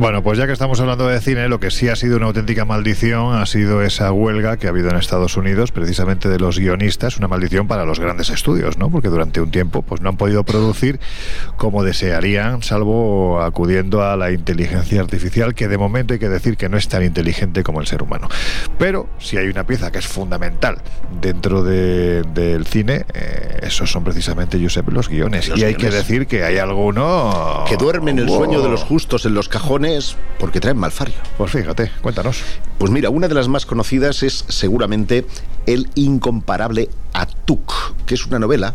Bueno, 0.00 0.22
pues 0.22 0.38
ya 0.38 0.46
que 0.46 0.54
estamos 0.54 0.80
hablando 0.80 1.08
de 1.08 1.20
cine, 1.20 1.46
lo 1.50 1.60
que 1.60 1.70
sí 1.70 1.90
ha 1.90 1.94
sido 1.94 2.16
una 2.16 2.24
auténtica 2.24 2.64
maldición 2.64 3.34
ha 3.36 3.44
sido 3.44 3.82
esa 3.82 4.10
huelga 4.12 4.56
que 4.56 4.66
ha 4.66 4.70
habido 4.70 4.88
en 4.88 4.96
Estados 4.96 5.36
Unidos, 5.36 5.72
precisamente 5.72 6.30
de 6.30 6.38
los 6.38 6.58
guionistas, 6.58 7.18
una 7.18 7.28
maldición 7.28 7.68
para 7.68 7.84
los 7.84 8.00
grandes 8.00 8.30
estudios, 8.30 8.78
¿no? 8.78 8.88
Porque 8.88 9.08
durante 9.08 9.42
un 9.42 9.50
tiempo 9.50 9.82
pues 9.82 10.00
no 10.00 10.08
han 10.08 10.16
podido 10.16 10.42
producir 10.42 11.00
como 11.56 11.84
desearían, 11.84 12.62
salvo 12.62 13.42
acudiendo 13.42 14.02
a 14.02 14.16
la 14.16 14.32
inteligencia 14.32 15.02
artificial, 15.02 15.54
que 15.54 15.68
de 15.68 15.76
momento 15.76 16.14
hay 16.14 16.18
que 16.18 16.30
decir 16.30 16.56
que 16.56 16.70
no 16.70 16.78
es 16.78 16.88
tan 16.88 17.04
inteligente 17.04 17.62
como 17.62 17.82
el 17.82 17.86
ser 17.86 18.02
humano. 18.02 18.26
Pero 18.78 19.06
si 19.18 19.36
hay 19.36 19.48
una 19.48 19.66
pieza 19.66 19.92
que 19.92 19.98
es 19.98 20.06
fundamental 20.06 20.78
dentro 21.20 21.62
del 21.62 22.64
cine, 22.64 23.04
eh, 23.12 23.58
esos 23.64 23.92
son 23.92 24.02
precisamente, 24.02 24.58
Josep, 24.58 24.88
los 24.88 25.10
guiones. 25.10 25.52
y 25.54 25.62
hay 25.62 25.74
que 25.74 25.90
decir 25.90 26.26
que 26.26 26.42
hay 26.42 26.56
alguno... 26.56 27.64
Que 27.68 27.76
duermen 27.76 28.18
el 28.18 28.30
sueño 28.30 28.62
de 28.62 28.70
los 28.70 28.82
justos 28.82 29.26
en 29.26 29.34
los 29.34 29.50
cajones 29.50 29.89
porque 30.38 30.60
traen 30.60 30.78
malfario. 30.78 31.14
Pues 31.36 31.52
fíjate, 31.52 31.90
cuéntanos. 32.00 32.42
Pues 32.78 32.90
mira, 32.90 33.10
una 33.10 33.28
de 33.28 33.34
las 33.34 33.48
más 33.48 33.66
conocidas 33.66 34.22
es 34.22 34.44
seguramente 34.48 35.26
El 35.66 35.88
incomparable 35.94 36.88
Atuk, 37.12 37.94
que 38.06 38.14
es 38.14 38.26
una 38.26 38.38
novela 38.38 38.74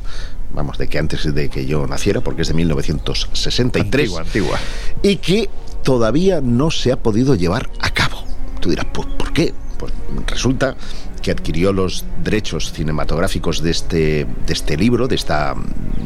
vamos, 0.54 0.78
de 0.78 0.88
que 0.88 0.98
antes 0.98 1.34
de 1.34 1.50
que 1.50 1.66
yo 1.66 1.86
naciera, 1.86 2.22
porque 2.22 2.44
es 2.44 2.48
de 2.48 2.54
1963. 2.54 4.10
Antigua, 4.10 4.22
antigua. 4.22 4.60
Y 5.04 5.18
que 5.18 5.50
todavía 5.84 6.40
no 6.42 6.72
se 6.72 6.92
ha 6.92 6.98
podido 6.98 7.36
llevar 7.36 7.70
a 7.82 7.90
cabo. 7.90 8.24
Tú 8.62 8.70
dirás, 8.70 8.86
¿por 8.86 9.34
qué? 9.34 9.54
Pues 9.78 9.94
resulta 10.28 10.76
que 11.22 11.32
adquirió 11.32 11.74
los 11.74 12.06
derechos 12.24 12.72
cinematográficos 12.72 13.62
de 13.62 13.72
este, 13.72 14.28
de 14.46 14.54
este 14.54 14.78
libro, 14.78 15.08
de 15.08 15.16
esta 15.16 15.56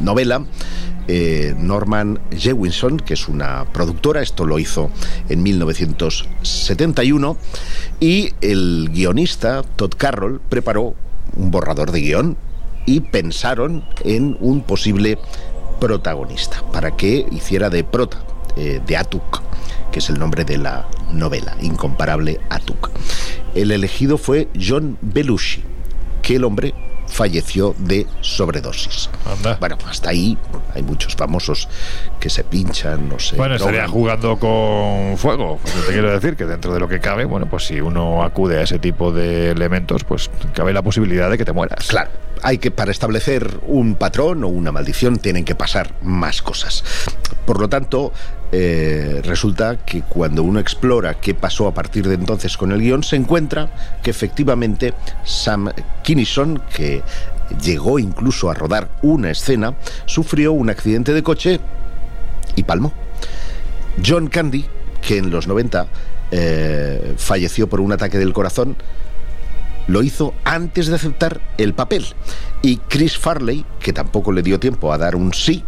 novela, 0.00 0.44
eh, 1.12 1.56
Norman 1.58 2.20
Jewinson, 2.30 2.98
que 2.98 3.14
es 3.14 3.26
una 3.26 3.64
productora, 3.72 4.22
esto 4.22 4.46
lo 4.46 4.60
hizo 4.60 4.92
en 5.28 5.42
1971, 5.42 7.36
y 7.98 8.32
el 8.40 8.90
guionista 8.92 9.64
Todd 9.74 9.94
Carroll 9.96 10.40
preparó 10.48 10.94
un 11.34 11.50
borrador 11.50 11.90
de 11.90 12.00
guion 12.00 12.36
y 12.86 13.00
pensaron 13.00 13.84
en 14.04 14.36
un 14.38 14.62
posible 14.62 15.18
protagonista 15.80 16.62
para 16.72 16.96
que 16.96 17.26
hiciera 17.32 17.70
de 17.70 17.82
prota, 17.82 18.22
eh, 18.56 18.80
de 18.86 18.96
Atuk, 18.96 19.42
que 19.90 19.98
es 19.98 20.10
el 20.10 20.18
nombre 20.20 20.44
de 20.44 20.58
la 20.58 20.86
novela, 21.12 21.56
incomparable 21.60 22.38
Atuk. 22.50 22.88
El 23.56 23.72
elegido 23.72 24.16
fue 24.16 24.46
John 24.54 24.96
Belushi, 25.00 25.64
que 26.22 26.36
el 26.36 26.44
hombre 26.44 26.72
falleció 27.10 27.74
de 27.78 28.06
sobredosis. 28.20 29.10
Bueno, 29.58 29.76
hasta 29.86 30.10
ahí 30.10 30.38
hay 30.74 30.82
muchos 30.82 31.14
famosos 31.14 31.68
que 32.18 32.30
se 32.30 32.44
pinchan, 32.44 33.08
no 33.08 33.18
sé. 33.18 33.36
Bueno, 33.36 33.56
estaría 33.56 33.86
jugando 33.88 34.38
con 34.38 35.16
fuego. 35.18 35.58
Pues 35.62 35.86
te 35.86 35.92
quiero 35.92 36.10
decir 36.12 36.36
que 36.36 36.46
dentro 36.46 36.72
de 36.72 36.80
lo 36.80 36.88
que 36.88 37.00
cabe, 37.00 37.24
bueno, 37.24 37.46
pues 37.46 37.64
si 37.64 37.80
uno 37.80 38.22
acude 38.22 38.58
a 38.58 38.62
ese 38.62 38.78
tipo 38.78 39.12
de 39.12 39.50
elementos, 39.50 40.04
pues 40.04 40.30
cabe 40.54 40.72
la 40.72 40.82
posibilidad 40.82 41.30
de 41.30 41.36
que 41.36 41.44
te 41.44 41.52
mueras. 41.52 41.88
Claro 41.88 42.10
hay 42.42 42.58
que, 42.58 42.70
para 42.70 42.90
establecer 42.90 43.60
un 43.66 43.94
patrón 43.94 44.44
o 44.44 44.48
una 44.48 44.72
maldición, 44.72 45.18
tienen 45.18 45.44
que 45.44 45.54
pasar 45.54 45.94
más 46.02 46.42
cosas. 46.42 46.84
Por 47.44 47.60
lo 47.60 47.68
tanto, 47.68 48.12
eh, 48.52 49.20
resulta 49.24 49.78
que 49.78 50.02
cuando 50.02 50.42
uno 50.42 50.60
explora 50.60 51.14
qué 51.14 51.34
pasó 51.34 51.68
a 51.68 51.74
partir 51.74 52.08
de 52.08 52.14
entonces 52.14 52.56
con 52.56 52.72
el 52.72 52.80
guion, 52.80 53.02
se 53.02 53.16
encuentra 53.16 53.70
que 54.02 54.10
efectivamente 54.10 54.94
Sam 55.24 55.72
Kinison, 56.02 56.62
que 56.74 57.02
llegó 57.62 57.98
incluso 57.98 58.50
a 58.50 58.54
rodar 58.54 58.88
una 59.02 59.30
escena, 59.30 59.74
sufrió 60.06 60.52
un 60.52 60.70
accidente 60.70 61.12
de 61.12 61.22
coche 61.22 61.60
y 62.56 62.62
palmó. 62.62 62.92
John 64.04 64.28
Candy, 64.28 64.66
que 65.00 65.18
en 65.18 65.30
los 65.30 65.46
90 65.46 65.86
eh, 66.30 67.14
falleció 67.16 67.68
por 67.68 67.80
un 67.80 67.92
ataque 67.92 68.18
del 68.18 68.32
corazón, 68.32 68.76
lo 69.90 70.02
hizo 70.02 70.34
antes 70.44 70.86
de 70.86 70.94
aceptar 70.94 71.40
el 71.58 71.74
papel. 71.74 72.06
Y 72.62 72.76
Chris 72.76 73.18
Farley, 73.18 73.64
que 73.80 73.92
tampoco 73.92 74.32
le 74.32 74.42
dio 74.42 74.60
tiempo 74.60 74.92
a 74.92 74.98
dar 74.98 75.16
un 75.16 75.34
sí, 75.34 75.64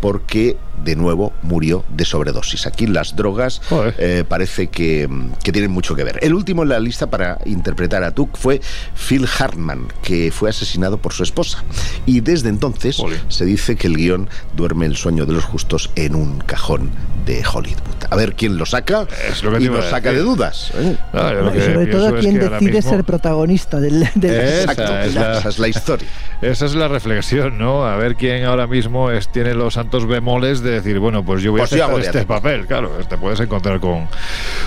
porque 0.00 0.56
de 0.84 0.96
nuevo 0.96 1.32
murió 1.42 1.84
de 1.88 2.04
sobredosis. 2.04 2.66
Aquí 2.66 2.86
las 2.86 3.16
drogas 3.16 3.60
eh, 3.98 4.24
parece 4.28 4.68
que, 4.68 5.08
tienen 5.42 5.70
mucho 5.70 5.94
que 5.94 6.04
ver. 6.04 6.18
El 6.22 6.34
último 6.34 6.62
en 6.62 6.68
la 6.70 6.80
lista 6.80 7.08
para 7.08 7.38
interpretar 7.44 8.04
a 8.04 8.12
Tuck 8.12 8.36
fue 8.36 8.60
Phil 8.94 9.26
Hartman, 9.38 9.88
que 10.02 10.30
fue 10.30 10.50
asesinado 10.50 10.98
por 10.98 11.12
su 11.12 11.22
esposa. 11.22 11.64
Y 12.06 12.20
desde 12.20 12.48
entonces 12.48 13.02
se 13.28 13.44
dice 13.44 13.76
que 13.76 13.86
el 13.86 13.96
guion 13.96 14.28
duerme 14.54 14.86
el 14.86 14.96
sueño 14.96 15.26
de 15.26 15.32
los 15.32 15.44
justos 15.44 15.90
en 15.96 16.14
un 16.14 16.38
cajón 16.40 16.90
de 17.26 17.42
Hollywood. 17.44 17.78
A 18.10 18.16
ver 18.16 18.34
quién 18.34 18.58
lo 18.58 18.66
saca 18.66 19.06
y 19.58 19.68
nos 19.68 19.86
saca 19.86 20.12
de 20.12 20.20
dudas. 20.20 20.72
¿eh? 20.74 20.96
sobre 21.12 21.86
todo 21.86 22.18
quién 22.18 22.38
decide 22.38 22.82
ser 22.82 23.04
protagonista 23.04 23.80
del, 23.80 24.02
Exacto, 24.02 24.98
esa 24.98 25.48
es 25.48 25.58
la 25.58 25.68
historia. 25.68 26.08
Esa 26.42 26.66
es 26.66 26.74
la 26.74 26.88
reflexión, 26.88 27.58
¿no? 27.58 27.86
A 27.86 27.96
ver 27.96 28.16
quién 28.16 28.44
ahora 28.44 28.66
mismo 28.66 29.10
es, 29.10 29.28
tiene 29.28 29.54
los 29.54 29.74
santos 29.74 30.06
bemoles 30.06 30.60
de 30.60 30.73
decir, 30.74 30.98
bueno, 30.98 31.24
pues 31.24 31.42
yo 31.42 31.52
voy 31.52 31.60
a 31.60 31.66
pues 31.66 31.80
hacer 31.80 32.00
este 32.00 32.26
papel. 32.26 32.66
Claro, 32.66 32.90
te 33.08 33.16
puedes 33.16 33.40
encontrar 33.40 33.80
con, 33.80 34.08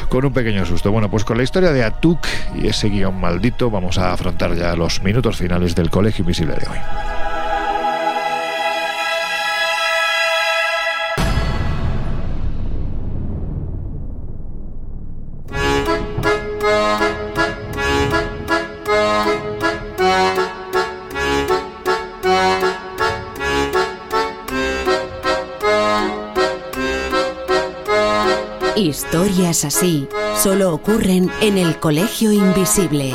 con 0.09 0.25
un 0.25 0.34
pequeño 0.34 0.65
susto. 0.65 0.91
Bueno, 0.91 1.09
pues 1.09 1.23
con 1.23 1.38
la 1.38 1.43
historia 1.43 1.71
de 1.71 1.84
Atuk 1.84 2.25
y 2.55 2.67
ese 2.67 2.89
guion 2.89 3.19
maldito 3.19 3.69
vamos 3.69 3.97
a 3.97 4.13
afrontar 4.13 4.55
ya 4.55 4.75
los 4.75 5.01
minutos 5.03 5.38
finales 5.38 5.75
del 5.75 5.89
Colegio 5.89 6.23
Invisible 6.23 6.55
de 6.55 6.67
hoy. 6.69 7.36
Historias 29.09 29.63
así 29.63 30.05
solo 30.35 30.73
ocurren 30.73 31.31
en 31.39 31.57
el 31.57 31.79
Colegio 31.79 32.34
Invisible. 32.34 33.13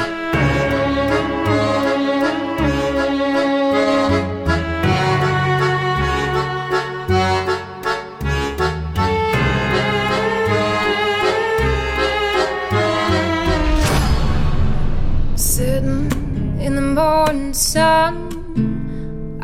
Sitting 15.35 16.09
in 16.59 16.75
the 16.75 16.81
morning 16.81 17.53
sun, 17.53 18.31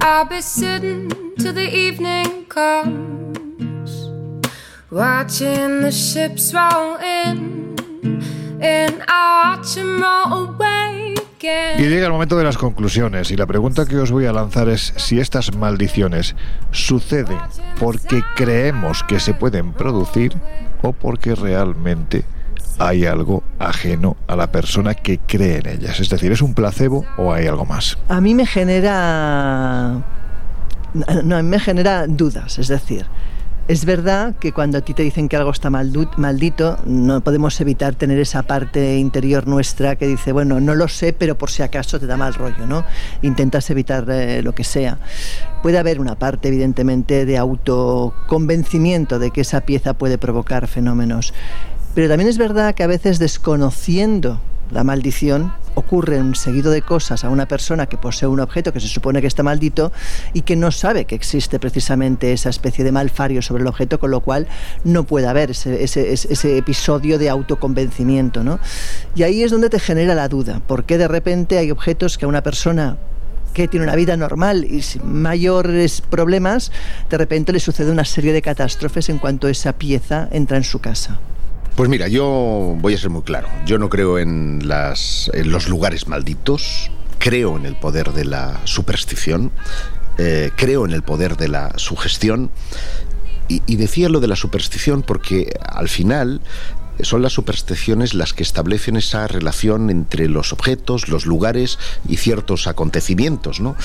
I'll 0.01 0.25
be 0.25 0.41
sitting 0.41 1.11
till 1.37 1.53
the 1.53 1.69
evening 1.69 2.47
comes 2.47 3.28
watching 4.91 5.83
the 5.83 5.91
ships 5.91 6.55
roll 6.55 6.97
in, 6.97 7.77
and 8.61 9.03
I 9.07 9.57
watch 9.57 9.75
them 9.75 10.01
roll 10.01 10.49
away. 10.49 11.15
Y 11.41 11.83
llega 11.83 12.07
el 12.07 12.13
momento 12.13 12.37
de 12.37 12.43
las 12.43 12.59
conclusiones 12.59 13.31
y 13.31 13.37
la 13.37 13.47
pregunta 13.47 13.87
que 13.87 13.97
os 13.97 14.11
voy 14.11 14.27
a 14.27 14.33
lanzar 14.33 14.69
es 14.69 14.93
si 14.97 15.21
estas 15.21 15.55
maldiciones 15.55 16.35
suceden 16.73 17.39
porque 17.79 18.23
creemos 18.35 19.05
que 19.05 19.21
se 19.21 19.35
pueden 19.35 19.73
producir 19.73 20.37
o 20.83 20.93
porque 20.93 21.37
realmente 21.37 22.25
hay 22.81 23.07
algo 23.07 23.45
ajeno 23.61 24.17
a 24.27 24.35
la 24.35 24.51
persona 24.51 24.95
que 24.95 25.19
cree 25.19 25.59
en 25.59 25.69
ellas. 25.69 26.01
Es 26.01 26.09
decir, 26.09 26.33
¿es 26.33 26.43
un 26.43 26.55
placebo 26.55 27.05
o 27.17 27.33
hay 27.33 27.47
algo 27.47 27.65
más? 27.65 27.99
A 28.09 28.21
mí 28.21 28.35
me 28.35 28.45
genera... 28.45 30.03
No, 31.23 31.37
a 31.37 31.43
mí 31.43 31.49
me 31.49 31.61
genera 31.61 32.07
dudas, 32.09 32.59
es 32.59 32.67
decir, 32.67 33.07
es 33.69 33.85
verdad 33.85 34.35
que 34.37 34.53
cuando 34.53 34.79
a 34.79 34.81
ti 34.81 34.95
te 34.95 35.03
dicen 35.03 35.29
que 35.29 35.37
algo 35.37 35.51
está 35.51 35.69
maldito, 35.69 36.79
no 36.87 37.21
podemos 37.21 37.61
evitar 37.61 37.95
tener 37.95 38.19
esa 38.19 38.43
parte 38.43 38.97
interior 38.97 39.47
nuestra 39.47 39.97
que 39.97 40.07
dice, 40.07 40.33
bueno, 40.33 40.59
no 40.59 40.75
lo 40.75 40.89
sé, 40.89 41.13
pero 41.13 41.37
por 41.37 41.51
si 41.51 41.63
acaso 41.63 42.01
te 42.01 42.07
da 42.07 42.17
mal 42.17 42.33
rollo, 42.33 42.67
¿no? 42.67 42.87
Intentas 43.21 43.69
evitar 43.69 44.09
eh, 44.09 44.43
lo 44.43 44.55
que 44.55 44.65
sea. 44.65 44.99
Puede 45.63 45.77
haber 45.77 46.01
una 46.01 46.19
parte, 46.19 46.49
evidentemente, 46.49 47.27
de 47.27 47.37
autoconvencimiento 47.37 49.19
de 49.19 49.33
que 49.33 49.43
esa 49.43 49.61
pieza 49.61 49.93
puede 49.93 50.17
provocar 50.17 50.67
fenómenos. 50.67 51.35
Pero 51.95 52.09
también 52.09 52.31
es 52.31 52.39
verdad 52.39 52.75
que 52.75 52.85
a 52.85 52.87
veces 52.87 53.19
desconociendo 53.19 54.41
la 54.71 54.85
maldición 54.85 55.53
ocurre 55.75 56.21
un 56.21 56.35
seguido 56.35 56.71
de 56.71 56.83
cosas 56.83 57.25
a 57.25 57.31
una 57.31 57.47
persona 57.47 57.87
que 57.87 57.97
posee 57.97 58.29
un 58.29 58.41
objeto 58.41 58.73
que 58.73 58.81
se 58.81 58.89
supone 58.89 59.21
que 59.21 59.27
está 59.27 59.43
maldito 59.43 59.93
y 60.33 60.43
que 60.43 60.57
no 60.57 60.71
sabe 60.73 61.05
que 61.05 61.15
existe 61.15 61.59
precisamente 61.59 62.33
esa 62.33 62.51
especie 62.51 62.85
de 62.85 62.93
malfario 62.93 63.43
sobre 63.43 63.63
el 63.63 63.69
objeto, 63.69 63.99
con 63.99 64.11
lo 64.11 64.21
cual 64.21 64.49
no 64.85 65.05
puede 65.05 65.29
haber 65.29 65.51
ese, 65.51 66.59
episodio 66.59 67.19
de 67.19 67.31
autoconvencimiento. 67.31 68.43
¿no? 68.43 68.59
Y 69.15 69.23
ahí 69.23 69.43
es 69.43 69.51
donde 69.51 69.71
te 69.71 69.79
genera 69.79 70.15
la 70.15 70.29
duda, 70.29 70.61
porque 70.67 70.99
de 70.99 71.09
repente 71.09 71.59
hay 71.59 71.71
objetos 71.71 72.19
que 72.19 72.25
a 72.25 72.29
una 72.29 72.43
persona 72.43 72.97
que 73.55 73.69
tiene 73.69 73.85
una 73.85 73.97
vida 73.97 74.17
normal 74.17 74.65
y 74.65 74.83
sin 74.83 75.21
mayores 75.21 76.01
problemas, 76.01 76.71
de 77.09 77.19
repente 77.19 77.53
le 77.53 77.61
sucede 77.61 77.91
una 77.91 78.05
serie 78.05 78.33
de 78.33 78.43
catástrofes 78.43 79.09
en 79.09 79.19
cuanto 79.19 79.49
esa 79.49 79.73
pieza 79.73 80.29
entra 80.31 80.57
en 80.57 80.65
su 80.65 80.81
casa. 80.81 81.19
Pues 81.79 81.89
mira, 81.89 82.09
yo 82.09 82.75
voy 82.81 82.95
a 82.95 82.99
ser 82.99 83.09
muy 83.09 83.23
claro. 83.23 83.47
Yo 83.65 83.79
no 83.79 83.89
creo 83.89 84.19
en, 84.19 84.67
los 84.67 85.69
lugares 85.69 86.09
malditos. 86.09 86.91
Creo 87.21 87.57
en 87.57 87.67
el 87.67 87.77
poder 87.77 88.11
de 88.15 88.25
la 88.25 88.61
superstición. 88.65 89.53
Eh, 90.19 90.51
creo 90.57 90.87
en 90.87 90.93
el 90.93 91.05
poder 91.05 91.37
de 91.37 91.47
la 91.47 91.79
sugestión. 91.79 92.51
Y, 93.47 93.63
y, 93.67 93.77
decía 93.77 94.09
lo 94.09 94.19
de 94.19 94.27
la 94.27 94.35
superstición 94.35 95.03
porque 95.03 95.57
al 95.65 95.89
final 95.89 96.41
son 97.03 97.23
las 97.23 97.33
supersticiones 97.33 98.15
las 98.15 98.33
que 98.33 98.43
establecen 98.43 98.97
esa 98.97 99.27
relación 99.27 99.91
entre 99.91 100.29
los 100.29 100.53
objetos, 100.53 101.09
los 101.09 101.27
lugares 101.27 101.79
y 102.09 102.17
ciertos 102.17 102.67
acontecimientos, 102.67 103.61
¿no? 103.61 103.77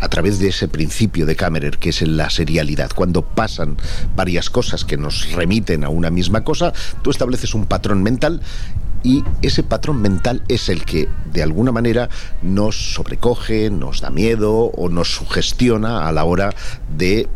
A 0.00 0.08
través 0.08 0.38
de 0.38 0.48
ese 0.48 0.68
principio 0.68 1.26
de 1.26 1.36
Kammerer, 1.36 1.78
que 1.78 1.90
es 1.90 2.02
la 2.02 2.30
serialidad. 2.30 2.90
Cuando 2.94 3.22
pasan 3.22 3.76
varias 4.14 4.50
cosas 4.50 4.84
que 4.84 4.96
nos 4.96 5.32
remiten 5.32 5.84
a 5.84 5.88
una 5.88 6.10
misma 6.10 6.44
cosa, 6.44 6.72
tú 7.02 7.10
estableces 7.10 7.54
un 7.54 7.66
patrón 7.66 8.02
mental 8.02 8.40
y 9.02 9.24
ese 9.42 9.62
patrón 9.62 10.02
mental 10.02 10.42
es 10.48 10.68
el 10.68 10.84
que 10.84 11.08
de 11.32 11.42
alguna 11.42 11.72
manera 11.72 12.08
nos 12.42 12.94
sobrecoge, 12.94 13.70
nos 13.70 14.00
da 14.00 14.10
miedo 14.10 14.54
o 14.54 14.88
nos 14.88 15.14
sugestiona 15.14 16.08
a 16.08 16.12
la 16.12 16.24
hora 16.24 16.54
de 16.96 17.28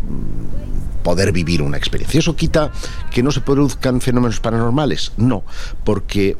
poder 1.03 1.33
vivir 1.33 1.63
una 1.63 1.77
experiencia. 1.77 2.19
¿Eso 2.19 2.37
quita 2.37 2.71
que 3.11 3.23
no 3.23 3.31
se 3.31 3.41
produzcan 3.41 4.01
fenómenos 4.01 4.41
paranormales? 4.41 5.13
No, 5.17 5.45
porque 5.85 6.37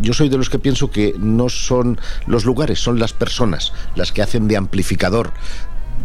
yo 0.00 0.12
soy 0.12 0.28
de 0.28 0.36
los 0.36 0.50
que 0.50 0.58
pienso 0.58 0.90
que 0.90 1.14
no 1.18 1.48
son 1.48 1.98
los 2.26 2.44
lugares, 2.44 2.80
son 2.80 2.98
las 2.98 3.12
personas 3.12 3.72
las 3.94 4.12
que 4.12 4.22
hacen 4.22 4.48
de 4.48 4.56
amplificador 4.56 5.32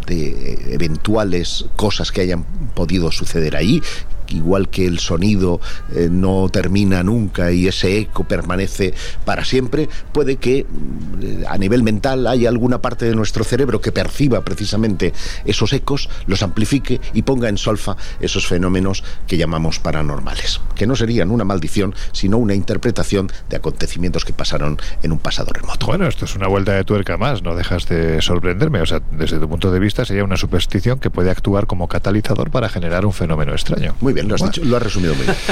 de 0.06 0.73
eventuales 0.73 1.65
cosas 1.76 2.11
que 2.11 2.22
hayan 2.22 2.44
podido 2.76 3.11
suceder 3.11 3.56
ahí 3.56 3.82
igual 4.30 4.69
que 4.69 4.85
el 4.85 4.99
sonido 4.99 5.60
eh, 5.93 6.10
no 6.11 6.49
termina 6.49 7.03
nunca 7.03 7.52
y 7.52 7.68
ese 7.68 7.99
eco 7.99 8.23
permanece 8.23 8.93
para 9.26 9.45
siempre, 9.45 9.89
puede 10.11 10.38
que 10.38 10.65
mm, 10.65 11.45
a 11.47 11.57
nivel 11.57 11.84
mental 11.84 12.27
haya 12.27 12.49
alguna 12.49 12.81
parte 12.81 13.06
de 13.06 13.15
nuestro 13.15 13.43
cerebro 13.43 13.81
que 13.81 13.91
perciba 13.91 14.41
precisamente 14.41 15.14
esos 15.45 15.73
ecos, 15.73 16.10
los 16.27 16.43
amplifique 16.43 17.02
y 17.14 17.22
ponga 17.22 17.49
en 17.49 17.57
solfa 17.57 17.95
esos 18.19 18.47
fenómenos 18.47 19.03
que 19.27 19.38
llamamos 19.38 19.80
paranormales, 19.80 20.61
que 20.76 20.88
no 20.88 20.95
serían 20.95 21.31
una 21.31 21.43
maldición, 21.43 21.95
sino 22.11 22.38
una 22.38 22.53
interpretación 22.53 23.31
de 23.49 23.57
acontecimientos 23.57 24.26
que 24.26 24.34
pasaron 24.34 24.77
en 25.03 25.11
un 25.11 25.19
pasado 25.19 25.52
remoto. 25.53 25.88
Bueno, 25.88 26.07
esto 26.07 26.26
es 26.26 26.35
una 26.35 26.47
vuelta 26.47 26.73
de 26.73 26.84
tuerca 26.84 27.18
más, 27.18 27.41
no 27.41 27.56
dejas 27.56 27.88
de 27.88 28.22
sorprenderme, 28.22 28.81
o 28.81 28.85
sea, 28.85 29.02
desde 29.11 29.39
tu 29.39 29.47
punto 29.49 29.72
de 29.72 29.80
vista 29.80 30.06
sería 30.06 30.23
una 30.23 30.38
superstición 30.38 30.99
que 30.99 31.10
puede 31.10 31.30
actuar 31.30 31.68
como 31.68 31.88
catalizador 31.88 32.52
para 32.52 32.69
generar 32.69 33.06
un 33.06 33.14
fenómeno 33.14 33.53
extraño. 33.53 33.95
Muy 34.02 34.14
bien, 34.15 34.27
lo 34.27 34.35
has, 34.35 34.57
lo 34.57 34.77
has 34.77 34.83
resumido 34.83 35.13
muy 35.13 35.25
bien. 35.25 35.37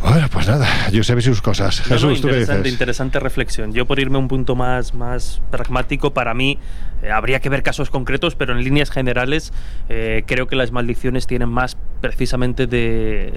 Bueno, 0.00 0.28
pues 0.30 0.46
nada, 0.46 0.90
yo 0.90 1.02
sé 1.02 1.20
sus 1.20 1.42
cosas. 1.42 1.80
Jesús, 1.80 2.20
¿tú 2.20 2.28
interesante, 2.28 2.62
qué 2.62 2.68
interesante 2.68 3.20
reflexión. 3.20 3.72
Yo 3.72 3.84
por 3.84 3.98
irme 3.98 4.16
a 4.16 4.20
un 4.20 4.28
punto 4.28 4.54
más, 4.54 4.94
más 4.94 5.42
pragmático, 5.50 6.14
para 6.14 6.34
mí 6.34 6.56
eh, 7.02 7.10
habría 7.10 7.40
que 7.40 7.48
ver 7.48 7.62
casos 7.62 7.90
concretos, 7.90 8.34
pero 8.34 8.52
en 8.52 8.64
líneas 8.64 8.90
generales 8.90 9.52
eh, 9.88 10.24
creo 10.26 10.46
que 10.46 10.56
las 10.56 10.72
maldiciones 10.72 11.26
tienen 11.26 11.48
más 11.48 11.76
precisamente 12.00 12.66
de, 12.66 13.32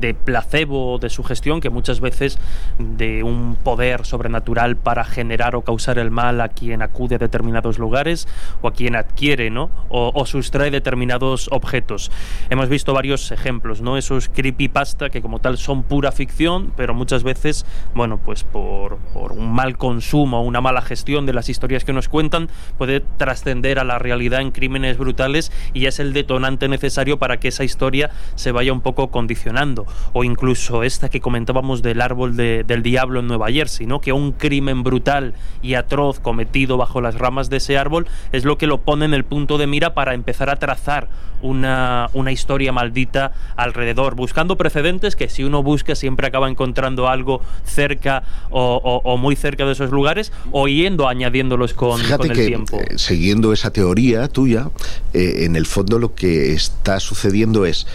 de 0.00 0.14
placebo, 0.14 0.98
de 0.98 1.10
sugestión, 1.10 1.60
que 1.60 1.70
muchas 1.70 2.00
veces 2.00 2.38
de 2.78 3.22
un 3.22 3.56
poder 3.56 4.04
sobrenatural 4.04 4.76
para 4.76 5.04
generar 5.04 5.54
o 5.54 5.62
causar 5.62 5.98
el 5.98 6.10
mal 6.10 6.40
a 6.40 6.48
quien 6.48 6.82
acude 6.82 7.16
a 7.16 7.18
determinados 7.18 7.78
lugares 7.78 8.26
o 8.62 8.68
a 8.68 8.72
quien 8.72 8.96
adquiere 8.96 9.50
¿no? 9.50 9.70
o, 9.88 10.10
o 10.14 10.26
sustrae 10.26 10.70
determinados 10.70 11.48
objetos. 11.52 12.10
Hemos 12.50 12.68
visto 12.68 12.92
varios 12.92 13.30
ejemplos, 13.30 13.80
¿no? 13.80 13.96
esos 13.96 14.28
creepypasta 14.28 15.10
que 15.10 15.22
como 15.22 15.38
tal 15.38 15.58
son 15.58 15.82
pura 15.84 16.12
ficción, 16.12 16.72
pero 16.76 16.94
muchas 16.94 17.22
veces, 17.22 17.64
bueno, 17.94 18.18
pues 18.18 18.44
por, 18.44 18.98
por 19.14 19.32
un 19.32 19.52
mal 19.52 19.76
consumo 19.76 20.40
una 20.42 20.60
mala 20.60 20.82
gestión 20.82 21.26
de 21.26 21.32
las 21.32 21.48
historias 21.48 21.84
que 21.84 21.92
nos 21.92 22.08
cuentan, 22.08 22.48
puede 22.78 22.99
trascender 23.16 23.78
a 23.78 23.84
la 23.84 23.98
realidad 23.98 24.40
en 24.40 24.50
crímenes 24.50 24.98
brutales 24.98 25.52
y 25.74 25.86
es 25.86 26.00
el 26.00 26.12
detonante 26.12 26.68
necesario 26.68 27.18
para 27.18 27.38
que 27.38 27.48
esa 27.48 27.64
historia 27.64 28.10
se 28.34 28.52
vaya 28.52 28.72
un 28.72 28.80
poco 28.80 29.10
condicionando. 29.10 29.86
O 30.12 30.24
incluso 30.24 30.82
esta 30.82 31.08
que 31.08 31.20
comentábamos 31.20 31.82
del 31.82 32.00
árbol 32.00 32.36
del 32.36 32.82
diablo 32.82 33.20
en 33.20 33.26
Nueva 33.26 33.50
Jersey, 33.50 33.86
¿no? 33.86 34.00
que 34.00 34.12
un 34.12 34.32
crimen 34.32 34.82
brutal 34.82 35.34
y 35.62 35.74
atroz 35.74 36.20
cometido 36.20 36.76
bajo 36.76 37.00
las 37.00 37.16
ramas 37.16 37.50
de 37.50 37.58
ese 37.58 37.78
árbol 37.78 38.06
es 38.32 38.44
lo 38.44 38.58
que 38.58 38.66
lo 38.66 38.78
pone 38.78 39.04
en 39.04 39.14
el 39.14 39.24
punto 39.24 39.58
de 39.58 39.66
mira 39.66 39.94
para 39.94 40.14
empezar 40.14 40.50
a 40.50 40.56
trazar 40.56 41.08
una, 41.42 42.10
una 42.12 42.32
historia 42.32 42.72
maldita 42.72 43.32
alrededor, 43.56 44.14
buscando 44.14 44.56
precedentes 44.56 45.16
que 45.16 45.28
si 45.28 45.44
uno 45.44 45.62
busca 45.62 45.94
siempre 45.94 46.26
acaba 46.26 46.48
encontrando 46.48 47.08
algo 47.08 47.40
cerca 47.64 48.22
o, 48.50 49.16
muy 49.18 49.36
cerca 49.36 49.64
de 49.64 49.72
esos 49.72 49.90
lugares 49.90 50.32
o 50.50 50.68
yendo 50.68 51.08
añadiéndolos 51.08 51.74
con, 51.74 52.00
con 52.02 52.30
el 52.30 52.46
tiempo. 52.46 52.78
Siguiendo 52.96 53.52
esa 53.52 53.70
teoría 53.70 54.28
tuya, 54.28 54.70
eh, 55.12 55.44
en 55.44 55.56
el 55.56 55.66
fondo 55.66 55.98
lo 55.98 56.14
que 56.14 56.52
está 56.52 57.00
sucediendo 57.00 57.66
es 57.66 57.86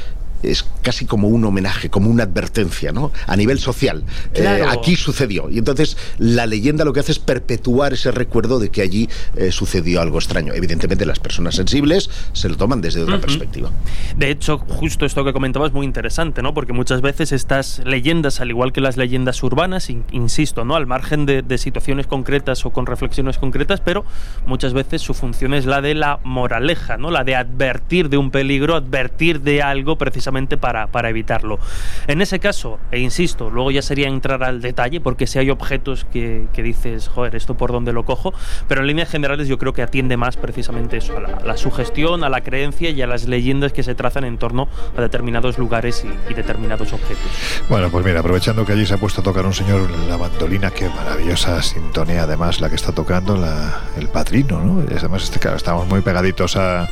es 0.51 0.65
casi 0.81 1.05
como 1.05 1.27
un 1.27 1.43
homenaje, 1.45 1.89
como 1.89 2.09
una 2.09 2.23
advertencia, 2.23 2.91
¿no? 2.91 3.11
A 3.27 3.35
nivel 3.35 3.59
social. 3.59 4.03
Eh, 4.34 4.63
aquí 4.67 4.95
sucedió. 4.95 5.49
Y 5.49 5.57
entonces 5.57 5.97
la 6.17 6.45
leyenda 6.45 6.85
lo 6.85 6.93
que 6.93 6.99
hace 6.99 7.11
es 7.11 7.19
perpetuar 7.19 7.93
ese 7.93 8.11
recuerdo 8.11 8.59
de 8.59 8.69
que 8.69 8.81
allí 8.81 9.09
eh, 9.35 9.51
sucedió 9.51 10.01
algo 10.01 10.17
extraño. 10.17 10.53
Evidentemente 10.53 11.05
las 11.05 11.19
personas 11.19 11.55
sensibles 11.55 12.09
se 12.34 12.49
lo 12.49 12.57
toman 12.57 12.81
desde 12.81 13.01
otra 13.03 13.19
perspectiva. 13.19 13.72
De 14.17 14.30
hecho, 14.30 14.57
justo 14.57 15.05
esto 15.05 15.23
que 15.23 15.34
comentabas 15.34 15.69
es 15.69 15.73
muy 15.73 15.85
interesante, 15.85 16.41
¿no? 16.41 16.53
Porque 16.53 16.73
muchas 16.73 17.01
veces 17.01 17.31
estas 17.31 17.80
leyendas, 17.85 18.41
al 18.41 18.49
igual 18.49 18.73
que 18.73 18.81
las 18.81 18.97
leyendas 18.97 19.41
urbanas, 19.43 19.89
insisto, 19.89 20.65
¿no? 20.65 20.76
Al 20.76 20.85
margen 20.85 21.26
de, 21.26 21.41
de 21.41 21.57
situaciones 21.57 22.07
concretas 22.07 22.65
o 22.65 22.72
con 22.72 22.85
reflexiones 22.85 23.38
concretas, 23.38 23.81
pero 23.81 24.05
muchas 24.45 24.73
veces 24.73 25.01
su 25.01 25.13
función 25.13 25.53
es 25.53 25.65
la 25.65 25.81
de 25.81 25.95
la 25.95 26.19
moraleja, 26.23 26.97
¿no? 26.97 27.11
La 27.11 27.23
de 27.23 27.35
advertir 27.35 28.09
de 28.09 28.17
un 28.17 28.31
peligro, 28.31 28.76
advertir 28.76 29.41
de 29.41 29.61
algo 29.61 29.97
precisamente 29.97 30.34
precisamente 30.35 30.57
para, 30.57 30.87
para 30.87 31.09
evitarlo. 31.09 31.59
En 32.07 32.21
ese 32.21 32.39
caso, 32.39 32.79
e 32.91 32.99
insisto, 32.99 33.49
luego 33.49 33.71
ya 33.71 33.81
sería 33.81 34.07
entrar 34.07 34.43
al 34.43 34.61
detalle, 34.61 34.99
porque 34.99 35.27
si 35.27 35.39
hay 35.39 35.49
objetos 35.49 36.05
que, 36.11 36.47
que 36.53 36.61
dices, 36.61 37.07
joder, 37.07 37.35
esto 37.35 37.55
por 37.55 37.71
dónde 37.71 37.93
lo 37.93 38.03
cojo, 38.03 38.33
pero 38.67 38.81
en 38.81 38.87
líneas 38.87 39.09
generales 39.09 39.47
yo 39.47 39.57
creo 39.57 39.71
que 39.73 39.81
atiende 39.81 40.17
más 40.17 40.35
precisamente 40.35 40.97
eso, 40.97 41.17
a 41.17 41.45
la, 41.45 41.57
sugestión, 41.57 42.23
a 42.23 42.29
la 42.29 42.41
creencia 42.41 42.89
y 42.89 43.01
a 43.01 43.07
las 43.07 43.25
leyendas 43.27 43.71
que 43.71 43.83
se 43.83 43.95
trazan 43.95 44.25
en 44.25 44.37
torno 44.37 44.67
a 44.97 45.01
determinados 45.01 45.57
lugares 45.57 46.03
y, 46.03 46.33
determinados 46.33 46.91
objetos. 46.91 47.23
Bueno, 47.69 47.89
pues 47.89 48.05
mira, 48.05 48.19
aprovechando 48.19 48.65
que 48.65 48.73
allí 48.73 48.85
se 48.85 48.95
ha 48.95 48.97
puesto 48.97 49.21
a 49.21 49.23
tocar 49.23 49.45
un 49.45 49.53
señor 49.53 49.89
la 50.09 50.17
bandolina, 50.17 50.71
qué 50.71 50.89
maravillosa 50.89 51.61
sintonía 51.61 52.23
además 52.23 52.59
la 52.59 52.69
que 52.69 52.75
está 52.75 52.91
tocando 52.91 53.37
la, 53.37 53.83
el 53.97 54.09
padrino, 54.09 54.59
¿no? 54.59 54.83
Además, 54.95 55.23
este, 55.23 55.39
claro, 55.39 55.55
estamos 55.55 55.87
muy 55.87 56.01
pegaditos 56.01 56.57
a 56.57 56.89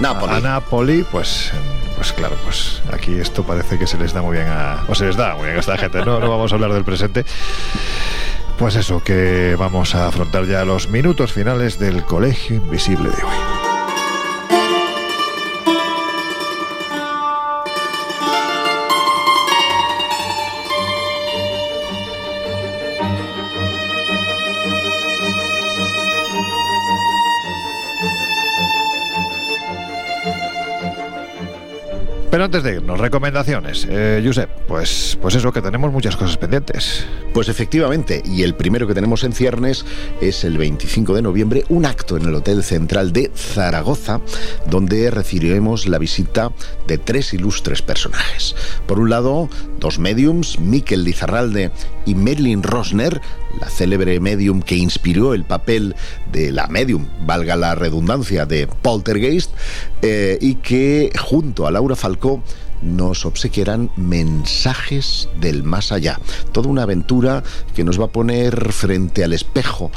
Napoli. 0.00 0.34
a 0.34 0.40
Napoli, 0.40 1.04
pues 1.10 1.52
pues 2.00 2.14
claro, 2.14 2.34
pues 2.44 2.69
aquí 2.92 3.18
esto 3.18 3.42
parece 3.44 3.78
que 3.78 3.86
se 3.86 3.98
les 3.98 4.12
da 4.12 4.22
muy 4.22 4.36
bien 4.36 4.48
a. 4.48 4.84
o 4.88 4.94
se 4.94 5.06
les 5.06 5.16
da 5.16 5.34
muy 5.34 5.44
bien 5.44 5.56
a 5.56 5.60
esta 5.60 5.76
gente, 5.76 6.04
¿no? 6.04 6.20
No 6.20 6.30
vamos 6.30 6.52
a 6.52 6.54
hablar 6.54 6.72
del 6.72 6.84
presente. 6.84 7.24
Pues 8.58 8.76
eso, 8.76 9.02
que 9.02 9.56
vamos 9.58 9.94
a 9.94 10.08
afrontar 10.08 10.44
ya 10.44 10.64
los 10.64 10.88
minutos 10.88 11.32
finales 11.32 11.78
del 11.78 12.04
Colegio 12.04 12.56
Invisible 12.56 13.08
de 13.08 13.22
hoy. 13.22 13.69
Pero 32.30 32.44
antes 32.44 32.62
de 32.62 32.76
irnos, 32.76 33.00
recomendaciones. 33.00 33.88
Eh, 33.90 34.22
Josep, 34.24 34.48
pues, 34.68 35.18
pues 35.20 35.34
eso, 35.34 35.52
que 35.52 35.60
tenemos 35.60 35.92
muchas 35.92 36.16
cosas 36.16 36.36
pendientes. 36.36 37.04
Pues 37.34 37.48
efectivamente, 37.48 38.22
y 38.24 38.44
el 38.44 38.54
primero 38.54 38.86
que 38.86 38.94
tenemos 38.94 39.24
en 39.24 39.32
ciernes 39.32 39.84
es 40.20 40.44
el 40.44 40.56
25 40.56 41.14
de 41.14 41.22
noviembre, 41.22 41.64
un 41.68 41.86
acto 41.86 42.16
en 42.16 42.26
el 42.26 42.34
Hotel 42.36 42.62
Central 42.62 43.12
de 43.12 43.32
Zaragoza, 43.34 44.20
donde 44.66 45.10
recibiremos 45.10 45.88
la 45.88 45.98
visita 45.98 46.52
de 46.86 46.98
tres 46.98 47.34
ilustres 47.34 47.82
personajes. 47.82 48.54
Por 48.86 49.00
un 49.00 49.10
lado, 49.10 49.48
dos 49.80 49.98
mediums, 49.98 50.60
Miquel 50.60 51.02
Lizarralde 51.02 51.72
y 52.06 52.14
Merlin 52.14 52.62
Rosner, 52.62 53.20
la 53.58 53.68
célebre 53.68 54.20
medium 54.20 54.62
que 54.62 54.76
inspiró 54.76 55.34
el 55.34 55.44
papel 55.44 55.94
de 56.32 56.52
la 56.52 56.66
medium, 56.68 57.06
valga 57.26 57.56
la 57.56 57.74
redundancia, 57.74 58.46
de 58.46 58.66
Poltergeist, 58.66 59.50
eh, 60.02 60.38
y 60.40 60.56
que 60.56 61.10
junto 61.18 61.66
a 61.66 61.70
Laura 61.70 61.96
Falcó 61.96 62.42
nos 62.82 63.26
obsequiarán 63.26 63.90
mensajes 63.96 65.28
del 65.40 65.62
más 65.62 65.92
allá. 65.92 66.18
Toda 66.52 66.68
una 66.68 66.82
aventura 66.82 67.42
que 67.74 67.84
nos 67.84 68.00
va 68.00 68.06
a 68.06 68.12
poner 68.12 68.72
frente 68.72 69.24
al 69.24 69.32
espejo 69.32 69.90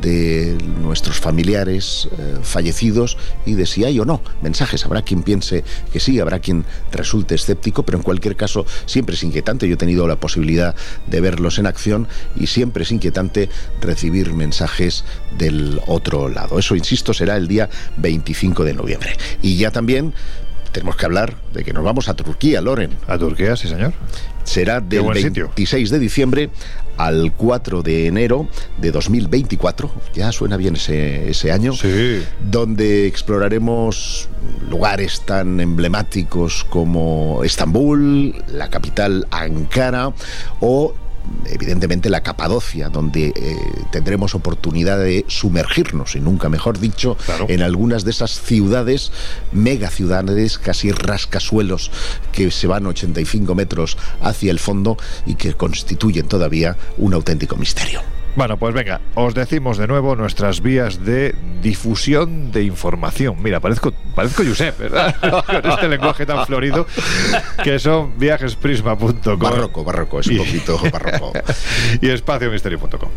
de 0.00 0.56
nuestros 0.80 1.18
familiares 1.18 2.08
eh, 2.18 2.38
fallecidos 2.42 3.16
y 3.46 3.54
de 3.54 3.66
si 3.66 3.84
hay 3.84 3.98
o 3.98 4.04
no 4.04 4.22
mensajes. 4.42 4.84
Habrá 4.84 5.02
quien 5.02 5.22
piense 5.22 5.64
que 5.92 6.00
sí, 6.00 6.20
habrá 6.20 6.38
quien 6.38 6.64
resulte 6.92 7.34
escéptico, 7.34 7.84
pero 7.84 7.98
en 7.98 8.04
cualquier 8.04 8.36
caso 8.36 8.66
siempre 8.86 9.14
es 9.14 9.22
inquietante. 9.22 9.68
Yo 9.68 9.74
he 9.74 9.78
tenido 9.78 10.06
la 10.06 10.16
posibilidad 10.16 10.74
de 11.06 11.20
verlos 11.20 11.58
en 11.58 11.66
acción 11.66 12.08
y 12.36 12.46
siempre 12.46 12.84
es 12.84 12.92
inquietante 12.92 13.48
recibir 13.80 14.32
mensajes 14.32 15.04
del 15.38 15.80
otro 15.86 16.28
lado. 16.28 16.58
Eso, 16.58 16.76
insisto, 16.76 17.14
será 17.14 17.36
el 17.36 17.48
día 17.48 17.68
25 17.96 18.64
de 18.64 18.74
noviembre. 18.74 19.16
Y 19.42 19.56
ya 19.56 19.70
también 19.70 20.14
tenemos 20.72 20.96
que 20.96 21.06
hablar 21.06 21.34
de 21.52 21.64
que 21.64 21.72
nos 21.72 21.84
vamos 21.84 22.08
a 22.08 22.14
Turquía, 22.14 22.60
Loren. 22.60 22.90
A 23.06 23.18
Turquía, 23.18 23.56
sí, 23.56 23.68
señor. 23.68 23.92
Será 24.44 24.80
del 24.80 25.04
26 25.04 25.90
de 25.90 25.98
diciembre 25.98 26.50
al 26.96 27.32
4 27.32 27.82
de 27.82 28.06
enero 28.06 28.48
de 28.78 28.90
2024, 28.90 29.90
ya 30.14 30.32
suena 30.32 30.56
bien 30.56 30.76
ese, 30.76 31.30
ese 31.30 31.50
año, 31.50 31.72
sí. 31.72 32.22
donde 32.50 33.06
exploraremos 33.06 34.28
lugares 34.68 35.22
tan 35.24 35.60
emblemáticos 35.60 36.64
como 36.64 37.42
Estambul, 37.42 38.34
la 38.48 38.68
capital 38.68 39.26
Ankara 39.30 40.12
o 40.60 40.94
evidentemente 41.46 42.10
la 42.10 42.22
Capadocia, 42.22 42.88
donde 42.88 43.28
eh, 43.28 43.56
tendremos 43.90 44.34
oportunidad 44.34 44.98
de 44.98 45.24
sumergirnos, 45.28 46.16
y 46.16 46.20
nunca 46.20 46.48
mejor 46.48 46.78
dicho, 46.78 47.16
en 47.48 47.62
algunas 47.62 48.04
de 48.04 48.10
esas 48.10 48.40
ciudades, 48.40 49.12
mega 49.52 49.90
ciudades, 49.90 50.58
casi 50.58 50.92
rascasuelos, 50.92 51.90
que 52.32 52.50
se 52.50 52.66
van 52.66 52.86
85 52.86 53.54
metros 53.54 53.96
hacia 54.20 54.50
el 54.50 54.58
fondo 54.58 54.96
y 55.26 55.34
que 55.34 55.54
constituyen 55.54 56.28
todavía 56.28 56.76
un 56.98 57.14
auténtico 57.14 57.56
misterio. 57.56 58.19
Bueno, 58.36 58.56
pues 58.56 58.74
venga, 58.74 59.00
os 59.14 59.34
decimos 59.34 59.76
de 59.76 59.86
nuevo 59.86 60.14
nuestras 60.14 60.60
vías 60.60 61.04
de 61.04 61.34
difusión 61.60 62.52
de 62.52 62.62
información. 62.62 63.42
Mira, 63.42 63.60
parezco, 63.60 63.92
parezco 64.14 64.42
Josep, 64.44 64.78
¿verdad? 64.78 65.16
Con 65.46 65.70
este 65.70 65.88
lenguaje 65.88 66.26
tan 66.26 66.46
florido 66.46 66.86
que 67.62 67.78
son 67.78 68.18
viajesprisma.com. 68.18 69.38
Barroco, 69.38 69.84
barroco, 69.84 70.20
es 70.20 70.28
un 70.28 70.38
poquito 70.38 70.78
barroco. 70.90 71.32
y 72.00 72.08
espaciomisterio.com. 72.08 73.10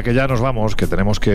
nada, 0.00 0.02
que 0.02 0.14
ya 0.14 0.26
nos 0.26 0.40
vamos, 0.40 0.76
que 0.76 0.86
tenemos 0.86 1.20
que 1.20 1.30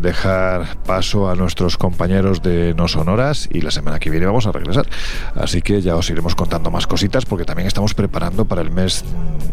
dejar 0.00 0.82
paso 0.84 1.30
a 1.30 1.34
nuestros 1.34 1.76
compañeros 1.76 2.42
de 2.42 2.74
No 2.74 2.88
Sonoras 2.88 3.48
y 3.50 3.60
la 3.60 3.70
semana 3.70 3.98
que 3.98 4.10
viene 4.10 4.26
vamos 4.26 4.46
a 4.46 4.52
regresar. 4.52 4.86
Así 5.34 5.62
que 5.62 5.80
ya 5.80 5.96
os 5.96 6.10
iremos 6.10 6.34
contando 6.34 6.70
más 6.70 6.86
cositas 6.86 7.24
porque 7.24 7.44
también 7.44 7.66
estamos 7.66 7.94
preparando 7.94 8.44
para 8.44 8.62
el 8.62 8.70
mes, 8.70 9.04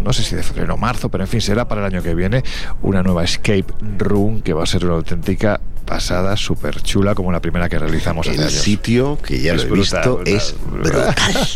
no 0.04 0.12
sé 0.12 0.24
si 0.24 0.36
de 0.36 0.44
febrero 0.44 0.74
o 0.74 0.78
marzo, 0.78 1.10
pero 1.10 1.24
en 1.24 1.30
fin, 1.30 1.42
será 1.42 1.68
para 1.68 1.82
el 1.82 1.94
año 1.94 2.04
que 2.04 2.14
viene 2.14 2.44
una 2.82 3.04
nueva 3.04 3.24
Escape 3.24 3.66
Room 3.98 4.42
que 4.42 4.54
va 4.54 4.64
a 4.64 4.66
ser 4.66 4.86
una 4.86 4.96
auténtica 4.96 5.62
pasada, 5.86 6.36
súper 6.36 6.82
chula, 6.82 7.16
como 7.16 7.32
la 7.32 7.40
primera 7.40 7.70
que 7.70 7.80
realizamos 7.80 8.28
hace 8.28 8.42
El 8.42 8.50
sitio, 8.50 9.18
que 9.18 9.40
ya 9.40 9.54
lo 9.54 9.62
he 9.62 9.70
visto, 9.70 10.22
es 10.26 10.56
brutal. 10.70 11.16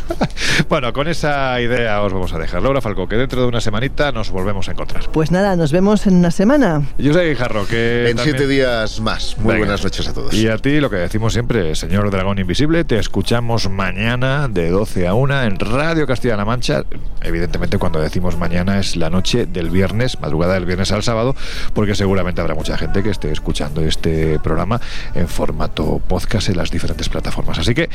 bueno, 0.70 0.94
con 0.94 1.08
esa 1.08 1.60
idea 1.60 2.02
os 2.02 2.14
vamos 2.14 2.32
a 2.34 2.38
dejar. 2.38 2.62
Laura 2.62 2.80
Falco, 2.80 3.08
que 3.08 3.16
dentro 3.16 3.42
de 3.42 3.48
una 3.48 3.60
semanita 3.60 4.12
nos 4.12 4.30
volvemos 4.30 4.70
a 4.70 4.72
encontrar. 4.72 5.10
Pues 5.12 5.32
nada, 5.32 5.56
nos 5.56 5.72
vemos 5.72 6.08
en 6.08 6.16
una 6.16 6.32
semana. 6.32 6.69
Yo 6.98 7.14
soy 7.14 7.30
Guijarro, 7.30 7.66
que... 7.66 8.10
En 8.10 8.18
siete 8.18 8.48
días 8.48 9.00
más. 9.00 9.38
Muy 9.40 9.58
buenas 9.58 9.84
noches 9.84 10.08
a 10.08 10.14
todos. 10.14 10.34
Y 10.34 10.48
a 10.48 10.58
ti, 10.58 10.80
lo 10.80 10.90
que 10.90 10.98
decimos 10.98 11.34
siempre, 11.34 11.76
señor 11.76 12.10
Dragón 12.12 12.40
Invisible, 12.40 12.84
te 12.84 13.00
escuchamos 13.00 13.70
mañana 13.70 14.48
de 14.48 14.70
12 14.70 15.08
a 15.08 15.14
1 15.14 15.44
en 15.44 15.60
Radio 15.60 16.06
Castilla-La 16.06 16.46
Mancha. 16.46 16.84
Evidentemente, 17.22 17.78
cuando 17.78 18.00
decimos 18.00 18.38
mañana 18.38 18.80
es 18.80 18.96
la 18.96 19.10
noche 19.10 19.46
del 19.46 19.70
viernes, 19.70 20.20
madrugada 20.20 20.54
del 20.54 20.66
viernes 20.66 20.92
al 20.92 21.04
sábado, 21.04 21.36
porque 21.74 21.96
seguramente 21.96 22.42
habrá 22.42 22.56
mucha 22.56 22.78
gente 22.78 23.04
que 23.04 23.10
esté 23.10 23.32
escuchando 23.32 23.82
este 23.82 24.40
programa 24.40 24.80
en 25.16 25.28
formato 25.28 26.02
podcast 26.08 26.50
en 26.50 26.58
las 26.58 26.72
diferentes 26.72 27.10
plataformas. 27.10 27.60
Así 27.60 27.74
que, 27.74 27.90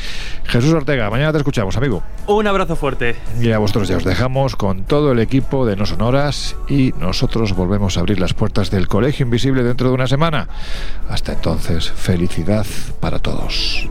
Jesús 0.45 0.73
Ortega, 0.73 1.09
mañana 1.09 1.31
te 1.31 1.37
escuchamos, 1.39 1.77
amigo. 1.77 2.03
Un 2.27 2.47
abrazo 2.47 2.75
fuerte. 2.75 3.15
Y 3.39 3.51
a 3.51 3.59
vosotros 3.59 3.87
ya 3.87 3.97
os 3.97 4.03
dejamos 4.03 4.55
con 4.55 4.83
todo 4.83 5.11
el 5.11 5.19
equipo 5.19 5.65
de 5.65 5.75
No 5.75 5.85
Sonoras 5.85 6.55
y 6.67 6.93
nosotros 6.99 7.55
volvemos 7.55 7.97
a 7.97 8.01
abrir 8.01 8.19
las 8.19 8.33
puertas 8.33 8.64
del 8.71 8.87
Colegio 8.87 9.23
Invisible 9.25 9.63
dentro 9.63 9.89
de 9.89 9.93
una 9.95 10.07
semana. 10.07 10.47
Hasta 11.09 11.33
entonces, 11.33 11.89
felicidad 11.89 12.65
para 12.99 13.19
todos. 13.19 13.89